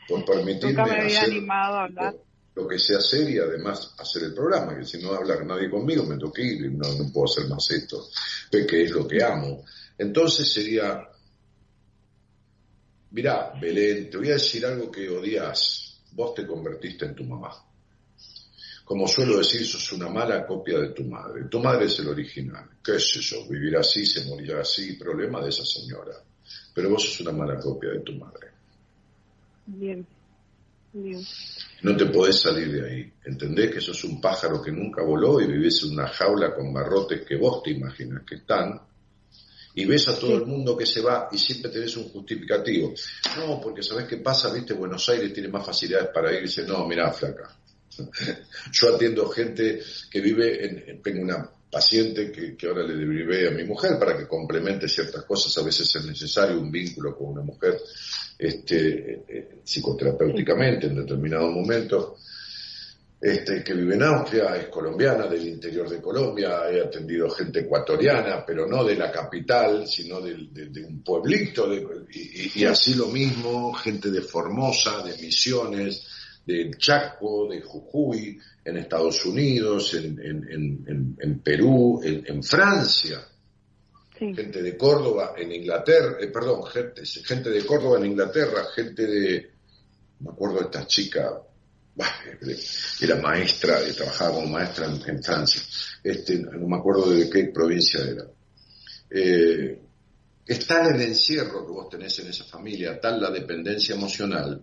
por, 0.08 0.24
por 0.24 0.36
permitirme 0.36 0.70
nunca 0.72 0.84
me 0.86 1.00
había 1.00 1.18
hacer 1.20 1.30
animado 1.30 1.74
a 1.76 1.84
hablar. 1.84 2.14
lo 2.54 2.68
que 2.68 2.78
sé 2.78 2.96
hacer 2.96 3.30
y 3.30 3.38
además 3.38 3.94
hacer 3.98 4.24
el 4.24 4.34
programa, 4.34 4.76
que 4.78 4.84
si 4.84 5.00
no 5.02 5.12
habla 5.12 5.42
nadie 5.44 5.70
conmigo 5.70 6.04
me 6.04 6.16
tengo 6.16 6.32
que 6.32 6.42
ir 6.42 6.64
y 6.66 6.70
no, 6.70 6.88
no 6.94 7.10
puedo 7.12 7.24
hacer 7.32 7.48
más 7.48 7.70
esto, 7.70 8.06
que 8.50 8.82
es 8.82 8.90
lo 8.90 9.06
que 9.08 9.22
amo. 9.22 9.64
Entonces 9.96 10.52
sería, 10.52 11.00
mirá, 13.10 13.52
Belén, 13.60 14.10
te 14.10 14.16
voy 14.18 14.28
a 14.30 14.34
decir 14.34 14.64
algo 14.66 14.90
que 14.90 15.08
odias, 15.08 15.79
vos 16.12 16.34
te 16.34 16.46
convertiste 16.46 17.06
en 17.06 17.14
tu 17.14 17.24
mamá. 17.24 17.50
Como 18.84 19.06
suelo 19.06 19.38
decir, 19.38 19.64
sos 19.64 19.92
una 19.92 20.08
mala 20.08 20.44
copia 20.44 20.80
de 20.80 20.88
tu 20.88 21.04
madre. 21.04 21.44
Tu 21.44 21.60
madre 21.60 21.86
es 21.86 21.98
el 22.00 22.08
original. 22.08 22.68
¿Qué 22.82 22.98
sé 22.98 23.20
yo? 23.20 23.46
Vivir 23.48 23.76
así, 23.76 24.04
se 24.04 24.24
morirá 24.24 24.62
así, 24.62 24.94
problema 24.94 25.40
de 25.40 25.50
esa 25.50 25.64
señora. 25.64 26.14
Pero 26.74 26.90
vos 26.90 27.04
sos 27.04 27.20
una 27.20 27.30
mala 27.30 27.60
copia 27.60 27.90
de 27.90 28.00
tu 28.00 28.14
madre. 28.14 28.48
Bien. 29.66 30.04
Bien. 30.92 31.24
No 31.82 31.96
te 31.96 32.06
podés 32.06 32.40
salir 32.40 32.72
de 32.72 32.90
ahí. 32.90 33.12
¿Entendés 33.24 33.72
que 33.72 33.80
sos 33.80 34.02
un 34.02 34.20
pájaro 34.20 34.60
que 34.60 34.72
nunca 34.72 35.02
voló 35.02 35.40
y 35.40 35.46
vivís 35.46 35.84
en 35.84 35.92
una 35.92 36.08
jaula 36.08 36.52
con 36.52 36.72
barrotes 36.74 37.24
que 37.24 37.36
vos 37.36 37.62
te 37.62 37.70
imaginas 37.70 38.24
que 38.24 38.34
están? 38.36 38.80
Y 39.80 39.86
ves 39.86 40.08
a 40.08 40.18
todo 40.18 40.36
el 40.36 40.44
mundo 40.44 40.76
que 40.76 40.84
se 40.84 41.00
va 41.00 41.28
y 41.32 41.38
siempre 41.38 41.70
tenés 41.70 41.96
un 41.96 42.10
justificativo. 42.10 42.92
No, 43.38 43.58
porque 43.60 43.82
sabés 43.82 44.06
qué 44.06 44.18
pasa, 44.18 44.52
viste, 44.52 44.74
Buenos 44.74 45.08
Aires 45.08 45.32
tiene 45.32 45.48
más 45.48 45.64
facilidades 45.64 46.10
para 46.12 46.38
irse. 46.38 46.64
No, 46.64 46.86
mirá, 46.86 47.10
flaca. 47.12 47.56
Yo 48.72 48.94
atiendo 48.94 49.26
gente 49.30 49.80
que 50.10 50.20
vive 50.20 50.66
en, 50.66 51.02
tengo 51.02 51.22
una 51.22 51.50
paciente 51.70 52.30
que, 52.30 52.56
que, 52.56 52.66
ahora 52.66 52.82
le 52.82 52.94
derivé 52.94 53.48
a 53.48 53.52
mi 53.52 53.64
mujer 53.64 53.98
para 53.98 54.18
que 54.18 54.26
complemente 54.26 54.86
ciertas 54.86 55.24
cosas. 55.24 55.56
A 55.56 55.64
veces 55.64 55.96
es 55.96 56.04
necesario 56.04 56.60
un 56.60 56.70
vínculo 56.70 57.16
con 57.16 57.28
una 57.28 57.42
mujer 57.42 57.80
este, 58.38 59.24
eh, 59.26 59.60
psicoterapéuticamente 59.64 60.88
en 60.88 60.96
determinado 60.96 61.50
momento. 61.50 62.18
Este, 63.20 63.62
que 63.62 63.74
vive 63.74 63.96
en 63.96 64.02
Austria, 64.02 64.56
es 64.56 64.68
colombiana, 64.68 65.26
del 65.26 65.46
interior 65.46 65.90
de 65.90 66.00
Colombia, 66.00 66.70
he 66.70 66.80
atendido 66.80 67.28
gente 67.28 67.60
ecuatoriana, 67.60 68.42
pero 68.46 68.66
no 68.66 68.82
de 68.82 68.96
la 68.96 69.12
capital, 69.12 69.86
sino 69.86 70.22
de, 70.22 70.48
de, 70.50 70.82
un 70.82 71.02
pueblito, 71.02 71.68
de, 71.68 71.86
y, 72.14 72.62
y, 72.62 72.64
así 72.64 72.94
lo 72.94 73.08
mismo, 73.08 73.74
gente 73.74 74.10
de 74.10 74.22
Formosa, 74.22 75.02
de 75.02 75.18
Misiones, 75.18 76.06
del 76.46 76.78
Chaco, 76.78 77.46
de 77.46 77.60
Jujuy, 77.60 78.38
en 78.64 78.78
Estados 78.78 79.22
Unidos, 79.26 79.92
en, 79.92 80.18
en, 80.18 80.86
en, 80.88 81.16
en 81.20 81.40
Perú, 81.40 82.00
en, 82.02 82.42
Francia. 82.42 83.20
Sí. 84.18 84.34
Gente 84.34 84.62
de 84.62 84.76
Córdoba, 84.78 85.34
en 85.36 85.52
Inglaterra, 85.52 86.16
eh, 86.20 86.28
perdón, 86.28 86.64
gente, 86.64 87.02
gente 87.04 87.50
de 87.50 87.66
Córdoba 87.66 87.98
en 87.98 88.06
Inglaterra, 88.06 88.64
gente 88.74 89.06
de, 89.06 89.50
me 90.20 90.30
acuerdo 90.30 90.60
de 90.60 90.64
esta 90.64 90.86
chica, 90.86 91.42
era 93.00 93.16
maestra, 93.16 93.78
trabajaba 93.94 94.34
como 94.34 94.46
maestra 94.48 94.86
en, 94.86 95.22
Francia, 95.22 95.62
este, 96.02 96.38
no 96.38 96.66
me 96.66 96.76
acuerdo 96.76 97.10
de 97.10 97.28
qué 97.28 97.50
provincia 97.52 98.00
era. 98.00 98.24
Eh, 99.10 99.78
es 100.46 100.66
tal 100.66 100.94
el 100.94 101.02
encierro 101.02 101.66
que 101.66 101.72
vos 101.72 101.88
tenés 101.88 102.18
en 102.20 102.28
esa 102.28 102.44
familia, 102.44 102.98
tal 103.00 103.20
la 103.20 103.30
dependencia 103.30 103.94
emocional, 103.94 104.62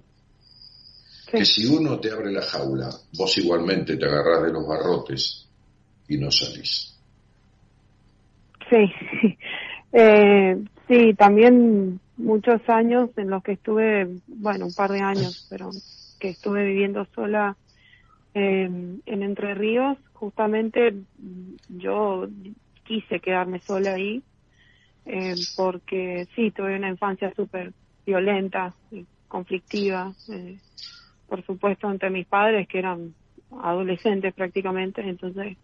que 1.30 1.46
si 1.46 1.66
uno 1.66 2.00
te 2.00 2.12
abre 2.12 2.32
la 2.32 2.42
jaula, 2.42 2.90
vos 3.18 3.38
igualmente 3.38 3.98
te 3.98 4.06
agarrás 4.06 4.44
de 4.44 4.54
los 4.54 4.66
barrotes 4.66 5.48
y 6.08 6.18
no 6.18 6.32
salís. 6.32 6.98
Sí, 8.70 9.38
eh, 9.94 10.58
sí, 10.88 11.14
también 11.14 12.00
muchos 12.18 12.62
años 12.68 13.10
en 13.18 13.30
los 13.30 13.44
que 13.44 13.54
estuve, 13.54 14.08
bueno, 14.28 14.66
un 14.66 14.74
par 14.74 14.92
de 14.92 15.02
años, 15.02 15.46
pero 15.50 15.70
que 16.20 16.30
estuve 16.30 16.64
viviendo 16.64 17.06
sola 17.14 17.56
eh, 18.34 18.70
en 19.06 19.24
Entre 19.24 19.56
Ríos, 19.56 19.98
justamente 20.14 20.94
yo 21.70 22.28
quise 22.84 23.20
quedarme 23.20 23.60
sola 23.62 23.94
ahí, 23.94 24.22
eh, 25.06 25.36
porque 25.56 26.28
sí, 26.36 26.52
tuve 26.52 26.76
una 26.76 26.90
infancia 26.90 27.34
súper 27.36 27.74
violenta, 28.06 28.74
y 28.92 29.06
conflictiva, 29.28 30.14
eh, 30.30 30.58
por 31.28 31.46
supuesto, 31.46 31.90
entre 31.90 32.10
mis 32.10 32.28
padres, 32.28 32.68
que 32.68 32.80
eran 32.80 33.14
adolescentes 33.62 34.34
prácticamente, 34.34 35.02
entonces, 35.02 35.58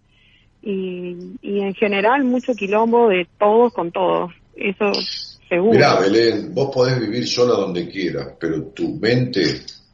y, 0.61 1.35
y 1.41 1.59
en 1.59 1.73
general 1.73 2.23
mucho 2.23 2.55
quilombo 2.55 3.09
de 3.09 3.27
todos 3.37 3.73
con 3.73 3.91
todos, 3.91 4.31
eso 4.55 4.91
seguro. 5.47 5.77
Mirá, 5.77 5.99
Belén, 5.99 6.53
vos 6.53 6.73
podés 6.73 6.99
vivir 6.99 7.27
sola 7.27 7.53
donde 7.53 7.87
quieras, 7.87 8.35
pero 8.39 8.63
tu 8.67 8.95
mente 8.95 9.41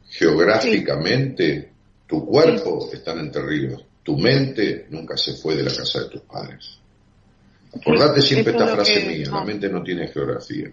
geográficamente, 0.09 1.71
tu 2.07 2.25
cuerpo 2.25 2.89
está 2.91 3.11
en 3.13 3.19
Entre 3.19 3.41
Ríos, 3.41 3.85
tu 4.03 4.17
mente 4.17 4.87
nunca 4.89 5.15
se 5.15 5.33
fue 5.33 5.55
de 5.55 5.63
la 5.63 5.75
casa 5.75 6.01
de 6.01 6.09
tus 6.09 6.21
padres. 6.21 6.79
Acordate 7.73 8.21
siempre 8.21 8.53
esta 8.53 8.67
frase 8.67 9.05
mía, 9.05 9.29
la 9.29 9.43
mente 9.43 9.69
no 9.69 9.83
tiene 9.83 10.07
geografía. 10.07 10.71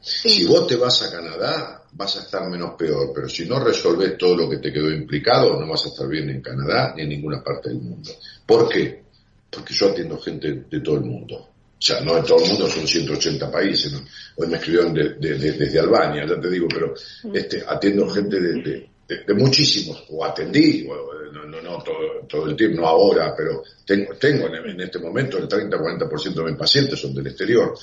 Si 0.00 0.46
vos 0.46 0.66
te 0.66 0.76
vas 0.76 1.02
a 1.02 1.10
Canadá, 1.10 1.82
vas 1.92 2.16
a 2.16 2.20
estar 2.20 2.48
menos 2.48 2.74
peor, 2.74 3.10
pero 3.14 3.28
si 3.28 3.46
no 3.46 3.62
resolves 3.62 4.16
todo 4.16 4.36
lo 4.36 4.48
que 4.48 4.58
te 4.58 4.72
quedó 4.72 4.90
implicado, 4.90 5.60
no 5.60 5.68
vas 5.68 5.84
a 5.84 5.88
estar 5.88 6.08
bien 6.08 6.30
en 6.30 6.40
Canadá 6.40 6.94
ni 6.96 7.02
en 7.02 7.08
ninguna 7.08 7.42
parte 7.42 7.68
del 7.68 7.80
mundo. 7.80 8.10
¿Por 8.46 8.68
qué? 8.68 9.02
Porque 9.50 9.74
yo 9.74 9.90
atiendo 9.90 10.18
gente 10.18 10.64
de 10.70 10.80
todo 10.80 10.96
el 10.96 11.04
mundo. 11.04 11.49
O 11.80 11.82
sea, 11.82 12.00
no 12.02 12.14
de 12.16 12.22
todo 12.22 12.44
el 12.44 12.50
mundo, 12.50 12.68
son 12.68 12.86
180 12.86 13.50
países. 13.50 13.90
¿no? 13.90 14.00
Hoy 14.36 14.48
me 14.48 14.58
escribieron 14.58 14.92
de, 14.92 15.14
de, 15.14 15.52
desde 15.52 15.78
Albania, 15.78 16.26
ya 16.28 16.38
te 16.38 16.50
digo, 16.50 16.68
pero 16.68 16.92
este, 17.32 17.64
atiendo 17.66 18.06
gente 18.10 18.38
de, 18.38 18.90
muchísimos, 19.34 20.04
o 20.10 20.22
atendí, 20.22 20.86
no, 21.32 21.46
no, 21.46 21.62
no 21.62 21.82
todo, 21.82 22.26
todo, 22.28 22.46
el 22.46 22.54
tiempo, 22.54 22.82
no 22.82 22.86
ahora, 22.86 23.34
pero 23.34 23.62
tengo, 23.84 24.14
tengo 24.14 24.46
en, 24.54 24.78
este 24.80 24.98
momento 24.98 25.38
el 25.38 25.48
30-40% 25.48 26.34
de 26.34 26.44
mis 26.44 26.56
pacientes 26.56 27.00
son 27.00 27.14
del 27.14 27.26
exterior, 27.26 27.74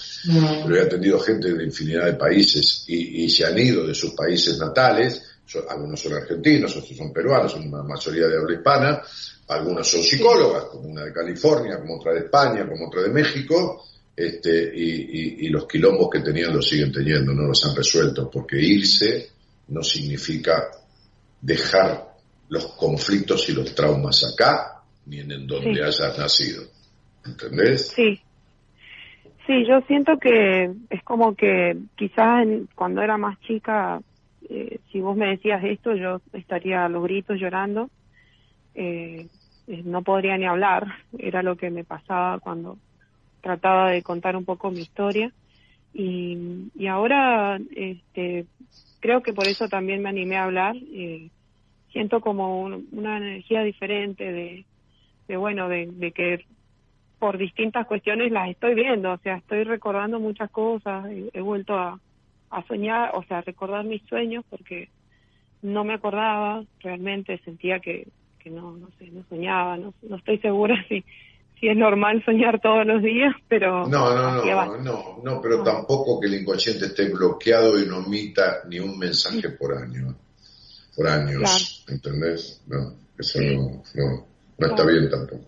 pero 0.63 0.75
he 0.77 0.81
atendido 0.81 1.19
gente 1.19 1.53
de 1.53 1.65
infinidad 1.65 2.05
de 2.05 2.13
países 2.13 2.85
y, 2.87 3.25
y 3.25 3.29
se 3.29 3.45
han 3.45 3.57
ido 3.57 3.85
de 3.85 3.95
sus 3.95 4.11
países 4.11 4.57
natales, 4.59 5.23
algunos 5.69 5.99
son 5.99 6.13
argentinos, 6.13 6.75
otros 6.75 6.95
son 6.95 7.11
peruanos, 7.11 7.51
son 7.51 7.67
una 7.67 7.83
mayoría 7.83 8.27
de 8.27 8.37
habla 8.37 8.55
hispana, 8.55 9.01
algunas 9.47 9.87
son 9.87 10.01
psicólogas, 10.01 10.65
como 10.65 10.89
una 10.89 11.05
de 11.05 11.13
California, 11.13 11.79
como 11.79 11.97
otra 11.97 12.13
de 12.13 12.19
España, 12.19 12.67
como 12.67 12.87
otra 12.87 13.03
de 13.03 13.09
México, 13.09 13.85
este, 14.15 14.71
y, 14.75 15.43
y, 15.43 15.45
y 15.45 15.49
los 15.49 15.67
quilombos 15.67 16.09
que 16.11 16.21
tenían 16.21 16.53
los 16.53 16.67
siguen 16.67 16.91
teniendo, 16.91 17.33
no 17.33 17.47
los 17.47 17.65
han 17.65 17.75
resuelto, 17.75 18.29
porque 18.29 18.59
irse 18.59 19.29
no 19.69 19.83
significa 19.83 20.69
dejar 21.41 22.07
los 22.49 22.67
conflictos 22.75 23.47
y 23.49 23.53
los 23.53 23.73
traumas 23.75 24.23
acá, 24.33 24.81
ni 25.05 25.19
en 25.19 25.47
donde 25.47 25.75
sí. 25.75 25.81
hayas 25.81 26.17
nacido. 26.17 26.63
¿Entendés? 27.25 27.89
Sí. 27.89 28.21
Sí, 29.45 29.65
yo 29.65 29.79
siento 29.87 30.17
que 30.17 30.71
es 30.89 31.03
como 31.03 31.33
que 31.33 31.77
quizás 31.95 32.43
en, 32.43 32.67
cuando 32.75 33.01
era 33.01 33.17
más 33.17 33.39
chica, 33.41 34.01
eh, 34.49 34.79
si 34.91 34.99
vos 34.99 35.15
me 35.15 35.29
decías 35.29 35.63
esto, 35.63 35.95
yo 35.95 36.21
estaría 36.33 36.83
a 36.83 36.89
los 36.89 37.03
gritos 37.03 37.39
llorando. 37.39 37.89
Eh, 38.77 39.27
no 39.67 40.03
podría 40.03 40.37
ni 40.37 40.45
hablar, 40.45 40.85
era 41.17 41.43
lo 41.43 41.57
que 41.57 41.69
me 41.69 41.83
pasaba 41.83 42.39
cuando 42.39 42.77
trataba 43.41 43.91
de 43.91 44.03
contar 44.03 44.35
un 44.35 44.45
poco 44.45 44.71
mi 44.71 44.81
historia. 44.81 45.31
Y, 45.93 46.69
y 46.75 46.87
ahora 46.87 47.59
este, 47.75 48.45
creo 48.99 49.23
que 49.23 49.33
por 49.33 49.47
eso 49.47 49.67
también 49.67 50.01
me 50.01 50.09
animé 50.09 50.37
a 50.37 50.43
hablar. 50.43 50.75
Eh, 50.75 51.29
siento 51.91 52.21
como 52.21 52.61
un, 52.61 52.87
una 52.91 53.17
energía 53.17 53.63
diferente 53.63 54.31
de, 54.31 54.65
de 55.27 55.37
bueno, 55.37 55.67
de, 55.67 56.11
que 56.15 56.45
por 57.19 57.37
distintas 57.37 57.87
cuestiones 57.87 58.31
las 58.31 58.49
estoy 58.49 58.75
viendo, 58.75 59.11
o 59.13 59.17
sea, 59.17 59.37
estoy 59.37 59.63
recordando 59.63 60.19
muchas 60.19 60.51
cosas, 60.51 61.07
he, 61.07 61.29
he 61.33 61.41
vuelto 61.41 61.75
a, 61.75 61.99
a 62.51 62.63
soñar, 62.67 63.11
o 63.15 63.23
sea, 63.23 63.39
a 63.39 63.41
recordar 63.41 63.83
mis 63.85 64.03
sueños 64.03 64.45
porque 64.49 64.89
no 65.63 65.83
me 65.83 65.95
acordaba, 65.95 66.63
realmente 66.79 67.39
sentía 67.39 67.79
que, 67.79 68.07
que 68.47 68.55
no, 68.55 68.77
no 68.77 68.89
sé, 68.97 69.09
no 69.11 69.23
soñaba, 69.29 69.77
no, 69.77 69.93
no 70.03 70.15
estoy 70.15 70.37
segura 70.39 70.75
si 70.89 71.03
si 71.59 71.67
es 71.67 71.75
normal 71.75 72.23
soñar 72.23 72.61
todos 72.61 72.85
los 72.85 73.01
días, 73.01 73.33
pero... 73.47 73.87
No, 73.87 74.13
no, 74.13 74.45
no, 74.45 74.77
no, 74.77 75.19
no, 75.23 75.41
pero 75.41 75.57
no. 75.57 75.63
tampoco 75.63 76.19
que 76.19 76.27
el 76.27 76.35
inconsciente 76.35 76.85
esté 76.85 77.09
bloqueado 77.09 77.81
y 77.81 77.87
no 77.87 78.05
emita 78.05 78.61
ni 78.69 78.79
un 78.79 78.95
mensaje 78.97 79.49
por 79.49 79.73
año, 79.75 80.15
por 80.95 81.07
años, 81.07 81.83
claro. 81.85 81.97
¿entendés? 81.97 82.61
No, 82.67 82.93
eso 83.17 83.39
sí. 83.39 83.55
no, 83.55 83.81
no, 83.95 84.27
no 84.59 84.67
está 84.67 84.85
bien 84.85 85.09
tampoco. 85.09 85.45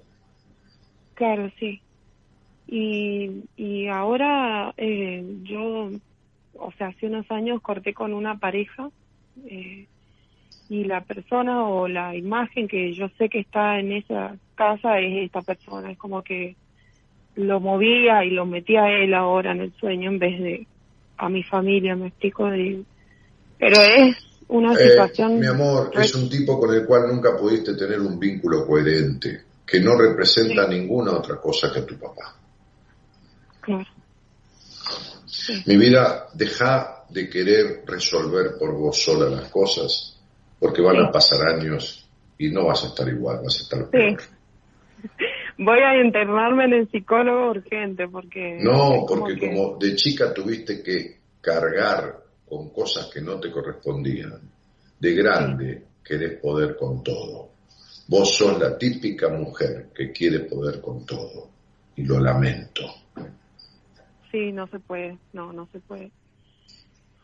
Claro, 1.13 1.51
sí. 1.59 1.79
Y, 2.65 3.43
y 3.55 3.87
ahora 3.87 4.73
eh, 4.77 5.23
yo, 5.43 5.91
o 6.55 6.71
sea, 6.77 6.87
hace 6.87 7.05
unos 7.05 7.29
años 7.29 7.61
corté 7.61 7.93
con 7.93 8.13
una 8.13 8.39
pareja 8.39 8.89
eh, 9.45 9.87
y 10.69 10.83
la 10.83 11.01
persona 11.01 11.67
o 11.67 11.87
la 11.87 12.15
imagen 12.15 12.67
que 12.67 12.93
yo 12.93 13.09
sé 13.17 13.27
que 13.27 13.39
está 13.39 13.79
en 13.79 13.91
esa 13.91 14.35
casa 14.55 14.99
es 14.99 15.25
esta 15.25 15.41
persona, 15.41 15.91
es 15.91 15.97
como 15.97 16.23
que 16.23 16.55
lo 17.35 17.59
movía 17.59 18.23
y 18.23 18.31
lo 18.31 18.45
metía 18.45 18.83
a 18.83 18.91
él 18.91 19.13
ahora 19.15 19.51
en 19.51 19.61
el 19.61 19.73
sueño 19.79 20.11
en 20.11 20.19
vez 20.19 20.39
de 20.39 20.67
a 21.17 21.27
mi 21.27 21.43
familia, 21.43 21.95
me 21.95 22.07
explico, 22.07 22.45
de... 22.45 22.83
pero 23.57 23.81
es 23.81 24.15
una 24.47 24.73
eh, 24.73 24.89
situación... 24.89 25.39
Mi 25.39 25.47
amor, 25.47 25.91
es 25.93 26.15
un 26.15 26.29
tipo 26.29 26.59
con 26.59 26.73
el 26.73 26.85
cual 26.85 27.07
nunca 27.07 27.35
pudiste 27.35 27.75
tener 27.75 27.99
un 27.99 28.17
vínculo 28.17 28.65
coherente, 28.65 29.41
que 29.65 29.81
no 29.81 29.97
representa 29.97 30.65
sí. 30.67 30.79
ninguna 30.79 31.11
otra 31.17 31.35
cosa 31.37 31.73
que 31.73 31.81
tu 31.81 31.97
papá. 31.97 32.35
Claro. 33.59 33.87
Sí. 35.25 35.61
Mi 35.65 35.77
vida, 35.77 36.27
deja 36.33 37.03
de 37.09 37.29
querer 37.29 37.83
resolver 37.85 38.57
por 38.57 38.73
vos 38.75 39.01
sola 39.03 39.29
las 39.29 39.49
cosas 39.49 40.18
porque 40.59 40.81
van 40.81 40.97
a 40.97 41.11
pasar 41.11 41.47
años 41.55 42.09
y 42.37 42.49
no 42.51 42.65
vas 42.65 42.83
a 42.83 42.87
estar 42.87 43.07
igual, 43.07 43.41
vas 43.43 43.59
a 43.59 43.63
estar 43.63 43.89
peor. 43.89 44.19
Voy 45.57 45.79
a 45.79 46.01
internarme 46.01 46.65
en 46.65 46.73
el 46.73 46.89
psicólogo 46.89 47.51
urgente 47.51 48.07
porque... 48.07 48.59
No, 48.61 49.05
porque 49.07 49.37
como 49.37 49.77
de 49.77 49.95
chica 49.95 50.33
tuviste 50.33 50.81
que 50.81 51.19
cargar 51.41 52.15
con 52.47 52.69
cosas 52.69 53.09
que 53.13 53.21
no 53.21 53.39
te 53.39 53.51
correspondían, 53.51 54.39
de 54.99 55.13
grande 55.13 55.83
querés 56.03 56.39
poder 56.39 56.75
con 56.77 57.03
todo. 57.03 57.49
Vos 58.07 58.35
sos 58.35 58.59
la 58.59 58.77
típica 58.77 59.29
mujer 59.29 59.89
que 59.93 60.11
quiere 60.11 60.39
poder 60.39 60.81
con 60.81 61.05
todo 61.05 61.49
y 61.95 62.03
lo 62.03 62.19
lamento. 62.19 62.83
Sí, 64.31 64.51
no 64.51 64.67
se 64.67 64.79
puede, 64.79 65.17
no, 65.33 65.53
no 65.53 65.67
se 65.71 65.79
puede. 65.79 66.11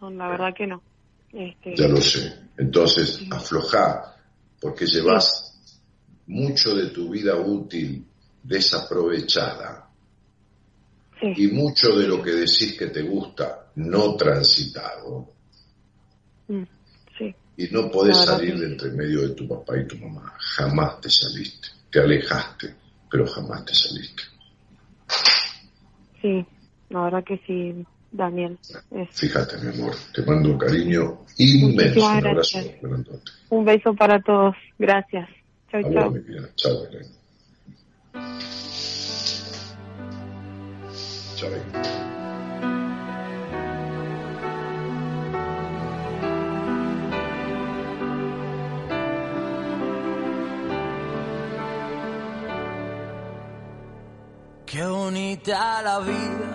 la 0.02 0.28
verdad 0.28 0.54
que 0.54 0.68
no. 0.68 0.82
Este... 1.32 1.76
Ya 1.76 1.88
lo 1.88 1.98
sé. 1.98 2.34
Entonces, 2.58 3.22
aflojá, 3.32 4.16
porque 4.60 4.86
llevas 4.86 5.60
mucho 6.28 6.76
de 6.76 6.88
tu 6.90 7.10
vida 7.10 7.36
útil 7.36 8.06
desaprovechada. 8.44 9.90
Y 11.22 11.48
mucho 11.48 11.96
de 11.98 12.08
lo 12.08 12.22
que 12.22 12.32
decís 12.32 12.76
que 12.78 12.88
te 12.88 13.02
gusta 13.02 13.72
no 13.76 14.16
transitado. 14.16 15.30
Mm, 16.48 16.64
sí. 17.18 17.36
Y 17.58 17.68
no 17.70 17.90
podés 17.90 18.18
salir 18.18 18.60
de 18.60 18.68
entre 18.68 18.92
medio 18.92 19.22
de 19.22 19.30
tu 19.30 19.48
papá 19.48 19.78
y 19.80 19.88
tu 19.88 19.98
mamá. 19.98 20.34
Jamás 20.38 21.02
te 21.02 21.10
saliste. 21.10 21.70
Te 21.90 22.00
alejaste, 22.00 22.76
pero 23.10 23.26
jamás 23.26 23.66
te 23.66 23.74
saliste. 23.74 24.24
Sí, 26.22 26.46
la 26.90 27.04
verdad 27.06 27.24
que 27.24 27.38
sí, 27.48 27.86
Daniel. 28.16 28.58
Fíjate, 29.12 29.58
mi 29.58 29.70
amor, 29.76 29.96
te 30.14 30.22
mando 30.24 30.52
un 30.52 30.58
cariño 30.58 31.26
inmenso. 31.38 32.06
Un 32.06 32.28
abrazo 32.28 32.60
Un 33.50 33.66
beso 33.66 33.94
para 33.94 34.22
todos. 34.22 34.56
Gracias. 34.78 35.30
Chau, 35.72 35.82
chao. 35.94 36.14
Chao, 36.56 36.90
Qué 54.66 54.86
bonita 54.86 55.82
la 55.84 56.00
vida, 56.00 56.55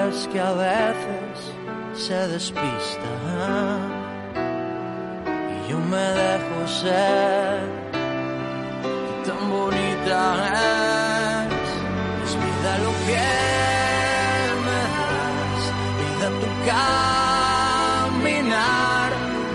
que 0.11 0.39
a 0.41 0.51
veces 0.51 1.53
se 1.93 2.27
despista 2.27 3.11
y 5.53 5.71
yo 5.71 5.77
me 5.79 5.97
dejo 5.97 6.67
ser. 6.67 7.61
Y 9.09 9.13
tan 9.25 9.41
bonita 9.49 10.21
es, 11.47 11.71
es 12.25 12.33
vida 12.43 12.71
lo 12.85 12.91
que 13.07 13.27
me 14.67 14.81
das, 14.97 15.61
vida 16.01 16.27
tu 16.41 16.49
caminar, 18.31 19.09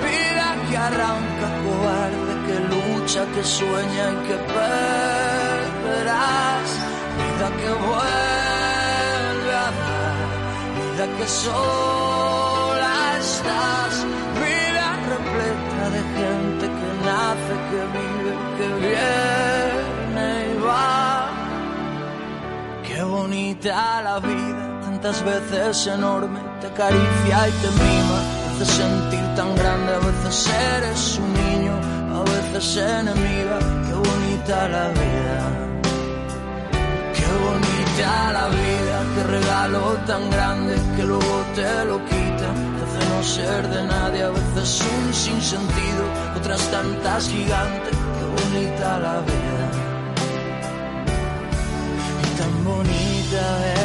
vida 0.06 0.48
que 0.70 0.76
arranca 0.76 1.48
cobarde, 1.64 2.32
que 2.46 2.56
lucha, 2.72 3.22
que 3.34 3.42
sueña 3.44 4.04
y 4.10 4.16
que 4.26 4.36
perderás, 4.56 5.88
vida 7.18 7.48
que 7.60 7.70
vuelve 7.86 8.25
que 11.18 11.26
sola 11.28 12.94
estás, 13.18 13.94
vida 14.42 14.86
repleta 15.12 15.84
de 15.96 16.02
gente 16.18 16.64
que 16.78 16.88
nace, 17.08 17.54
que 17.70 17.80
vive, 17.96 18.32
que 18.56 18.68
viene 18.84 20.28
y 20.52 20.58
va. 20.66 21.28
Qué 22.86 23.02
bonita 23.02 24.02
la 24.02 24.18
vida, 24.20 24.80
tantas 24.82 25.22
veces 25.24 25.86
enorme, 25.86 26.40
te 26.60 26.66
acaricia 26.66 27.48
y 27.48 27.52
te 27.62 27.70
mima, 27.82 28.18
te 28.58 28.64
hace 28.64 28.66
sentir 28.82 29.24
tan 29.34 29.54
grande, 29.54 29.94
a 29.94 29.98
veces 29.98 30.50
eres 30.76 31.18
un 31.18 31.32
niño, 31.34 31.74
a 32.18 32.22
veces 32.22 32.76
enemiga, 32.76 33.58
qué 33.86 33.94
bonita 33.94 34.68
la 34.68 34.88
vida. 34.88 35.55
Bonita 37.96 38.30
la 38.30 38.48
vida, 38.48 39.04
qué 39.14 39.22
regalo 39.22 39.96
tan 40.06 40.28
grande 40.28 40.76
que 40.96 41.02
luego 41.02 41.44
te 41.54 41.84
lo 41.86 41.98
quita. 42.04 42.48
Te 42.76 42.82
hace 42.84 43.08
no 43.08 43.22
ser 43.22 43.68
de 43.68 43.84
nadie, 43.84 44.22
a 44.22 44.28
veces 44.28 44.82
un 44.82 45.14
sinsentido, 45.14 46.04
otras 46.36 46.60
tantas 46.70 47.26
gigantes. 47.26 47.96
Qué 48.16 48.26
bonita 48.36 48.98
la 48.98 49.20
vida. 49.20 49.66
Y 52.22 52.28
tan 52.38 52.64
bonita 52.66 53.44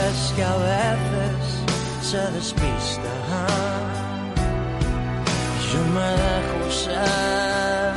es 0.10 0.34
que 0.36 0.44
a 0.44 0.58
veces 0.58 1.44
se 2.02 2.32
despista. 2.32 3.12
Yo 5.72 5.82
me 5.96 6.10
dejo 6.26 6.70
ser. 6.70 7.94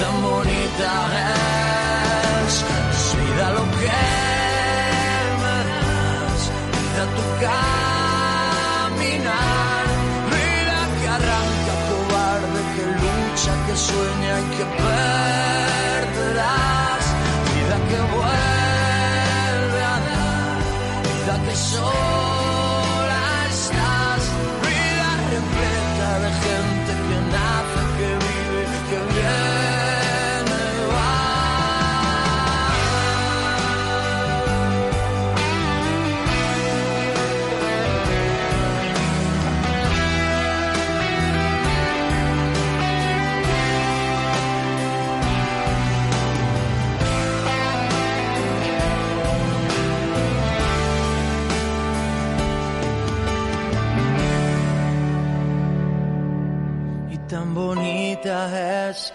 Tan 0.00 0.22
bonita 0.22 0.90
es, 1.26 1.29
que 14.60 14.66
vida 17.54 17.76
que 17.88 18.00
vuelve 18.14 19.80
a 19.82 19.98
dar, 20.06 20.58
vida 21.02 21.34
que 21.46 21.56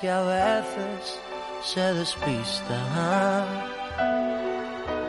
que 0.05 0.11
a 0.11 0.21
veces 0.21 1.01
se 1.63 1.85
despista. 1.95 2.79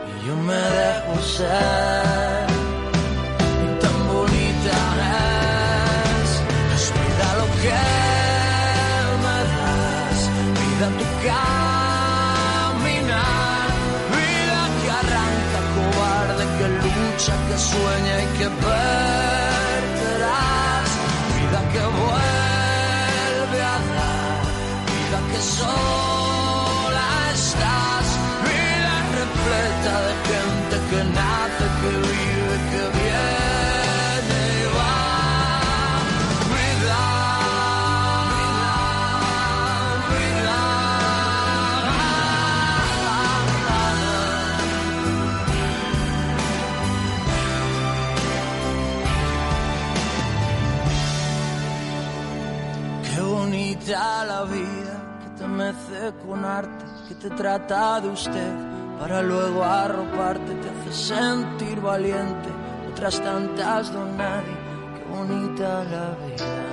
Y 0.09 0.11
yo 0.25 0.35
me 0.49 0.61
dejo 0.79 1.15
ser. 1.37 2.47
Y 3.65 3.67
tan 3.83 3.97
bonita 4.11 4.77
es, 6.73 6.85
vida 6.97 7.27
lo 7.39 7.47
que 7.61 7.81
me 9.23 9.37
das, 9.53 10.19
vida 10.61 10.87
tu 10.99 11.07
caminar, 11.27 12.47
vida 14.17 14.61
que 14.79 14.87
arranca 15.01 15.59
cobarde, 15.75 16.43
que 16.57 16.67
lucha, 16.83 17.33
que 17.47 17.57
sueña 17.71 18.15
y 18.25 18.27
que 18.39 18.47
perderás, 18.65 20.09
vida 21.37 21.59
que 21.71 21.83
vuelve 21.99 22.36
de 30.07 30.13
gente 30.29 30.75
que 30.89 31.03
nace, 31.03 31.65
que 31.81 31.91
vive, 32.07 32.55
que 32.71 32.83
viene 32.97 33.47
Qué 53.03 53.21
bonita 53.21 54.25
la 54.25 54.43
vida 54.43 54.95
que 55.23 55.29
te 55.41 55.47
mece 55.47 56.13
con 56.25 56.45
arte, 56.45 56.85
que 57.07 57.15
te 57.15 57.29
trata 57.31 58.01
de 58.01 58.09
usted 58.09 58.66
para 58.99 59.21
luego 59.21 59.63
arroparte, 59.63 60.53
te 60.55 60.69
hace 60.69 61.13
sentir 61.13 61.79
valiente. 61.81 62.49
Otras 62.91 63.21
tantas 63.21 63.93
don 63.93 64.17
nadie, 64.17 64.55
qué 64.95 65.03
bonita 65.09 65.83
la 65.83 66.15
vida. 66.25 66.63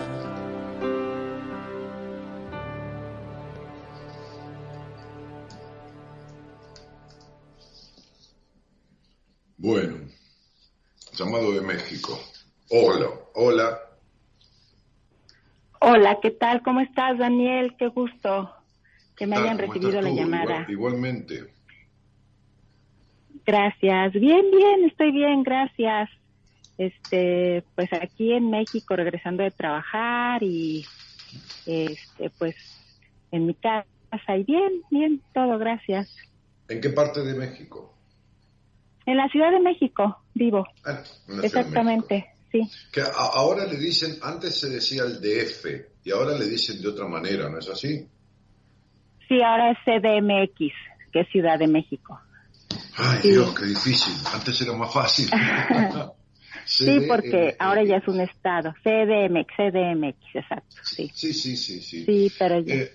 Bueno, 9.57 9.97
llamado 11.13 11.53
de 11.53 11.61
México. 11.61 12.19
Hola, 12.71 13.07
hola. 13.35 13.79
Hola, 15.81 16.19
¿qué 16.21 16.31
tal? 16.31 16.63
¿Cómo 16.63 16.81
estás, 16.81 17.19
Daniel? 17.19 17.77
Qué 17.79 17.89
gusto 17.89 18.53
que 19.17 19.27
me 19.27 19.37
hayan 19.37 19.59
¿cómo 19.59 19.73
recibido 19.73 20.01
la 20.01 20.09
tú? 20.11 20.17
llamada. 20.17 20.43
Igual- 20.45 20.71
igualmente. 20.71 21.54
Gracias. 23.47 24.13
Bien, 24.13 24.51
bien, 24.51 24.85
estoy 24.85 25.13
bien, 25.13 25.43
gracias. 25.43 26.09
Este, 26.79 27.65
pues 27.75 27.89
aquí 27.93 28.33
en 28.33 28.51
México 28.51 28.97
regresando 28.97 29.43
de 29.43 29.51
trabajar 29.53 30.43
y 30.43 30.85
este, 31.67 32.31
pues 32.39 32.57
en 33.31 33.47
mi 33.47 33.55
casa 33.55 33.87
y 34.37 34.45
bien, 34.45 34.83
bien, 34.91 35.23
todo, 35.33 35.59
gracias. 35.59 36.09
¿En 36.69 36.81
qué 36.81 36.91
parte 36.91 37.21
de 37.21 37.35
México? 37.35 37.97
En 39.07 39.17
la 39.19 39.29
Ciudad 39.29 39.51
de 39.53 39.61
México 39.61 40.17
vivo. 40.35 40.67
De 41.29 41.47
Exactamente, 41.47 42.27
sí. 42.51 42.69
Que 42.93 43.03
a- 43.03 43.13
ahora 43.35 43.67
le 43.67 43.77
dicen, 43.77 44.17
antes 44.23 44.59
se 44.59 44.69
decía 44.71 45.03
el 45.03 45.21
DF 45.21 45.67
y 46.05 46.11
ahora 46.11 46.37
le 46.39 46.47
dicen 46.47 46.81
de 46.81 46.89
otra 46.89 47.07
manera, 47.07 47.49
¿no 47.49 47.59
es 47.59 47.69
así? 47.69 48.09
Sí, 49.29 49.43
ahora 49.43 49.71
es 49.71 49.79
CDMX, 49.85 50.73
que 51.13 51.21
es 51.21 51.29
Ciudad 51.31 51.59
de 51.59 51.67
México. 51.67 52.21
Ay, 52.97 53.19
Sí. 53.23 53.31
Dios, 53.31 53.55
qué 53.55 53.67
difícil. 53.67 54.15
Antes 54.33 54.61
era 54.61 54.73
más 54.73 54.93
fácil. 54.93 55.29
Sí, 56.67 57.05
porque 57.07 57.55
ahora 57.59 57.85
ya 57.85 57.97
es 57.97 58.09
un 58.09 58.21
estado. 58.21 58.75
CDMX, 58.83 59.55
CDMX, 59.55 60.17
exacto, 60.35 60.77
sí. 60.83 61.11
Sí, 61.13 61.35
sí, 61.35 61.57
sí, 61.57 61.81
sí. 61.83 62.05
Sí, 62.05 62.33
pero 62.39 62.61
ya. 62.61 62.75
Eh, 62.75 62.91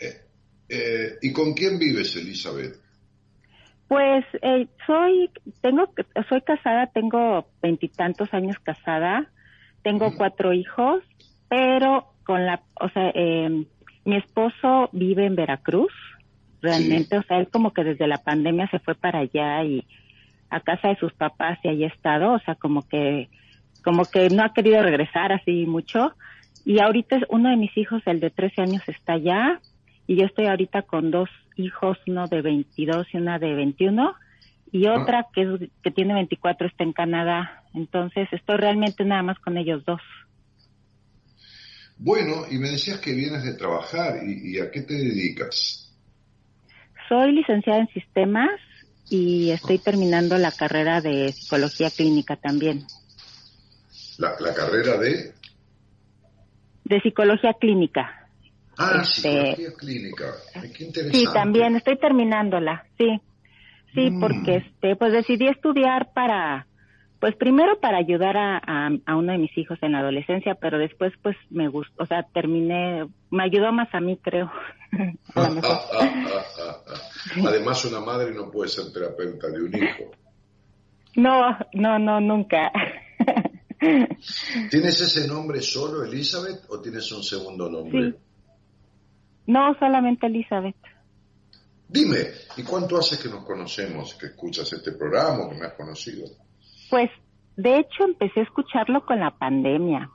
eh, 0.00 0.20
eh, 0.68 1.18
¿Y 1.22 1.32
con 1.32 1.54
quién 1.54 1.78
vives, 1.78 2.16
Elizabeth? 2.16 2.76
Pues 3.88 4.24
eh, 4.40 4.68
soy, 4.86 5.30
tengo, 5.60 5.92
soy 6.28 6.40
casada, 6.42 6.86
tengo 6.86 7.46
veintitantos 7.62 8.32
años 8.32 8.56
casada, 8.62 9.30
tengo 9.82 10.16
cuatro 10.16 10.52
hijos, 10.52 11.04
pero 11.48 12.14
con 12.24 12.46
la, 12.46 12.62
o 12.80 12.88
sea, 12.88 13.10
eh, 13.14 13.66
mi 14.04 14.16
esposo 14.16 14.88
vive 14.92 15.26
en 15.26 15.36
Veracruz, 15.36 15.92
realmente, 16.62 17.18
o 17.18 17.22
sea, 17.24 17.38
él 17.38 17.48
como 17.48 17.72
que 17.72 17.84
desde 17.84 18.06
la 18.06 18.18
pandemia 18.18 18.68
se 18.68 18.78
fue 18.78 18.94
para 18.94 19.18
allá 19.18 19.64
y 19.64 19.84
a 20.48 20.60
casa 20.60 20.88
de 20.88 20.96
sus 20.96 21.12
papás 21.12 21.58
y 21.64 21.68
ahí 21.68 21.84
ha 21.84 21.88
estado, 21.88 22.32
o 22.32 22.38
sea, 22.40 22.54
como 22.54 22.86
que, 22.88 23.28
como 23.82 24.04
que 24.04 24.28
no 24.30 24.44
ha 24.44 24.52
querido 24.52 24.82
regresar 24.82 25.32
así 25.32 25.66
mucho. 25.66 26.14
Y 26.64 26.78
ahorita 26.78 27.18
uno 27.30 27.50
de 27.50 27.56
mis 27.56 27.76
hijos, 27.76 28.02
el 28.06 28.20
de 28.20 28.30
13 28.30 28.62
años, 28.62 28.82
está 28.86 29.14
allá 29.14 29.60
y 30.06 30.16
yo 30.16 30.24
estoy 30.24 30.46
ahorita 30.46 30.82
con 30.82 31.10
dos 31.10 31.28
hijos, 31.56 31.98
uno 32.06 32.28
de 32.28 32.42
22 32.42 33.06
y 33.12 33.16
una 33.16 33.38
de 33.38 33.54
21 33.54 34.14
y 34.70 34.86
otra 34.86 35.26
que, 35.34 35.42
es, 35.42 35.70
que 35.82 35.90
tiene 35.90 36.14
24 36.14 36.66
está 36.66 36.84
en 36.84 36.92
Canadá. 36.92 37.64
Entonces 37.74 38.28
estoy 38.32 38.56
realmente 38.56 39.04
nada 39.04 39.22
más 39.22 39.38
con 39.38 39.58
ellos 39.58 39.84
dos. 39.84 40.00
Bueno, 41.98 42.46
y 42.50 42.58
me 42.58 42.70
decías 42.70 42.98
que 42.98 43.12
vienes 43.12 43.44
de 43.44 43.54
trabajar, 43.54 44.20
¿y, 44.26 44.56
y 44.56 44.58
a 44.60 44.70
qué 44.70 44.82
te 44.82 44.94
dedicas? 44.94 45.91
Soy 47.12 47.32
licenciada 47.32 47.80
en 47.80 47.88
sistemas 47.88 48.48
y 49.10 49.50
estoy 49.50 49.78
terminando 49.78 50.38
la 50.38 50.50
carrera 50.50 51.02
de 51.02 51.30
psicología 51.32 51.90
clínica 51.90 52.36
también. 52.36 52.86
La, 54.16 54.34
la 54.40 54.54
carrera 54.54 54.96
de... 54.96 55.34
De 56.84 57.00
psicología 57.02 57.52
clínica. 57.60 58.10
Ah, 58.78 59.02
Este, 59.02 59.28
psicología 59.28 59.72
clínica. 59.76 60.24
Ay, 60.54 60.72
qué 60.72 60.84
interesante. 60.84 61.18
Sí, 61.18 61.26
también 61.34 61.76
estoy 61.76 61.98
terminándola, 61.98 62.86
sí. 62.96 63.20
Sí, 63.94 64.08
Mm. 64.10 64.20
porque 64.20 64.56
este, 64.56 64.96
pues 64.96 65.12
decidí 65.12 65.48
estudiar 65.48 66.14
para, 66.14 66.66
pues 67.20 67.36
primero 67.36 67.78
para 67.78 67.98
ayudar 67.98 68.38
a, 68.38 68.56
a, 68.56 68.90
a 69.04 69.16
uno 69.16 69.32
de 69.32 69.38
mis 69.38 69.58
hijos 69.58 69.78
en 69.82 69.92
la 69.92 69.98
adolescencia, 69.98 70.54
pero 70.54 70.78
después 70.78 71.12
pues 71.20 71.36
me 71.50 71.68
gustó, 71.68 72.04
o 72.04 72.06
sea, 72.06 72.22
terminé, 72.32 73.06
me 73.30 73.42
ayudó 73.42 73.70
más 73.70 73.94
a 73.94 74.00
mí 74.00 74.16
creo. 74.16 74.50
a 75.34 75.40
lo 75.42 75.50
mejor. 75.50 75.78
Además, 77.46 77.84
una 77.84 78.00
madre 78.00 78.32
no 78.32 78.50
puede 78.50 78.68
ser 78.68 78.92
terapeuta 78.92 79.48
de 79.48 79.62
un 79.62 79.74
hijo. 79.74 80.10
No, 81.16 81.56
no, 81.74 81.98
no, 81.98 82.20
nunca. 82.20 82.72
¿Tienes 84.70 85.00
ese 85.00 85.26
nombre 85.26 85.60
solo, 85.60 86.04
Elizabeth, 86.04 86.64
o 86.68 86.80
tienes 86.80 87.10
un 87.12 87.22
segundo 87.22 87.68
nombre? 87.68 88.12
Sí. 88.12 88.16
No, 89.46 89.74
solamente 89.78 90.26
Elizabeth. 90.26 90.76
Dime, 91.88 92.28
¿y 92.56 92.62
cuánto 92.62 92.96
hace 92.96 93.18
que 93.18 93.28
nos 93.28 93.44
conocemos, 93.44 94.14
que 94.14 94.26
escuchas 94.26 94.72
este 94.72 94.92
programa, 94.92 95.44
o 95.44 95.50
que 95.50 95.56
me 95.56 95.66
has 95.66 95.74
conocido? 95.74 96.26
Pues, 96.88 97.10
de 97.56 97.76
hecho, 97.76 98.04
empecé 98.04 98.40
a 98.40 98.44
escucharlo 98.44 99.04
con 99.04 99.20
la 99.20 99.30
pandemia 99.36 100.10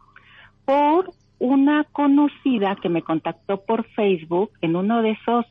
por 0.65 1.13
una 1.39 1.83
conocida 1.91 2.77
que 2.81 2.89
me 2.89 3.03
contactó 3.03 3.63
por 3.63 3.85
Facebook 3.89 4.51
en 4.61 4.75
uno 4.75 5.01
de 5.03 5.11
esos, 5.11 5.45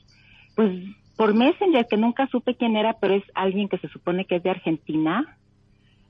pues, 0.56 0.70
por 1.16 1.34
Messenger, 1.34 1.86
que 1.86 1.97
nunca 1.97 2.26
supe 2.28 2.55
quién 2.55 2.76
era, 2.76 2.94
pero 2.94 3.14
es 3.14 3.24
alguien 3.34 3.68
que 3.68 3.78
se 3.78 3.88
supone 3.88 4.26
que 4.26 4.36
es 4.36 4.43
de 4.43 4.51
Argentina. 4.51 5.36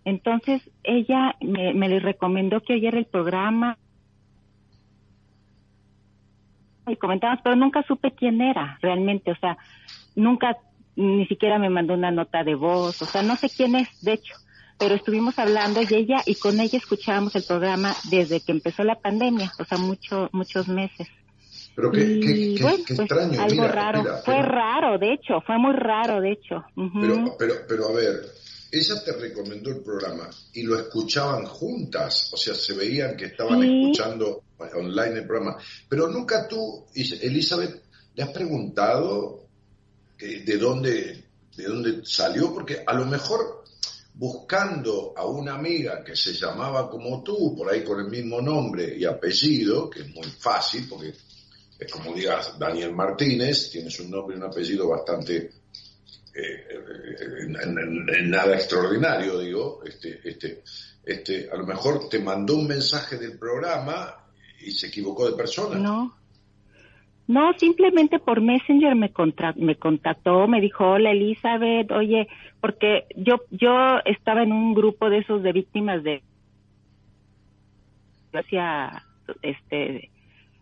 Entonces, 0.04 0.68
ella 0.82 1.36
me, 1.40 1.74
me 1.74 1.88
le 1.88 2.00
recomendó 2.00 2.60
que 2.60 2.74
oyera 2.74 2.98
el 2.98 3.06
programa 3.06 3.78
y 6.86 6.96
comentábamos, 6.96 7.40
pero 7.42 7.56
nunca 7.56 7.82
supe 7.82 8.12
quién 8.12 8.40
era 8.40 8.78
realmente, 8.80 9.32
o 9.32 9.36
sea, 9.36 9.58
nunca 10.14 10.56
ni 10.94 11.26
siquiera 11.26 11.58
me 11.58 11.68
mandó 11.68 11.94
una 11.94 12.10
nota 12.10 12.44
de 12.44 12.54
voz, 12.54 13.02
o 13.02 13.06
sea, 13.06 13.22
no 13.22 13.36
sé 13.36 13.50
quién 13.50 13.74
es, 13.74 14.00
de 14.02 14.14
hecho, 14.14 14.34
pero 14.78 14.94
estuvimos 14.94 15.38
hablando 15.38 15.80
y 15.82 15.94
ella 15.94 16.22
y 16.26 16.36
con 16.36 16.60
ella 16.60 16.78
escuchábamos 16.78 17.34
el 17.36 17.44
programa 17.44 17.94
desde 18.10 18.40
que 18.40 18.52
empezó 18.52 18.84
la 18.84 18.96
pandemia, 18.96 19.50
o 19.58 19.64
sea, 19.64 19.78
mucho, 19.78 20.28
muchos 20.32 20.68
meses. 20.68 21.08
Pero 21.76 21.92
qué, 21.92 22.00
Y 22.04 22.20
qué- 22.20 22.54
qué- 22.56 22.62
bueno, 22.62 22.76
qué 22.78 22.94
pues, 22.94 23.00
extraño. 23.00 23.40
algo 23.42 23.54
Mira, 23.62 23.68
raro, 23.72 24.04
fue 24.24 24.42
raro, 24.42 24.98
de 24.98 25.12
hecho, 25.12 25.40
fue 25.46 25.58
muy 25.58 25.74
raro, 25.74 26.20
de 26.22 26.32
hecho. 26.32 26.64
Ujú. 26.74 27.00
Pero, 27.02 27.36
pero, 27.38 27.54
pero 27.68 27.88
a 27.90 27.92
ver, 27.92 28.26
ella 28.72 28.94
te 29.04 29.12
recomendó 29.12 29.70
el 29.70 29.82
programa 29.82 30.30
y 30.54 30.62
lo 30.62 30.78
escuchaban 30.78 31.44
juntas, 31.44 32.30
o 32.32 32.36
sea, 32.38 32.54
se 32.54 32.72
veían 32.74 33.14
que 33.16 33.26
estaban 33.26 33.60
Sí. 33.60 33.82
escuchando 33.82 34.42
online 34.58 35.18
el 35.20 35.26
programa. 35.26 35.58
Pero 35.88 36.08
nunca 36.08 36.48
tú, 36.48 36.86
Elizabeth, 36.94 37.82
le 38.14 38.22
has 38.22 38.30
preguntado 38.30 39.42
eh, 40.18 40.44
de 40.46 40.56
dónde, 40.56 41.24
de 41.58 41.64
dónde 41.64 42.00
salió, 42.06 42.54
porque 42.54 42.82
a 42.86 42.94
lo 42.94 43.04
mejor 43.04 43.64
buscando 44.14 45.12
a 45.14 45.26
una 45.26 45.54
amiga 45.54 46.02
que 46.02 46.16
se 46.16 46.32
llamaba 46.32 46.88
como 46.88 47.22
tú, 47.22 47.54
por 47.54 47.70
ahí 47.70 47.84
con 47.84 48.00
el 48.00 48.06
mismo 48.08 48.40
nombre 48.40 48.96
y 48.96 49.04
apellido, 49.04 49.90
que 49.90 50.00
es 50.00 50.08
muy 50.14 50.24
fácil, 50.24 50.86
porque 50.88 51.12
como 51.92 52.14
digas 52.14 52.58
Daniel 52.58 52.92
Martínez, 52.94 53.70
tienes 53.70 53.98
un 54.00 54.10
nombre 54.10 54.36
y 54.36 54.38
un 54.38 54.44
apellido 54.46 54.88
bastante 54.88 55.36
eh, 56.34 56.66
eh, 56.70 58.18
en 58.18 58.30
nada 58.30 58.54
extraordinario, 58.54 59.38
digo, 59.38 59.82
este, 59.84 60.20
este, 60.24 60.62
este, 61.04 61.48
a 61.50 61.56
lo 61.56 61.66
mejor 61.66 62.08
te 62.08 62.18
mandó 62.18 62.56
un 62.56 62.66
mensaje 62.66 63.16
del 63.18 63.38
programa 63.38 64.14
y 64.60 64.70
se 64.72 64.88
equivocó 64.88 65.30
de 65.30 65.36
persona. 65.36 65.78
No. 65.78 66.14
No, 67.28 67.52
simplemente 67.58 68.20
por 68.20 68.40
Messenger 68.40 68.94
me, 68.94 69.12
contra- 69.12 69.54
me 69.56 69.76
contactó, 69.76 70.46
me 70.46 70.60
dijo, 70.60 70.84
hola 70.86 71.10
Elizabeth, 71.10 71.90
oye, 71.90 72.28
porque 72.60 73.04
yo, 73.16 73.40
yo 73.50 73.98
estaba 74.04 74.42
en 74.44 74.52
un 74.52 74.74
grupo 74.74 75.10
de 75.10 75.18
esos 75.18 75.42
de 75.42 75.52
víctimas 75.52 76.04
de, 76.04 76.22
yo 78.32 78.38
hacía, 78.40 79.02
este, 79.42 80.10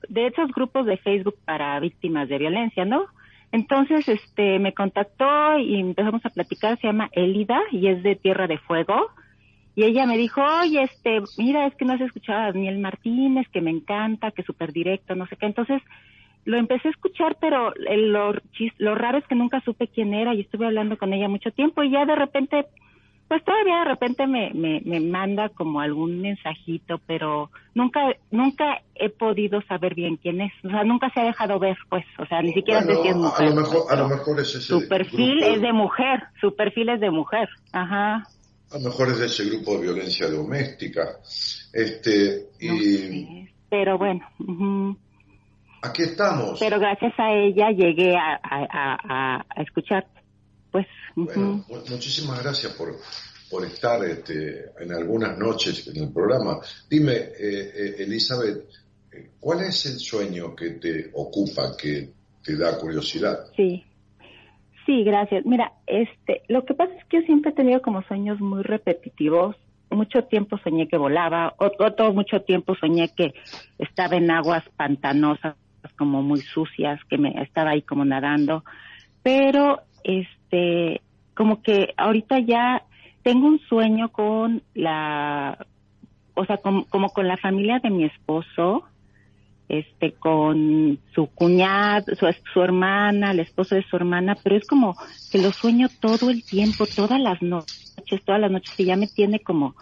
de 0.08 0.26
esos 0.28 0.50
grupos 0.52 0.86
de 0.86 0.96
Facebook 0.98 1.36
para 1.44 1.78
víctimas 1.80 2.28
de 2.28 2.38
violencia, 2.38 2.84
¿no? 2.84 3.06
Entonces, 3.52 4.08
este, 4.08 4.58
me 4.58 4.74
contactó 4.74 5.58
y 5.58 5.78
empezamos 5.78 6.24
a 6.26 6.30
platicar, 6.30 6.78
se 6.80 6.88
llama 6.88 7.08
Elida 7.12 7.60
y 7.70 7.86
es 7.88 8.02
de 8.02 8.16
Tierra 8.16 8.46
de 8.46 8.58
Fuego. 8.58 9.10
Y 9.76 9.84
ella 9.84 10.06
me 10.06 10.16
dijo, 10.16 10.40
oye, 10.42 10.82
este, 10.82 11.20
mira, 11.38 11.66
es 11.66 11.74
que 11.76 11.84
no 11.84 11.94
has 11.94 12.00
escuchado 12.00 12.40
a 12.40 12.46
Daniel 12.52 12.78
Martínez, 12.78 13.48
que 13.52 13.60
me 13.60 13.70
encanta, 13.70 14.30
que 14.30 14.42
súper 14.44 14.72
directo, 14.72 15.14
no 15.14 15.26
sé 15.26 15.36
qué. 15.36 15.46
Entonces, 15.46 15.82
lo 16.44 16.58
empecé 16.58 16.88
a 16.88 16.90
escuchar, 16.92 17.36
pero 17.40 17.74
el- 17.88 18.12
lo, 18.12 18.34
lo 18.78 18.94
raro 18.94 19.18
es 19.18 19.26
que 19.26 19.34
nunca 19.34 19.60
supe 19.62 19.88
quién 19.88 20.14
era 20.14 20.34
y 20.34 20.40
estuve 20.42 20.66
hablando 20.66 20.98
con 20.98 21.12
ella 21.12 21.28
mucho 21.28 21.50
tiempo 21.52 21.82
y 21.82 21.90
ya 21.90 22.04
de 22.06 22.14
repente, 22.16 22.66
pues 23.34 23.44
todavía 23.44 23.78
de 23.80 23.84
repente 23.86 24.26
me, 24.28 24.50
me, 24.54 24.80
me 24.84 25.00
manda 25.00 25.48
como 25.48 25.80
algún 25.80 26.20
mensajito, 26.22 27.00
pero 27.04 27.50
nunca 27.74 28.00
nunca 28.30 28.80
he 28.94 29.08
podido 29.10 29.60
saber 29.62 29.96
bien 29.96 30.16
quién 30.18 30.40
es. 30.40 30.52
O 30.64 30.68
sea, 30.68 30.84
nunca 30.84 31.10
se 31.10 31.20
ha 31.20 31.24
dejado 31.24 31.58
ver, 31.58 31.76
pues. 31.88 32.04
O 32.20 32.26
sea, 32.26 32.40
ni 32.42 32.52
siquiera 32.52 32.82
Bueno, 32.84 32.94
sé 32.96 33.02
si 33.02 33.08
es 33.08 33.14
a 33.14 33.18
mujer. 33.18 33.48
lo 33.48 33.54
mejor, 33.56 33.82
a 33.92 33.96
lo 33.96 34.08
mejor 34.08 34.38
es 34.38 34.48
ese 34.54 34.60
Su 34.60 34.88
perfil 34.88 35.38
grupo- 35.40 35.52
es 35.56 35.60
de 35.62 35.72
mujer, 35.72 36.22
su 36.40 36.54
perfil 36.54 36.88
es 36.90 37.00
de 37.00 37.10
mujer. 37.10 37.48
Ajá. 37.72 38.28
A 38.70 38.74
lo 38.78 38.80
mejor 38.84 39.08
es 39.08 39.18
de 39.18 39.26
ese 39.26 39.44
grupo 39.50 39.74
de 39.78 39.82
violencia 39.82 40.28
doméstica. 40.28 41.02
Este, 41.72 42.44
y 42.60 43.48
Pero 43.68 43.98
bueno, 43.98 44.24
ujú. 44.38 44.96
aquí 45.82 46.02
estamos. 46.02 46.60
pero 46.60 46.78
gracias 46.78 47.12
a 47.18 47.32
ella 47.32 47.70
llegué 47.72 48.14
a, 48.16 48.38
a, 48.42 48.66
a, 48.70 49.44
a 49.56 49.62
escuchar. 49.62 50.06
Pues. 50.74 50.86
Bueno, 51.14 51.64
mu- 51.68 51.76
muchísimas 51.88 52.42
gracias 52.42 52.72
por, 52.72 52.96
por 53.48 53.64
estar 53.64 54.04
este, 54.04 54.64
en 54.80 54.92
algunas 54.92 55.38
noches 55.38 55.86
en 55.86 56.02
el 56.02 56.12
programa. 56.12 56.58
Dime, 56.90 57.12
eh, 57.12 57.30
eh, 57.38 57.94
Elizabeth, 58.00 58.64
eh, 59.12 59.30
¿cuál 59.38 59.60
es 59.60 59.86
el 59.86 60.00
sueño 60.00 60.56
que 60.56 60.70
te 60.70 61.10
ocupa, 61.14 61.76
que 61.80 62.10
te 62.42 62.56
da 62.56 62.76
curiosidad? 62.76 63.38
Sí. 63.54 63.84
Sí, 64.84 65.04
gracias. 65.04 65.46
Mira, 65.46 65.72
este, 65.86 66.42
lo 66.48 66.64
que 66.64 66.74
pasa 66.74 66.92
es 66.94 67.04
que 67.04 67.20
yo 67.20 67.26
siempre 67.26 67.52
he 67.52 67.54
tenido 67.54 67.80
como 67.80 68.02
sueños 68.02 68.40
muy 68.40 68.64
repetitivos. 68.64 69.54
Mucho 69.90 70.24
tiempo 70.24 70.58
soñé 70.58 70.88
que 70.88 70.96
volaba, 70.96 71.54
o- 71.58 71.70
otro 71.86 72.12
mucho 72.12 72.42
tiempo 72.42 72.74
soñé 72.74 73.14
que 73.16 73.32
estaba 73.78 74.16
en 74.16 74.28
aguas 74.32 74.64
pantanosas, 74.76 75.54
como 75.96 76.20
muy 76.20 76.40
sucias, 76.40 76.98
que 77.08 77.16
me 77.16 77.40
estaba 77.40 77.70
ahí 77.70 77.82
como 77.82 78.04
nadando. 78.04 78.64
Pero, 79.22 79.80
este, 80.02 80.28
como 81.34 81.62
que 81.62 81.94
ahorita 81.96 82.38
ya 82.40 82.82
tengo 83.22 83.46
un 83.46 83.60
sueño 83.60 84.10
con 84.10 84.62
la, 84.74 85.66
o 86.34 86.44
sea, 86.44 86.58
como, 86.58 86.84
como 86.86 87.08
con 87.10 87.26
la 87.26 87.36
familia 87.36 87.80
de 87.80 87.90
mi 87.90 88.04
esposo, 88.04 88.84
este 89.68 90.12
con 90.12 90.98
su 91.14 91.26
cuñada, 91.28 92.04
su, 92.18 92.26
su 92.52 92.62
hermana, 92.62 93.30
el 93.30 93.40
esposo 93.40 93.74
de 93.74 93.82
su 93.82 93.96
hermana, 93.96 94.36
pero 94.42 94.56
es 94.56 94.66
como 94.66 94.96
que 95.32 95.38
lo 95.38 95.50
sueño 95.52 95.88
todo 96.00 96.30
el 96.30 96.44
tiempo, 96.44 96.84
todas 96.86 97.20
las 97.20 97.40
noches, 97.42 98.22
todas 98.24 98.40
las 98.40 98.50
noches, 98.50 98.74
que 98.76 98.84
ya 98.84 98.96
me 98.96 99.06
tiene 99.06 99.40
como, 99.40 99.74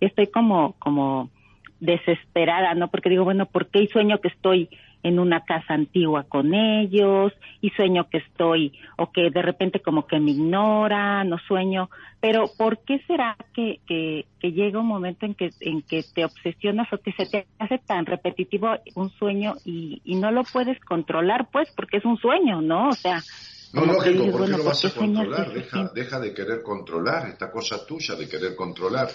estoy 0.00 0.26
como, 0.26 0.74
como 0.78 1.30
desesperada, 1.80 2.74
¿no? 2.74 2.88
Porque 2.88 3.08
digo, 3.08 3.24
bueno, 3.24 3.46
¿por 3.46 3.68
qué? 3.68 3.82
Y 3.82 3.88
sueño 3.88 4.20
que 4.20 4.28
estoy 4.28 4.68
en 5.02 5.18
una 5.18 5.44
casa 5.44 5.74
antigua 5.74 6.24
con 6.24 6.54
ellos, 6.54 7.32
y 7.60 7.70
sueño 7.70 8.08
que 8.08 8.18
estoy, 8.18 8.72
o 8.96 9.10
que 9.10 9.30
de 9.30 9.42
repente 9.42 9.80
como 9.80 10.06
que 10.06 10.20
me 10.20 10.32
ignora, 10.32 11.24
no 11.24 11.38
sueño, 11.38 11.90
pero 12.20 12.50
¿por 12.56 12.78
qué 12.84 13.00
será 13.06 13.36
que, 13.54 13.80
que, 13.86 14.26
que 14.40 14.52
llega 14.52 14.80
un 14.80 14.86
momento 14.86 15.26
en 15.26 15.34
que, 15.34 15.50
en 15.60 15.82
que 15.82 16.02
te 16.02 16.24
obsesionas 16.24 16.92
o 16.92 16.98
que 16.98 17.12
se 17.12 17.26
te 17.26 17.46
hace 17.58 17.78
tan 17.78 18.06
repetitivo 18.06 18.68
un 18.94 19.10
sueño 19.10 19.54
y, 19.64 20.02
y 20.04 20.16
no 20.16 20.30
lo 20.30 20.44
puedes 20.44 20.78
controlar, 20.80 21.48
pues, 21.50 21.68
porque 21.74 21.98
es 21.98 22.04
un 22.04 22.18
sueño, 22.18 22.60
¿no? 22.60 22.90
O 22.90 22.94
sea, 22.94 23.22
No, 23.72 23.86
lógico, 23.86 24.10
dices, 24.10 24.32
¿por 24.32 24.32
qué 24.32 24.38
bueno, 24.38 24.58
lo 24.58 24.64
vas 24.64 24.84
a 24.84 24.88
¿por 24.88 24.92
qué 24.92 24.98
sueñas 24.98 25.26
controlar? 25.26 25.52
Deja, 25.54 25.90
deja 25.94 26.20
de 26.20 26.34
querer 26.34 26.62
controlar 26.62 27.28
esta 27.28 27.50
cosa 27.50 27.86
tuya 27.86 28.14
de 28.16 28.28
querer 28.28 28.54
controlar. 28.54 29.08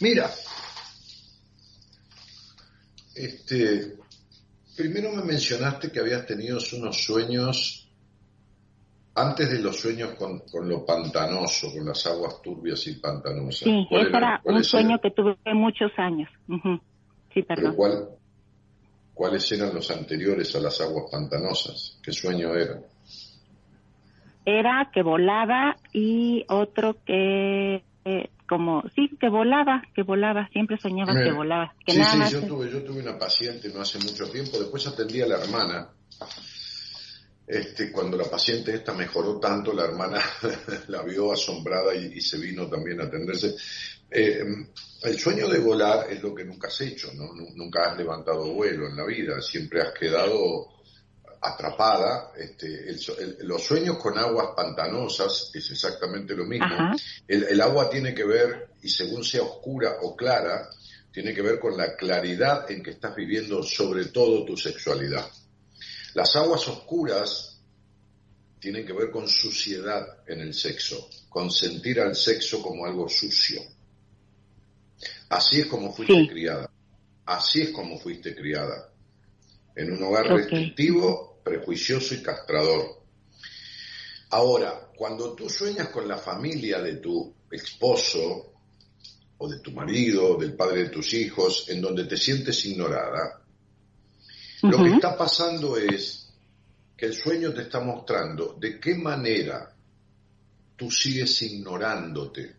Mira, 0.00 0.30
este, 3.14 3.96
primero 4.78 5.12
me 5.12 5.22
mencionaste 5.24 5.90
que 5.90 5.98
habías 6.00 6.24
tenido 6.24 6.58
unos 6.76 6.96
sueños 7.04 7.84
antes 9.14 9.50
de 9.50 9.58
los 9.58 9.76
sueños 9.80 10.10
con, 10.14 10.38
con 10.50 10.68
lo 10.68 10.86
pantanoso, 10.86 11.72
con 11.72 11.84
las 11.84 12.06
aguas 12.06 12.40
turbias 12.40 12.86
y 12.86 12.94
pantanosas. 13.00 13.64
Sí, 13.64 13.86
¿Cuál 13.90 14.06
ese 14.06 14.16
era 14.16 14.40
un 14.44 14.62
sueño 14.64 15.00
que 15.00 15.10
tuve 15.10 15.36
muchos 15.54 15.90
años. 15.98 16.30
Sí, 16.46 17.42
Pero 17.42 17.44
perdón. 17.46 17.74
¿cuál- 17.74 18.08
¿Cuáles 19.12 19.50
eran 19.50 19.74
los 19.74 19.90
anteriores 19.90 20.54
a 20.54 20.60
las 20.60 20.80
aguas 20.80 21.06
pantanosas? 21.10 21.98
¿Qué 22.00 22.12
sueño 22.12 22.54
era? 22.54 22.78
Era 24.44 24.90
que 24.94 25.02
volaba 25.02 25.76
y 25.92 26.44
otro 26.48 26.96
que, 27.04 27.82
eh, 28.04 28.30
como, 28.48 28.82
sí, 28.94 29.10
que 29.20 29.28
volaba, 29.28 29.82
que 29.94 30.02
volaba, 30.02 30.48
siempre 30.52 30.78
soñaba 30.78 31.12
que 31.12 31.20
Mira, 31.20 31.34
volaba. 31.34 31.74
Que 31.84 31.92
sí, 31.92 31.98
nada 31.98 32.12
sí, 32.12 32.18
más 32.18 32.30
yo 32.32 32.42
tuve, 32.46 32.70
yo 32.70 32.82
tuve 32.82 33.00
una 33.02 33.18
paciente 33.18 33.68
no 33.68 33.80
hace 33.82 33.98
mucho 33.98 34.28
tiempo, 34.30 34.58
después 34.58 34.86
atendí 34.86 35.20
a 35.20 35.26
la 35.26 35.36
hermana. 35.38 35.88
Este, 37.46 37.90
cuando 37.90 38.16
la 38.18 38.24
paciente 38.24 38.74
esta 38.74 38.92
mejoró 38.92 39.38
tanto, 39.40 39.72
la 39.72 39.84
hermana 39.84 40.20
la 40.88 41.02
vio 41.02 41.32
asombrada 41.32 41.94
y, 41.94 42.12
y 42.18 42.20
se 42.20 42.38
vino 42.38 42.68
también 42.68 43.00
a 43.00 43.04
atenderse. 43.04 43.54
Eh, 44.10 44.44
el 45.02 45.18
sueño 45.18 45.48
de 45.48 45.58
volar 45.58 46.06
es 46.10 46.22
lo 46.22 46.34
que 46.34 46.44
nunca 46.44 46.68
has 46.68 46.80
hecho, 46.82 47.08
¿no? 47.14 47.32
Nu- 47.34 47.54
Nunca 47.54 47.90
has 47.90 47.96
levantado 47.98 48.52
vuelo 48.52 48.86
en 48.88 48.96
la 48.96 49.04
vida, 49.06 49.40
siempre 49.40 49.80
has 49.80 49.92
quedado 49.92 50.66
atrapada. 51.40 52.32
Este, 52.36 52.88
el 52.88 52.98
so- 52.98 53.18
el- 53.18 53.38
los 53.42 53.62
sueños 53.62 53.98
con 53.98 54.18
aguas 54.18 54.48
pantanosas 54.56 55.50
es 55.54 55.70
exactamente 55.70 56.34
lo 56.34 56.44
mismo. 56.44 56.66
El, 57.26 57.44
el 57.44 57.60
agua 57.60 57.88
tiene 57.90 58.14
que 58.14 58.24
ver, 58.24 58.70
y 58.82 58.88
según 58.88 59.24
sea 59.24 59.42
oscura 59.42 59.98
o 60.02 60.14
clara, 60.16 60.68
tiene 61.12 61.34
que 61.34 61.42
ver 61.42 61.58
con 61.58 61.76
la 61.76 61.96
claridad 61.96 62.70
en 62.70 62.82
que 62.82 62.90
estás 62.90 63.14
viviendo 63.16 63.62
sobre 63.62 64.06
todo 64.06 64.44
tu 64.44 64.56
sexualidad. 64.56 65.26
Las 66.14 66.34
aguas 66.36 66.66
oscuras 66.68 67.60
tienen 68.60 68.84
que 68.86 68.92
ver 68.92 69.10
con 69.10 69.28
suciedad 69.28 70.04
en 70.26 70.40
el 70.40 70.52
sexo, 70.54 71.08
con 71.28 71.50
sentir 71.50 72.00
al 72.00 72.14
sexo 72.16 72.60
como 72.60 72.84
algo 72.86 73.08
sucio. 73.08 73.60
Así 75.28 75.60
es 75.60 75.66
como 75.66 75.92
fuiste 75.92 76.14
criada. 76.28 76.70
Así 77.26 77.62
es 77.62 77.70
como 77.70 77.98
fuiste 77.98 78.34
criada. 78.34 78.90
En 79.76 79.92
un 79.92 80.02
hogar 80.02 80.26
restrictivo, 80.36 81.27
prejuicioso 81.48 82.14
y 82.14 82.22
castrador. 82.22 83.02
Ahora, 84.30 84.90
cuando 84.94 85.34
tú 85.34 85.48
sueñas 85.48 85.88
con 85.88 86.06
la 86.06 86.18
familia 86.18 86.80
de 86.80 86.96
tu 86.96 87.34
esposo 87.50 88.52
o 89.38 89.48
de 89.48 89.60
tu 89.60 89.72
marido, 89.72 90.36
del 90.36 90.54
padre 90.54 90.84
de 90.84 90.88
tus 90.90 91.14
hijos, 91.14 91.68
en 91.68 91.80
donde 91.80 92.04
te 92.04 92.16
sientes 92.16 92.64
ignorada, 92.66 93.42
lo 94.62 94.82
que 94.82 94.90
está 94.90 95.16
pasando 95.16 95.76
es 95.76 96.28
que 96.96 97.06
el 97.06 97.14
sueño 97.14 97.54
te 97.54 97.62
está 97.62 97.80
mostrando 97.80 98.56
de 98.58 98.78
qué 98.78 98.96
manera 98.96 99.72
tú 100.76 100.90
sigues 100.90 101.40
ignorándote 101.42 102.56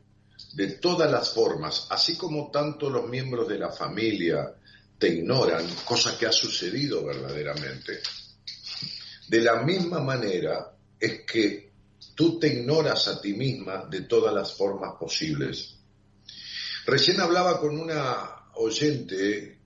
de 0.53 0.67
todas 0.77 1.11
las 1.11 1.33
formas, 1.33 1.87
así 1.89 2.15
como 2.17 2.49
tanto 2.49 2.89
los 2.89 3.07
miembros 3.07 3.47
de 3.47 3.59
la 3.59 3.69
familia 3.69 4.55
te 4.97 5.07
ignoran, 5.09 5.65
cosa 5.85 6.17
que 6.17 6.25
ha 6.25 6.31
sucedido 6.31 7.05
verdaderamente. 7.05 7.99
De 9.29 9.41
la 9.41 9.61
misma 9.61 9.99
manera 9.99 10.75
es 10.99 11.21
que 11.21 11.71
tú 12.15 12.39
te 12.39 12.47
ignoras 12.47 13.07
a 13.09 13.21
ti 13.21 13.33
misma 13.33 13.85
de 13.85 14.01
todas 14.01 14.33
las 14.33 14.57
formas 14.57 14.95
posibles. 14.99 15.75
Recién 16.87 17.21
hablaba 17.21 17.59
con 17.59 17.79
una 17.79 18.49
oyente 18.55 19.59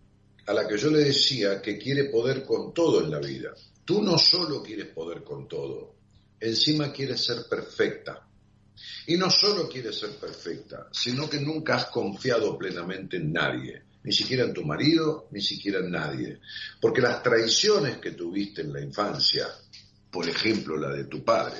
a 0.46 0.54
la 0.54 0.68
que 0.68 0.78
yo 0.78 0.92
le 0.92 1.06
decía 1.06 1.62
que 1.62 1.78
quiere 1.78 2.10
poder 2.10 2.44
con 2.44 2.74
todo 2.74 3.02
en 3.02 3.10
la 3.10 3.20
vida. 3.20 3.54
Tú 3.86 4.02
no 4.02 4.18
solo 4.18 4.62
quieres 4.62 4.88
poder 4.88 5.24
con 5.24 5.48
todo, 5.48 5.96
encima 6.42 6.92
quieres 6.92 7.24
ser 7.24 7.46
perfecta. 7.50 8.28
Y 9.08 9.16
no 9.16 9.30
solo 9.30 9.70
quieres 9.70 9.98
ser 9.98 10.12
perfecta, 10.18 10.90
sino 10.92 11.30
que 11.30 11.40
nunca 11.40 11.76
has 11.76 11.86
confiado 11.86 12.58
plenamente 12.58 13.16
en 13.16 13.32
nadie, 13.32 13.82
ni 14.04 14.12
siquiera 14.12 14.44
en 14.44 14.54
tu 14.54 14.64
marido, 14.64 15.28
ni 15.32 15.42
siquiera 15.42 15.80
en 15.80 15.92
nadie. 15.92 16.40
Porque 16.80 17.02
las 17.02 17.24
traiciones 17.24 17.98
que 17.98 18.12
tuviste 18.12 18.62
en 18.62 18.74
la 18.74 18.82
infancia, 18.82 19.48
por 20.12 20.28
ejemplo 20.28 20.78
la 20.78 20.90
de 20.90 21.06
tu 21.06 21.24
padre, 21.24 21.58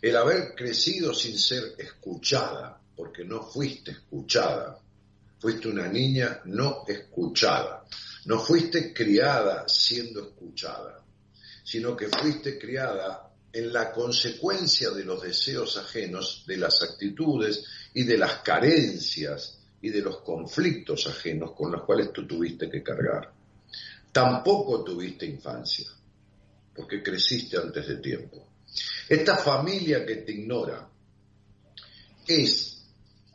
el 0.00 0.16
haber 0.16 0.54
crecido 0.54 1.14
sin 1.14 1.38
ser 1.38 1.74
escuchada, 1.78 2.80
porque 2.96 3.24
no 3.24 3.44
fuiste 3.44 3.92
escuchada, 3.92 4.78
fuiste 5.38 5.68
una 5.68 5.86
niña 5.86 6.40
no 6.46 6.84
escuchada, 6.86 7.84
no 8.24 8.40
fuiste 8.40 8.92
criada 8.92 9.68
siendo 9.68 10.20
escuchada, 10.20 11.04
sino 11.62 11.96
que 11.96 12.08
fuiste 12.08 12.58
criada 12.58 13.28
en 13.52 13.72
la 13.72 13.92
consecuencia 13.92 14.90
de 14.90 15.04
los 15.04 15.22
deseos 15.22 15.76
ajenos, 15.76 16.44
de 16.46 16.56
las 16.56 16.82
actitudes 16.82 17.64
y 17.94 18.02
de 18.02 18.18
las 18.18 18.38
carencias 18.38 19.61
y 19.82 19.90
de 19.90 20.00
los 20.00 20.20
conflictos 20.20 21.06
ajenos 21.08 21.52
con 21.52 21.72
los 21.72 21.84
cuales 21.84 22.12
tú 22.12 22.26
tuviste 22.26 22.70
que 22.70 22.82
cargar. 22.82 23.32
Tampoco 24.12 24.84
tuviste 24.84 25.26
infancia, 25.26 25.88
porque 26.74 27.02
creciste 27.02 27.56
antes 27.58 27.86
de 27.88 27.96
tiempo. 27.96 28.48
Esta 29.08 29.36
familia 29.36 30.06
que 30.06 30.16
te 30.16 30.32
ignora 30.32 30.88
es 32.26 32.84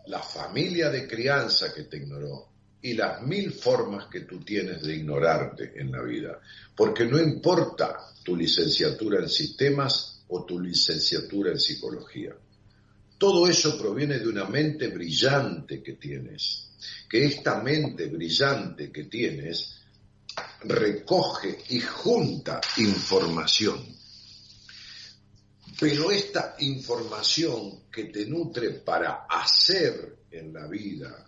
la 0.07 0.19
familia 0.19 0.89
de 0.89 1.07
crianza 1.07 1.73
que 1.73 1.83
te 1.83 1.97
ignoró 1.97 2.47
y 2.81 2.93
las 2.93 3.21
mil 3.23 3.51
formas 3.51 4.07
que 4.07 4.21
tú 4.21 4.39
tienes 4.39 4.81
de 4.83 4.95
ignorarte 4.95 5.73
en 5.75 5.91
la 5.91 6.01
vida. 6.03 6.39
Porque 6.75 7.05
no 7.05 7.19
importa 7.19 8.13
tu 8.23 8.35
licenciatura 8.35 9.19
en 9.19 9.29
sistemas 9.29 10.23
o 10.29 10.45
tu 10.45 10.59
licenciatura 10.59 11.51
en 11.51 11.59
psicología. 11.59 12.35
Todo 13.17 13.47
eso 13.47 13.77
proviene 13.77 14.19
de 14.19 14.27
una 14.27 14.45
mente 14.45 14.89
brillante 14.89 15.81
que 15.81 15.93
tienes, 15.93 16.69
que 17.09 17.25
esta 17.25 17.61
mente 17.61 18.07
brillante 18.07 18.91
que 18.91 19.05
tienes 19.05 19.77
recoge 20.61 21.57
y 21.69 21.79
junta 21.79 22.61
información. 22.77 23.83
Pero 25.79 26.11
esta 26.11 26.55
información 26.59 27.83
que 27.91 28.05
te 28.05 28.25
nutre 28.25 28.71
para 28.71 29.25
hacer 29.29 30.17
en 30.31 30.53
la 30.53 30.67
vida, 30.67 31.27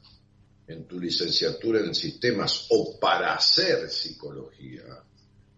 en 0.68 0.88
tu 0.88 1.00
licenciatura 1.00 1.80
en 1.80 1.94
sistemas 1.94 2.68
o 2.70 3.00
para 3.00 3.34
hacer 3.34 3.90
psicología, 3.90 5.04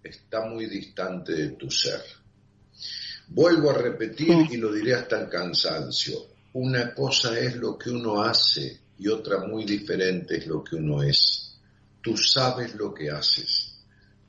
está 0.04 0.46
muy 0.46 0.66
distante 0.66 1.34
de 1.34 1.50
tu 1.52 1.70
ser. 1.70 2.02
Vuelvo 3.34 3.70
a 3.70 3.78
repetir 3.78 4.48
y 4.52 4.58
lo 4.58 4.74
diré 4.74 4.94
hasta 4.94 5.22
el 5.22 5.30
cansancio. 5.30 6.18
Una 6.54 6.94
cosa 6.94 7.40
es 7.40 7.56
lo 7.56 7.78
que 7.78 7.90
uno 7.90 8.22
hace 8.22 8.82
y 9.00 9.08
otra 9.08 9.40
muy 9.48 9.64
diferente 9.64 10.36
es 10.36 10.48
lo 10.48 10.62
que 10.62 10.76
uno 10.76 11.02
es. 11.02 11.58
Tú 12.02 12.18
sabes 12.18 12.76
lo 12.76 12.94
que 12.94 13.10
haces. 13.10 13.78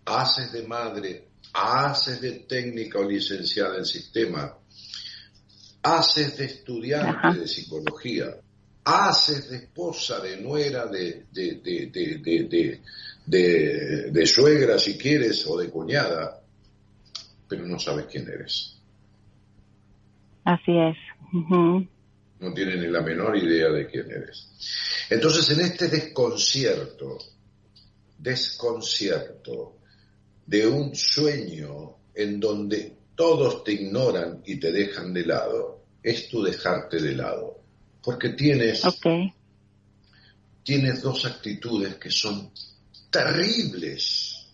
Haces 0.05 0.53
de 0.53 0.63
madre, 0.69 1.31
haces 1.53 2.21
de 2.21 2.33
técnica 2.49 3.01
o 3.01 3.09
licenciada 3.09 3.79
en 3.79 3.87
sistema, 3.87 4.57
haces 5.83 6.37
de 6.37 6.45
estudiante 6.45 7.41
de 7.41 7.49
psicología, 7.49 8.37
haces 8.85 9.51
de 9.51 9.57
esposa, 9.57 10.21
de 10.21 10.37
nuera, 10.37 10.87
de, 10.87 11.27
de, 11.33 11.61
de, 11.61 12.81
de, 13.27 14.11
de 14.13 14.27
suegra 14.27 14.79
si 14.79 14.97
quieres 14.97 15.45
o 15.49 15.59
de 15.59 15.69
cuñada, 15.71 16.41
pero 17.49 17.67
no 17.67 17.81
sabes 17.81 18.07
quién 18.07 18.29
eres. 18.29 18.72
Así 20.45 20.77
es. 20.77 20.97
No 22.41 22.53
tienes 22.53 22.79
ni 22.79 22.89
la 22.89 23.03
menor 23.03 23.37
idea 23.37 23.69
de 23.71 23.87
quién 23.87 24.11
eres. 24.11 24.49
Entonces, 25.09 25.51
en 25.51 25.65
este 25.65 25.89
desconcierto, 25.89 27.19
desconcierto 28.19 29.77
de 30.47 30.67
un 30.67 30.95
sueño 30.95 31.97
en 32.15 32.41
donde 32.41 32.97
todos 33.15 33.63
te 33.63 33.73
ignoran 33.73 34.43
y 34.45 34.59
te 34.59 34.73
dejan 34.73 35.13
de 35.13 35.25
lado, 35.25 35.85
es 36.03 36.29
tu 36.29 36.43
dejarte 36.43 37.01
de 37.01 37.15
lado. 37.15 37.61
Porque 38.03 38.31
tienes, 38.31 38.83
tienes 40.65 41.03
dos 41.03 41.25
actitudes 41.25 41.95
que 41.97 42.11
son 42.11 42.51
terribles 43.11 44.49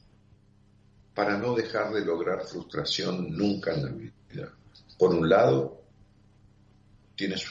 para 1.14 1.38
no 1.38 1.54
dejar 1.54 1.92
de 1.92 2.04
lograr 2.04 2.46
frustración 2.46 3.36
nunca 3.36 3.74
en 3.74 3.84
la 3.84 3.90
vida. 3.90 4.52
Por 4.98 5.14
un 5.14 5.28
lado, 5.28 5.77
tienes 7.18 7.50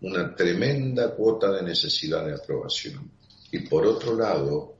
una 0.00 0.36
tremenda 0.36 1.12
cuota 1.16 1.50
de 1.50 1.62
necesidad 1.64 2.24
de 2.24 2.34
aprobación 2.34 3.10
y 3.50 3.58
por 3.58 3.84
otro 3.84 4.16
lado, 4.16 4.76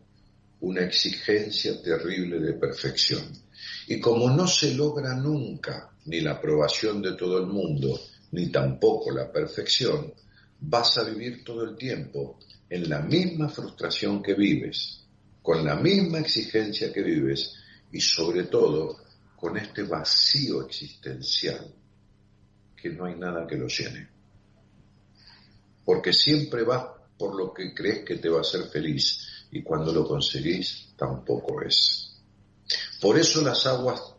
una 0.60 0.82
exigencia 0.82 1.82
terrible 1.82 2.38
de 2.38 2.52
perfección. 2.52 3.24
Y 3.88 3.98
como 4.00 4.30
no 4.30 4.46
se 4.46 4.74
logra 4.74 5.14
nunca 5.14 5.90
ni 6.06 6.20
la 6.20 6.32
aprobación 6.32 7.02
de 7.02 7.16
todo 7.16 7.38
el 7.38 7.46
mundo, 7.48 8.00
ni 8.30 8.46
tampoco 8.46 9.10
la 9.10 9.30
perfección, 9.30 10.14
vas 10.60 10.96
a 10.98 11.02
vivir 11.02 11.42
todo 11.44 11.64
el 11.64 11.76
tiempo 11.76 12.38
en 12.70 12.88
la 12.88 13.00
misma 13.00 13.48
frustración 13.48 14.22
que 14.22 14.34
vives, 14.34 15.00
con 15.42 15.64
la 15.64 15.74
misma 15.74 16.20
exigencia 16.20 16.92
que 16.92 17.02
vives 17.02 17.54
y 17.90 18.00
sobre 18.00 18.44
todo 18.44 18.98
con 19.36 19.58
este 19.58 19.82
vacío 19.82 20.64
existencial 20.64 21.74
que 22.82 22.90
no 22.90 23.04
hay 23.04 23.14
nada 23.14 23.46
que 23.46 23.56
lo 23.56 23.68
llene. 23.68 24.08
Porque 25.84 26.12
siempre 26.12 26.64
vas 26.64 26.84
por 27.16 27.36
lo 27.36 27.54
que 27.54 27.72
crees 27.72 28.04
que 28.04 28.16
te 28.16 28.28
va 28.28 28.38
a 28.38 28.40
hacer 28.40 28.64
feliz 28.64 29.46
y 29.52 29.62
cuando 29.62 29.92
lo 29.92 30.04
conseguís 30.04 30.92
tampoco 30.96 31.62
es. 31.62 32.20
Por 33.00 33.16
eso 33.16 33.40
las 33.42 33.64
aguas 33.66 34.16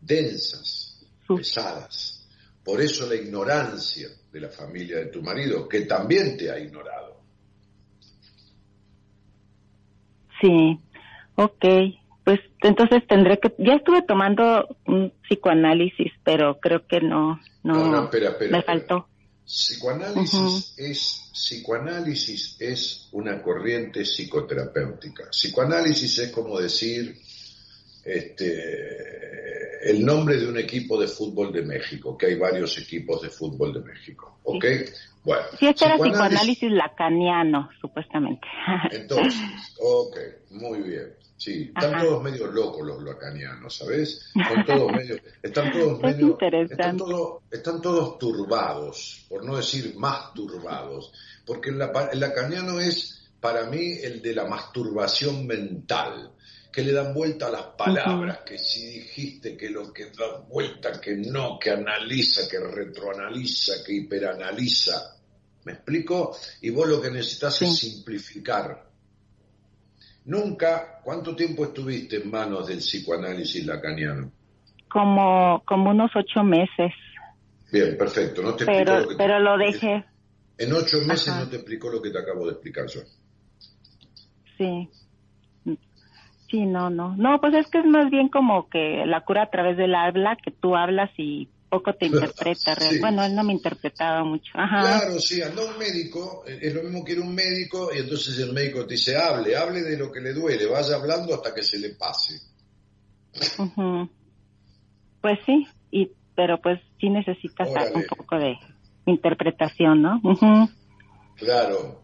densas, 0.00 1.06
pesadas, 1.28 2.26
por 2.64 2.80
eso 2.80 3.06
la 3.06 3.14
ignorancia 3.14 4.08
de 4.32 4.40
la 4.40 4.48
familia 4.48 4.98
de 4.98 5.06
tu 5.06 5.22
marido, 5.22 5.68
que 5.68 5.82
también 5.82 6.36
te 6.36 6.50
ha 6.50 6.58
ignorado. 6.58 7.20
Sí, 10.40 10.80
ok. 11.36 11.64
Pues 12.28 12.40
entonces 12.60 13.06
tendré 13.08 13.38
que, 13.38 13.54
ya 13.56 13.76
estuve 13.76 14.02
tomando 14.02 14.76
un 14.84 15.10
psicoanálisis, 15.22 16.12
pero 16.22 16.60
creo 16.60 16.86
que 16.86 17.00
no, 17.00 17.40
no, 17.62 18.10
me 18.50 18.62
faltó. 18.62 19.08
Psicoanálisis 19.46 20.74
es 20.76 21.30
psicoanálisis 21.32 22.56
es 22.60 23.08
una 23.12 23.40
corriente 23.40 24.04
psicoterapéutica. 24.04 25.30
Psicoanálisis 25.30 26.18
es 26.18 26.30
como 26.30 26.60
decir 26.60 27.16
este, 28.04 29.90
el 29.90 30.04
nombre 30.04 30.36
de 30.36 30.48
un 30.48 30.58
equipo 30.58 31.00
de 31.00 31.08
fútbol 31.08 31.50
de 31.50 31.62
México, 31.62 32.14
que 32.18 32.26
hay 32.26 32.34
varios 32.34 32.76
equipos 32.76 33.22
de 33.22 33.30
fútbol 33.30 33.72
de 33.72 33.80
México. 33.80 34.38
¿Ok? 34.42 34.66
Bueno. 35.24 35.44
Sí, 35.58 35.66
este 35.66 35.86
era 35.86 35.96
psicoanálisis 35.96 36.70
lacaniano, 36.72 37.70
supuestamente. 37.80 38.46
Entonces, 38.90 39.40
ok, 39.80 40.18
muy 40.50 40.82
bien. 40.82 41.16
Sí, 41.38 41.70
están 41.74 42.00
todos 42.02 42.20
medio 42.20 42.48
locos 42.48 42.84
los 42.84 43.02
lacanianos, 43.02 43.76
¿sabes? 43.76 44.30
Están 44.34 44.66
todos 44.66 44.92
medio, 44.96 45.20
están 45.40 45.72
todos 45.72 46.00
medio, 46.00 46.36
están 46.40 46.96
todos, 46.96 47.42
están 47.48 47.80
todos 47.80 48.18
turbados, 48.18 49.24
por 49.28 49.44
no 49.44 49.56
decir 49.56 49.94
más 49.96 50.34
turbados, 50.34 51.12
porque 51.46 51.70
el, 51.70 51.80
el 52.12 52.20
lacaniano 52.20 52.80
es 52.80 53.30
para 53.40 53.66
mí 53.70 53.98
el 54.02 54.20
de 54.20 54.34
la 54.34 54.46
masturbación 54.46 55.46
mental 55.46 56.32
que 56.72 56.82
le 56.82 56.92
dan 56.92 57.14
vuelta 57.14 57.46
a 57.46 57.50
las 57.50 57.66
palabras, 57.76 58.40
que 58.44 58.58
si 58.58 58.86
dijiste 58.86 59.56
que 59.56 59.70
lo 59.70 59.92
que 59.92 60.06
da 60.06 60.38
vuelta, 60.48 61.00
que 61.00 61.16
no, 61.16 61.58
que 61.58 61.70
analiza, 61.70 62.48
que 62.48 62.58
retroanaliza, 62.58 63.84
que 63.84 63.94
hiperanaliza. 63.94 65.16
¿Me 65.64 65.72
explico? 65.72 66.36
Y 66.60 66.70
vos 66.70 66.88
lo 66.88 67.00
que 67.00 67.10
necesitas 67.10 67.62
es 67.62 67.76
simplificar. 67.76 68.87
Nunca, 70.28 71.00
¿cuánto 71.02 71.34
tiempo 71.34 71.64
estuviste 71.64 72.16
en 72.16 72.30
manos 72.30 72.66
del 72.66 72.80
psicoanálisis 72.80 73.64
lacaniano? 73.64 74.30
Como, 74.90 75.62
como 75.64 75.88
unos 75.88 76.10
ocho 76.14 76.44
meses. 76.44 76.92
Bien, 77.72 77.96
perfecto. 77.96 78.42
No 78.42 78.54
te 78.54 78.66
pero, 78.66 79.00
lo 79.00 79.16
pero 79.16 79.38
lo 79.38 79.56
dejé. 79.56 80.04
En 80.58 80.72
ocho 80.74 80.98
meses 81.06 81.34
no 81.34 81.48
te 81.48 81.56
explicó 81.56 81.88
lo 81.88 82.02
que 82.02 82.10
te 82.10 82.18
acabo 82.18 82.44
de 82.44 82.52
explicar 82.52 82.84
yo. 82.88 83.00
Sí. 84.58 84.90
Sí, 86.50 86.66
no, 86.66 86.90
no. 86.90 87.16
No, 87.16 87.40
pues 87.40 87.54
es 87.54 87.66
que 87.70 87.78
es 87.78 87.86
más 87.86 88.10
bien 88.10 88.28
como 88.28 88.68
que 88.68 89.06
la 89.06 89.22
cura 89.22 89.44
a 89.44 89.50
través 89.50 89.78
del 89.78 89.94
habla, 89.94 90.36
que 90.36 90.50
tú 90.50 90.76
hablas 90.76 91.10
y 91.16 91.48
poco 91.68 91.94
te 91.94 92.06
interpreta. 92.06 92.76
Bueno, 93.00 93.24
él 93.24 93.34
no 93.34 93.44
me 93.44 93.52
interpretaba 93.52 94.24
mucho. 94.24 94.52
Claro, 94.52 95.18
sí, 95.20 95.42
anda 95.42 95.64
un 95.64 95.78
médico, 95.78 96.44
eh, 96.46 96.58
es 96.62 96.74
lo 96.74 96.82
mismo 96.82 97.04
que 97.04 97.12
ir 97.12 97.20
un 97.20 97.34
médico 97.34 97.90
y 97.94 97.98
entonces 97.98 98.38
el 98.38 98.52
médico 98.52 98.86
te 98.86 98.94
dice, 98.94 99.16
hable, 99.16 99.56
hable 99.56 99.82
de 99.82 99.96
lo 99.96 100.10
que 100.10 100.20
le 100.20 100.32
duele, 100.32 100.66
vaya 100.66 100.96
hablando 100.96 101.34
hasta 101.34 101.54
que 101.54 101.62
se 101.62 101.78
le 101.78 101.90
pase. 101.90 102.40
Pues 105.20 105.38
sí, 105.44 105.66
y 105.90 106.10
pero 106.34 106.60
pues 106.60 106.80
sí 107.00 107.10
necesitas 107.10 107.68
un 107.94 108.04
poco 108.04 108.36
de 108.36 108.56
interpretación, 109.06 110.02
¿no? 110.02 110.20
Claro, 111.36 112.02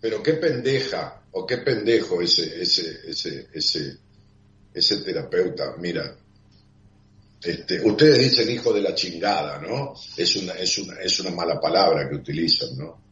pero 0.00 0.22
qué 0.22 0.34
pendeja 0.34 1.22
o 1.32 1.46
qué 1.46 1.58
pendejo 1.58 2.20
ese, 2.20 2.62
ese, 2.62 3.00
ese, 3.08 3.48
ese, 3.52 3.98
ese 4.72 5.02
terapeuta. 5.02 5.74
Mira, 5.78 6.16
este, 7.44 7.80
ustedes 7.84 8.18
dicen 8.18 8.50
hijo 8.50 8.72
de 8.72 8.82
la 8.82 8.94
chingada, 8.94 9.60
¿no? 9.60 9.94
Es 10.16 10.36
una, 10.36 10.52
es 10.54 10.78
una, 10.78 10.94
es 11.00 11.20
una 11.20 11.30
mala 11.30 11.60
palabra 11.60 12.08
que 12.08 12.16
utilizan, 12.16 12.76
¿no? 12.76 13.02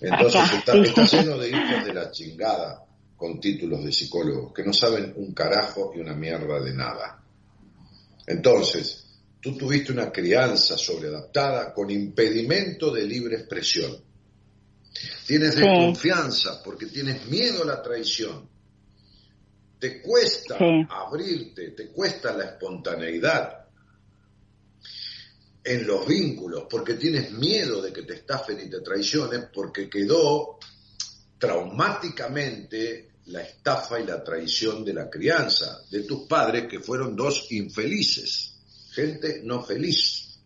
Entonces 0.00 0.42
está, 0.52 0.76
está, 0.76 1.06
lleno 1.06 1.38
de 1.38 1.48
hijos 1.48 1.84
de 1.86 1.94
la 1.94 2.10
chingada 2.10 2.84
con 3.16 3.40
títulos 3.40 3.84
de 3.84 3.92
psicólogos 3.92 4.52
que 4.52 4.64
no 4.64 4.72
saben 4.72 5.14
un 5.16 5.32
carajo 5.32 5.92
y 5.96 6.00
una 6.00 6.14
mierda 6.14 6.60
de 6.60 6.74
nada. 6.74 7.22
Entonces, 8.26 9.06
tú 9.40 9.56
tuviste 9.56 9.92
una 9.92 10.10
crianza 10.10 10.76
sobreadaptada 10.76 11.72
con 11.72 11.90
impedimento 11.90 12.90
de 12.92 13.06
libre 13.06 13.36
expresión 13.36 13.96
Tienes 15.26 15.56
desconfianza 15.56 16.62
porque 16.62 16.86
tienes 16.86 17.26
miedo 17.26 17.62
a 17.62 17.66
la 17.66 17.82
traición. 17.82 18.48
Te 19.78 20.00
cuesta 20.00 20.56
abrirte, 20.88 21.70
te 21.72 21.88
cuesta 21.88 22.32
la 22.32 22.44
espontaneidad 22.44 23.64
en 25.64 25.86
los 25.86 26.06
vínculos 26.06 26.64
porque 26.70 26.94
tienes 26.94 27.32
miedo 27.32 27.80
de 27.80 27.92
que 27.92 28.02
te 28.02 28.14
estafen 28.14 28.60
y 28.60 28.70
te 28.70 28.80
traiciones 28.80 29.46
porque 29.52 29.88
quedó 29.88 30.58
traumáticamente 31.38 33.12
la 33.26 33.40
estafa 33.40 34.00
y 34.00 34.06
la 34.06 34.22
traición 34.22 34.84
de 34.84 34.92
la 34.92 35.08
crianza 35.08 35.80
de 35.90 36.02
tus 36.02 36.26
padres 36.26 36.66
que 36.68 36.80
fueron 36.80 37.16
dos 37.16 37.50
infelices, 37.52 38.60
gente 38.92 39.40
no 39.42 39.62
feliz. 39.62 40.38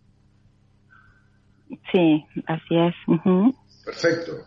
Sí, 1.92 2.24
así 2.46 2.76
es. 2.76 2.94
Perfecto. 3.84 4.44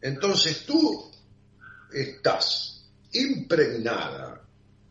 Entonces 0.00 0.64
tú 0.66 1.10
estás 1.92 2.75
impregnada 3.20 4.46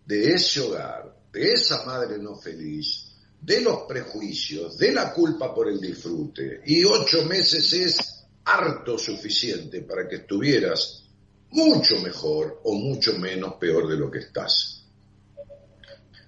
de 0.06 0.34
ese 0.34 0.61
hogar, 0.61 1.15
de 1.31 1.53
esa 1.53 1.85
madre 1.85 2.18
no 2.18 2.35
feliz, 2.38 3.15
de 3.41 3.61
los 3.61 3.84
prejuicios, 3.88 4.77
de 4.77 4.91
la 4.91 5.14
culpa 5.14 5.53
por 5.53 5.69
el 5.69 5.80
disfrute. 5.80 6.61
Y 6.65 6.84
ocho 6.84 7.26
meses 7.26 7.73
es 7.73 7.97
harto 8.45 8.97
suficiente 8.97 9.81
para 9.81 10.07
que 10.07 10.18
estuvieras 10.18 11.03
mucho 11.52 11.99
mejor 11.99 12.61
o 12.64 12.73
mucho 12.73 13.18
menos 13.18 13.56
peor 13.56 13.88
de 13.88 13.97
lo 13.97 14.11
que 14.11 14.19
estás. 14.19 14.84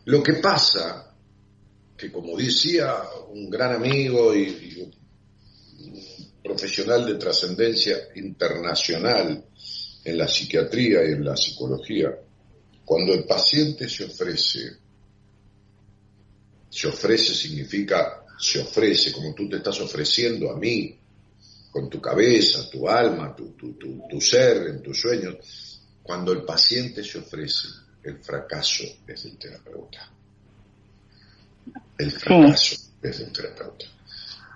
Lo 0.06 0.24
que 0.24 0.36
pasa, 0.36 1.14
que 1.98 2.12
como 2.12 2.38
decía 2.38 3.04
un 3.30 3.50
gran 3.50 3.76
amigo 3.76 4.34
y, 4.34 4.82
un 4.82 4.98
profesional 6.42 7.06
de 7.06 7.16
trascendencia 7.16 7.98
internacional 8.16 9.44
en 10.08 10.18
la 10.18 10.28
psiquiatría 10.28 11.04
y 11.04 11.12
en 11.12 11.26
la 11.26 11.36
psicología, 11.36 12.18
cuando 12.86 13.14
el 13.14 13.26
paciente 13.26 13.90
se 13.90 14.06
ofrece, 14.06 14.78
se 16.70 16.88
ofrece 16.88 17.34
significa 17.34 18.24
se 18.40 18.62
ofrece, 18.62 19.12
como 19.12 19.34
tú 19.34 19.50
te 19.50 19.58
estás 19.58 19.82
ofreciendo 19.82 20.50
a 20.50 20.58
mí, 20.58 20.98
con 21.72 21.90
tu 21.90 22.00
cabeza, 22.00 22.70
tu 22.70 22.88
alma, 22.88 23.36
tu, 23.36 23.52
tu, 23.52 23.74
tu, 23.74 24.04
tu 24.08 24.22
ser, 24.22 24.68
en 24.68 24.82
tus 24.82 25.02
sueños, 25.02 25.82
cuando 26.04 26.32
el 26.32 26.44
paciente 26.44 27.04
se 27.04 27.18
ofrece, 27.18 27.68
el 28.04 28.20
fracaso 28.20 28.84
es 29.06 29.24
del 29.24 29.38
terapeuta. 29.38 30.10
El 31.98 32.12
fracaso 32.12 32.76
es 33.02 33.20
del 33.20 33.32
terapeuta. 33.34 33.86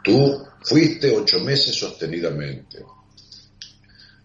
Tú 0.03 0.45
fuiste 0.63 1.11
ocho 1.11 1.39
meses 1.41 1.75
sostenidamente. 1.75 2.85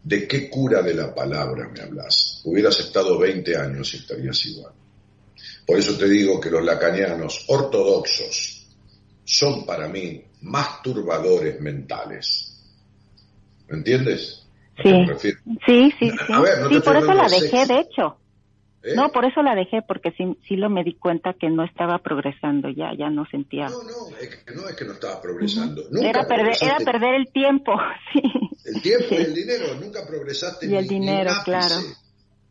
¿De 0.07 0.29
qué 0.29 0.49
cura 0.49 0.83
de 0.83 0.95
la 0.95 1.13
palabra 1.13 1.69
me 1.69 1.81
hablas? 1.81 2.41
Hubieras 2.45 2.79
estado 2.79 3.19
20 3.19 3.57
años 3.57 3.93
y 3.93 3.97
estarías 3.97 4.47
igual. 4.47 4.73
Por 5.67 5.81
eso 5.81 5.99
te 5.99 6.09
digo 6.09 6.41
que 6.41 6.49
los 6.49 6.65
lacanianos 6.65 7.45
ortodoxos 7.49 8.69
son 9.25 9.67
para 9.67 9.89
mí 9.89 10.23
más 10.43 10.81
turbadores 10.81 11.61
mentales. 11.61 12.57
¿Me 13.67 13.79
entiendes? 13.79 14.47
Sí, 14.81 14.93
sí, 15.19 15.33
sí, 15.67 15.93
sí. 15.99 16.13
A 16.33 16.41
ver, 16.41 16.61
no 16.61 16.69
sí, 16.69 16.79
por 16.79 16.97
eso 16.99 17.13
la 17.13 17.29
dejé, 17.29 17.67
de 17.67 17.81
hecho. 17.81 18.17
¿Eh? 18.87 18.95
No, 18.95 19.11
por 19.11 19.25
eso 19.25 19.43
la 19.43 19.57
dejé, 19.57 19.83
porque 19.83 20.13
sí, 20.13 20.39
sí 20.47 20.55
lo 20.55 20.71
me 20.71 20.85
di 20.85 20.95
cuenta 20.95 21.33
que 21.33 21.51
no 21.51 21.65
estaba 21.65 21.99
progresando, 21.99 22.69
ya, 22.69 22.93
ya 22.97 23.11
no 23.11 23.27
sentía. 23.27 23.69
No, 23.69 23.83
no, 23.83 24.17
es 24.17 24.37
que 24.37 24.55
no 24.55 24.69
es 24.69 24.77
que 24.77 24.85
no 24.85 24.93
estaba 24.93 25.21
progresando. 25.21 25.83
Nunca 25.91 26.09
Era 26.09 26.25
perder, 26.29 26.55
era 26.63 26.77
perder 26.79 27.15
el 27.17 27.33
tiempo, 27.33 27.73
sí. 28.13 28.23
El 28.65 28.81
tiempo 28.81 29.07
y 29.11 29.17
el 29.17 29.35
dinero, 29.35 29.75
nunca 29.81 30.07
progresaste 30.07 30.67
Y 30.67 30.69
ni, 30.69 30.77
el 30.77 30.83
ni 30.85 30.89
dinero, 31.01 31.31
un 31.33 31.37
ápice, 31.37 31.51
claro. 31.51 31.75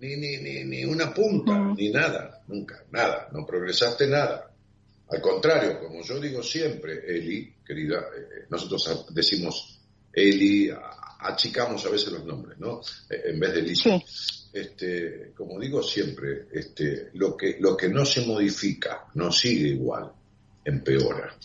ni, 0.01 0.15
ni, 0.17 0.37
ni, 0.37 0.63
ni 0.65 0.83
una 0.83 1.13
punta, 1.13 1.57
ni 1.77 1.89
nada, 1.89 2.41
nunca, 2.47 2.83
nada, 2.91 3.29
no 3.31 3.45
progresaste 3.45 4.07
nada. 4.07 4.51
Al 5.07 5.21
contrario, 5.21 5.79
como 5.79 6.01
yo 6.01 6.19
digo 6.19 6.43
siempre, 6.43 6.99
Eli, 7.07 7.53
querida, 7.65 7.99
eh, 7.99 8.45
nosotros 8.49 9.07
decimos 9.13 9.79
Eli, 10.11 10.69
achicamos 11.19 11.85
a 11.85 11.89
veces 11.89 12.11
los 12.11 12.25
nombres, 12.25 12.57
¿no? 12.59 12.81
Eh, 13.09 13.21
En 13.27 13.39
vez 13.39 13.53
de 13.53 13.61
Lisa. 13.61 13.89
Este, 14.55 15.33
como 15.35 15.59
digo 15.59 15.83
siempre, 15.83 16.47
este, 16.53 17.09
lo 17.15 17.35
que, 17.35 17.57
lo 17.59 17.75
que 17.75 17.89
no 17.89 18.05
se 18.05 18.25
modifica, 18.25 19.05
no 19.15 19.29
sigue 19.29 19.67
igual, 19.67 20.09
empeora. 20.63 21.35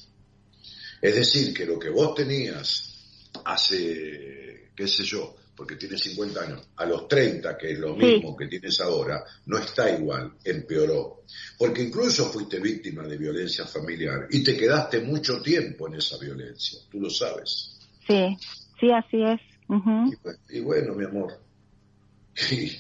Es 1.03 1.17
decir, 1.17 1.53
que 1.53 1.67
lo 1.67 1.77
que 1.77 1.89
vos 1.91 2.15
tenías 2.15 3.29
hace, 3.45 4.69
qué 4.77 4.87
sé 4.87 5.03
yo, 5.03 5.35
porque 5.57 5.75
tienes 5.75 6.03
50 6.03 6.41
años, 6.41 6.69
a 6.77 6.87
los 6.87 7.09
30, 7.09 7.59
que 7.59 7.73
es 7.73 7.79
lo 7.81 7.97
Sí. 7.99 8.05
mismo 8.05 8.37
que 8.37 8.47
tienes 8.47 8.81
ahora, 8.81 9.25
no 9.47 9.59
está 9.59 9.91
igual, 9.91 10.35
empeoró. 10.45 11.25
Porque 11.59 11.83
incluso 11.83 12.27
fuiste 12.31 12.61
víctima 12.61 13.03
de 13.09 13.19
violencia 13.19 13.67
familiar 13.67 14.29
y 14.31 14.45
te 14.45 14.57
quedaste 14.57 15.01
mucho 15.01 15.43
tiempo 15.43 15.89
en 15.89 15.95
esa 15.95 16.17
violencia, 16.17 16.79
tú 16.89 17.01
lo 17.01 17.11
sabes. 17.11 17.77
Sí, 18.07 18.37
sí, 18.79 18.93
así 18.93 19.21
es. 19.21 19.41
Y 20.49 20.61
bueno, 20.61 20.95
mi 20.95 21.05
amor, 21.05 21.50
y, 22.51 22.73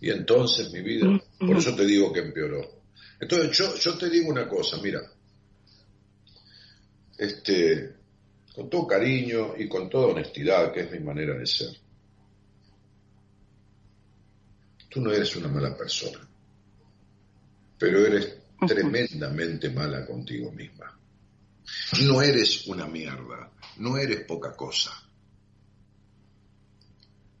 y 0.00 0.10
entonces 0.10 0.70
mi 0.72 0.80
vida, 0.80 1.20
por 1.38 1.56
eso 1.56 1.74
te 1.74 1.84
digo 1.84 2.12
que 2.12 2.20
empeoró. 2.20 2.82
Entonces 3.20 3.56
yo, 3.56 3.76
yo 3.76 3.96
te 3.96 4.10
digo 4.10 4.30
una 4.30 4.48
cosa, 4.48 4.78
mira, 4.82 5.00
este, 7.16 7.94
con 8.54 8.68
todo 8.68 8.86
cariño 8.86 9.54
y 9.56 9.68
con 9.68 9.88
toda 9.88 10.08
honestidad, 10.08 10.72
que 10.72 10.80
es 10.80 10.90
mi 10.90 11.00
manera 11.00 11.38
de 11.38 11.46
ser, 11.46 11.68
tú 14.88 15.00
no 15.00 15.12
eres 15.12 15.34
una 15.36 15.48
mala 15.48 15.76
persona, 15.76 16.18
pero 17.78 18.04
eres 18.04 18.38
tremendamente 18.66 19.70
mala 19.70 20.04
contigo 20.04 20.50
misma. 20.52 20.98
No 22.04 22.20
eres 22.20 22.66
una 22.66 22.86
mierda, 22.86 23.52
no 23.78 23.96
eres 23.96 24.24
poca 24.24 24.54
cosa. 24.54 24.90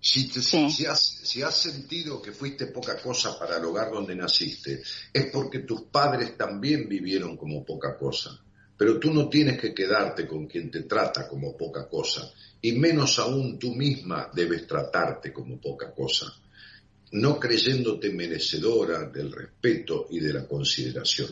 Si, 0.04 0.28
te- 0.28 0.42
si 0.68 0.84
has, 0.84 1.00
si 1.22 1.42
has 1.42 1.56
sentido 1.56 2.20
que 2.20 2.32
fuiste 2.32 2.66
poca 2.66 3.00
cosa 3.00 3.38
para 3.38 3.58
el 3.58 3.64
hogar 3.64 3.92
donde 3.92 4.16
naciste, 4.16 4.82
es 5.12 5.26
porque 5.32 5.60
tus 5.60 5.82
padres 5.82 6.36
también 6.36 6.88
vivieron 6.88 7.36
como 7.36 7.64
poca 7.64 7.96
cosa. 7.96 8.36
Pero 8.76 8.98
tú 8.98 9.12
no 9.14 9.28
tienes 9.28 9.60
que 9.60 9.72
quedarte 9.72 10.26
con 10.26 10.48
quien 10.48 10.72
te 10.72 10.82
trata 10.82 11.28
como 11.28 11.56
poca 11.56 11.88
cosa, 11.88 12.28
y 12.60 12.72
menos 12.72 13.16
aún 13.20 13.60
tú 13.60 13.76
misma 13.76 14.28
debes 14.34 14.66
tratarte 14.66 15.32
como 15.32 15.60
poca 15.60 15.92
cosa, 15.94 16.26
no 17.12 17.38
creyéndote 17.38 18.10
merecedora 18.10 19.04
del 19.08 19.30
respeto 19.30 20.08
y 20.10 20.18
de 20.18 20.32
la 20.32 20.48
consideración. 20.48 21.28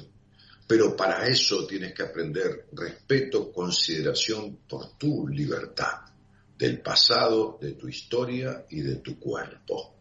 Pero 0.64 0.94
para 0.94 1.26
eso 1.26 1.66
tienes 1.66 1.92
que 1.92 2.05
aprender 2.05 2.66
respeto, 2.70 3.51
consideración 3.51 4.59
por 4.68 4.97
tu 4.97 5.26
libertad 5.26 6.10
del 6.61 6.81
pasado, 6.82 7.59
de 7.61 7.73
tu 7.73 7.89
historia 7.89 8.66
y 8.69 8.82
de 8.82 8.97
tu 8.97 9.19
cuerpo. 9.19 9.95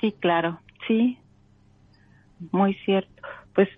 Sí, 0.00 0.12
claro, 0.20 0.60
sí. 0.86 1.18
Muy 2.52 2.74
cierto. 2.84 3.10
Pues 3.54 3.68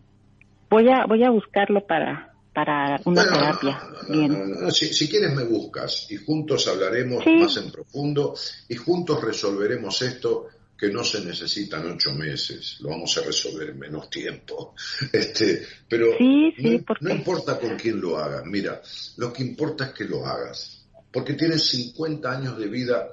voy 0.69 0.89
a 0.91 1.07
voy 1.07 1.25
a 1.25 1.31
buscarlo 1.31 1.87
para 1.87 2.35
para 2.53 3.01
una 3.05 3.25
terapia. 3.25 3.81
No, 4.09 4.13
Bien. 4.15 4.61
no, 4.61 4.71
si, 4.71 4.93
si 4.93 5.09
quieres 5.09 5.35
me 5.35 5.45
buscas 5.45 6.11
y 6.11 6.17
juntos 6.17 6.69
hablaremos 6.69 7.25
Sí. 7.25 7.31
más 7.39 7.57
en 7.57 7.71
profundo 7.71 8.35
y 8.69 8.77
juntos 8.77 9.23
resolveremos 9.23 10.01
esto 10.03 10.49
que 10.79 10.89
no 10.91 11.03
se 11.03 11.25
necesitan 11.25 11.91
ocho 11.91 12.13
meses, 12.13 12.77
lo 12.81 12.91
vamos 12.91 13.17
a 13.17 13.23
resolver 13.23 13.71
en 13.71 13.79
menos 13.79 14.11
tiempo. 14.11 14.75
Este, 15.13 15.67
pero 15.89 16.17
Sí, 16.19 16.53
sí, 16.57 16.85
no, 16.87 16.95
no 17.01 17.15
importa 17.15 17.59
con 17.59 17.77
quién 17.77 18.01
lo 18.01 18.19
hagas, 18.19 18.45
mira, 18.45 18.83
lo 19.17 19.33
que 19.33 19.43
importa 19.43 19.87
es 19.87 19.93
que 19.93 20.05
lo 20.05 20.27
hagas, 20.27 20.85
porque 21.13 21.35
tienes 21.35 21.63
50 21.65 22.31
años 22.31 22.59
de 22.59 22.67
vida 22.67 23.09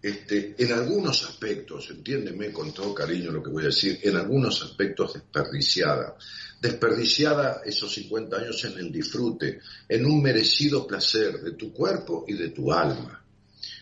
este, 0.00 0.54
en 0.56 0.72
algunos 0.72 1.24
aspectos, 1.24 1.90
entiéndeme 1.90 2.52
con 2.52 2.72
todo 2.72 2.94
cariño 2.94 3.32
lo 3.32 3.42
que 3.42 3.50
voy 3.50 3.64
a 3.64 3.66
decir, 3.66 3.98
en 4.02 4.16
algunos 4.16 4.62
aspectos 4.62 5.14
desperdiciada. 5.14 6.16
Desperdiciada 6.60 7.62
esos 7.64 7.92
50 7.94 8.36
años 8.36 8.64
en 8.64 8.78
el 8.78 8.92
disfrute, 8.92 9.60
en 9.88 10.06
un 10.06 10.22
merecido 10.22 10.86
placer 10.86 11.40
de 11.40 11.52
tu 11.52 11.72
cuerpo 11.72 12.24
y 12.28 12.34
de 12.34 12.50
tu 12.50 12.72
alma, 12.72 13.24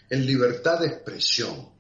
en 0.09 0.24
libertad 0.24 0.80
de 0.80 0.86
expresión 0.86 1.76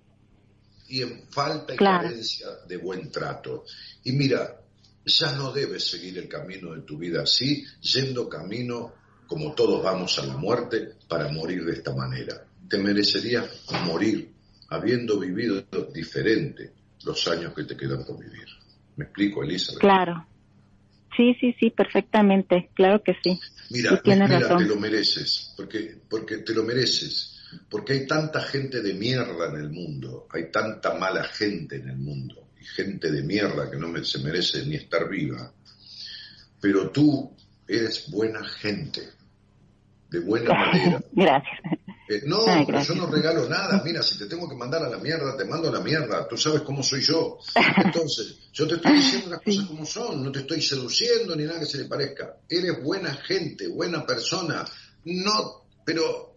y 0.88 1.02
en 1.02 1.26
falta 1.30 1.74
y 1.74 1.76
Claro. 1.76 2.08
carencia 2.08 2.48
de 2.66 2.76
buen 2.76 3.10
trato. 3.10 3.64
Y 4.04 4.12
mira, 4.12 4.60
ya 5.04 5.32
no 5.32 5.52
debes 5.52 5.88
seguir 5.88 6.18
el 6.18 6.28
camino 6.28 6.74
de 6.74 6.82
tu 6.82 6.98
vida 6.98 7.22
así, 7.22 7.64
yendo 7.80 8.28
camino 8.28 8.94
como 9.26 9.54
todos 9.54 9.82
vamos 9.82 10.18
a 10.18 10.26
la 10.26 10.36
muerte 10.36 10.94
para 11.08 11.28
morir 11.28 11.64
de 11.64 11.72
esta 11.72 11.94
manera. 11.94 12.46
Te 12.68 12.78
merecerías 12.78 13.64
morir 13.84 14.32
habiendo 14.68 15.18
vivido 15.18 15.64
diferente 15.92 16.72
los 17.04 17.26
años 17.28 17.54
que 17.54 17.64
te 17.64 17.76
quedan 17.76 18.04
por 18.04 18.18
vivir. 18.18 18.46
¿Me 18.96 19.04
explico, 19.04 19.42
Elizabeth? 19.42 19.80
Claro. 19.80 20.26
Sí, 21.16 21.34
sí, 21.40 21.54
sí, 21.58 21.70
perfectamente. 21.70 22.70
Claro 22.74 23.02
que 23.02 23.14
sí. 23.22 23.38
Mira, 23.70 23.90
sí, 23.90 23.96
tienes 24.04 24.28
mira, 24.28 24.40
razón. 24.40 24.58
te 24.58 24.64
lo 24.68 24.76
mereces, 24.76 25.52
porque, 25.56 26.02
porque 26.08 26.38
te 26.38 26.54
lo 26.54 26.62
mereces, 26.62 27.35
porque 27.68 27.92
hay 27.94 28.06
tanta 28.06 28.40
gente 28.42 28.80
de 28.82 28.94
mierda 28.94 29.48
en 29.50 29.56
el 29.56 29.70
mundo, 29.70 30.26
hay 30.32 30.50
tanta 30.50 30.94
mala 30.94 31.24
gente 31.24 31.76
en 31.76 31.88
el 31.88 31.96
mundo, 31.96 32.48
y 32.60 32.64
gente 32.64 33.10
de 33.10 33.22
mierda 33.22 33.70
que 33.70 33.76
no 33.76 33.88
me- 33.88 34.04
se 34.04 34.18
merece 34.20 34.64
ni 34.66 34.76
estar 34.76 35.08
viva, 35.08 35.52
pero 36.60 36.90
tú 36.90 37.32
eres 37.68 38.10
buena 38.10 38.44
gente, 38.48 39.02
de 40.10 40.20
buena 40.20 40.54
manera, 40.54 41.02
Gracias. 41.12 41.58
Eh, 42.08 42.22
no, 42.24 42.38
yo 42.84 42.94
no 42.94 43.06
regalo 43.10 43.48
nada. 43.48 43.82
Mira, 43.84 44.00
si 44.00 44.16
te 44.16 44.26
tengo 44.26 44.48
que 44.48 44.54
mandar 44.54 44.80
a 44.80 44.88
la 44.88 44.98
mierda, 44.98 45.36
te 45.36 45.44
mando 45.44 45.68
a 45.70 45.72
la 45.72 45.80
mierda. 45.80 46.28
Tú 46.28 46.36
sabes 46.36 46.60
cómo 46.62 46.80
soy 46.80 47.00
yo. 47.00 47.38
Entonces, 47.84 48.36
yo 48.52 48.68
te 48.68 48.76
estoy 48.76 48.92
diciendo 48.94 49.30
las 49.30 49.40
cosas 49.40 49.64
como 49.64 49.84
son. 49.84 50.22
No 50.22 50.30
te 50.30 50.38
estoy 50.38 50.62
seduciendo 50.62 51.34
ni 51.34 51.42
nada 51.42 51.58
que 51.58 51.66
se 51.66 51.78
le 51.78 51.86
parezca. 51.86 52.36
Eres 52.48 52.80
buena 52.80 53.12
gente, 53.12 53.66
buena 53.66 54.06
persona. 54.06 54.64
No, 55.04 55.66
pero 55.84 56.35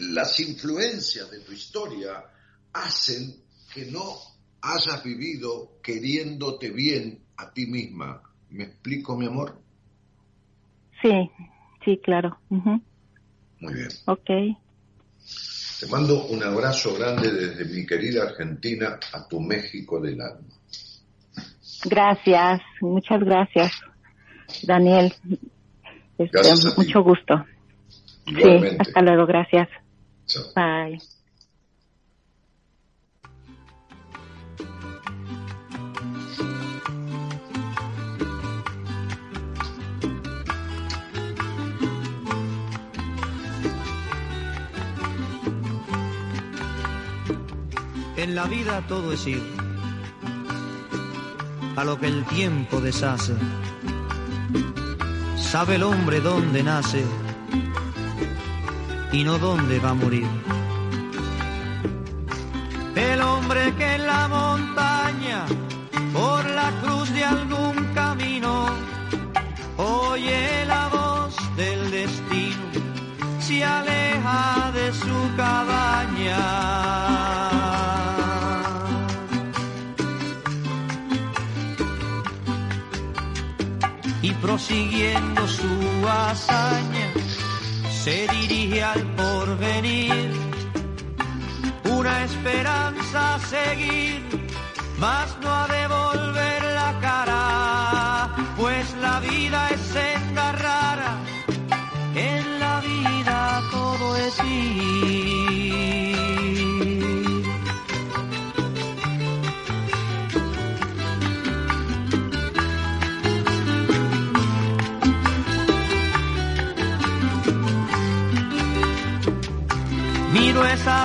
las 0.00 0.40
influencias 0.40 1.30
de 1.30 1.40
tu 1.40 1.52
historia 1.52 2.24
hacen 2.72 3.34
que 3.72 3.86
no 3.86 4.16
hayas 4.62 5.02
vivido 5.02 5.80
queriéndote 5.82 6.70
bien 6.70 7.24
a 7.36 7.52
ti 7.52 7.66
misma. 7.66 8.22
¿Me 8.50 8.64
explico, 8.64 9.16
mi 9.16 9.26
amor? 9.26 9.58
Sí, 11.00 11.30
sí, 11.84 11.98
claro. 12.02 12.38
Muy 12.48 13.74
bien. 13.74 13.88
Ok. 14.06 14.26
Te 15.80 15.86
mando 15.88 16.26
un 16.26 16.42
abrazo 16.42 16.94
grande 16.94 17.32
desde 17.32 17.64
mi 17.64 17.84
querida 17.84 18.22
Argentina 18.22 19.00
a 19.12 19.26
tu 19.26 19.40
México 19.40 20.00
del 20.00 20.20
alma. 20.20 20.48
Gracias, 21.84 22.60
muchas 22.80 23.20
gracias, 23.20 23.72
Daniel. 24.62 25.12
Este, 26.18 26.38
mucho 26.76 27.02
gusto. 27.02 27.44
Sí, 28.26 28.76
hasta 28.78 29.02
luego, 29.02 29.26
gracias. 29.26 29.68
Bye. 30.54 30.98
En 48.16 48.36
la 48.36 48.44
vida 48.44 48.86
todo 48.86 49.12
es 49.12 49.26
ir, 49.26 49.42
a 51.76 51.84
lo 51.84 51.98
que 51.98 52.06
el 52.06 52.24
tiempo 52.26 52.80
deshace. 52.80 53.34
Sabe 55.36 55.74
el 55.74 55.82
hombre 55.82 56.20
dónde 56.20 56.62
nace 56.62 57.04
y 59.12 59.24
no 59.24 59.38
dónde 59.38 59.78
va 59.78 59.90
a 59.90 59.94
morir. 59.94 60.26
El 62.94 63.20
hombre 63.20 63.74
que 63.76 63.94
en 63.94 64.06
la 64.06 64.28
montaña, 64.28 65.44
por 66.12 66.44
la 66.48 66.70
cruz 66.82 67.12
de 67.12 67.24
algún 67.24 67.74
camino, 67.94 68.66
oye 69.76 70.64
la 70.66 70.88
voz 70.88 71.36
del 71.56 71.90
destino, 71.90 72.64
se 73.40 73.64
aleja 73.64 74.72
de 74.72 74.92
su 74.92 75.36
cabaña. 75.36 76.82
y 84.24 84.32
prosiguiendo 84.34 85.48
su 85.48 85.66
hazaña 86.08 87.01
se 88.04 88.26
dirige 88.26 88.82
al 88.82 89.00
porvenir, 89.14 90.32
una 91.84 92.24
esperanza 92.24 93.34
a 93.36 93.38
seguir, 93.38 94.20
mas 94.98 95.28
no 95.40 95.48
a 95.54 95.68
devolver 95.68 96.64
la 96.80 96.98
cara, 97.00 98.34
pues 98.56 98.92
la 99.00 99.20
vida 99.20 99.68
es 99.70 99.71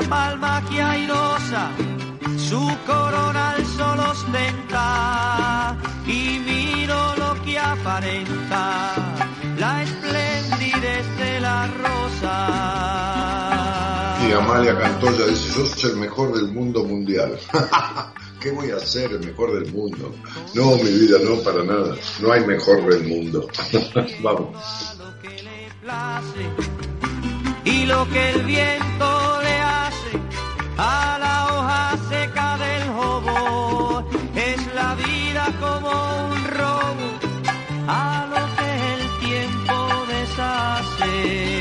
Palma 0.01 0.63
que 0.69 0.81
airosa, 0.81 1.71
su 2.37 2.77
corona 2.85 3.51
al 3.51 3.65
sol 3.65 3.99
ostenta 3.99 5.75
y 6.05 6.39
miro 6.39 7.15
lo 7.15 7.41
que 7.43 7.57
aparenta 7.59 8.93
la 9.57 9.83
esplendidez 9.83 11.17
de 11.17 11.39
la 11.41 11.67
rosa. 11.67 12.33
Y 14.27 14.31
Amalia 14.31 14.77
Cantoya 14.77 15.25
dice, 15.25 15.53
yo 15.57 15.65
soy 15.65 15.91
el 15.91 15.97
mejor 15.97 16.33
del 16.33 16.51
mundo 16.53 16.83
mundial. 16.83 17.37
¿Qué 18.39 18.51
voy 18.51 18.69
a 18.71 18.75
hacer 18.75 19.11
el 19.11 19.19
mejor 19.25 19.53
del 19.59 19.73
mundo? 19.73 20.13
No, 20.53 20.75
mi 20.75 20.91
vida, 20.91 21.17
no, 21.23 21.41
para 21.41 21.63
nada. 21.63 21.95
No 22.19 22.31
hay 22.31 22.45
mejor 22.45 22.85
del 22.85 23.03
mundo. 23.07 23.47
Vamos 24.21 24.55
y 27.67 27.85
lo 27.85 28.07
que 28.09 28.29
el 28.29 28.43
viento 28.43 29.41
le 29.43 29.59
hace 29.59 29.86
a 30.77 31.17
la 31.19 31.45
hoja 31.47 31.97
seca 32.09 32.57
del 32.57 32.83
jobo 32.93 34.03
es 34.35 34.73
la 34.73 34.95
vida 34.95 35.45
como 35.59 35.89
un 36.29 36.45
robo 36.45 37.07
a 37.87 38.27
lo 38.31 38.41
que 38.57 38.69
el 38.93 39.01
tiempo 39.19 39.75
deshace. 40.07 41.57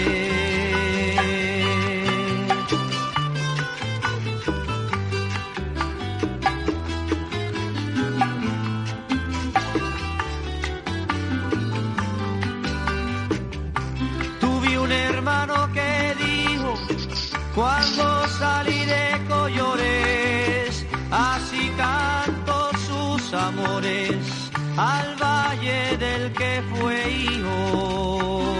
Tuve 14.40 14.78
un 14.78 14.92
hermano 14.92 15.68
que 15.72 16.14
dijo, 16.18 16.74
cuando 17.54 18.25
salí 18.38 18.84
de 18.84 19.20
Collores, 19.28 20.86
así 21.10 21.70
canto 21.76 22.70
sus 22.86 23.34
amores 23.34 24.50
al 24.76 25.16
valle 25.16 25.96
del 25.96 26.32
que 26.32 26.62
fue 26.74 27.10
hijo. 27.10 28.52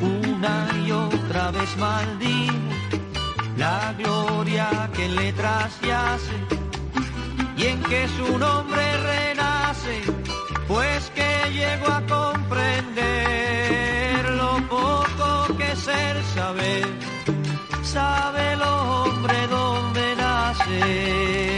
Una 0.00 0.56
y 0.86 0.90
otra 0.90 1.50
vez 1.50 1.76
maldijo 1.78 2.54
la 3.56 3.94
gloria 3.96 4.90
que 4.94 5.06
en 5.06 5.16
letras 5.16 5.80
yace 5.80 6.36
y 7.56 7.66
en 7.66 7.82
que 7.82 8.08
su 8.08 8.38
nombre 8.38 8.84
renace, 9.10 10.02
pues 10.68 11.10
que 11.14 11.50
llego 11.52 11.86
a 11.88 12.00
comprender 12.06 13.04
lo 14.30 14.56
poco 14.68 15.56
que 15.56 15.76
ser 15.76 16.22
saber, 16.34 16.86
sabe 17.82 18.52
el 18.52 18.62
hombre 18.62 19.46
dónde 19.48 20.16
nace. 20.16 21.53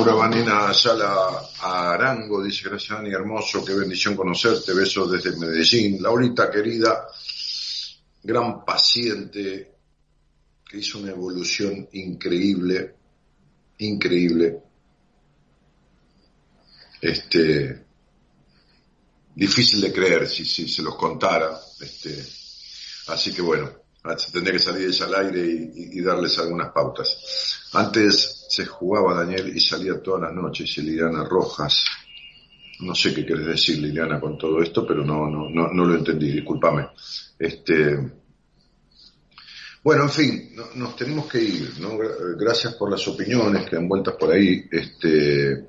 Laura 0.00 0.14
Vanina 0.14 0.72
Sala 0.72 1.50
Arango 1.60 2.42
dice, 2.42 2.70
gracias 2.70 2.96
Dani, 2.96 3.12
hermoso, 3.12 3.62
qué 3.62 3.74
bendición 3.74 4.16
conocerte, 4.16 4.72
besos 4.72 5.10
desde 5.10 5.36
Medellín. 5.36 6.02
Laurita 6.02 6.50
querida, 6.50 7.06
gran 8.22 8.64
paciente, 8.64 9.74
que 10.66 10.78
hizo 10.78 11.00
una 11.00 11.10
evolución 11.10 11.86
increíble, 11.92 12.94
increíble. 13.76 14.62
Este, 16.98 17.84
difícil 19.34 19.82
de 19.82 19.92
creer 19.92 20.26
si, 20.26 20.46
se 20.46 20.80
los 20.80 20.94
contara. 20.94 21.60
Este, 21.78 22.26
así 23.08 23.34
que 23.34 23.42
bueno, 23.42 23.70
tendría 24.32 24.54
que 24.54 24.60
salir 24.60 24.88
ella 24.88 25.04
al 25.04 25.26
aire 25.26 25.46
y 25.46 26.00
darles 26.00 26.38
algunas 26.38 26.72
pautas. 26.72 27.68
Antes 27.74 28.39
se 28.50 28.66
jugaba 28.66 29.14
Daniel 29.14 29.52
y 29.56 29.60
salía 29.60 30.02
todas 30.02 30.22
las 30.22 30.32
noches 30.34 30.76
y 30.78 30.82
Liliana 30.82 31.22
Rojas. 31.24 31.84
No 32.80 32.94
sé 32.96 33.14
qué 33.14 33.24
quieres 33.24 33.46
decir, 33.46 33.78
Liliana, 33.78 34.18
con 34.20 34.36
todo 34.36 34.60
esto, 34.60 34.84
pero 34.84 35.04
no, 35.04 35.30
no, 35.30 35.48
no, 35.48 35.68
no 35.72 35.84
lo 35.84 35.94
entendí, 35.94 36.32
discúlpame. 36.32 36.88
Este, 37.38 37.96
bueno, 39.84 40.02
en 40.04 40.10
fin, 40.10 40.50
no- 40.56 40.66
nos 40.74 40.96
tenemos 40.96 41.26
que 41.26 41.40
ir, 41.42 41.74
¿no? 41.80 41.96
Gra- 41.96 42.36
Gracias 42.38 42.74
por 42.74 42.90
las 42.90 43.06
opiniones 43.06 43.68
que 43.68 43.76
han 43.76 43.88
vueltas 43.88 44.14
por 44.18 44.32
ahí. 44.32 44.64
Este, 44.70 45.68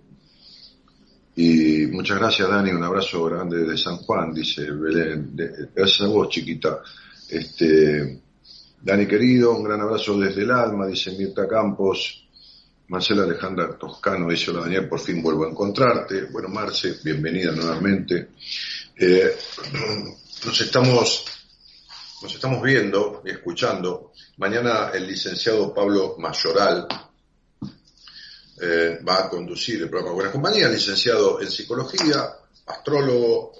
y 1.35 1.85
muchas 1.87 2.17
gracias, 2.17 2.49
Dani. 2.49 2.71
Un 2.71 2.83
abrazo 2.83 3.23
grande 3.25 3.57
desde 3.59 3.77
San 3.77 3.97
Juan, 3.97 4.33
dice 4.33 4.69
Belén. 4.71 5.35
Gracias 5.75 6.01
a 6.01 6.07
vos, 6.07 6.29
chiquita. 6.29 6.81
Este, 7.29 8.21
Dani 8.81 9.05
querido, 9.05 9.55
un 9.55 9.63
gran 9.63 9.79
abrazo 9.81 10.17
desde 10.19 10.41
el 10.41 10.51
alma, 10.51 10.87
dice 10.87 11.11
Mirta 11.17 11.47
Campos. 11.47 12.20
Marcela 12.91 13.23
Alejandra 13.23 13.77
Toscano 13.77 14.27
dice, 14.27 14.51
hola 14.51 14.63
Daniel, 14.63 14.89
por 14.89 14.99
fin 14.99 15.23
vuelvo 15.23 15.45
a 15.45 15.49
encontrarte. 15.49 16.26
Bueno, 16.26 16.49
Marce, 16.49 16.97
bienvenida 17.01 17.53
nuevamente. 17.53 18.31
Eh, 18.97 19.34
nos 20.45 20.59
estamos 20.59 21.26
nos 22.22 22.35
estamos 22.35 22.61
viendo 22.61 23.22
y 23.26 23.30
escuchando. 23.30 24.11
Mañana 24.39 24.91
el 24.93 25.07
licenciado 25.07 25.73
Pablo 25.73 26.18
Mayoral 26.19 26.85
eh, 28.61 28.99
va 29.07 29.19
a 29.19 29.30
conducir 29.30 29.81
el 29.84 29.89
programa 29.89 30.13
Buenas 30.13 30.34
Compañías, 30.34 30.69
licenciado 30.69 31.39
en 31.39 31.49
psicología, 31.49 32.30
astrólogo, 32.65 33.53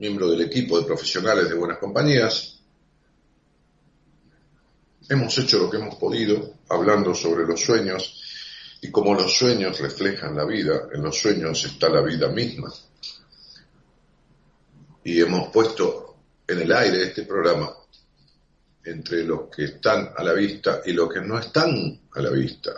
miembro 0.00 0.28
del 0.28 0.40
equipo 0.40 0.80
de 0.80 0.86
profesionales 0.86 1.48
de 1.48 1.54
Buenas 1.54 1.78
Compañías. 1.78 2.58
Hemos 5.08 5.38
hecho 5.38 5.60
lo 5.60 5.70
que 5.70 5.76
hemos 5.76 5.94
podido 5.94 6.54
hablando 6.68 7.14
sobre 7.14 7.46
los 7.46 7.60
sueños 7.60 8.18
y 8.84 8.90
como 8.90 9.14
los 9.14 9.32
sueños 9.32 9.78
reflejan 9.78 10.36
la 10.36 10.44
vida, 10.44 10.88
en 10.92 11.04
los 11.04 11.16
sueños 11.16 11.64
está 11.64 11.88
la 11.88 12.02
vida 12.02 12.28
misma. 12.28 12.68
Y 15.04 15.20
hemos 15.20 15.50
puesto 15.50 16.16
en 16.48 16.62
el 16.62 16.72
aire 16.72 17.04
este 17.04 17.22
programa 17.22 17.72
entre 18.84 19.22
los 19.22 19.48
que 19.54 19.66
están 19.66 20.10
a 20.16 20.24
la 20.24 20.32
vista 20.32 20.82
y 20.84 20.92
los 20.92 21.12
que 21.12 21.20
no 21.20 21.38
están 21.38 22.00
a 22.12 22.20
la 22.20 22.30
vista. 22.30 22.72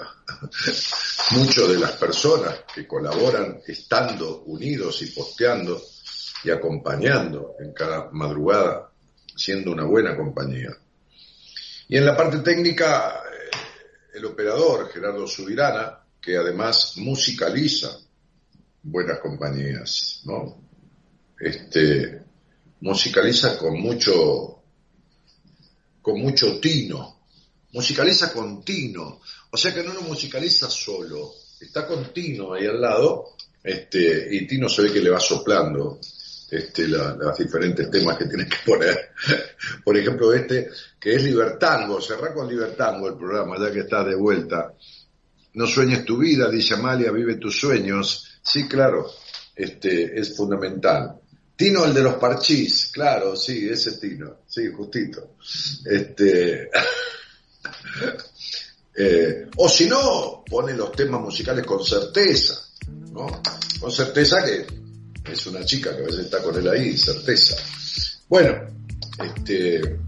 Muchas 1.31 1.69
de 1.69 1.79
las 1.79 1.93
personas 1.93 2.65
que 2.75 2.87
colaboran 2.87 3.63
estando 3.67 4.43
unidos 4.43 5.01
y 5.01 5.07
posteando 5.07 5.81
y 6.45 6.51
acompañando 6.51 7.55
en 7.59 7.73
cada 7.73 8.11
madrugada, 8.13 8.91
siendo 9.35 9.73
una 9.73 9.85
buena 9.85 10.15
compañía. 10.15 10.77
Y 11.89 11.97
en 11.97 12.05
la 12.05 12.15
parte 12.15 12.41
técnica, 12.41 13.24
el 14.15 14.25
operador 14.25 14.91
Gerardo 14.93 15.27
Subirana, 15.27 15.99
que 16.21 16.37
además 16.37 16.95
musicaliza 16.97 17.99
buenas 18.83 19.19
compañías, 19.19 20.23
¿no? 20.25 20.63
Este, 21.39 22.23
musicaliza 22.81 23.59
con 23.59 23.81
mucho, 23.81 24.63
con 26.01 26.21
mucho 26.21 26.61
tino, 26.61 27.27
musicaliza 27.73 28.33
con 28.33 28.65
tino, 28.65 29.21
o 29.51 29.57
sea 29.57 29.75
que 29.75 29.83
no 29.83 29.93
lo 29.93 30.03
musicaliza 30.03 30.71
solo, 30.71 31.33
está 31.61 31.87
con 31.87 32.13
Tino 32.13 32.53
ahí 32.53 32.67
al 32.67 32.81
lado, 32.81 33.37
este, 33.63 34.29
y 34.31 34.47
Tino 34.47 34.69
se 34.69 34.83
ve 34.83 34.93
que 34.93 35.01
le 35.01 35.11
va 35.11 35.21
soplando 35.21 35.99
este, 36.51 36.89
la- 36.89 37.17
las 37.17 37.39
diferentes 37.39 37.91
temas 37.91 38.17
que 38.19 38.27
tiene 38.27 38.47
que 38.47 38.57
poner. 38.65 39.13
Por 39.85 39.97
ejemplo, 39.97 40.33
este, 40.33 40.69
que 41.01 41.15
es 41.15 41.23
Libertango, 41.23 42.01
cerrá 42.01 42.33
con 42.33 42.49
Libertango 42.49 43.09
el 43.09 43.17
programa, 43.17 43.57
ya 43.59 43.73
que 43.73 43.81
está 43.81 44.05
de 44.05 44.15
vuelta. 44.15 44.73
No 45.55 45.67
sueñes 45.67 46.05
tu 46.05 46.19
vida, 46.19 46.51
dice 46.51 46.75
Amalia, 46.75 47.11
vive 47.13 47.37
tus 47.37 47.59
sueños. 47.59 48.39
Sí, 48.43 48.67
claro, 48.67 49.11
este, 49.55 50.19
es 50.19 50.37
fundamental. 50.37 51.21
Tino, 51.57 51.85
el 51.85 51.95
de 51.95 52.03
los 52.03 52.15
parchís, 52.15 52.91
claro, 52.93 53.37
sí, 53.37 53.69
ese 53.69 53.93
Tino, 53.99 54.39
sí, 54.47 54.73
justito. 54.73 55.37
Este, 55.85 56.69
eh, 58.97 59.47
o 59.57 59.69
si 59.69 59.87
no, 59.87 60.43
pone 60.49 60.75
los 60.75 60.93
temas 60.93 61.21
musicales 61.21 61.65
con 61.65 61.85
certeza, 61.85 62.55
¿no? 63.13 63.27
Con 63.81 63.91
certeza 63.93 64.45
que 64.45 64.67
es 65.25 65.47
una 65.47 65.65
chica 65.65 65.97
que 65.97 66.03
a 66.03 66.07
veces 66.07 66.27
está 66.27 66.43
con 66.43 66.57
él 66.57 66.69
ahí, 66.69 66.97
certeza. 66.97 67.57
Bueno, 68.29 68.55
este, 69.19 69.99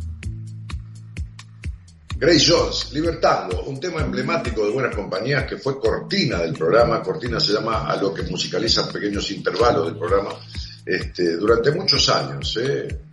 Grace 2.19 2.45
Jones, 2.47 2.93
Libertango, 2.93 3.65
un 3.65 3.79
tema 3.79 4.01
emblemático 4.01 4.65
de 4.65 4.73
buenas 4.73 4.95
compañías 4.95 5.45
que 5.45 5.59
fue 5.59 5.79
cortina 5.79 6.39
del 6.39 6.55
programa. 6.55 7.03
Cortina 7.03 7.39
se 7.39 7.53
llama 7.53 7.87
a 7.87 7.97
lo 7.97 8.15
que 8.15 8.23
musicalizan 8.23 8.91
pequeños 8.91 9.31
intervalos 9.31 9.87
del 9.87 9.99
programa 9.99 10.31
este, 10.85 11.37
durante 11.37 11.73
muchos 11.73 12.09
años. 12.09 12.57
¿eh? 12.59 13.06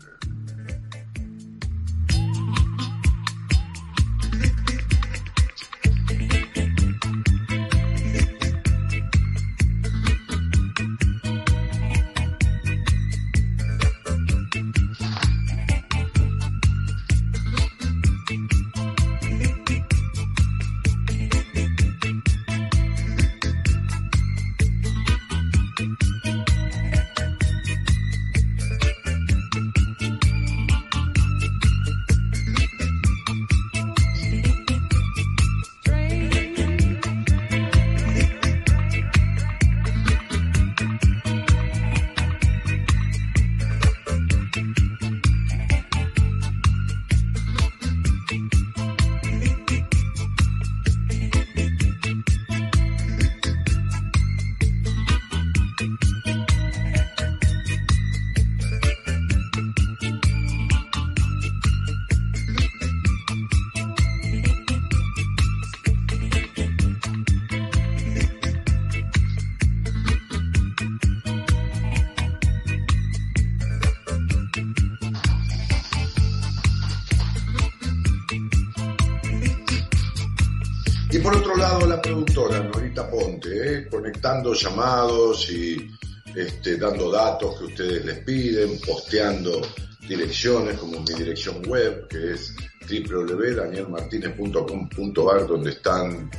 Norita 82.64 83.10
Ponte, 83.10 83.50
¿eh? 83.78 83.88
conectando 83.90 84.54
llamados 84.54 85.50
y 85.52 85.90
este, 86.36 86.78
dando 86.78 87.12
datos 87.12 87.58
que 87.60 87.66
ustedes 87.66 88.06
les 88.06 88.20
piden, 88.20 88.80
posteando 88.80 89.62
direcciones 90.08 90.78
como 90.80 91.02
mi 91.02 91.14
dirección 91.14 91.62
web, 91.68 92.08
que 92.08 92.32
es 92.34 92.54
www.danielmartinez.com.ar, 92.90 95.48
donde 95.48 95.72
están 95.72 96.30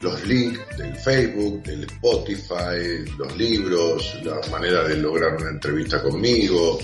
los 0.00 0.26
links 0.26 0.58
del 0.78 0.96
Facebook, 0.96 1.62
del 1.64 1.84
Spotify, 1.84 3.04
los 3.18 3.36
libros, 3.36 4.14
la 4.24 4.40
manera 4.50 4.82
de 4.84 4.96
lograr 4.96 5.36
una 5.36 5.50
entrevista 5.50 6.02
conmigo, 6.02 6.78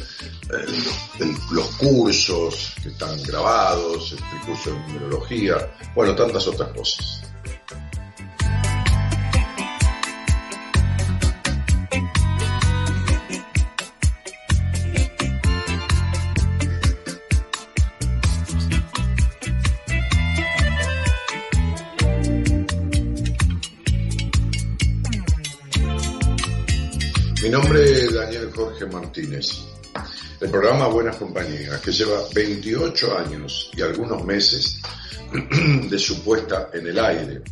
el- 0.51 1.35
los 1.53 1.67
cursos 1.77 2.75
que 2.83 2.91
están 2.91 3.23
grabados, 3.23 4.13
el 4.13 4.19
curso 4.47 4.71
de 4.71 4.79
numerología, 4.81 5.73
bueno, 5.95 6.15
tantas 6.15 6.47
otras 6.47 6.69
cosas. 6.77 7.23
Jorge 28.57 28.87
Martínez. 28.87 29.67
El 30.41 30.51
programa 30.51 30.89
Buenas 30.89 31.17
Compañías, 31.17 31.79
que 31.83 31.93
lleva 31.93 32.23
28 32.35 33.19
años 33.19 33.71
y 33.77 33.83
algunos 33.83 34.25
meses 34.25 34.81
de 35.91 35.99
su 35.99 36.23
puesta 36.23 36.71
en 36.73 36.87
el 36.87 36.99
aire. 36.99 37.43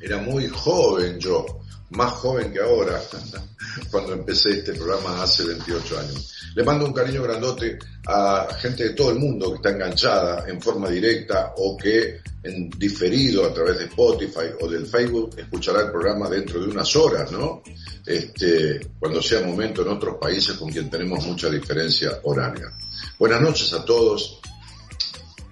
Era 0.00 0.16
muy 0.18 0.48
joven 0.48 1.18
yo, 1.18 1.44
más 1.90 2.12
joven 2.12 2.52
que 2.52 2.60
ahora, 2.60 3.02
cuando 3.90 4.14
empecé 4.14 4.52
este 4.52 4.72
programa 4.72 5.22
hace 5.22 5.44
28 5.44 5.98
años. 5.98 6.35
Le 6.56 6.64
mando 6.64 6.86
un 6.86 6.92
cariño 6.94 7.22
grandote 7.22 7.78
a 8.06 8.48
gente 8.58 8.84
de 8.84 8.90
todo 8.94 9.10
el 9.10 9.18
mundo 9.18 9.50
que 9.50 9.56
está 9.56 9.72
enganchada 9.72 10.48
en 10.48 10.58
forma 10.58 10.88
directa 10.88 11.52
o 11.58 11.76
que 11.76 12.22
en 12.42 12.70
diferido 12.70 13.44
a 13.44 13.52
través 13.52 13.76
de 13.76 13.84
Spotify 13.84 14.54
o 14.58 14.66
del 14.66 14.86
Facebook 14.86 15.34
escuchará 15.36 15.82
el 15.82 15.90
programa 15.90 16.30
dentro 16.30 16.58
de 16.58 16.68
unas 16.68 16.96
horas, 16.96 17.30
¿no? 17.30 17.62
Este, 18.06 18.80
cuando 18.98 19.20
sea 19.20 19.42
momento 19.42 19.82
en 19.82 19.88
otros 19.88 20.16
países 20.18 20.56
con 20.56 20.70
quien 20.70 20.88
tenemos 20.88 21.26
mucha 21.26 21.50
diferencia 21.50 22.20
horaria. 22.22 22.72
Buenas 23.18 23.42
noches 23.42 23.74
a 23.74 23.84
todos 23.84 24.40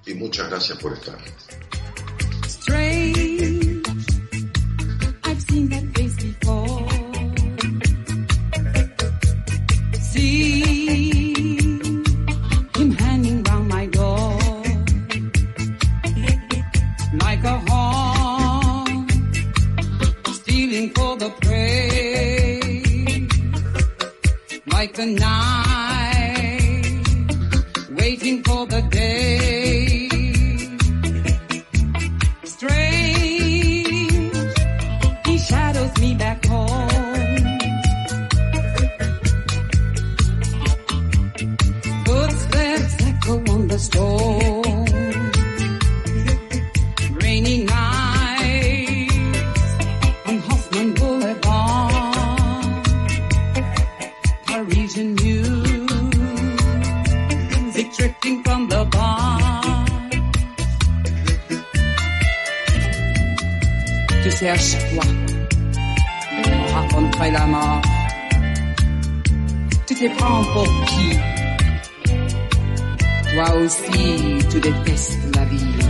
y 0.07 0.15
muchas 0.15 0.49
gracias 0.49 0.79
por 0.79 0.95
estar. 0.95 1.19
The 24.95 25.07
night, 25.07 25.34
Chaque 64.45 64.61
fois, 64.93 65.05
on 66.45 66.75
raconterait 66.75 67.31
la 67.31 67.47
mort. 67.47 67.81
Tu 69.87 69.95
te 69.95 70.17
prends 70.19 70.45
pour 70.53 70.67
qui 70.85 71.17
Toi 73.33 73.57
aussi, 73.57 74.39
tu 74.51 74.61
détestes 74.61 75.35
la 75.35 75.45
vie. 75.47 75.84